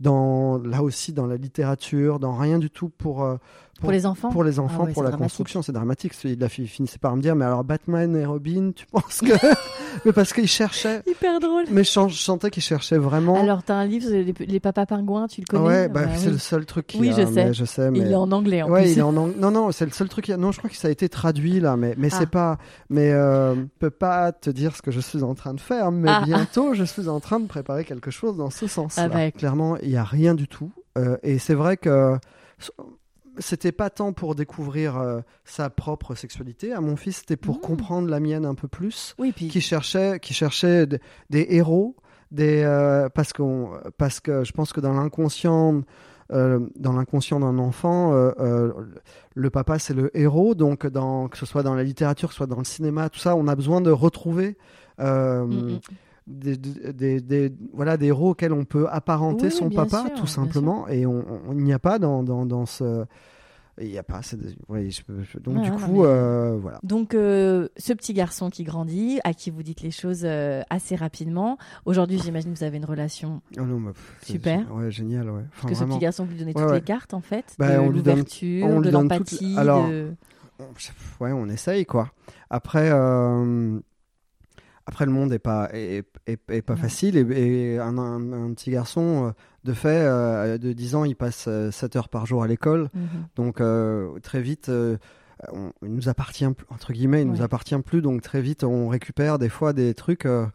dans 0.00 0.58
là 0.58 0.82
aussi 0.82 1.12
dans 1.12 1.26
la 1.26 1.36
littérature, 1.36 2.18
dans 2.18 2.34
rien 2.36 2.58
du 2.58 2.70
tout 2.70 2.88
pour 2.88 3.24
pour 3.80 3.90
les 3.90 4.06
enfants? 4.06 4.30
Pour 4.30 4.44
les 4.44 4.60
enfants, 4.60 4.82
Ah 4.82 4.84
ouais, 4.86 4.92
pour 4.92 5.02
la 5.02 5.08
dramatique. 5.10 5.30
construction, 5.30 5.62
c'est 5.62 5.72
dramatique. 5.72 6.12
Il 6.24 6.42
a 6.44 6.48
fi- 6.48 6.68
finissait 6.68 6.98
par 6.98 7.16
me 7.16 7.22
dire, 7.22 7.34
mais 7.34 7.44
alors 7.44 7.64
Batman 7.64 8.14
et 8.16 8.24
Robin, 8.24 8.70
tu 8.76 8.86
penses 8.86 9.20
que 9.20 9.32
Mais 10.04 10.12
parce 10.12 10.32
qu'il 10.32 10.46
cherchait. 10.46 11.02
Hyper 11.06 11.40
drôle. 11.40 11.64
Mais 11.70 11.82
je, 11.84 12.08
sentais 12.08 12.50
qu'il 12.50 12.62
cherchait 12.62 12.96
vraiment. 12.96 13.34
Alors, 13.40 13.62
t'as 13.62 13.74
un 13.74 13.84
livre, 13.84 14.08
les, 14.10 14.32
les 14.46 14.60
papas 14.60 14.86
pingouins, 14.86 15.26
tu 15.26 15.40
le 15.40 15.46
connais? 15.46 15.64
Ouais, 15.64 15.88
bah, 15.88 16.04
Bah 16.06 16.12
c'est 16.16 16.26
oui. 16.28 16.32
le 16.32 16.38
seul 16.38 16.64
truc 16.64 16.86
qu'il 16.86 17.00
Oui, 17.00 17.08
a, 17.10 17.12
je 17.12 17.26
sais. 17.26 17.44
mais 17.44 17.54
je 17.54 17.64
sais, 17.64 17.90
mais 17.90 17.98
Il 17.98 18.10
est 18.12 18.14
en 18.14 18.30
anglais 18.32 18.62
en 18.62 18.70
ouais, 18.70 18.82
plus. 18.82 18.92
il 18.92 18.98
est 18.98 19.02
en 19.02 19.16
ang- 19.16 19.34
Non, 19.36 19.50
non, 19.50 19.72
c'est 19.72 19.84
le 19.84 19.90
seul 19.90 20.08
truc. 20.08 20.24
qu'il 20.26 20.32
y 20.32 20.34
a- 20.34 20.38
Non, 20.38 20.52
je 20.52 20.58
crois 20.58 20.70
que 20.70 20.76
ça 20.76 20.88
a 20.88 20.90
été 20.90 21.08
traduit 21.08 21.58
là, 21.60 21.76
mais 21.76 21.94
mais 21.98 22.08
Ah. 22.12 22.16
c'est 22.20 22.30
pas. 22.30 22.58
Mais 22.88 23.10
euh, 23.12 23.54
peux 23.80 23.90
pas 23.90 24.32
te 24.32 24.48
dire 24.50 24.76
ce 24.76 24.82
que 24.82 24.90
je 24.92 25.00
suis 25.00 25.22
en 25.22 25.34
train 25.34 25.54
de 25.54 25.60
faire, 25.60 25.90
mais 25.92 26.08
Ah. 26.10 26.22
bientôt 26.24 26.72
je 26.74 26.84
suis 26.84 27.08
en 27.08 27.20
train 27.20 27.40
de 27.40 27.46
préparer 27.46 27.84
quelque 27.84 28.10
chose 28.10 28.36
dans 28.36 28.50
ce 28.50 28.66
sens-là. 28.66 29.08
Ah 29.12 29.30
Clairement, 29.32 29.76
il 29.78 29.90
y 29.90 29.96
a 29.96 30.04
rien 30.04 30.34
du 30.34 30.46
tout, 30.48 30.70
Euh, 30.98 31.16
et 31.22 31.38
c'est 31.38 31.54
vrai 31.54 31.76
que 31.78 32.16
c'était 33.38 33.72
pas 33.72 33.90
tant 33.90 34.12
pour 34.12 34.34
découvrir 34.34 34.98
euh, 34.98 35.20
sa 35.44 35.70
propre 35.70 36.14
sexualité. 36.14 36.72
À 36.72 36.80
mon 36.80 36.96
fils, 36.96 37.18
c'était 37.18 37.36
pour 37.36 37.56
Mmh. 37.56 37.60
comprendre 37.60 38.08
la 38.08 38.20
mienne 38.20 38.44
un 38.44 38.54
peu 38.54 38.68
plus 38.68 39.14
Oui, 39.18 39.32
puis 39.32 39.48
qui 39.48 39.60
cherchait, 39.60 40.18
qui 40.20 40.34
cherchait 40.34 40.86
des 40.86 41.46
héros, 41.50 41.96
des, 42.30 42.62
euh, 42.62 43.08
parce, 43.08 43.32
qu'on, 43.32 43.70
parce 43.98 44.20
que 44.20 44.44
je 44.44 44.52
pense 44.52 44.72
que 44.72 44.80
dans 44.80 44.92
l'inconscient, 44.94 45.82
euh, 46.32 46.60
dans 46.76 46.92
l'inconscient 46.92 47.40
d'un 47.40 47.58
enfant, 47.58 48.12
le 49.34 49.50
papa 49.50 49.78
c'est 49.78 49.94
le 49.94 50.16
héros, 50.16 50.54
donc 50.54 50.86
dans, 50.86 51.28
que 51.28 51.38
ce 51.38 51.46
soit 51.46 51.62
dans 51.62 51.74
la 51.74 51.82
littérature, 51.84 52.28
que 52.28 52.34
ce 52.34 52.38
soit 52.38 52.46
dans 52.46 52.58
le 52.58 52.64
cinéma, 52.64 53.08
tout 53.08 53.18
ça, 53.18 53.36
on 53.36 53.48
a 53.48 53.54
besoin 53.54 53.80
de 53.80 53.90
retrouver 53.90 54.56
euh, 55.00 55.44
Mm, 55.46 55.72
mm. 55.72 55.80
Des, 56.26 57.20
des- 57.20 57.52
voilà, 57.72 57.96
des 57.96 58.06
héros 58.06 58.30
auxquels 58.30 58.52
on 58.52 58.64
peut 58.64 58.86
apparenter 58.88 59.46
Oui, 59.46 59.52
son 59.52 59.70
papa, 59.70 60.04
sûr, 60.06 60.14
tout 60.14 60.26
simplement, 60.26 60.86
et 60.88 61.04
on 61.06 61.24
on- 61.48 61.52
il 61.52 61.64
n'y 61.64 61.72
a 61.72 61.78
pas 61.78 61.98
dans, 61.98 62.22
dans, 62.22 62.46
dans 62.46 62.66
ce... 62.66 63.04
Il 63.80 63.88
n'y 63.88 63.96
a 63.96 64.02
pas, 64.02 64.20
ouais, 64.68 64.90
je 64.90 65.00
je- 65.22 65.38
donc 65.38 65.62
du 65.62 65.70
coup, 65.72 66.02
mais- 66.02 66.08
euh, 66.08 66.58
voilà. 66.60 66.78
Donc, 66.82 67.14
euh, 67.14 67.68
ce 67.78 67.94
petit 67.94 68.12
garçon 68.12 68.50
qui 68.50 68.64
grandit, 68.64 69.18
à 69.24 69.32
qui 69.32 69.50
vous 69.50 69.62
dites 69.62 69.80
les 69.80 69.90
choses 69.90 70.22
euh, 70.24 70.60
assez 70.68 70.94
rapidement. 70.94 71.56
Aujourd'hui, 71.86 72.18
j'imagine 72.22 72.52
que 72.52 72.58
vous 72.58 72.64
avez 72.64 72.76
une 72.76 72.84
relation. 72.84 73.40
Oh 73.58 73.62
non, 73.62 73.80
bah, 73.80 73.92
pff, 73.94 74.16
c'est- 74.20 74.32
Super. 74.34 74.70
Ouais, 74.74 74.90
génial, 74.90 75.30
ouais. 75.30 75.42
Enfin, 75.56 75.68
que 75.68 75.74
ce 75.74 75.84
petit 75.84 75.98
garçon 76.00 76.24
vous 76.26 76.32
lui 76.32 76.38
toutes 76.52 76.66
ouais. 76.66 76.74
les 76.74 76.80
cartes, 76.82 77.14
en 77.14 77.22
fait. 77.22 77.56
Bah, 77.58 77.72
de 77.74 77.78
on 77.78 77.86
donne- 77.86 77.96
l'ouverture, 77.96 78.66
on 78.66 78.80
de 78.82 78.90
l'empathie. 78.90 79.54
alors- 79.56 79.88
de- 79.88 80.12
Ouais, 81.20 81.32
on 81.32 81.48
essaye 81.48 81.86
quoi. 81.86 82.10
Après, 82.50 82.90
euh, 82.92 83.80
après 84.86 85.06
le 85.06 85.12
monde 85.12 85.32
est 85.32 85.38
pas 85.40 85.70
est, 85.72 86.04
est- 86.26 86.50
est 86.50 86.62
pas 86.62 86.76
facile 86.76 87.16
et, 87.16 87.20
et 87.74 87.78
un, 87.78 87.98
un- 87.98 88.32
un 88.32 88.52
petit 88.54 88.70
garçon 88.70 89.26
euh, 89.28 89.30
de 89.64 89.72
fait 89.72 89.88
euh, 90.02 90.58
de 90.58 90.72
10 90.72 90.94
ans, 90.94 91.04
il 91.04 91.16
passe 91.16 91.48
7 91.70 91.96
heures 91.96 92.08
par 92.08 92.26
jour 92.26 92.42
à 92.42 92.46
l'école, 92.46 92.88
Mhm. 92.94 93.08
donc 93.36 93.60
euh, 93.60 94.18
très 94.20 94.40
vite. 94.42 94.68
euh, 94.68 94.96
on, 95.52 95.72
il 95.82 95.92
nous 95.92 96.08
appartient 96.08 96.46
plus- 96.54 96.66
entre 96.70 96.92
guillemets, 96.92 97.22
il 97.22 97.28
nous 97.28 97.42
appartient 97.42 97.78
plus, 97.84 98.00
donc 98.02 98.22
très 98.22 98.40
vite 98.42 98.62
on 98.64 98.88
récupère 98.88 99.38
des 99.38 99.48
fois 99.48 99.72
des 99.72 99.92
trucs 99.94 100.24
euh, 100.26 100.46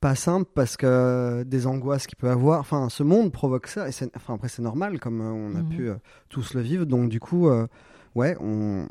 pas 0.00 0.14
simples 0.14 0.48
parce 0.54 0.76
que 0.76 1.42
des 1.44 1.66
angoisses 1.66 2.06
qu'il 2.06 2.16
peut 2.16 2.30
avoir. 2.30 2.60
Enfin, 2.60 2.88
ce 2.88 3.02
monde 3.02 3.32
provoque 3.32 3.66
ça 3.66 3.88
et 3.88 3.92
enfin 4.14 4.34
après 4.34 4.48
c'est 4.48 4.62
normal 4.62 5.00
comme 5.00 5.20
euh, 5.20 5.30
on 5.32 5.56
a 5.56 5.62
Mhm. 5.62 5.68
pu 5.68 5.88
euh, 5.88 5.94
tous 6.28 6.54
le 6.54 6.60
vivre, 6.60 6.84
donc 6.84 7.08
du 7.08 7.18
coup 7.18 7.48
euh, 7.48 7.66
ouais 8.14 8.36
on 8.40 8.86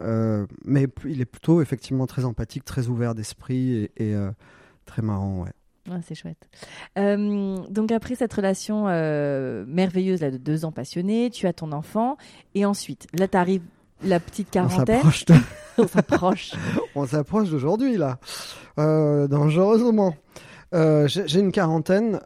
euh, 0.00 0.46
mais 0.64 0.86
il 1.06 1.20
est 1.20 1.26
plutôt 1.26 1.60
effectivement 1.62 2.06
très 2.06 2.24
empathique, 2.26 2.64
très 2.64 2.88
ouvert 2.88 3.14
d'esprit 3.14 3.74
et, 3.74 3.92
et, 3.96 4.14
euh, 4.14 4.30
très 4.86 5.00
marrant. 5.02 5.42
Ouais. 5.44 5.52
Ouais, 5.90 5.98
c'est 6.06 6.14
chouette. 6.14 6.48
Euh, 6.96 7.56
donc 7.68 7.90
après 7.90 8.14
cette 8.14 8.32
relation 8.32 8.84
euh, 8.86 9.64
merveilleuse 9.66 10.20
là, 10.20 10.30
de 10.30 10.36
deux 10.36 10.64
ans 10.64 10.70
passionnés, 10.70 11.28
tu 11.30 11.46
as 11.46 11.52
ton 11.52 11.72
enfant 11.72 12.16
et 12.54 12.64
ensuite 12.64 13.08
là 13.14 13.26
t'arrives 13.26 13.64
la 14.04 14.20
petite 14.20 14.50
quarantaine, 14.50 15.02
on 15.78 15.86
s'approche. 15.88 16.52
on 16.94 17.06
s'approche 17.06 17.50
d'aujourd'hui 17.50 17.96
là, 17.96 18.18
euh, 18.78 19.26
dangereusement. 19.26 20.14
J'ai 20.72 21.40
une 21.40 21.52
quarantaine. 21.52 22.20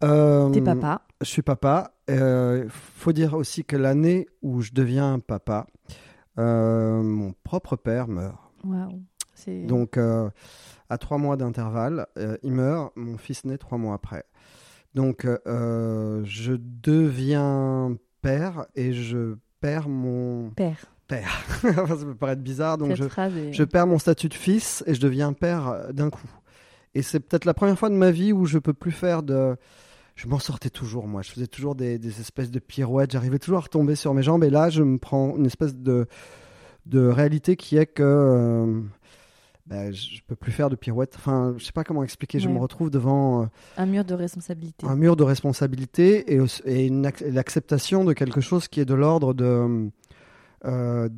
T'es 0.00 0.60
papa. 0.60 1.02
Je 1.20 1.26
suis 1.26 1.42
papa. 1.42 1.92
Il 2.08 2.66
faut 2.68 3.12
dire 3.12 3.34
aussi 3.34 3.64
que 3.64 3.76
l'année 3.76 4.26
où 4.42 4.62
je 4.62 4.72
deviens 4.72 5.20
papa, 5.20 5.66
mon 6.36 7.32
propre 7.44 7.76
père 7.76 8.08
meurt. 8.08 8.36
Waouh. 8.64 9.00
C'est 9.34 9.62
Donc, 9.62 9.98
à 10.88 10.98
trois 10.98 11.18
mois 11.18 11.36
d'intervalle, 11.36 12.06
euh, 12.18 12.36
il 12.42 12.52
meurt. 12.52 12.92
Mon 12.96 13.18
fils 13.18 13.44
naît 13.44 13.58
trois 13.58 13.78
mois 13.78 13.94
après. 13.94 14.24
Donc, 14.94 15.26
euh, 15.46 16.22
je 16.24 16.52
deviens 16.58 17.96
père 18.22 18.66
et 18.74 18.92
je 18.92 19.34
perds 19.60 19.88
mon 19.88 20.50
père. 20.50 20.86
père. 21.08 21.44
ça 21.60 21.72
peut 21.96 22.14
paraître 22.14 22.42
bizarre. 22.42 22.78
Donc, 22.78 22.94
je, 22.94 23.04
est- 23.04 23.52
je 23.52 23.64
perds 23.64 23.86
mon 23.86 23.98
statut 23.98 24.28
de 24.28 24.34
fils 24.34 24.82
et 24.86 24.94
je 24.94 25.00
deviens 25.00 25.32
père 25.32 25.68
euh, 25.68 25.92
d'un 25.92 26.10
coup. 26.10 26.28
Et 26.94 27.02
c'est 27.02 27.20
peut-être 27.20 27.44
la 27.44 27.52
première 27.54 27.78
fois 27.78 27.90
de 27.90 27.94
ma 27.94 28.10
vie 28.10 28.32
où 28.32 28.46
je 28.46 28.58
peux 28.58 28.72
plus 28.72 28.92
faire 28.92 29.22
de. 29.22 29.56
Je 30.14 30.28
m'en 30.28 30.38
sortais 30.38 30.70
toujours, 30.70 31.06
moi. 31.06 31.20
Je 31.20 31.30
faisais 31.30 31.46
toujours 31.46 31.74
des, 31.74 31.98
des 31.98 32.20
espèces 32.20 32.50
de 32.50 32.58
pirouettes. 32.58 33.10
J'arrivais 33.12 33.38
toujours 33.38 33.58
à 33.58 33.62
retomber 33.62 33.96
sur 33.96 34.14
mes 34.14 34.22
jambes. 34.22 34.44
Et 34.44 34.50
là, 34.50 34.70
je 34.70 34.82
me 34.82 34.96
prends 34.96 35.36
une 35.36 35.44
espèce 35.44 35.76
de, 35.76 36.06
de 36.86 37.06
réalité 37.06 37.56
qui 37.56 37.76
est 37.76 37.84
que 37.84 38.02
euh, 38.02 38.80
ben, 39.66 39.92
je 39.92 40.20
peux 40.26 40.36
plus 40.36 40.52
faire 40.52 40.70
de 40.70 40.76
pirouettes. 40.76 41.14
Enfin, 41.16 41.54
je 41.58 41.64
sais 41.64 41.72
pas 41.72 41.82
comment 41.82 42.04
expliquer. 42.04 42.38
Je 42.38 42.48
me 42.48 42.58
retrouve 42.58 42.88
devant 42.88 43.42
euh, 43.42 43.46
un 43.76 43.86
mur 43.86 44.04
de 44.04 44.14
responsabilité. 44.14 44.86
un 44.86 44.94
mur 44.94 45.16
de 45.16 45.24
responsabilité 45.24 46.34
et, 46.34 46.88
l'acceptation 46.88 48.04
de 48.04 48.12
quelque 48.12 48.40
chose 48.40 48.68
qui 48.68 48.80
est 48.80 48.84
de 48.84 48.94
l'ordre 48.94 49.34
de 49.34 49.90
euh, 50.64 51.08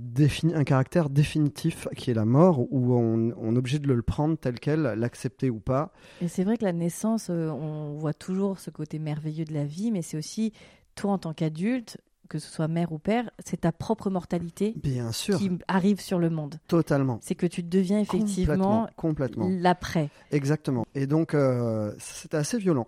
un 0.55 0.65
caractère 0.65 1.11
définitif 1.11 1.89
qui 1.97 2.11
est 2.11 2.15
la 2.15 2.25
mort 2.25 2.61
où 2.73 2.95
on, 2.95 3.33
on 3.37 3.55
est 3.55 3.59
obligé 3.59 3.79
de 3.79 3.93
le 3.93 4.03
prendre 4.03 4.37
tel 4.39 4.59
quel, 4.61 4.83
l'accepter 4.83 5.51
ou 5.51 5.61
pas. 5.61 5.93
Et 6.23 6.29
c'est 6.29 6.45
vrai 6.45 6.57
que 6.57 6.65
la 6.65 6.73
naissance, 6.73 7.29
euh, 7.31 7.51
on 7.51 7.99
voit 7.99 8.15
toujours 8.15 8.59
ce 8.61 8.71
côté 8.71 8.99
merveilleux 8.99 9.45
de 9.45 9.53
la 9.55 9.65
vie, 9.65 9.91
mais 9.91 10.01
c'est 10.01 10.17
aussi 10.17 10.53
toi 10.95 11.13
en 11.13 11.19
tant 11.19 11.35
qu'adulte, 11.35 11.99
que 12.29 12.39
ce 12.39 12.51
soit 12.51 12.69
mère 12.69 12.93
ou 12.93 12.99
père, 12.99 13.31
c'est 13.45 13.63
ta 13.63 13.73
propre 13.73 14.11
mortalité 14.11 14.75
Bien 14.83 15.13
sûr, 15.13 15.39
qui 15.39 15.51
arrive 15.67 16.01
sur 16.01 16.19
le 16.19 16.31
monde. 16.31 16.57
totalement. 16.69 17.19
C'est 17.23 17.35
que 17.35 17.47
tu 17.47 17.63
deviens 17.63 17.99
effectivement 18.01 18.87
complètement, 18.97 19.45
complètement. 19.47 19.49
l'après. 19.63 20.11
Exactement. 20.31 20.87
Et 20.95 21.07
donc, 21.07 21.35
euh, 21.35 21.93
c'était 21.99 22.37
assez 22.37 22.59
violent. 22.59 22.87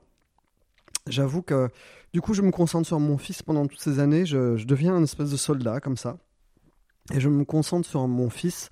J'avoue 1.06 1.42
que, 1.42 1.68
du 2.12 2.20
coup, 2.20 2.34
je 2.34 2.42
me 2.42 2.50
concentre 2.50 2.86
sur 2.86 3.00
mon 3.00 3.18
fils 3.18 3.42
pendant 3.42 3.66
toutes 3.66 3.80
ces 3.80 3.98
années. 3.98 4.26
Je, 4.26 4.56
je 4.56 4.66
deviens 4.66 4.94
un 4.94 5.02
espèce 5.02 5.30
de 5.30 5.36
soldat, 5.36 5.80
comme 5.80 5.96
ça. 5.96 6.18
Et 7.14 7.20
je 7.20 7.28
me 7.28 7.44
concentre 7.44 7.88
sur 7.88 8.06
mon 8.06 8.28
fils, 8.30 8.68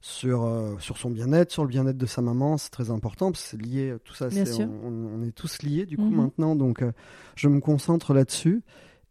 sur, 0.00 0.44
euh, 0.44 0.76
sur 0.78 0.96
son 0.96 1.10
bien-être, 1.10 1.52
sur 1.52 1.62
le 1.62 1.68
bien-être 1.68 1.98
de 1.98 2.06
sa 2.06 2.22
maman. 2.22 2.56
C'est 2.56 2.70
très 2.70 2.90
important, 2.90 3.30
parce 3.30 3.42
que 3.44 3.50
c'est 3.50 3.62
lié, 3.62 3.94
tout 4.04 4.14
ça, 4.14 4.28
Bien 4.28 4.44
c'est- 4.44 4.52
sûr. 4.54 4.66
on, 4.82 5.20
on 5.20 5.22
est 5.22 5.32
tous 5.32 5.62
liés, 5.62 5.86
du 5.86 5.96
coup, 5.96 6.04
Mhm. 6.08 6.16
maintenant. 6.16 6.56
Donc, 6.56 6.82
euh, 6.82 6.92
je 7.36 7.48
me 7.48 7.60
concentre 7.60 8.14
là-dessus. 8.14 8.62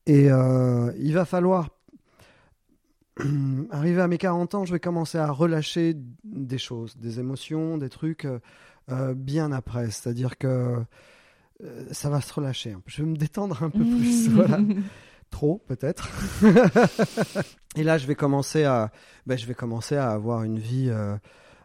Et 0.07 0.31
euh, 0.31 0.91
il 0.97 1.13
va 1.13 1.25
falloir 1.25 1.69
arriver 3.71 4.01
à 4.01 4.07
mes 4.07 4.17
40 4.17 4.55
ans, 4.55 4.65
je 4.65 4.71
vais 4.71 4.79
commencer 4.79 5.17
à 5.17 5.29
relâcher 5.29 5.95
des 6.23 6.57
choses, 6.57 6.97
des 6.97 7.19
émotions, 7.19 7.77
des 7.77 7.89
trucs 7.89 8.25
euh, 8.25 8.39
euh, 8.89 9.13
bien 9.13 9.51
après. 9.51 9.91
C'est-à-dire 9.91 10.37
que 10.37 10.77
euh, 11.63 11.85
ça 11.91 12.09
va 12.09 12.21
se 12.21 12.33
relâcher. 12.33 12.75
Je 12.85 13.03
vais 13.03 13.09
me 13.09 13.17
détendre 13.17 13.61
un 13.61 13.69
peu 13.69 13.83
plus. 13.83 14.29
voilà. 14.31 14.59
Trop, 15.29 15.61
peut-être. 15.67 16.09
Et 17.75 17.83
là, 17.83 17.97
je 17.97 18.07
vais 18.07 18.15
commencer 18.15 18.63
à, 18.63 18.91
ben, 19.25 19.37
je 19.37 19.45
vais 19.45 19.55
commencer 19.55 19.97
à 19.97 20.11
avoir 20.11 20.43
une 20.43 20.57
vie, 20.57 20.89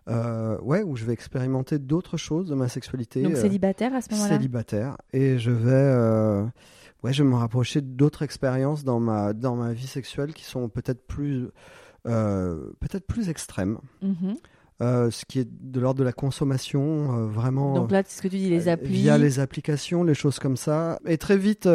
euh, 0.08 0.58
ouais, 0.62 0.82
où 0.82 0.96
je 0.96 1.04
vais 1.04 1.12
expérimenter 1.12 1.78
d'autres 1.78 2.16
choses 2.16 2.48
de 2.48 2.56
ma 2.56 2.66
sexualité. 2.66 3.22
Donc 3.22 3.36
célibataire 3.36 3.94
à 3.94 4.00
ce 4.00 4.10
moment-là? 4.10 4.34
célibataire 4.34 4.96
et 5.12 5.38
je 5.38 5.52
vais 5.52 6.50
ouais 7.02 7.12
je 7.12 7.22
vais 7.22 7.28
me 7.28 7.34
rapprocher 7.36 7.80
d'autres 7.80 8.22
expériences 8.22 8.84
dans 8.84 9.00
ma 9.00 9.32
dans 9.32 9.56
ma 9.56 9.72
vie 9.72 9.86
sexuelle 9.86 10.32
qui 10.34 10.44
sont 10.44 10.68
peut-être 10.68 11.06
plus 11.06 11.48
euh, 12.06 12.70
peut-être 12.80 13.06
plus 13.06 13.28
extrêmes 13.28 13.78
Mhm. 14.02 14.36
Euh, 14.80 15.10
ce 15.12 15.24
qui 15.26 15.38
est 15.38 15.46
de 15.48 15.78
l'ordre 15.78 16.00
de 16.00 16.04
la 16.04 16.12
consommation 16.12 17.14
euh, 17.16 17.26
vraiment 17.26 17.74
Donc 17.74 17.92
là, 17.92 18.02
c'est 18.04 18.16
ce 18.16 18.22
que 18.22 18.26
tu 18.28 18.38
dis, 18.38 18.48
les 18.50 18.68
applis. 18.68 18.88
via 18.88 19.16
les 19.18 19.38
applications 19.38 20.02
les 20.02 20.14
choses 20.14 20.40
comme 20.40 20.56
ça 20.56 20.98
et 21.06 21.18
très 21.18 21.36
vite 21.36 21.68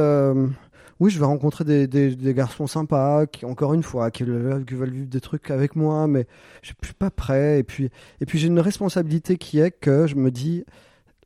oui, 0.99 1.11
je 1.11 1.19
vais 1.19 1.25
rencontrer 1.25 1.63
des, 1.63 1.87
des, 1.87 2.15
des 2.15 2.33
garçons 2.33 2.65
sympas 2.65 3.27
qui, 3.27 3.45
encore 3.45 3.73
une 3.75 3.83
fois, 3.83 4.09
qui 4.09 4.23
veulent, 4.23 4.65
qui 4.65 4.73
veulent 4.73 4.89
vivre 4.89 5.07
des 5.07 5.21
trucs 5.21 5.51
avec 5.51 5.75
moi, 5.75 6.07
mais 6.07 6.25
je 6.63 6.73
suis 6.83 6.93
pas 6.95 7.11
prêt. 7.11 7.59
Et 7.59 7.63
puis, 7.63 7.91
et 8.19 8.25
puis 8.25 8.39
j'ai 8.39 8.47
une 8.47 8.59
responsabilité 8.59 9.37
qui 9.37 9.59
est 9.59 9.69
que 9.69 10.07
je 10.07 10.15
me 10.15 10.31
dis, 10.31 10.65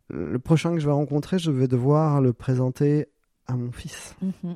le 0.09 0.39
prochain 0.39 0.73
que 0.73 0.79
je 0.81 0.85
vais 0.85 0.91
rencontrer, 0.91 1.39
je 1.39 1.51
vais 1.51 1.69
devoir 1.69 2.19
le 2.19 2.33
présenter 2.33 3.07
à 3.51 3.55
mon 3.55 3.71
fils. 3.71 4.15
Mhm. 4.21 4.55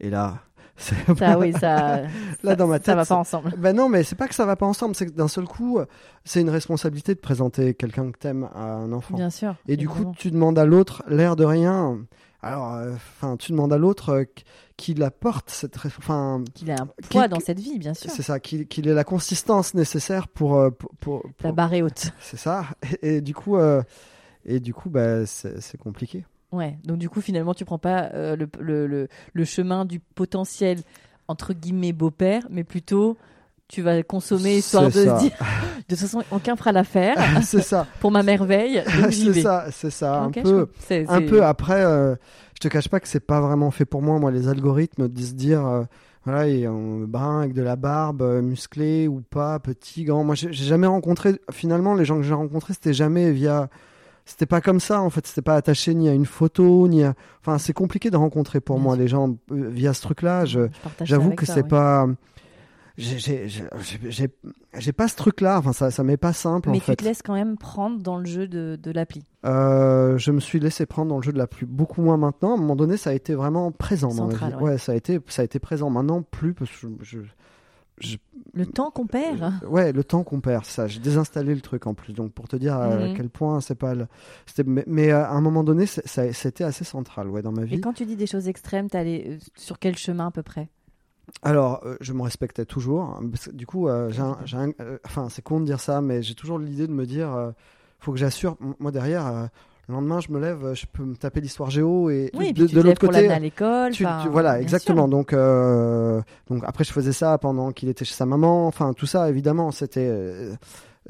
Et 0.00 0.10
là, 0.10 0.38
Ça, 1.18 1.38
oui, 1.40 1.52
ça. 1.60 2.02
Là, 2.44 2.54
dans 2.54 2.68
ma 2.68 2.76
ça 2.76 2.80
tête, 2.80 2.94
va 2.96 3.04
c'est- 3.04 3.08
pas 3.08 3.16
ensemble. 3.20 3.52
Ben 3.58 3.74
non, 3.74 3.88
mais 3.88 4.04
c'est 4.04 4.14
pas 4.14 4.28
que 4.28 4.34
ça 4.34 4.46
va 4.46 4.54
pas 4.54 4.66
ensemble, 4.66 4.94
c'est 4.94 5.06
que 5.06 5.10
d'un 5.10 5.26
seul 5.26 5.44
coup, 5.44 5.80
c'est 6.24 6.40
une 6.40 6.50
responsabilité 6.50 7.14
de 7.16 7.20
présenter 7.20 7.74
quelqu'un 7.74 8.12
que 8.12 8.18
t'aimes 8.18 8.48
à 8.54 8.62
un 8.74 8.92
enfant. 8.92 9.16
Bien 9.16 9.30
sûr. 9.30 9.56
Et 9.66 9.76
du 9.76 9.88
coup, 9.88 10.12
tu 10.16 10.30
demandes 10.30 10.56
à 10.58 10.64
l'autre, 10.64 11.02
l'air 11.08 11.34
de 11.34 11.44
rien. 11.44 11.98
Alors, 12.42 12.74
euh, 12.74 12.92
enfin, 12.94 13.36
tu 13.36 13.50
demandes 13.50 13.72
à 13.72 13.78
l'autre 13.78 14.10
euh, 14.10 14.22
qu- 14.24 14.44
qu'il 14.76 15.02
apporte 15.02 15.50
cette, 15.50 15.76
enfin, 15.84 16.44
qu'il 16.54 16.70
a 16.70 16.76
un 16.82 16.86
poids 17.10 17.26
dans 17.26 17.40
cette 17.40 17.58
vie, 17.58 17.80
bien 17.80 17.94
sûr. 17.94 18.08
c'est 18.12 18.22
ça, 18.22 18.38
qu'il 18.38 18.68
qu'il 18.68 18.86
ait 18.86 18.94
la 18.94 19.02
consistance 19.02 19.74
nécessaire 19.74 20.28
pour, 20.28 20.56
euh, 20.56 20.70
pour, 20.70 20.92
pour- 21.00 21.22
La 21.42 21.50
barre 21.50 21.74
est 21.74 21.82
haute. 21.82 22.12
c'est 22.20 22.36
ça. 22.36 22.66
Et, 23.02 23.16
et 23.16 23.20
du 23.20 23.34
coup, 23.34 23.58
et 24.44 24.60
du 24.60 24.72
coup, 24.72 24.88
bah, 24.90 25.26
c'est 25.26 25.76
compliqué. 25.78 26.24
Ouais. 26.52 26.78
Donc 26.84 26.98
du 26.98 27.08
coup, 27.08 27.20
finalement, 27.20 27.54
tu 27.54 27.64
prends 27.64 27.78
pas 27.78 28.10
euh, 28.14 28.36
le, 28.36 28.48
le, 28.58 28.86
le, 28.86 29.08
le 29.32 29.44
chemin 29.44 29.84
du 29.84 30.00
potentiel 30.00 30.78
entre 31.28 31.52
guillemets 31.52 31.92
beau-père, 31.92 32.46
mais 32.50 32.64
plutôt 32.64 33.16
tu 33.68 33.82
vas 33.82 34.02
consommer 34.02 34.56
histoire 34.56 34.86
de 34.86 34.90
se 34.90 35.18
dire 35.20 35.30
de 35.88 35.94
toute 35.94 35.98
façon 35.98 36.24
aucun 36.30 36.56
fera 36.56 36.72
l'affaire 36.72 37.16
c'est 37.42 37.60
ça, 37.60 37.86
pour 38.00 38.10
ma 38.10 38.22
merveille. 38.22 38.82
C'est 39.10 39.42
ça, 39.42 39.66
c'est 39.70 39.90
ça. 39.90 40.22
Un 40.22 40.30
peu, 40.30 40.68
un 40.90 41.20
peu 41.22 41.44
après, 41.44 41.84
euh, 41.84 42.14
je 42.54 42.60
te 42.60 42.68
cache 42.68 42.88
pas 42.88 42.98
que 42.98 43.08
c'est 43.08 43.24
pas 43.24 43.40
vraiment 43.40 43.70
fait 43.70 43.84
pour 43.84 44.02
moi, 44.02 44.18
moi, 44.18 44.30
les 44.30 44.48
algorithmes, 44.48 45.08
de 45.08 45.20
se 45.22 45.32
dire, 45.32 45.66
euh, 45.66 45.84
voilà, 46.24 46.48
il 46.48 46.62
est 46.62 46.66
un 46.66 47.04
brun 47.06 47.40
avec 47.40 47.52
de 47.52 47.62
la 47.62 47.76
barbe, 47.76 48.22
euh, 48.22 48.42
musclé 48.42 49.06
ou 49.06 49.20
pas, 49.20 49.58
petit, 49.58 50.04
grand. 50.04 50.24
Moi, 50.24 50.34
j'ai 50.34 50.52
j'ai 50.52 50.64
jamais 50.64 50.86
rencontré, 50.86 51.38
finalement, 51.52 51.94
les 51.94 52.04
gens 52.04 52.16
que 52.16 52.22
j'ai 52.22 52.34
rencontrés, 52.34 52.72
c'était 52.72 52.94
jamais 52.94 53.30
via. 53.32 53.68
C'était 54.30 54.44
pas 54.46 54.60
comme 54.60 54.78
ça, 54.78 55.00
en 55.00 55.08
fait, 55.08 55.26
c'était 55.26 55.40
pas 55.42 55.54
attaché 55.56 55.94
ni 55.94 56.06
à 56.08 56.12
une 56.12 56.26
photo, 56.26 56.86
ni 56.86 57.02
à. 57.02 57.14
Enfin, 57.40 57.56
c'est 57.56 57.72
compliqué 57.72 58.10
de 58.10 58.16
rencontrer 58.18 58.60
pour 58.60 58.76
Bien 58.76 58.84
moi 58.84 58.94
sûr. 58.94 59.02
les 59.02 59.08
gens 59.08 59.28
euh, 59.50 59.68
via 59.70 59.94
ce 59.94 60.02
Je 60.46 60.60
partage 60.82 60.98
ça 60.98 61.04
J'avoue 61.06 61.30
que 61.30 61.46
c'est 61.46 61.66
pas. 61.66 62.06
j'ai- 62.98 63.46
pas 64.92 65.08
ce 65.08 65.16
truc-là, 65.16 65.58
enfin, 65.58 65.72
ça, 65.72 65.90
ça 65.90 66.02
m'est 66.02 66.16
pas 66.16 66.32
simple, 66.32 66.68
Mais 66.70 66.76
en 66.76 66.80
tu 66.80 66.86
fait. 66.86 66.96
te 66.96 67.04
laisses 67.04 67.22
quand 67.22 67.32
même 67.34 67.56
prendre 67.56 68.02
dans 68.02 68.18
le 68.18 68.26
jeu 68.26 68.48
de, 68.48 68.78
de 68.80 68.90
l'appli. 68.90 69.24
Euh, 69.46 70.18
je 70.18 70.30
me 70.32 70.40
suis 70.40 70.58
laissé 70.60 70.84
prendre 70.84 71.08
dans 71.08 71.16
le 71.16 71.22
jeu 71.22 71.32
de 71.32 71.38
la 71.38 71.46
pluie 71.46 71.66
beaucoup 71.66 72.02
moins 72.02 72.16
maintenant. 72.16 72.50
À 72.50 72.54
un 72.54 72.60
moment 72.60 72.76
donné, 72.76 72.96
ça 72.96 73.10
a 73.10 73.12
été 73.14 73.34
vraiment 73.34 73.70
présent 73.72 74.08
dans 74.08 74.28
Central, 74.30 74.50
ma 74.52 74.56
vie. 74.58 74.62
ouais. 74.64 74.78
ça 74.78 74.92
a 74.92 74.94
été, 74.94 75.20
ça 75.28 75.42
a 75.42 75.44
été 75.44 75.58
présent. 75.58 75.90
Maintenant, 75.90 76.22
plus 76.22 76.54
parce 76.54 76.70
que 76.70 76.76
je, 77.02 77.18
je- 77.18 77.18
Le 78.54 78.66
temps 78.66 78.90
qu'on 78.90 79.06
perd. 79.06 79.52
euh, 79.62 79.66
ouais, 79.66 79.92
le 79.92 80.02
temps 80.04 80.24
qu'on 80.24 80.40
perd, 80.40 80.64
ça. 80.64 80.86
J'ai 80.86 81.00
désinstallé 81.00 81.54
le 81.54 81.60
truc 81.60 81.86
en 81.86 81.94
plus, 81.94 82.12
donc 82.12 82.32
pour 82.32 82.48
te 82.48 82.56
dire 82.56 82.74
à 82.76 82.88
Mhm. 83.08 83.12
quel 83.14 83.28
point 83.30 83.60
c'est 83.60 83.74
pas. 83.74 83.94
Le... 83.94 84.06
c'était- 84.46 84.64
Mais, 84.68 84.84
mais, 84.86 85.10
euh, 85.12 85.24
à 85.24 85.30
un 85.32 85.40
moment 85.40 85.62
donné, 85.64 85.86
c'était 85.86 86.64
assez 86.64 86.84
central, 86.84 87.28
ouais, 87.28 87.42
dans 87.42 87.52
ma 87.52 87.62
Et 87.62 87.66
vie. 87.66 87.80
quand 87.80 87.92
tu 87.92 88.04
dis 88.06 88.16
des 88.16 88.26
choses 88.26 88.48
extrêmes, 88.48 88.88
t'es 88.88 88.98
allé 88.98 89.24
euh, 89.28 89.38
sur 89.56 89.78
quel 89.78 89.96
chemin 89.96 90.28
à 90.28 90.30
peu 90.30 90.42
près? 90.42 90.68
Alors, 91.42 91.82
euh, 91.84 91.96
je 92.00 92.12
me 92.12 92.22
respectais 92.22 92.64
toujours. 92.64 93.02
hein, 93.02 93.20
parce 93.30 93.46
que, 93.48 93.52
du 93.52 93.66
coup, 93.66 93.88
euh, 93.88 94.10
j'ai 94.10 94.22
un- 94.22 94.38
j'ai 94.44 94.56
un- 94.56 94.72
euh, 94.80 94.98
enfin, 95.04 95.28
c'est 95.28 95.42
con 95.42 95.60
de 95.60 95.66
dire 95.66 95.80
ça, 95.80 96.00
mais 96.00 96.22
j'ai 96.22 96.34
toujours 96.34 96.58
l'idée 96.58 96.86
de 96.86 96.92
me 96.92 97.06
dire, 97.06 97.52
faut 98.00 98.12
que 98.12 98.18
j'assure. 98.18 98.56
Moi 98.78 98.90
derrière, 98.92 99.48
le 99.88 99.94
lendemain, 99.94 100.20
je 100.20 100.30
me 100.30 100.38
lève, 100.38 100.64
euh, 100.64 100.74
je 100.74 100.84
peux 100.86 101.02
me 101.02 101.16
taper 101.16 101.40
l'histoire 101.40 101.70
géo 101.70 102.10
et 102.10 102.30
Oui, 102.34 102.48
et 102.48 102.52
de, 102.52 102.66
de 102.66 102.80
l'autre 102.80 103.00
pour 103.00 103.08
côté. 103.08 103.22
l'amener 103.22 103.34
à 103.34 103.38
l'école. 103.38 103.92
Voilà, 104.30 104.60
exactement. 104.60 105.02
sûr. 105.02 105.08
Donc, 105.08 105.32
euh, 105.32 106.20
donc 106.48 106.62
après, 106.66 106.84
je 106.84 106.92
faisais 106.92 107.12
ça 107.12 107.38
pendant 107.38 107.72
qu'il 107.72 107.88
était 107.88 108.04
chez 108.04 108.14
sa 108.14 108.26
maman. 108.26 108.66
Enfin, 108.66 108.92
tout 108.92 109.06
ça, 109.06 109.28
évidemment, 109.30 109.70
c'était. 109.70 110.06
euh, 110.10 110.54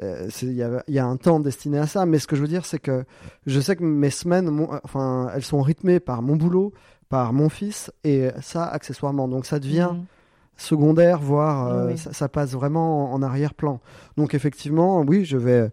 euh, 0.03 0.29
Il 0.43 0.53
y, 0.53 0.63
a, 0.63 0.85
il 0.87 0.95
y 0.95 0.99
a 1.01 1.07
un 1.07 1.17
temps 1.17 1.41
destiné 1.41 1.79
à 1.79 1.89
ça, 1.89 2.07
mais 2.07 2.21
ce 2.21 2.29
que 2.29 2.37
je 2.37 2.41
veux 2.43 2.47
dire, 2.49 2.65
c'est 2.65 2.79
que 2.79 3.05
je 3.47 3.59
sais 3.61 3.75
que 3.75 3.83
mes 3.83 4.11
semaines, 4.11 4.49
mon- 4.49 4.69
enfin, 4.85 5.29
elles 5.35 5.43
sont 5.43 5.61
rythmées 5.61 5.99
par 5.99 6.23
mon 6.23 6.37
boulot, 6.37 6.73
par 7.09 7.33
mon 7.33 7.49
fils, 7.49 7.91
et 8.05 8.29
ça 8.41 8.65
accessoirement. 8.65 9.27
Donc 9.27 9.45
ça 9.45 9.59
devient 9.59 9.91
Mhm. 9.95 10.05
secondaire, 10.57 11.19
voire 11.19 11.87
Oui, 11.89 11.99
ça, 11.99 12.13
ça 12.13 12.29
passe 12.29 12.53
vraiment 12.53 13.13
en, 13.13 13.15
en 13.15 13.23
arrière-plan. 13.23 13.81
Donc 14.17 14.35
effectivement, 14.35 15.01
oui, 15.01 15.25
je 15.25 15.37
vais, 15.37 15.71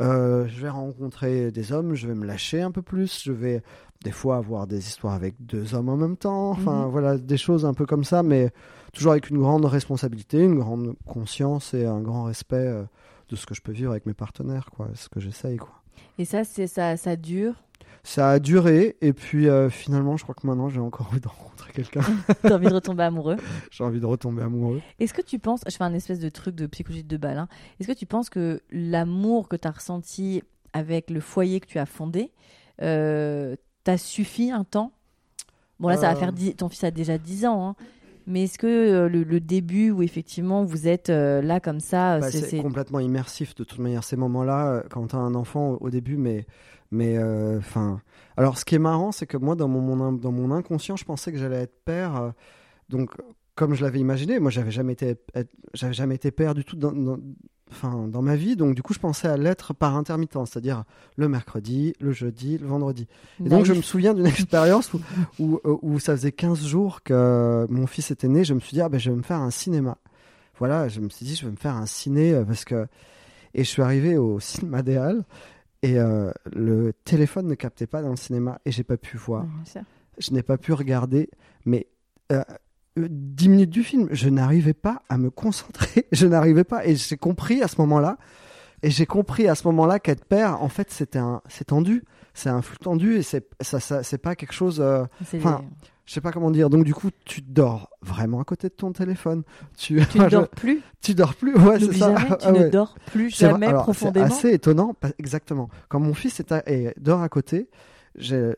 euh, 0.00 0.46
je 0.48 0.60
vais 0.60 0.68
rencontrer 0.68 1.50
des 1.50 1.72
hommes, 1.72 1.94
je 1.94 2.06
vais 2.06 2.14
me 2.14 2.26
lâcher 2.26 2.60
un 2.62 2.70
peu 2.70 2.82
plus, 2.82 3.22
je 3.24 3.32
vais 3.32 3.62
des 4.04 4.12
fois 4.12 4.36
avoir 4.36 4.66
des 4.66 4.78
histoires 4.86 5.14
avec 5.14 5.34
deux 5.40 5.74
hommes 5.74 5.88
en 5.88 5.96
même 5.96 6.16
temps, 6.16 6.50
enfin 6.50 6.84
Mhm. 6.84 6.90
voilà, 6.90 7.18
des 7.18 7.36
choses 7.36 7.64
un 7.66 7.74
peu 7.74 7.84
comme 7.84 8.04
ça, 8.04 8.22
mais 8.22 8.50
toujours 8.92 9.12
avec 9.12 9.28
une 9.30 9.38
grande 9.38 9.64
responsabilité, 9.64 10.38
une 10.44 10.58
grande 10.58 10.94
conscience 11.06 11.74
et 11.74 11.84
un 11.84 12.00
grand 12.00 12.24
respect 12.24 12.56
euh, 12.56 12.84
de 13.28 13.36
ce 13.36 13.44
que 13.44 13.54
je 13.54 13.60
peux 13.60 13.72
vivre 13.72 13.90
avec 13.90 14.06
mes 14.06 14.14
partenaires, 14.14 14.70
quoi, 14.74 14.88
ce 14.94 15.08
que 15.08 15.18
j'essaye, 15.20 15.56
quoi. 15.56 15.72
Et 16.16 16.24
ça, 16.24 16.44
c'est 16.44 16.66
ça, 16.68 16.96
ça 16.96 17.16
dure. 17.16 17.54
Ça 18.04 18.30
a 18.30 18.38
duré, 18.38 18.96
et 19.00 19.12
puis 19.12 19.48
euh, 19.48 19.68
finalement, 19.70 20.16
je 20.16 20.22
crois 20.22 20.34
que 20.34 20.46
maintenant, 20.46 20.68
j'ai 20.68 20.80
encore 20.80 21.08
envie 21.10 21.20
de 21.20 21.28
rencontrer 21.28 21.72
quelqu'un. 21.72 22.00
T'as 22.42 22.54
envie 22.54 22.68
de 22.68 22.74
retomber 22.74 23.02
amoureux. 23.02 23.36
j'ai 23.70 23.84
envie 23.84 24.00
de 24.00 24.06
retomber 24.06 24.42
amoureux. 24.42 24.80
Est-ce 24.98 25.12
que 25.12 25.22
tu 25.22 25.38
penses, 25.38 25.60
je 25.68 25.76
fais 25.76 25.84
un 25.84 25.92
espèce 25.94 26.18
de 26.20 26.28
truc 26.28 26.54
de 26.54 26.66
psychologie 26.66 27.04
de 27.04 27.16
balle, 27.16 27.38
hein. 27.38 27.48
est-ce 27.80 27.88
que 27.88 27.92
tu 27.96 28.06
penses 28.06 28.30
que 28.30 28.60
l'amour 28.70 29.48
que 29.48 29.56
tu 29.56 29.68
as 29.68 29.72
ressenti 29.72 30.42
avec 30.72 31.10
le 31.10 31.20
foyer 31.20 31.60
que 31.60 31.66
tu 31.66 31.78
as 31.78 31.86
fondé 31.86 32.30
euh, 32.82 33.56
t'a 33.84 33.98
suffi 33.98 34.50
un 34.50 34.64
temps? 34.64 34.92
Bon 35.80 35.88
là, 35.88 35.96
ça 35.96 36.08
va 36.08 36.12
Euh. 36.12 36.16
faire 36.16 36.32
dix- 36.32 36.54
ton 36.56 36.68
fils 36.68 36.84
a 36.84 36.90
déjà 36.90 37.18
10 37.18 37.46
ans, 37.46 37.68
hein. 37.68 37.74
mais 38.26 38.44
est-ce 38.44 38.58
que 38.58 38.66
euh, 38.66 39.08
le, 39.08 39.22
le 39.22 39.38
début 39.40 39.90
où 39.90 40.02
effectivement 40.02 40.64
vous 40.64 40.88
êtes 40.88 41.08
euh, 41.10 41.40
là 41.40 41.60
comme 41.60 41.80
ça, 41.80 42.18
Bah, 42.18 42.30
c'est- 42.30 42.60
complètement 42.60 43.00
immersif 43.00 43.54
de 43.54 43.64
toute 43.64 43.78
manière 43.78 44.02
ces 44.04 44.16
moments-là 44.16 44.66
euh, 44.68 44.82
quand 44.90 45.08
tu 45.08 45.16
as 45.16 45.20
un 45.20 45.34
enfant 45.34 45.70
au, 45.72 45.78
au 45.86 45.90
début 45.90 46.16
mais 46.16 46.46
mais 46.90 47.16
euh, 47.18 47.58
enfin 47.58 48.00
alors 48.36 48.58
ce 48.58 48.64
qui 48.64 48.74
est 48.74 48.78
marrant 48.80 49.12
c'est 49.12 49.26
que 49.26 49.36
moi 49.36 49.54
dans 49.56 49.68
mon, 49.68 50.12
dans 50.12 50.32
mon 50.32 50.50
inconscient 50.54 50.96
je 50.96 51.04
pensais 51.04 51.32
que 51.32 51.38
j'allais 51.38 51.62
être 51.62 51.84
père 51.84 52.16
euh, 52.16 52.30
donc 52.88 53.10
comme 53.54 53.74
je 53.74 53.82
l'avais 53.84 53.98
imaginé 54.00 54.38
moi 54.38 54.50
j'avais 54.50 54.70
jamais 54.70 54.94
été 54.94 55.16
j'avais 55.74 55.92
jamais 55.92 56.14
été 56.14 56.30
père 56.30 56.54
du 56.54 56.64
tout 56.64 56.76
dans, 56.76 56.92
dans- 56.92 57.18
enfin 57.70 58.08
dans 58.08 58.22
ma 58.22 58.34
vie 58.36 58.56
donc 58.56 58.74
du 58.74 58.82
coup 58.82 58.94
je 58.94 58.98
pensais 58.98 59.28
à 59.28 59.36
l'être 59.36 59.74
par 59.74 59.94
intermittence 59.96 60.52
c'est-à-dire 60.52 60.84
le 61.16 61.28
mercredi 61.28 61.92
le 62.00 62.12
jeudi 62.12 62.56
le 62.56 62.66
vendredi 62.66 63.06
et 63.44 63.48
donc 63.50 63.66
je 63.66 63.74
me 63.74 63.82
souviens 63.82 64.14
d'une 64.14 64.26
expérience 64.38 64.94
où, 64.94 65.00
où, 65.38 65.60
euh, 65.66 65.76
où 65.82 65.98
ça 65.98 66.16
faisait 66.16 66.32
15 66.32 66.64
jours 66.64 67.02
que 67.02 67.66
mon 67.68 67.86
fils 67.86 68.10
était 68.10 68.28
né. 68.28 68.44
Je 68.44 68.54
me 68.54 68.60
suis 68.60 68.72
dit, 68.72 68.80
ah 68.80 68.88
ben, 68.88 68.98
je 68.98 69.10
vais 69.10 69.16
me 69.16 69.22
faire 69.22 69.40
un 69.40 69.50
cinéma. 69.50 69.98
Voilà, 70.58 70.88
je 70.88 71.00
me 71.00 71.08
suis 71.10 71.26
dit, 71.26 71.36
je 71.36 71.44
vais 71.44 71.50
me 71.52 71.56
faire 71.56 71.76
un 71.76 71.84
ciné 71.86 72.42
parce 72.46 72.64
que. 72.64 72.86
Et 73.54 73.64
je 73.64 73.68
suis 73.68 73.82
arrivé 73.82 74.16
au 74.16 74.40
cinéma 74.40 74.82
des 74.82 74.96
Halles 74.96 75.24
et 75.82 75.98
euh, 75.98 76.30
le 76.52 76.92
téléphone 77.04 77.46
ne 77.46 77.54
captait 77.54 77.86
pas 77.86 78.02
dans 78.02 78.10
le 78.10 78.16
cinéma 78.16 78.58
et 78.64 78.70
j'ai 78.72 78.84
pas 78.84 78.96
pu 78.96 79.16
voir. 79.16 79.44
Ouais. 79.44 79.82
Je 80.18 80.32
n'ai 80.32 80.42
pas 80.42 80.58
pu 80.58 80.72
regarder, 80.72 81.30
mais. 81.64 81.86
euh, 82.32 82.42
euh, 82.98 83.06
10 83.08 83.48
minutes 83.48 83.70
du 83.70 83.84
film, 83.84 84.08
je 84.10 84.28
n'arrivais 84.28 84.74
pas 84.74 85.02
à 85.08 85.18
me 85.18 85.30
concentrer, 85.30 86.06
je 86.12 86.26
n'arrivais 86.26 86.64
pas, 86.64 86.84
et 86.84 86.96
j'ai 86.96 87.16
compris 87.16 87.62
à 87.62 87.68
ce 87.68 87.76
moment-là, 87.80 88.18
et 88.82 88.90
j'ai 88.90 89.06
compris 89.06 89.46
à 89.46 89.54
ce 89.54 89.68
moment-là 89.68 90.00
qu'être 90.00 90.24
père, 90.24 90.60
en 90.62 90.68
fait, 90.68 90.90
c'était 90.90 91.20
un, 91.20 91.40
c'est 91.48 91.66
tendu, 91.68 92.02
c'est 92.34 92.48
un 92.48 92.60
flux 92.60 92.78
tendu, 92.78 93.14
et 93.16 93.22
c'est, 93.22 93.48
ça, 93.60 93.78
ça, 93.78 94.02
c'est 94.02 94.18
pas 94.18 94.34
quelque 94.34 94.52
chose, 94.52 94.80
euh, 94.80 95.04
je 96.08 96.14
sais 96.14 96.22
pas 96.22 96.32
comment 96.32 96.50
dire. 96.50 96.70
Donc 96.70 96.84
du 96.84 96.94
coup, 96.94 97.10
tu 97.26 97.42
dors 97.42 97.90
vraiment 98.00 98.40
à 98.40 98.44
côté 98.44 98.68
de 98.68 98.72
ton 98.72 98.92
téléphone. 98.92 99.42
Tu, 99.76 100.00
Tu 100.10 100.18
ne 100.18 100.28
dors 100.30 100.48
plus, 100.48 100.80
tu 101.02 101.14
dors 101.14 101.34
plus. 101.34 101.54
Ouais, 101.54 101.78
c'est 101.78 101.92
ça. 101.92 102.14
jamais, 102.16 102.28
tu 102.38 102.46
Ah 102.46 102.52
ne 102.52 102.58
ouais. 102.60 102.70
dors 102.70 102.94
plus 103.12 103.28
jamais 103.36 103.66
alors, 103.66 103.82
profondément. 103.82 104.26
C'est 104.30 104.32
assez 104.48 104.52
étonnant, 104.54 104.94
pas- 104.94 105.10
exactement. 105.18 105.68
Quand 105.90 106.00
mon 106.00 106.14
fils 106.14 106.40
est 106.40 106.50
à- 106.50 106.62
et 106.66 106.94
dort 106.98 107.20
à 107.20 107.28
côté, 107.28 107.68
je 108.18 108.54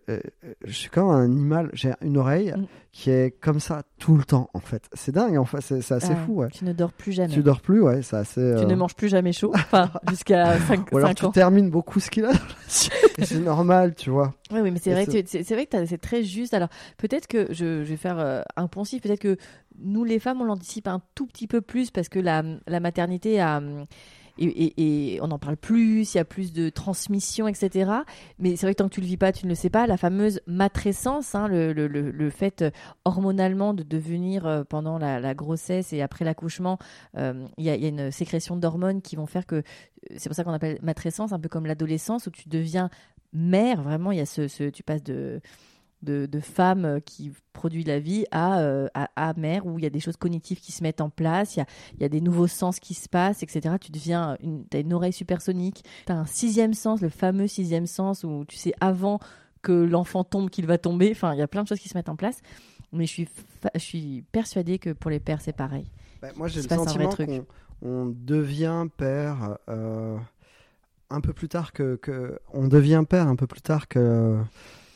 suis 0.73 0.89
comme 0.91 1.09
un 1.11 1.25
animal. 1.25 1.71
J'ai 1.73 1.93
une 2.03 2.17
oreille 2.17 2.53
Mm. 2.57 2.67
qui 2.93 3.11
est 3.11 3.31
comme 3.41 3.61
ça 3.61 3.83
tout 3.99 4.17
le 4.17 4.25
temps. 4.25 4.49
En 4.55 4.61
fait, 4.61 4.89
c'est 4.95 5.13
dingue. 5.13 5.37
En 5.37 5.45
fait, 5.45 5.61
c'est, 5.61 5.93
assez 5.93 6.13
Ah, 6.13 6.17
fou. 6.27 6.35
Ouais. 6.37 6.49
Tu 6.53 6.65
ne 6.65 6.73
dors 6.73 6.93
plus 6.93 7.13
jamais. 7.13 7.33
Tu 7.33 7.43
dors 7.43 7.61
plus, 7.61 7.81
ouais. 7.81 8.03
C'est 8.03 8.17
assez. 8.17 8.41
Tu 8.41 8.63
euh, 8.63 8.67
ne 8.67 8.75
manges 8.75 8.95
plus 8.97 9.09
jamais 9.09 9.33
chaud, 9.33 9.53
enfin 9.55 9.91
jusqu'à 10.11 10.59
5, 10.59 10.93
Ou 10.93 10.99
alors 10.99 11.15
tu 11.15 11.25
ans. 11.27 11.31
termines 11.31 11.71
beaucoup 11.71 12.01
ce 12.01 12.11
qu'il 12.11 12.25
a 12.25 12.33
c'est 12.69 13.39
normal, 13.39 13.95
tu 13.95 14.11
vois. 14.11 14.35
Oui, 14.53 14.61
oui, 14.61 14.71
mais 14.71 14.79
c'est 14.81 14.93
vrai, 14.93 15.07
que 15.07 15.13
c'est 15.13 15.27
c'est 15.45 15.55
vrai 15.55 15.67
que 15.67 15.71
t'as- 15.71 15.87
c'est 15.87 15.99
très 15.99 16.23
juste. 16.23 16.55
Alors, 16.55 16.69
peut-être 16.99 17.27
que 17.27 17.47
je, 17.51 17.85
je 17.85 17.91
vais 17.91 17.97
faire 17.97 18.19
euh, 18.19 18.43
un 18.57 18.67
poncif, 18.67 19.03
peut-être 19.03 19.21
que 19.21 19.37
nous, 19.83 20.05
les 20.05 20.19
femmes, 20.19 20.41
on 20.41 20.45
l'anticipe 20.45 20.89
un 20.89 21.01
tout 21.15 21.27
petit 21.27 21.47
peu 21.47 21.61
plus 21.61 21.91
parce 21.91 22.09
que 22.09 22.19
la, 22.19 22.43
la 22.67 22.81
maternité 22.81 23.41
a. 23.41 23.59
hum, 23.59 23.85
Et, 24.41 25.19
on 25.23 25.31
en 25.31 25.39
parle 25.39 25.57
plus, 25.57 26.15
il 26.15 26.17
y 26.17 26.21
a 26.21 26.25
plus 26.25 26.53
de 26.53 26.71
transmission, 26.71 27.47
etc. 27.47 27.91
Mais 28.39 28.57
c'est 28.57 28.67
vrai 28.67 28.75
que 28.75 28.79
tant 28.79 28.89
que 28.89 28.95
tu 28.95 29.01
le 29.01 29.07
vis 29.07 29.17
pas, 29.17 29.33
tu 29.33 29.45
ne 29.47 29.51
le 29.51 29.55
sais 29.55 29.71
pas. 29.71 29.87
La 29.87 29.97
fameuse 29.97 30.41
matrescence, 30.47 31.35
hein, 31.35 31.47
le, 31.49 31.73
le- 31.73 31.89
le- 31.89 32.31
fait 32.31 32.63
euh, 32.63 32.71
hormonalement 33.05 33.75
de 33.75 33.83
devenir 33.83 34.47
euh, 34.47 34.65
pendant 34.65 34.99
la, 34.99 35.35
grossesse 35.35 35.93
et 35.93 36.01
après 36.03 36.25
l'accouchement, 36.25 36.79
euh, 37.17 37.47
il 37.59 37.65
y, 37.65 37.71
a, 37.71 37.75
une 37.75 38.11
sécrétion 38.11 38.57
d'hormones 38.57 39.03
qui 39.03 39.17
vont 39.17 39.27
faire 39.27 39.47
que 39.47 39.63
c'est 40.17 40.29
pour 40.29 40.37
ça 40.37 40.45
qu'on 40.45 40.53
appelle 40.53 40.79
matrescence, 40.83 41.33
un 41.33 41.39
peu 41.39 41.49
comme 41.49 41.67
l'adolescence 41.67 42.27
où 42.27 42.31
tu 42.31 42.49
deviens 42.49 42.89
mère. 43.33 43.83
Vraiment, 43.83 44.13
il 44.13 44.19
y 44.19 44.23
a 44.23 44.27
ce- 44.27 44.71
tu 44.71 44.83
passes 44.83 45.03
de 45.03 45.41
de, 46.03 46.27
de 46.27 46.41
femme 46.41 46.85
euh, 46.85 47.01
qui 47.01 47.33
produit 47.53 47.85
la 47.85 48.01
vie 48.01 48.25
à, 48.31 48.61
euh, 48.61 48.89
à, 48.95 49.11
à 49.17 49.35
mère, 49.35 49.67
où 49.67 49.79
il 49.79 49.83
y 49.83 49.87
a 49.87 49.91
des 49.91 50.01
choses 50.01 50.17
cognitives 50.17 50.61
qui 50.61 50.73
se 50.73 50.83
mettent 50.83 51.01
en 51.01 51.11
place, 51.11 51.57
il 51.57 51.61
y 51.61 51.63
a, 51.63 51.67
il 51.95 52.01
y 52.01 52.05
a 52.05 52.09
des 52.09 52.21
nouveaux 52.21 52.47
sens 52.47 52.81
qui 52.81 52.95
se 52.95 53.09
passent, 53.09 53.43
etc. 53.43 53.77
Tu 53.81 53.93
deviens 53.93 54.37
une, 54.43 54.65
as 54.73 54.79
une 54.79 54.93
oreille 54.93 55.13
supersonique, 55.13 55.85
tu 56.07 56.13
as 56.13 56.17
un 56.17 56.27
sixième 56.27 56.75
sens, 56.75 57.01
le 57.01 57.09
fameux 57.09 57.47
sixième 57.47 57.87
sens, 57.87 58.25
où 58.25 58.45
tu 58.47 58.57
sais 58.57 58.73
avant 58.81 59.21
que 59.63 59.73
l'enfant 59.73 60.25
tombe 60.25 60.49
qu'il 60.49 60.67
va 60.67 60.79
tomber. 60.79 61.11
Enfin, 61.11 61.35
il 61.35 61.39
y 61.39 61.43
a 61.43 61.49
plein 61.49 61.63
de 61.63 61.69
choses 61.69 61.81
qui 61.81 61.89
se 61.89 61.97
mettent 61.97 62.09
en 62.09 62.17
place. 62.17 62.41
Mais 62.93 63.07
je 63.07 63.11
suis, 63.11 63.29
je 63.75 63.79
suis 63.79 64.25
persuadée 64.33 64.79
que 64.79 64.91
pour 64.91 65.11
les 65.11 65.21
pères, 65.21 65.41
c'est 65.41 65.53
pareil. 65.53 65.87
Bah, 66.23 66.29
moi, 66.37 66.49
j'ai 66.49 66.63
le 66.63 66.69
sentiment 66.69 67.11
qu'on 67.11 67.47
on 67.83 68.07
devient 68.07 68.87
père 68.97 69.59
euh, 69.69 70.17
un 71.09 71.21
peu 71.21 71.33
plus 71.33 71.49
tard 71.49 71.73
que, 71.73 71.97
que 71.97 72.39
on 72.53 72.69
devient 72.69 73.05
père 73.09 73.27
un 73.27 73.37
peu 73.37 73.47
plus 73.47 73.63
tard 73.63 73.89
que 73.89 74.39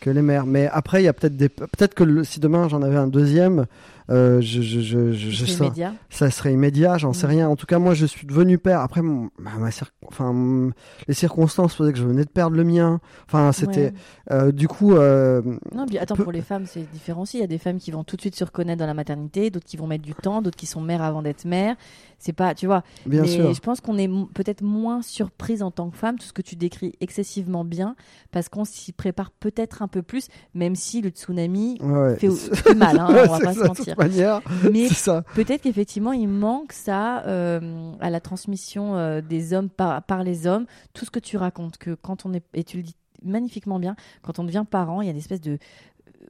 que 0.01 0.11
les 0.11 0.23
mères. 0.23 0.47
Mais 0.47 0.69
après, 0.73 1.03
il 1.03 1.05
y 1.07 1.09
a 1.09 1.13
peut-être 1.13 1.37
des 1.37 1.49
peut-être 1.49 1.95
que 1.95 2.05
le- 2.05 2.25
si 2.25 2.41
demain 2.41 2.69
j'en 2.69 2.83
avais 2.83 2.97
un 2.97 3.07
deuxième, 3.07 3.67
euh, 4.11 4.41
je, 4.43 4.61
je, 4.61 4.81
je, 5.13 5.53
immédiat. 5.63 5.95
ça 6.11 6.31
serait 6.31 6.53
immédiat, 6.53 6.99
j'en 6.99 7.15
sais 7.15 7.27
Mm. 7.27 7.31
rien. 7.31 7.49
En 7.49 7.57
tout 7.57 7.65
cas, 7.65 7.79
moi, 7.79 7.95
je 7.95 8.05
suis 8.05 8.27
devenu 8.27 8.59
père. 8.59 8.81
Après, 8.81 9.01
mon- 9.01 9.31
ma, 9.39 9.53
ma 9.53 9.71
cir- 9.71 9.89
enfin, 10.07 10.71
les 11.09 11.15
circonstances 11.15 11.75
faisaient 11.75 11.93
que 11.93 11.99
je 11.99 12.05
venais 12.05 12.25
de 12.25 12.29
perdre 12.31 12.55
le 12.57 12.65
mien. 12.65 13.01
Enfin, 13.27 13.51
c'était 13.53 13.81
Ouais. 13.87 13.95
euh, 14.33 14.53
du 14.53 14.69
coup. 14.69 14.95
euh, 14.95 15.41
Non, 15.75 15.87
puis 15.87 15.97
attends, 15.97 16.17
peu- 16.17 16.23
pour 16.25 16.33
les 16.33 16.43
femmes, 16.43 16.65
c'est 16.67 16.85
différent 16.93 17.23
aussi. 17.23 17.39
Il 17.39 17.41
y 17.41 17.45
a 17.45 17.47
des 17.47 17.57
femmes 17.59 17.79
qui 17.79 17.91
vont 17.93 18.05
tout 18.05 18.17
de 18.17 18.21
suite 18.21 18.37
se 18.37 18.45
reconnaître 18.45 18.79
dans 18.81 18.87
la 18.87 18.93
maternité, 18.95 19.49
d'autres 19.51 19.65
qui 19.67 19.79
vont 19.79 19.87
mettre 19.87 20.05
du 20.05 20.15
temps, 20.15 20.43
d'autres 20.43 20.57
qui 20.59 20.67
sont 20.67 20.83
mères 20.83 21.01
avant 21.03 21.23
d'être 21.23 21.47
mères. 21.47 21.77
C'est 22.25 22.33
pas, 22.33 22.55
tu 22.55 22.65
vois. 22.65 22.83
bien 23.05 23.21
mais 23.21 23.29
sûr. 23.29 23.53
je 23.53 23.61
pense 23.61 23.83
qu'on 23.83 23.99
est 23.99 24.09
peut-être 24.09 24.63
moins 24.63 25.03
surprise 25.03 25.63
en 25.63 25.71
tant 25.71 25.91
que 25.91 25.97
femme, 25.99 26.19
tout 26.19 26.25
ce 26.25 26.33
que 26.33 26.41
tu 26.41 26.57
décris 26.57 26.95
excessivement 27.03 27.67
bien, 27.67 27.97
parce 28.31 28.49
qu'on 28.49 28.65
s'y 28.65 28.93
prépare 28.93 29.31
peut-être 29.31 29.83
un 29.83 29.89
peu 29.89 30.01
plus, 30.01 30.29
même 30.55 30.75
si 30.75 31.03
le 31.03 31.11
tsunami 31.11 31.77
Ouais, 31.83 32.17
fait, 32.17 32.31
fait 32.31 32.75
mal, 32.75 32.99
hein, 32.99 33.09
on 33.29 33.33
va 33.33 33.39
pas 33.41 33.53
ça, 33.53 33.61
se 33.61 33.67
mentir. 33.67 33.99
manière, 33.99 34.41
Mais 34.73 34.89
peut-être 35.35 35.61
qu'effectivement, 35.61 36.13
il 36.13 36.29
manque 36.29 36.73
ça 36.73 37.23
euh, 37.27 37.93
à 38.01 38.09
la 38.09 38.21
transmission 38.21 38.97
euh, 38.97 39.21
des 39.21 39.53
hommes 39.53 39.69
par, 39.69 40.03
par 40.05 40.23
les 40.25 40.47
hommes. 40.47 40.65
Tout 40.95 41.05
ce 41.05 41.11
que 41.11 41.21
tu 41.21 41.37
racontes, 41.37 41.77
que 41.77 41.95
quand 41.95 42.25
on 42.25 42.33
est, 42.33 42.45
et 42.55 42.65
tu 42.65 42.79
le 42.79 42.85
dis 42.85 42.97
magnifiquement 43.23 43.79
bien, 43.79 43.97
quand 44.23 44.39
on 44.39 44.45
devient 44.45 44.65
parent, 44.69 45.03
il 45.03 45.07
y 45.07 45.09
a 45.09 45.13
une 45.13 45.19
espèce 45.19 45.43
de. 45.43 45.59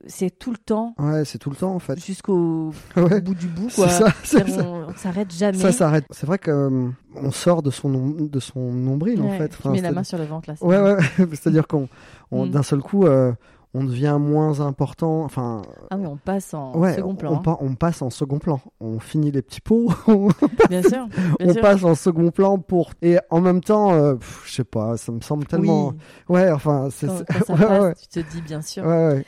C'est 0.06 0.38
tout 0.38 0.50
le 0.50 0.56
temps 0.58 0.94
Ouais, 0.98 1.24
c'est 1.24 1.38
tout 1.38 1.50
le 1.50 1.56
temps 1.56 1.74
en 1.74 1.78
fait. 1.78 1.98
jusqu'au 2.04 2.72
Ouais. 2.96 3.20
bout 3.20 3.34
du 3.34 3.46
bout, 3.46 3.68
quoi. 3.74 3.88
ça. 3.88 4.08
On, 4.34 4.90
on 4.90 4.94
s'arrête 4.96 5.32
jamais. 5.32 5.58
Ça 5.58 5.72
s'arrête. 5.72 6.04
C'est 6.10 6.26
vrai 6.26 6.38
que 6.38 6.50
euh, 6.50 6.88
on 7.16 7.30
sort 7.30 7.62
de 7.62 7.70
son 7.70 7.90
de 7.90 8.40
son 8.40 8.60
nombril 8.72 9.20
en 9.22 9.30
fait. 9.30 9.48
tu 9.48 9.56
Enfin, 9.60 9.70
mets 9.70 9.80
la 9.80 9.92
main 9.92 10.04
sur 10.04 10.18
le 10.18 10.24
ventre 10.24 10.50
là. 10.50 10.56
Ouais, 10.60 10.78
ouais. 10.80 10.96
C'est-à-dire 11.30 11.66
qu'on 11.66 11.88
on- 12.30 12.46
Mm. 12.46 12.50
d'un 12.50 12.62
seul 12.62 12.80
coup, 12.80 13.06
euh, 13.06 13.32
on 13.74 13.84
devient 13.84 14.16
moins 14.20 14.60
important. 14.60 15.22
Enfin, 15.24 15.62
Ah 15.90 15.96
oui, 15.98 16.06
on 16.06 16.16
passe 16.16 16.54
en 16.54 16.76
ouais, 16.78 16.94
second 16.94 17.10
on- 17.10 17.14
plan. 17.16 17.32
On, 17.32 17.36
hein. 17.36 17.42
pa- 17.42 17.58
on 17.60 17.74
passe 17.74 18.02
en 18.02 18.10
second 18.10 18.38
plan. 18.38 18.60
On 18.80 18.98
finit 19.00 19.30
les 19.32 19.42
petits 19.42 19.60
pots. 19.60 19.92
on 20.06 20.28
Bien 20.68 20.82
sûr. 20.82 21.06
Bien 21.40 21.52
sûr. 21.52 21.60
passe 21.62 21.82
en 21.84 21.94
second 21.94 22.30
plan 22.30 22.58
pour. 22.58 22.92
Et 23.02 23.18
en 23.30 23.40
même 23.40 23.60
temps, 23.62 23.92
euh, 23.92 24.14
je 24.46 24.52
sais 24.52 24.64
pas, 24.64 24.96
ça 24.96 25.12
me 25.12 25.20
semble 25.20 25.46
tellement. 25.46 25.88
Oui, 26.28 26.36
Ouais, 26.40 26.50
enfin, 26.52 26.88
c'est. 26.90 27.08
ouais, 27.48 27.94
tu 28.10 28.22
te 28.22 28.30
dis 28.32 28.40
bien 28.42 28.62
sûr. 28.62 28.84
Euh, 28.86 29.20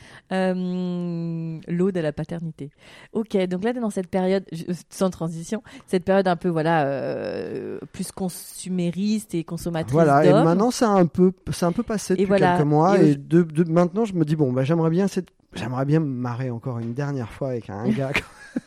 L'aude 1.69 1.97
à 1.97 2.03
la 2.03 2.13
paternité. 2.13 2.71
Ok, 3.13 3.37
donc 3.49 3.65
là, 3.65 3.73
dans 3.73 3.91
cette 3.91 4.09
période, 4.09 4.45
je- 4.53 4.65
sans 4.91 5.11
transition, 5.11 5.63
cette 5.87 6.05
période 6.05 6.29
un 6.29 6.37
peu, 6.37 6.49
voilà, 6.49 6.85
euh, 6.87 7.79
plus 7.93 8.13
consumériste 8.13 9.35
et 9.35 9.45
consommatrice 9.45 9.93
Voilà, 9.93 10.25
et 10.25 10.33
maintenant 10.33 10.71
c'est 10.71 10.85
un 10.85 11.07
peu, 11.07 11.33
un 11.63 11.73
peu 11.73 11.83
passé 11.83 12.15
depuis 12.15 12.27
voilà, 12.27 12.57
quelques 12.57 12.67
mois, 12.69 13.01
et 13.01 13.11
et, 13.11 13.17
de, 13.17 13.43
de- 13.43 13.71
maintenant 13.71 14.05
je 14.05 14.15
me 14.15 14.25
dis 14.25 14.36
bon, 14.37 14.53
bah, 14.53 14.65
j'aimerais 14.65 14.91
bien, 14.91 15.09
cette- 15.09 15.31
j'aimerais 15.55 15.85
bien 15.85 16.01
me 16.01 16.07
marrer 16.07 16.51
encore 16.51 16.79
une 16.79 16.93
dernière 16.95 17.31
fois 17.31 17.49
avec 17.49 17.71
un 17.71 17.89
gars, 17.89 18.11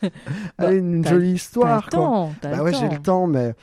Allez, 0.58 0.76
une 0.78 1.02
t'as- 1.02 1.10
jolie 1.10 1.28
T'as 1.30 1.34
histoire, 1.34 1.76
le 1.76 1.80
quoi. 1.82 1.90
temps, 1.90 2.32
t'as 2.40 2.56
Bah 2.56 2.62
ouais, 2.62 2.72
j'ai 2.72 2.88
le 2.88 2.98
temps, 2.98 3.26
mais 3.26 3.50
f- 3.50 3.54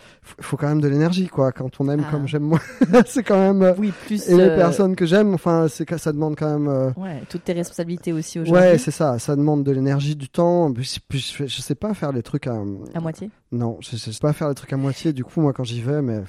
faut 0.42 0.58
quand 0.58 0.68
même 0.68 0.82
de 0.82 0.88
l'énergie, 0.88 1.28
quoi. 1.28 1.52
Quand 1.52 1.70
on 1.80 1.90
aime 1.90 2.04
Ah. 2.08 2.12
comme 2.12 2.28
j'aime 2.28 2.44
moi, 2.44 2.60
c'est 3.06 3.24
quand 3.24 3.38
même. 3.40 3.74
Oui, 3.78 3.94
plus 4.06 4.28
Et 4.30 4.36
les 4.36 4.44
euh, 4.44 4.56
personnes 4.58 4.96
que 4.96 5.06
j'aime, 5.06 5.34
enfin, 5.34 5.68
c'est 5.70 5.86
ça 5.98 6.12
demande 6.12 6.36
quand 6.38 6.50
même. 6.60 6.68
euh, 6.68 6.92
ouais, 6.98 7.22
toutes 7.30 7.46
tes 7.46 7.54
responsabilités 7.54 8.12
aussi 8.14 8.40
aujourd'hui. 8.40 8.62
Ouais, 8.72 8.78
c'est 8.78 8.92
ça. 8.92 9.20
Ça 9.20 9.36
demande 9.36 9.64
de 9.64 9.72
l'énergie, 9.72 10.16
du 10.16 10.28
temps. 10.30 10.72
Puis, 10.74 10.98
puis 11.08 11.20
je, 11.20 11.46
je 11.46 11.62
sais 11.62 11.76
pas 11.76 11.94
faire 11.94 12.12
les 12.12 12.24
trucs 12.24 12.48
à. 12.48 12.56
à 12.94 13.00
moitié. 13.00 13.30
Non, 13.54 13.78
je, 13.80 13.92
je 13.92 14.12
sais 14.12 14.20
pas 14.22 14.34
faire 14.34 14.50
les 14.50 14.56
trucs 14.56 14.74
à 14.74 14.78
moitié. 14.78 15.14
Du 15.14 15.24
coup, 15.24 15.40
moi, 15.40 15.54
quand 15.54 15.64
j'y 15.64 15.82
vais, 15.82 16.02
mais. 16.02 16.22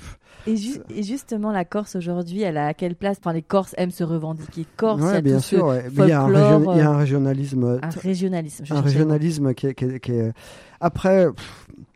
Et, 0.47 0.57
ju- 0.57 0.80
et 0.95 1.03
justement, 1.03 1.51
la 1.51 1.64
Corse 1.64 1.97
aujourd'hui, 1.97 2.43
elle 2.43 2.57
a 2.57 2.66
à 2.68 2.74
quelle 2.74 2.95
place? 2.95 3.16
Enfin, 3.20 3.32
les 3.32 3.43
Corses 3.43 3.74
aiment 3.76 3.91
se 3.91 4.05
revendiquer 4.05 4.64
Corse. 4.76 5.01
il 5.03 5.05
y 5.05 5.09
ouais, 5.09 5.16
a 5.16 5.20
bien 5.20 5.36
tout 5.39 5.43
sûr. 5.43 5.66
ouais. 5.66 5.84
Il 5.91 5.99
y, 5.99 6.01
région- 6.03 6.72
il 6.74 6.78
y 6.78 6.80
a 6.80 6.88
un 6.89 6.97
régionalisme. 6.97 7.64
euh, 7.64 7.78
un 7.82 7.89
régionalisme. 7.91 8.64
je 8.64 8.74
un 8.74 8.80
régionalisme 8.80 9.55
qui 9.55 9.66
est, 9.68 9.74
qui 9.74 9.84
est- 9.84 10.01
qui 10.01 10.12
est- 10.12 10.32
Après, 10.80 11.26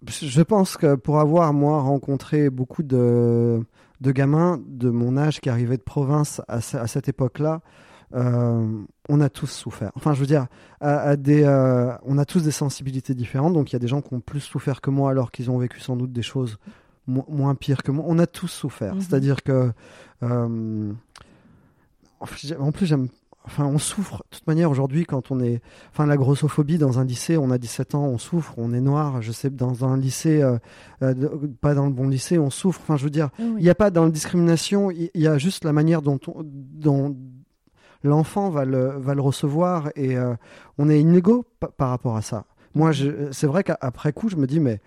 je 0.08 0.42
pense 0.42 0.76
que 0.76 0.94
pour 0.94 1.18
avoir, 1.20 1.52
moi, 1.52 1.80
rencontré 1.80 2.50
beaucoup 2.50 2.82
de, 2.82 3.60
de 4.00 4.10
gamins 4.12 4.60
de 4.66 4.90
mon 4.90 5.16
âge 5.16 5.40
qui 5.40 5.48
arrivaient 5.50 5.76
de 5.76 5.82
province 5.82 6.40
à, 6.48 6.56
à 6.56 6.86
cette 6.86 7.08
époque-là, 7.08 7.60
euh, 8.14 8.66
on 9.08 9.20
a 9.22 9.28
tous 9.30 9.46
souffert. 9.46 9.90
Enfin, 9.94 10.12
je 10.12 10.20
veux 10.20 10.26
dire, 10.26 10.46
à, 10.80 10.98
à 11.00 11.16
des, 11.16 11.44
euh, 11.44 11.92
on 12.04 12.18
a 12.18 12.24
tous 12.24 12.42
des 12.42 12.50
sensibilités 12.50 13.14
différentes. 13.14 13.54
Donc, 13.54 13.70
il 13.70 13.74
y 13.74 13.76
a 13.76 13.78
des 13.78 13.88
gens 13.88 14.02
qui 14.02 14.12
ont 14.12 14.20
plus 14.20 14.40
souffert 14.40 14.80
que 14.80 14.90
moi 14.90 15.10
alors 15.10 15.30
qu'ils 15.30 15.50
ont 15.50 15.56
vécu 15.58 15.80
sans 15.80 15.96
doute 15.96 16.12
des 16.12 16.20
choses 16.22 16.58
mo- 17.06 17.24
moins 17.28 17.54
pires 17.54 17.82
que 17.82 17.90
moi. 17.90 18.04
On 18.06 18.18
a 18.18 18.26
tous 18.26 18.48
souffert. 18.48 18.94
Mhm. 18.96 19.00
C'est-à-dire 19.00 19.42
que... 19.42 19.70
euh, 20.24 20.92
en 22.20 22.70
plus, 22.72 22.86
j'aime... 22.86 23.08
Enfin, 23.44 23.64
on 23.66 23.78
souffre. 23.78 24.18
De 24.30 24.36
toute 24.38 24.46
manière, 24.46 24.70
aujourd'hui, 24.70 25.04
quand 25.04 25.30
on 25.32 25.40
est... 25.40 25.60
Enfin, 25.90 26.06
la 26.06 26.16
grossophobie 26.16 26.78
dans 26.78 26.98
un 27.00 27.04
lycée, 27.04 27.36
on 27.36 27.50
a 27.50 27.58
17 27.58 27.94
ans, 27.96 28.04
on 28.04 28.16
souffre, 28.18 28.54
on 28.56 28.72
est 28.72 28.80
noir. 28.80 29.20
Je 29.20 29.32
sais, 29.32 29.50
dans 29.50 29.84
un 29.84 29.96
lycée, 29.96 30.40
euh, 30.42 30.58
euh, 31.02 31.12
pas 31.60 31.74
dans 31.74 31.86
le 31.86 31.92
bon 31.92 32.08
lycée, 32.08 32.38
on 32.38 32.50
souffre. 32.50 32.80
Enfin, 32.82 32.96
je 32.96 33.04
veux 33.04 33.10
dire, 33.10 33.30
oui. 33.40 33.54
il 33.58 33.62
n'y 33.64 33.68
a 33.70 33.74
pas 33.74 33.90
dans 33.90 34.04
la 34.04 34.10
discrimination, 34.10 34.90
il 34.92 35.10
y 35.14 35.26
a 35.26 35.38
juste 35.38 35.64
la 35.64 35.72
manière 35.72 36.02
dont, 36.02 36.20
on- 36.28 36.42
dont 36.44 37.16
l'enfant 38.04 38.48
va 38.50 38.64
le, 38.64 38.88
va 38.98 39.14
le 39.14 39.20
recevoir 39.22 39.90
et 39.96 40.16
euh, 40.16 40.34
on 40.78 40.88
est 40.88 41.00
inégaux 41.00 41.44
pa- 41.60 41.68
par 41.76 41.88
rapport 41.90 42.16
à 42.16 42.22
ça. 42.22 42.44
Moi, 42.74 42.92
je- 42.92 43.30
c'est 43.32 43.46
vrai 43.46 43.64
qu'après 43.64 44.12
coup, 44.12 44.28
je 44.28 44.36
me 44.36 44.46
dis, 44.46 44.60
mais, 44.60 44.80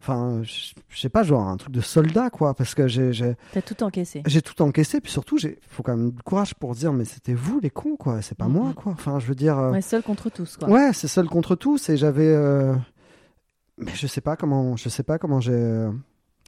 enfin, 0.00 0.40
je, 0.42 0.72
je 0.88 1.00
sais 1.00 1.08
pas, 1.08 1.22
genre 1.22 1.46
un 1.46 1.56
truc 1.56 1.72
de 1.72 1.80
soldat, 1.80 2.30
quoi, 2.30 2.54
parce 2.54 2.74
que 2.74 2.86
j'ai, 2.88 3.12
T'as 3.52 3.62
tout 3.62 3.82
encaissé. 3.82 4.22
j'ai 4.26 4.42
tout 4.42 4.60
encaissé, 4.62 5.00
puis 5.00 5.12
surtout, 5.12 5.38
il 5.38 5.56
faut 5.68 5.82
quand 5.82 5.96
même 5.96 6.10
du 6.10 6.22
courage 6.22 6.54
pour 6.54 6.74
dire, 6.74 6.92
mais 6.92 7.04
c'était 7.04 7.34
vous 7.34 7.60
les 7.60 7.70
cons, 7.70 7.96
quoi, 7.96 8.22
c'est 8.22 8.36
pas 8.36 8.46
Mhm. 8.46 8.52
moi, 8.52 8.72
quoi. 8.74 8.92
Enfin, 8.92 9.18
je 9.18 9.26
veux 9.26 9.34
dire. 9.34 9.58
euh, 9.58 9.70
Ouais, 9.72 9.82
seul 9.82 10.02
contre 10.02 10.30
tous, 10.30 10.56
quoi. 10.56 10.68
Ouais, 10.68 10.92
c'est 10.92 11.08
seul 11.08 11.28
contre 11.28 11.54
tous 11.54 11.88
et 11.90 11.96
j'avais 11.96 12.26
euh, 12.28 12.74
mais 13.78 13.92
je 13.94 14.06
sais 14.06 14.20
pas 14.20 14.36
comment 14.36 14.76
je 14.76 14.88
sais 14.88 15.02
pas 15.02 15.18
comment 15.18 15.40
j'ai 15.40 15.52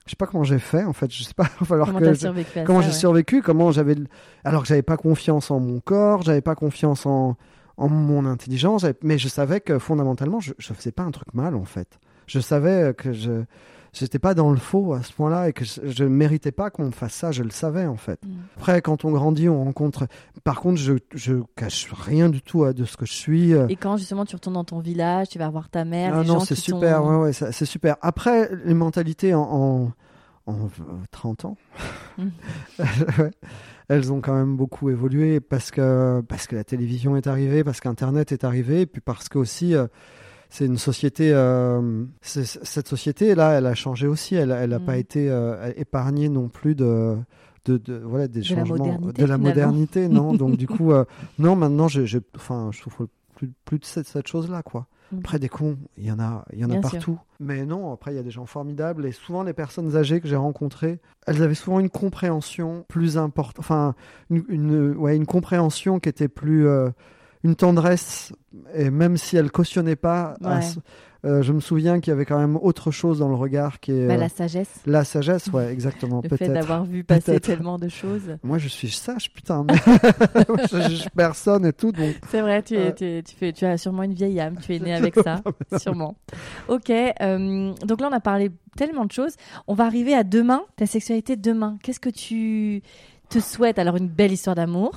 je 0.05 0.11
sais 0.11 0.17
pas 0.17 0.27
comment 0.27 0.45
j'ai 0.45 0.59
fait 0.59 0.85
en 0.85 0.93
fait, 0.93 1.11
je 1.13 1.23
sais 1.23 1.33
pas, 1.35 1.45
il 1.45 1.59
va 1.61 1.67
falloir 1.67 1.89
Comment 1.89 2.01
que 2.01 2.15
survécu 2.15 2.59
à 2.59 2.65
comment 2.65 2.81
j'ai 2.81 2.89
ouais. 2.89 2.93
survécu, 2.93 3.43
comment 3.43 3.71
j'avais 3.71 3.95
alors 4.45 4.63
que 4.63 4.69
j'avais 4.69 4.83
pas 4.83 4.97
confiance 4.97 5.51
en 5.51 5.61
mon 5.61 5.81
corps, 5.81 6.23
j'avais 6.23 6.41
pas 6.41 6.55
confiance 6.55 7.07
en 7.07 7.37
en 7.79 7.89
mon 7.89 8.27
intelligence, 8.27 8.85
mais 9.03 9.17
je 9.17 9.29
savais 9.29 9.61
que 9.61 9.79
fondamentalement 9.79 10.41
je 10.41 10.53
je 10.59 10.73
faisais 10.75 10.93
pas 10.93 11.05
un 11.05 11.11
truc 11.11 11.33
mal 11.35 11.55
en 11.55 11.65
fait. 11.65 11.99
Je 12.27 12.41
savais 12.41 12.95
que 12.95 13.13
je 13.13 13.43
j'étais 13.95 14.19
pas 14.19 14.33
dans 14.33 14.51
le 14.51 14.57
faux 14.57 14.95
à 14.95 15.03
ce 15.03 15.13
point-là 15.13 15.51
et 15.51 15.53
que 15.53 15.67
je, 15.67 15.81
je 15.85 16.05
méritais 16.05 16.51
pas 16.51 16.71
qu'on 16.71 16.87
me 16.87 16.91
fasse 16.93 17.13
ça, 17.13 17.31
je 17.31 17.43
le 17.43 17.51
savais 17.51 17.85
en 17.85 17.97
fait. 17.99 18.19
Mm. 18.25 18.31
Après 18.57 18.81
quand 18.81 19.05
on 19.05 19.11
grandit, 19.11 19.51
on 19.51 19.65
rencontre 19.65 20.07
par 20.45 20.61
contre 20.61 20.79
je 20.81 20.95
je 21.15 21.35
cache 21.57 21.93
rien 21.93 22.31
du 22.31 22.41
tout 22.41 22.65
euh, 22.65 22.73
de 22.73 22.85
ce 22.87 22.97
que 22.97 23.05
je 23.05 23.13
suis. 23.13 23.53
euh, 23.53 23.67
Et 23.69 23.77
quand 23.77 23.99
justement 23.99 24.25
tu 24.25 24.35
retournes 24.35 24.55
dans 24.55 24.65
ton 24.65 24.79
village, 24.81 25.29
tu 25.29 25.39
vas 25.39 25.51
voir 25.51 25.69
ta 25.69 25.85
mère, 25.85 26.15
ah 26.15 26.23
les 26.23 26.29
non, 26.29 26.41
c'est 26.41 26.55
super, 26.55 27.05
ouais, 27.05 27.17
ouais, 27.17 27.33
c'est 27.35 27.67
super. 27.67 27.97
Après, 28.01 28.49
les 28.65 28.73
mentalités 28.75 29.35
en, 29.35 29.43
en, 29.43 29.93
en, 30.47 30.55
euh, 30.65 30.69
30 31.11 31.45
ans, 31.45 31.57
Mm. 32.19 32.29
elles 33.89 34.13
ont 34.13 34.21
quand 34.21 34.35
même 34.35 34.57
beaucoup 34.57 34.91
évolué 34.91 35.41
parce 35.41 35.71
que, 35.71 36.23
parce 36.29 36.47
que 36.47 36.57
la 36.57 36.65
télévision 36.65 37.17
est 37.17 37.27
arrivée, 37.27 37.65
parce 37.65 37.81
qu'Internet 37.81 38.33
est 38.33 38.45
arrivé, 38.45 38.83
et 38.83 38.87
puis 38.87 39.01
parce 39.01 39.29
que 39.29 39.39
aussi, 39.39 39.75
euh, 39.75 39.87
c'est 40.55 40.67
une 40.67 40.77
société, 40.77 41.33
euh, 41.33 42.05
cette 42.21 42.87
société-là, 42.89 43.53
elle 43.59 43.67
a 43.67 43.75
changé 43.75 44.07
aussi, 44.07 44.35
elle 44.35 44.49
n'a 44.51 44.79
Mm. 44.79 44.85
pas 44.85 44.97
été 44.99 45.31
euh, 45.31 45.73
épargnée 45.77 46.29
non 46.29 46.49
plus 46.49 46.75
de... 46.75 47.17
De, 47.65 47.77
de- 47.79 48.03
voilà 48.05 48.27
des 48.27 48.41
De 48.41 48.45
la 48.49 48.57
changements 48.57 48.77
modernité, 48.77 49.23
de 49.23 49.27
la 49.29 49.39
modernité 49.39 50.09
non 50.09 50.35
donc 50.35 50.57
du 50.57 50.67
coup 50.67 50.91
euh, 50.91 51.05
non 51.39 51.55
maintenant 51.55 51.87
je, 51.87 52.05
je 52.07 52.19
enfin 52.35 52.71
je 52.73 52.81
souffre 52.81 53.07
plus, 53.37 53.53
plus 53.65 53.79
de 53.79 53.85
cette, 53.85 54.09
cette 54.09 54.27
chose 54.27 54.51
là 54.51 54.63
quoi 54.65 54.89
Mm. 55.13 55.19
après 55.19 55.39
des 55.39 55.49
cons, 55.51 55.77
il 55.99 56.07
y 56.07 56.11
en 56.11 56.19
a, 56.19 56.45
il 56.55 56.59
y 56.59 56.65
en 56.65 56.71
a 56.71 56.73
sûr. 56.73 56.81
partout. 56.81 57.19
Mais 57.39 57.67
non, 57.67 57.93
après 57.93 58.13
il 58.13 58.17
y 58.17 58.19
a 58.19 58.23
des 58.23 58.31
gens 58.31 58.47
formidables 58.47 59.05
et 59.07 59.13
souvent 59.13 59.43
les 59.43 59.53
personnes 59.53 59.95
âgées 59.95 60.21
que 60.23 60.27
j'ai 60.27 60.37
rencontrées, 60.37 61.01
elles 61.27 61.43
avaient 61.43 61.55
souvent 61.55 61.79
une 61.81 61.91
compréhension 61.91 62.85
plus 62.89 63.19
importante, 63.19 63.59
enfin 63.61 63.95
une, 64.31 64.43
une- 64.49 64.97
ouais, 64.97 65.15
une 65.15 65.27
compréhension 65.27 66.01
qui 66.01 66.09
était 66.09 66.29
plus, 66.29 66.67
euh, 66.67 66.89
une 67.45 67.57
tendresse, 67.57 68.33
et 68.75 68.91
même 68.91 69.17
si 69.17 69.37
elle 69.37 69.51
cautionnait 69.51 69.97
pas, 69.97 70.35
Ouais. 70.43 70.61
euh, 71.25 71.43
je 71.43 71.53
me 71.53 71.61
souviens 71.61 72.01
qu'il 72.01 72.11
y 72.11 72.15
avait 72.15 72.25
quand 72.25 72.39
même 72.39 72.57
autre 72.57 72.91
chose 72.91 73.19
dans 73.21 73.29
le 73.29 73.35
regard 73.35 73.81
qui 73.81 73.93
est 73.93 74.07
Bah, 74.07 74.15
euh, 74.15 74.17
la 74.17 74.29
sagesse. 74.29 74.71
la 74.87 75.05
sagesse, 75.05 75.49
ouais, 75.49 75.73
exactement, 75.73 76.21
Le 76.23 76.29
fait 76.29 76.37
peut-être. 76.39 76.53
d'avoir 76.53 76.85
vu 76.85 77.03
passer 77.05 77.41
tellement 77.41 77.79
de 77.79 77.89
choses. 77.89 78.37
Moi, 78.45 78.59
je 78.59 78.69
suis 78.69 78.91
sage, 78.91 79.33
putain. 79.33 79.65
mais- 79.65 79.75
je 80.73 80.89
juge 80.89 81.07
personne 81.17 81.67
et 81.67 81.73
tout, 81.73 81.91
donc. 81.93 82.15
C'est 82.31 82.41
vrai, 82.43 82.63
tu, 82.63 82.75
es- 82.75 82.79
Ouais. 82.87 82.95
tu, 82.95 83.05
es- 83.05 83.23
tu 83.23 83.35
fais, 83.37 83.53
tu 83.53 83.65
as 83.65 83.77
sûrement 83.79 84.03
une 84.05 84.15
vieille 84.15 84.39
âme, 84.41 84.57
tu 84.61 84.75
es 84.75 84.79
né 84.79 84.95
avec 84.95 85.15
ça, 85.17 85.41
sûrement. 85.79 86.17
Ok, 86.69 86.91
euh, 86.91 87.73
donc 87.87 88.01
là 88.01 88.09
on 88.11 88.15
a 88.15 88.21
parlé 88.21 88.51
tellement 88.77 89.05
de 89.05 89.13
choses. 89.13 89.35
On 89.67 89.75
va 89.75 89.85
arriver 89.87 90.15
à 90.15 90.25
demain, 90.25 90.63
ta 90.77 90.87
sexualité 90.87 91.37
demain. 91.37 91.77
Qu'est-ce 91.83 92.01
que 92.01 92.09
tu 92.11 92.83
te 93.29 93.39
souhaites? 93.41 93.79
Alors 93.79 93.97
une 93.97 94.09
belle 94.09 94.33
histoire 94.33 94.57
d'amour. 94.57 94.93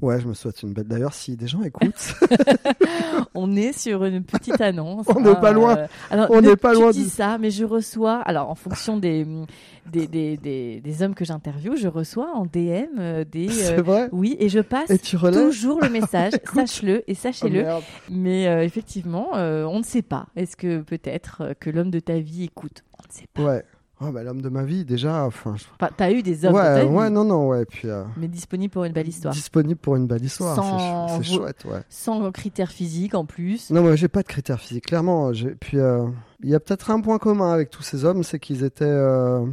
Ouais, 0.00 0.20
je 0.20 0.28
me 0.28 0.34
souhaite 0.34 0.62
une 0.62 0.72
belle. 0.72 0.86
D'ailleurs, 0.86 1.12
si 1.12 1.36
des 1.36 1.48
gens 1.48 1.60
écoutent, 1.62 2.14
On 3.34 3.56
est 3.56 3.72
sur 3.76 4.04
une 4.04 4.22
petite 4.22 4.60
annonce. 4.60 5.06
On 5.14 5.20
n'est 5.20 5.30
hein, 5.30 5.34
pas 5.36 5.52
loin. 5.52 5.76
euh, 5.76 5.86
alors, 6.10 6.26
On 6.30 6.40
ne- 6.40 6.50
n'est 6.50 6.56
pas 6.56 6.72
loin 6.72 6.90
dis 6.92 7.04
du- 7.04 7.08
ça, 7.08 7.36
mais 7.38 7.50
je 7.50 7.64
reçois, 7.64 8.16
alors 8.20 8.48
en 8.50 8.54
fonction 8.54 8.96
des, 8.96 9.26
des, 9.90 10.06
des, 10.06 10.36
des, 10.36 10.80
des 10.80 11.02
hommes 11.02 11.14
que 11.14 11.24
j'interviewe, 11.24 11.76
je 11.76 11.88
reçois 11.88 12.30
en 12.34 12.44
DM 12.46 12.98
euh, 12.98 13.24
des... 13.24 13.48
c'est 13.48 13.78
euh, 13.78 13.82
vrai. 13.82 14.08
oui, 14.12 14.36
et 14.38 14.48
je 14.48 14.60
passe 14.60 14.90
Et 14.90 14.98
tu 14.98 15.16
relèves. 15.16 15.42
toujours 15.46 15.80
le 15.80 15.88
message, 15.90 16.32
sache-le 16.54 16.98
et 17.10 17.12
Oh, 17.12 17.14
sachez-le. 17.20 17.62
merde. 17.62 17.82
Mais 18.10 18.44
effectivement, 18.64 19.30
on 19.32 19.78
ne 19.78 19.84
sait 19.84 20.02
pas. 20.02 20.26
Est-ce 20.36 20.56
que 20.56 20.78
peut-être 20.80 21.54
que 21.60 21.70
l'homme 21.70 21.90
de 21.90 22.00
ta 22.00 22.18
vie 22.18 22.44
écoute? 22.44 22.84
On 22.98 23.02
ne 23.08 23.12
sait 23.12 23.26
pas. 23.34 23.42
Ouais. 23.42 23.64
Oh, 24.00 24.12
bah, 24.12 24.22
l'homme 24.22 24.40
de 24.40 24.48
ma 24.48 24.62
vie, 24.62 24.84
déjà. 24.84 25.24
Enfin, 25.24 25.56
t'as 25.96 26.12
eu 26.12 26.22
des 26.22 26.44
hommes 26.44 26.52
de 26.52 26.58
ta 26.58 26.74
ouais, 26.74 26.86
vie, 26.86 26.90
ouais, 26.94 27.10
non, 27.10 27.24
non, 27.24 27.48
ouais. 27.48 27.64
Puis 27.64 27.88
euh, 27.88 28.04
mais 28.16 28.28
disponibles 28.28 28.72
pour 28.72 28.84
une 28.84 28.92
belle 28.92 29.08
histoire. 29.08 29.34
disponible 29.34 29.80
pour 29.80 29.96
une 29.96 30.06
belle 30.06 30.24
histoire. 30.24 30.54
c'est 30.54 30.60
Sans 30.60 31.22
chouette, 31.22 31.64
ouais. 31.64 31.82
Sans 31.88 32.30
critères 32.30 32.70
physiques 32.70 33.14
en 33.14 33.24
plus. 33.24 33.70
Non, 33.70 33.82
moi, 33.82 33.96
j'ai 33.96 34.08
pas 34.08 34.22
de 34.22 34.28
critères 34.28 34.60
physiques, 34.60 34.86
clairement. 34.86 35.32
Puis, 35.60 35.78
euh, 35.78 36.06
il 36.42 36.48
y 36.48 36.54
a 36.54 36.60
peut-être 36.60 36.90
un 36.90 37.00
point 37.00 37.18
commun 37.18 37.52
avec 37.52 37.70
tous 37.70 37.82
ces 37.82 38.04
hommes, 38.04 38.22
c'est 38.22 38.38
qu'ils 38.38 38.62
étaient, 38.62 38.84
euh, 38.84 39.44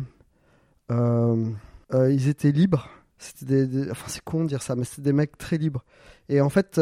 ils 1.91 2.27
étaient 2.27 2.51
libres. 2.51 2.89
C'était 3.17 3.65
des, 3.65 3.89
enfin, 3.89 4.05
c'est 4.07 4.23
con 4.23 4.43
de 4.43 4.49
dire 4.49 4.61
ça, 4.61 4.75
mais 4.75 4.83
c'était 4.83 5.01
des 5.01 5.13
mecs 5.13 5.37
très 5.39 5.57
libres. 5.57 5.83
Et 6.29 6.39
en 6.41 6.49
fait, 6.49 6.79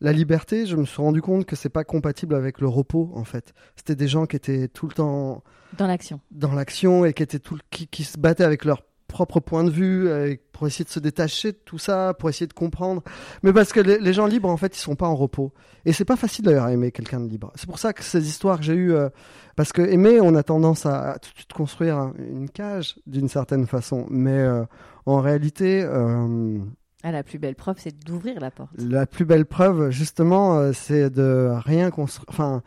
la 0.00 0.12
liberté, 0.12 0.66
je 0.66 0.76
me 0.76 0.84
suis 0.84 1.00
rendu 1.02 1.20
compte 1.22 1.44
que 1.46 1.56
c'est 1.56 1.68
pas 1.68 1.84
compatible 1.84 2.34
avec 2.34 2.60
le 2.60 2.68
repos, 2.68 3.10
en 3.14 3.24
fait. 3.24 3.52
C'était 3.76 3.96
des 3.96 4.08
gens 4.08 4.26
qui 4.26 4.36
étaient 4.36 4.68
tout 4.68 4.86
le 4.86 4.92
temps 4.94 5.42
Dans 5.78 5.86
l'action. 5.86 6.20
dans 6.30 6.52
l'action 6.52 7.04
et 7.04 7.12
qui 7.12 7.22
étaient 7.22 7.38
tout, 7.38 7.54
le- 7.56 7.60
qui, 7.70 7.86
qui 7.86 8.04
se 8.04 8.18
battaient 8.18 8.44
avec 8.44 8.64
leur 8.64 8.82
propre 9.08 9.40
point 9.40 9.64
de 9.64 9.70
vue 9.70 10.08
euh, 10.08 10.36
pour 10.52 10.68
essayer 10.68 10.84
de 10.84 10.90
se 10.90 11.00
détacher 11.00 11.50
de 11.50 11.58
tout 11.64 11.78
ça, 11.78 12.14
pour 12.16 12.28
essayer 12.30 12.46
de 12.46 12.52
comprendre. 12.52 13.02
Mais 13.42 13.52
parce 13.52 13.72
que 13.72 13.80
les, 13.80 13.98
les 13.98 14.12
gens 14.12 14.26
libres, 14.26 14.48
en 14.48 14.56
fait, 14.56 14.76
ils 14.76 14.80
sont 14.80 14.94
pas 14.94 15.08
en 15.08 15.16
repos. 15.16 15.52
Et 15.84 15.92
c'est 15.92 16.04
pas 16.04 16.14
facile 16.16 16.44
d'ailleurs 16.44 16.64
à 16.66 16.72
aimer 16.72 16.92
quelqu'un 16.92 17.18
de 17.18 17.28
libre. 17.28 17.50
C'est 17.56 17.66
pour 17.66 17.80
ça 17.80 17.92
que 17.92 18.04
ces 18.04 18.28
histoires 18.28 18.58
que 18.58 18.64
j'ai 18.64 18.74
eues, 18.74 18.92
euh, 18.94 19.08
parce 19.56 19.72
que 19.72 19.82
aimer, 19.82 20.20
on 20.20 20.36
a 20.36 20.44
tendance 20.44 20.86
à, 20.86 21.10
à 21.14 21.18
tout 21.18 21.30
de 21.32 21.36
suite 21.36 21.52
construire 21.52 21.96
un- 21.98 22.14
une 22.18 22.48
cage 22.48 23.00
d'une 23.06 23.28
certaine 23.28 23.66
façon. 23.66 24.06
Mais 24.10 24.38
euh, 24.38 24.62
en 25.06 25.20
réalité, 25.20 25.82
euh, 25.82 26.58
Ah, 27.02 27.12
la 27.12 27.22
plus 27.22 27.38
belle 27.38 27.54
preuve, 27.54 27.76
c'est 27.78 27.98
d'ouvrir 28.04 28.38
la 28.40 28.50
porte. 28.50 28.70
la 28.76 29.06
plus 29.06 29.24
belle 29.24 29.46
preuve, 29.46 29.90
justement, 29.90 30.58
euh, 30.58 30.72
c'est 30.74 31.08
de 31.10 31.50
rien 31.64 31.90
construire, 31.90 32.26
enfin, 32.28 32.62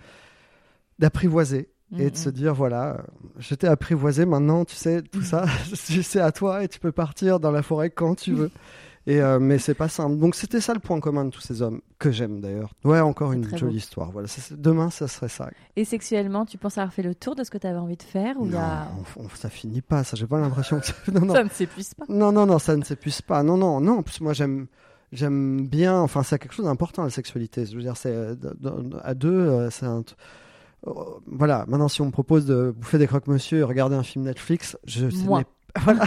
d'apprivoiser 1.00 1.70
et 2.00 2.06
de 2.06 2.10
Mhm. 2.10 2.16
se 2.16 2.30
dire 2.30 2.54
voilà, 2.56 2.96
euh, 2.96 3.02
je 3.38 3.54
t'ai 3.56 3.68
apprivoisé, 3.68 4.26
maintenant 4.26 4.66
tu 4.66 4.76
sais 4.76 5.02
tout 5.04 5.22
ça, 5.22 5.46
c'est 5.76 6.20
à 6.20 6.32
toi 6.32 6.64
et 6.64 6.68
tu 6.68 6.80
peux 6.80 6.92
partir 6.92 7.40
dans 7.40 7.52
la 7.52 7.62
forêt 7.62 7.90
quand 7.92 8.16
tu 8.16 8.34
veux. 8.34 8.50
Et 9.06 9.22
euh, 9.22 9.38
mais 9.40 9.58
c'est 9.60 9.74
pas 9.74 9.90
simple. 9.90 10.18
Donc 10.18 10.34
c'était 10.34 10.62
ça 10.62 10.74
le 10.74 10.80
point 10.80 11.00
commun 11.02 11.26
de 11.26 11.30
tous 11.30 11.42
ces 11.42 11.62
hommes 11.62 11.82
que 12.00 12.10
j'aime 12.12 12.40
d'ailleurs. 12.40 12.74
Ouais, 12.86 13.02
encore 13.02 13.34
une 13.34 13.44
jolie 13.58 13.74
beau. 13.74 13.78
histoire. 13.78 14.12
Voilà, 14.12 14.30
Ça, 14.30 14.56
demain 14.56 14.90
ça 14.92 15.10
serait 15.10 15.28
ça. 15.28 15.50
Et 15.76 15.84
sexuellement, 15.84 16.46
tu 16.46 16.58
penses 16.58 16.78
avoir 16.78 16.94
fait 16.94 17.04
le 17.04 17.14
tour 17.14 17.36
de 17.36 17.44
ce 17.44 17.52
que 17.52 17.58
tu 17.58 17.68
avais 17.68 17.78
envie 17.80 17.98
de 17.98 18.04
faire 18.04 18.40
ou 18.40 18.46
Non, 18.46 18.60
a... 18.60 18.88
on- 19.18 19.24
on- 19.26 19.30
ça 19.36 19.50
finit 19.50 19.82
pas. 19.82 20.06
Ça, 20.06 20.16
j'ai 20.16 20.26
pas 20.26 20.40
l'impression 20.40 20.80
que 20.80 20.86
ça- 20.86 20.94
non 21.14 21.26
non 21.26 21.34
Ça 21.34 21.44
ne 21.44 21.50
s'épuise 21.50 21.94
pas. 21.96 22.06
non 22.08 22.32
non 22.32 22.46
non 22.46 22.60
ça 22.60 22.78
ne 22.78 22.84
s'épuise 22.84 23.22
pas. 23.22 23.44
Non 23.44 23.58
non 23.58 23.82
non. 23.82 23.98
En 24.00 24.04
plus 24.04 24.22
moi 24.22 24.32
j'aime 24.32 24.68
j'aime 25.12 25.68
bien. 25.68 26.00
Enfin 26.00 26.24
c'est 26.24 26.40
quelque 26.40 26.54
chose 26.54 26.66
d'important 26.66 27.04
la 27.04 27.10
sexualité. 27.10 27.66
Je 27.66 27.76
veux 27.76 27.82
dire 27.84 27.98
c'est 27.98 28.14
euh, 28.16 28.36
à 29.04 29.14
deux 29.16 29.30
euh, 29.34 29.70
c'est 29.70 29.86
un 29.86 30.04
euh, 30.88 30.92
voilà, 31.28 31.66
maintenant 31.68 31.90
si 31.90 32.02
on 32.02 32.06
me 32.06 32.12
propose 32.12 32.46
de 32.46 32.74
bouffer 32.76 32.98
des 33.00 33.08
croque-monsieur 33.08 33.60
et 33.60 33.64
regarder 33.64 33.96
un 33.98 34.04
film 34.04 34.24
Netflix, 34.26 34.78
je 34.86 35.08
Moi. 35.26 35.44
Voilà. 35.84 36.06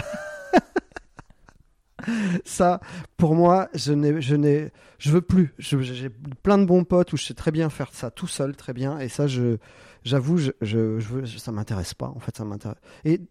Ça, 2.45 2.79
pour 3.17 3.35
moi, 3.35 3.69
je 3.73 3.93
n'ai, 3.93 4.21
je 4.21 4.35
n'ai, 4.35 4.71
je 4.99 5.11
veux 5.11 5.21
plus. 5.21 5.53
Je- 5.57 5.79
J'ai 5.81 6.09
plein 6.43 6.57
de 6.57 6.65
bons 6.65 6.83
potes 6.83 7.13
où 7.13 7.17
je 7.17 7.23
sais 7.25 7.33
très 7.33 7.51
bien 7.51 7.69
faire 7.69 7.89
ça 7.93 8.11
tout 8.11 8.27
seul, 8.27 8.55
très 8.55 8.73
bien. 8.73 8.99
Et 8.99 9.09
ça, 9.09 9.27
je, 9.27 9.57
j'avoue, 10.03 10.37
je, 10.37 10.51
je, 10.61 10.99
ça 11.37 11.51
m'intéresse 11.51 11.93
pas. 11.93 12.07
En 12.15 12.19
fait, 12.19 12.35
ça 12.37 12.45
m'intéresse. 12.45 12.77
Et 13.05 13.21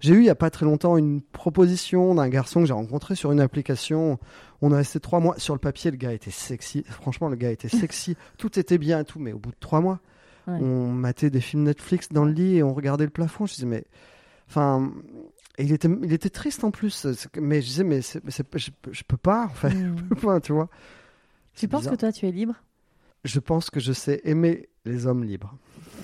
j'ai 0.00 0.14
eu 0.14 0.18
il 0.18 0.24
y 0.24 0.30
a 0.30 0.34
pas 0.34 0.50
très 0.50 0.64
longtemps 0.66 0.96
une 0.96 1.22
proposition 1.22 2.14
d'un 2.14 2.28
garçon 2.28 2.60
que 2.60 2.66
j'ai 2.66 2.72
rencontré 2.72 3.14
sur 3.14 3.32
une 3.32 3.40
application. 3.40 4.18
On 4.62 4.72
a 4.72 4.76
resté 4.76 5.00
trois 5.00 5.20
mois 5.20 5.38
sur 5.38 5.54
le 5.54 5.60
papier. 5.60 5.90
Le 5.90 5.96
gars 5.96 6.12
était 6.12 6.30
sexy. 6.30 6.84
Franchement, 6.88 7.28
le 7.28 7.36
gars 7.36 7.50
était 7.50 7.68
sexy. 7.68 8.16
tout 8.38 8.58
était 8.58 8.78
bien 8.78 9.00
et 9.00 9.04
tout. 9.04 9.18
Mais 9.20 9.32
au 9.32 9.38
bout 9.38 9.50
de 9.50 9.56
trois 9.60 9.80
mois, 9.80 10.00
Ouais. 10.46 10.58
on 10.60 10.88
matait 10.92 11.30
des 11.30 11.40
films 11.40 11.62
Netflix 11.62 12.10
dans 12.10 12.26
le 12.26 12.32
lit 12.32 12.56
et 12.56 12.62
on 12.62 12.74
regardait 12.74 13.04
le 13.04 13.10
plafond. 13.10 13.46
Je 13.46 13.54
disais 13.54 13.66
mais, 13.66 13.84
enfin. 14.46 14.92
Et 15.56 15.64
il 15.64 15.72
était, 15.72 15.88
il 16.02 16.12
était 16.12 16.30
triste 16.30 16.64
en 16.64 16.70
plus. 16.70 17.06
Mais 17.36 17.60
je 17.62 17.66
disais, 17.66 17.84
mais, 17.84 18.00
je, 18.02 18.70
je 18.90 19.02
peux 19.04 19.16
pas, 19.16 19.44
en 19.44 19.54
fait. 19.54 19.70
Mm. 19.70 19.96
Je 19.98 20.02
peux 20.04 20.16
pas, 20.16 20.40
tu 20.40 20.52
vois. 20.52 20.68
Tu 21.54 21.68
penses 21.68 21.82
bizarre. 21.82 21.94
que 21.94 22.00
toi, 22.00 22.12
tu 22.12 22.26
es 22.26 22.32
libre? 22.32 22.54
Je 23.24 23.38
pense 23.40 23.70
que 23.70 23.80
je 23.80 23.92
sais 23.92 24.20
aimer 24.24 24.68
les 24.84 25.06
hommes 25.06 25.24
libres. 25.24 25.54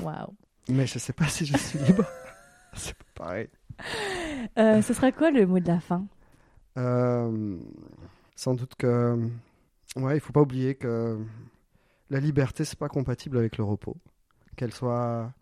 Waouh. 0.01 0.35
Mais 0.69 0.87
je 0.87 0.99
sais 0.99 1.13
pas 1.13 1.27
si 1.27 1.45
je 1.45 1.57
suis 1.57 1.79
libre. 1.81 2.05
c'est 2.75 2.95
pas 2.95 3.25
pareil. 3.25 3.49
Euh, 4.59 4.81
ce 4.83 4.95
sera 4.95 5.11
quoi 5.11 5.31
le 5.31 5.47
mot 5.47 5.59
de 5.59 5.67
la 5.67 5.81
fin? 5.81 6.07
Euh, 6.79 7.59
sans 8.37 8.55
doute 8.55 8.75
que. 8.77 9.19
Ouais, 9.97 10.17
il 10.17 10.21
faut 10.21 10.33
pas 10.33 10.43
oublier 10.43 10.77
que 10.77 11.19
la 12.11 12.21
liberté, 12.21 12.65
c'est 12.65 12.79
pas 12.79 12.89
compatible 12.89 13.39
avec 13.39 13.59
le 13.59 13.65
repos. 13.65 13.97
Qu'elle 14.57 14.73
soit 14.73 15.33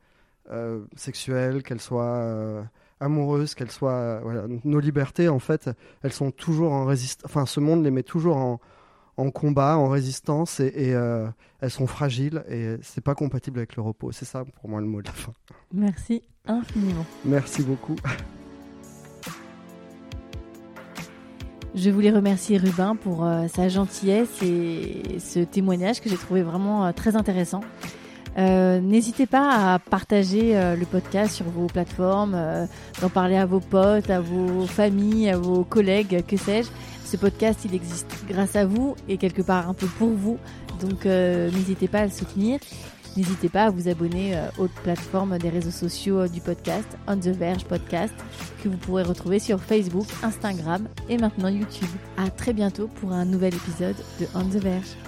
euh, 0.51 0.85
sexuelle, 0.97 1.63
qu'elle 1.63 1.81
soit 1.81 2.67
amoureuse, 3.01 3.55
qu'elle 3.55 3.71
soit. 3.71 3.93
euh, 3.93 4.21
voilà. 4.23 4.45
Nos 4.65 4.81
libertés, 4.81 5.29
en 5.29 5.39
fait, 5.39 5.71
elles 6.03 6.13
sont 6.13 6.31
toujours 6.31 6.73
en 6.73 6.85
résistance. 6.85 7.25
Enfin, 7.31 7.47
ce 7.47 7.61
monde 7.61 7.85
les 7.85 7.91
met 7.91 8.03
toujours 8.03 8.37
en, 8.37 8.61
en 9.17 9.31
combat, 9.31 9.77
en 9.77 9.89
résistance, 9.89 10.61
et, 10.61 10.73
et, 10.75 10.95
euh, 10.95 11.27
elles 11.61 11.71
sont 11.71 11.87
fragiles, 11.87 12.45
et 12.49 12.77
c'est 12.83 13.01
pas 13.03 13.15
compatible 13.15 13.59
avec 13.59 13.77
le 13.77 13.83
repos. 13.83 14.13
C'est 14.13 14.25
ça, 14.25 14.45
pour 14.45 14.71
moi, 14.71 14.81
le 14.81 14.87
mot 14.87 15.03
de 15.03 15.07
la 15.07 15.13
fin. 15.13 15.33
Merci 15.73 16.23
infiniment. 16.47 17.05
Merci 17.25 17.63
beaucoup. 17.63 17.97
Je 21.75 21.91
voulais 21.91 22.11
remercier 22.11 22.57
Rubin 22.57 22.97
pour 22.97 23.25
euh, 23.25 23.47
sa 23.47 23.69
gentillesse 23.69 24.43
et 24.43 25.19
ce 25.21 25.41
témoignage 25.41 26.01
que 26.01 26.09
j'ai 26.09 26.17
trouvé 26.17 26.43
vraiment 26.43 26.87
euh, 26.87 26.93
très 26.93 27.15
intéressant. 27.15 27.61
Euh, 28.39 28.81
N'hésitez 28.81 29.27
pas 29.27 29.75
à 29.75 29.79
partager 29.79 30.57
euh, 30.57 30.77
le 30.77 30.87
podcast 30.87 31.35
sur 31.35 31.47
vos 31.47 31.67
plateformes, 31.67 32.35
euh, 32.37 32.67
d'en 33.01 33.09
parler 33.09 33.37
à 33.37 33.47
vos 33.47 33.61
potes, 33.61 34.11
à 34.11 34.21
vos 34.21 34.67
familles, 34.67 35.31
à 35.31 35.37
vos 35.37 35.65
collègues, 35.65 36.25
que 36.27 36.37
sais-je. 36.37 36.69
Ce 37.05 37.17
podcast, 37.17 37.61
il 37.65 37.75
existe 37.75 38.25
grâce 38.29 38.55
à 38.55 38.67
vous 38.67 38.95
et 39.09 39.17
quelque 39.17 39.43
part 39.43 39.69
un 39.69 39.75
peu 39.75 39.87
pour 39.87 40.11
vous. 40.11 40.39
Donc 40.81 41.07
euh, 41.07 41.51
n'hésitez 41.51 41.89
pas 41.89 42.01
à 42.01 42.05
le 42.05 42.11
soutenir. 42.13 42.61
N'hésitez 43.17 43.49
pas 43.49 43.65
à 43.65 43.71
vous 43.71 43.89
abonner 43.89 44.37
euh, 44.37 44.47
aux 44.59 44.69
plateformes 44.69 45.39
des 45.39 45.49
réseaux 45.49 45.71
sociaux 45.71 46.21
euh, 46.21 46.29
du 46.29 46.41
podcast, 46.41 46.87
On 47.07 47.17
the 47.17 47.29
Verge 47.29 47.65
Podcast, 47.65 48.15
que 48.63 48.69
vous 48.69 48.77
pourrez 48.77 49.03
retrouver 49.03 49.39
sur 49.39 49.61
Facebook, 49.61 50.07
Instagram 50.23 50.87
et 51.09 51.17
maintenant 51.17 51.49
YouTube. 51.49 51.89
À 52.17 52.31
très 52.31 52.53
bientôt 52.53 52.89
pour 53.01 53.13
un 53.13 53.25
nouvel 53.25 53.55
épisode 53.55 53.97
de 54.21 54.27
On 54.35 54.45
the 54.45 54.63
Verge. 54.63 55.08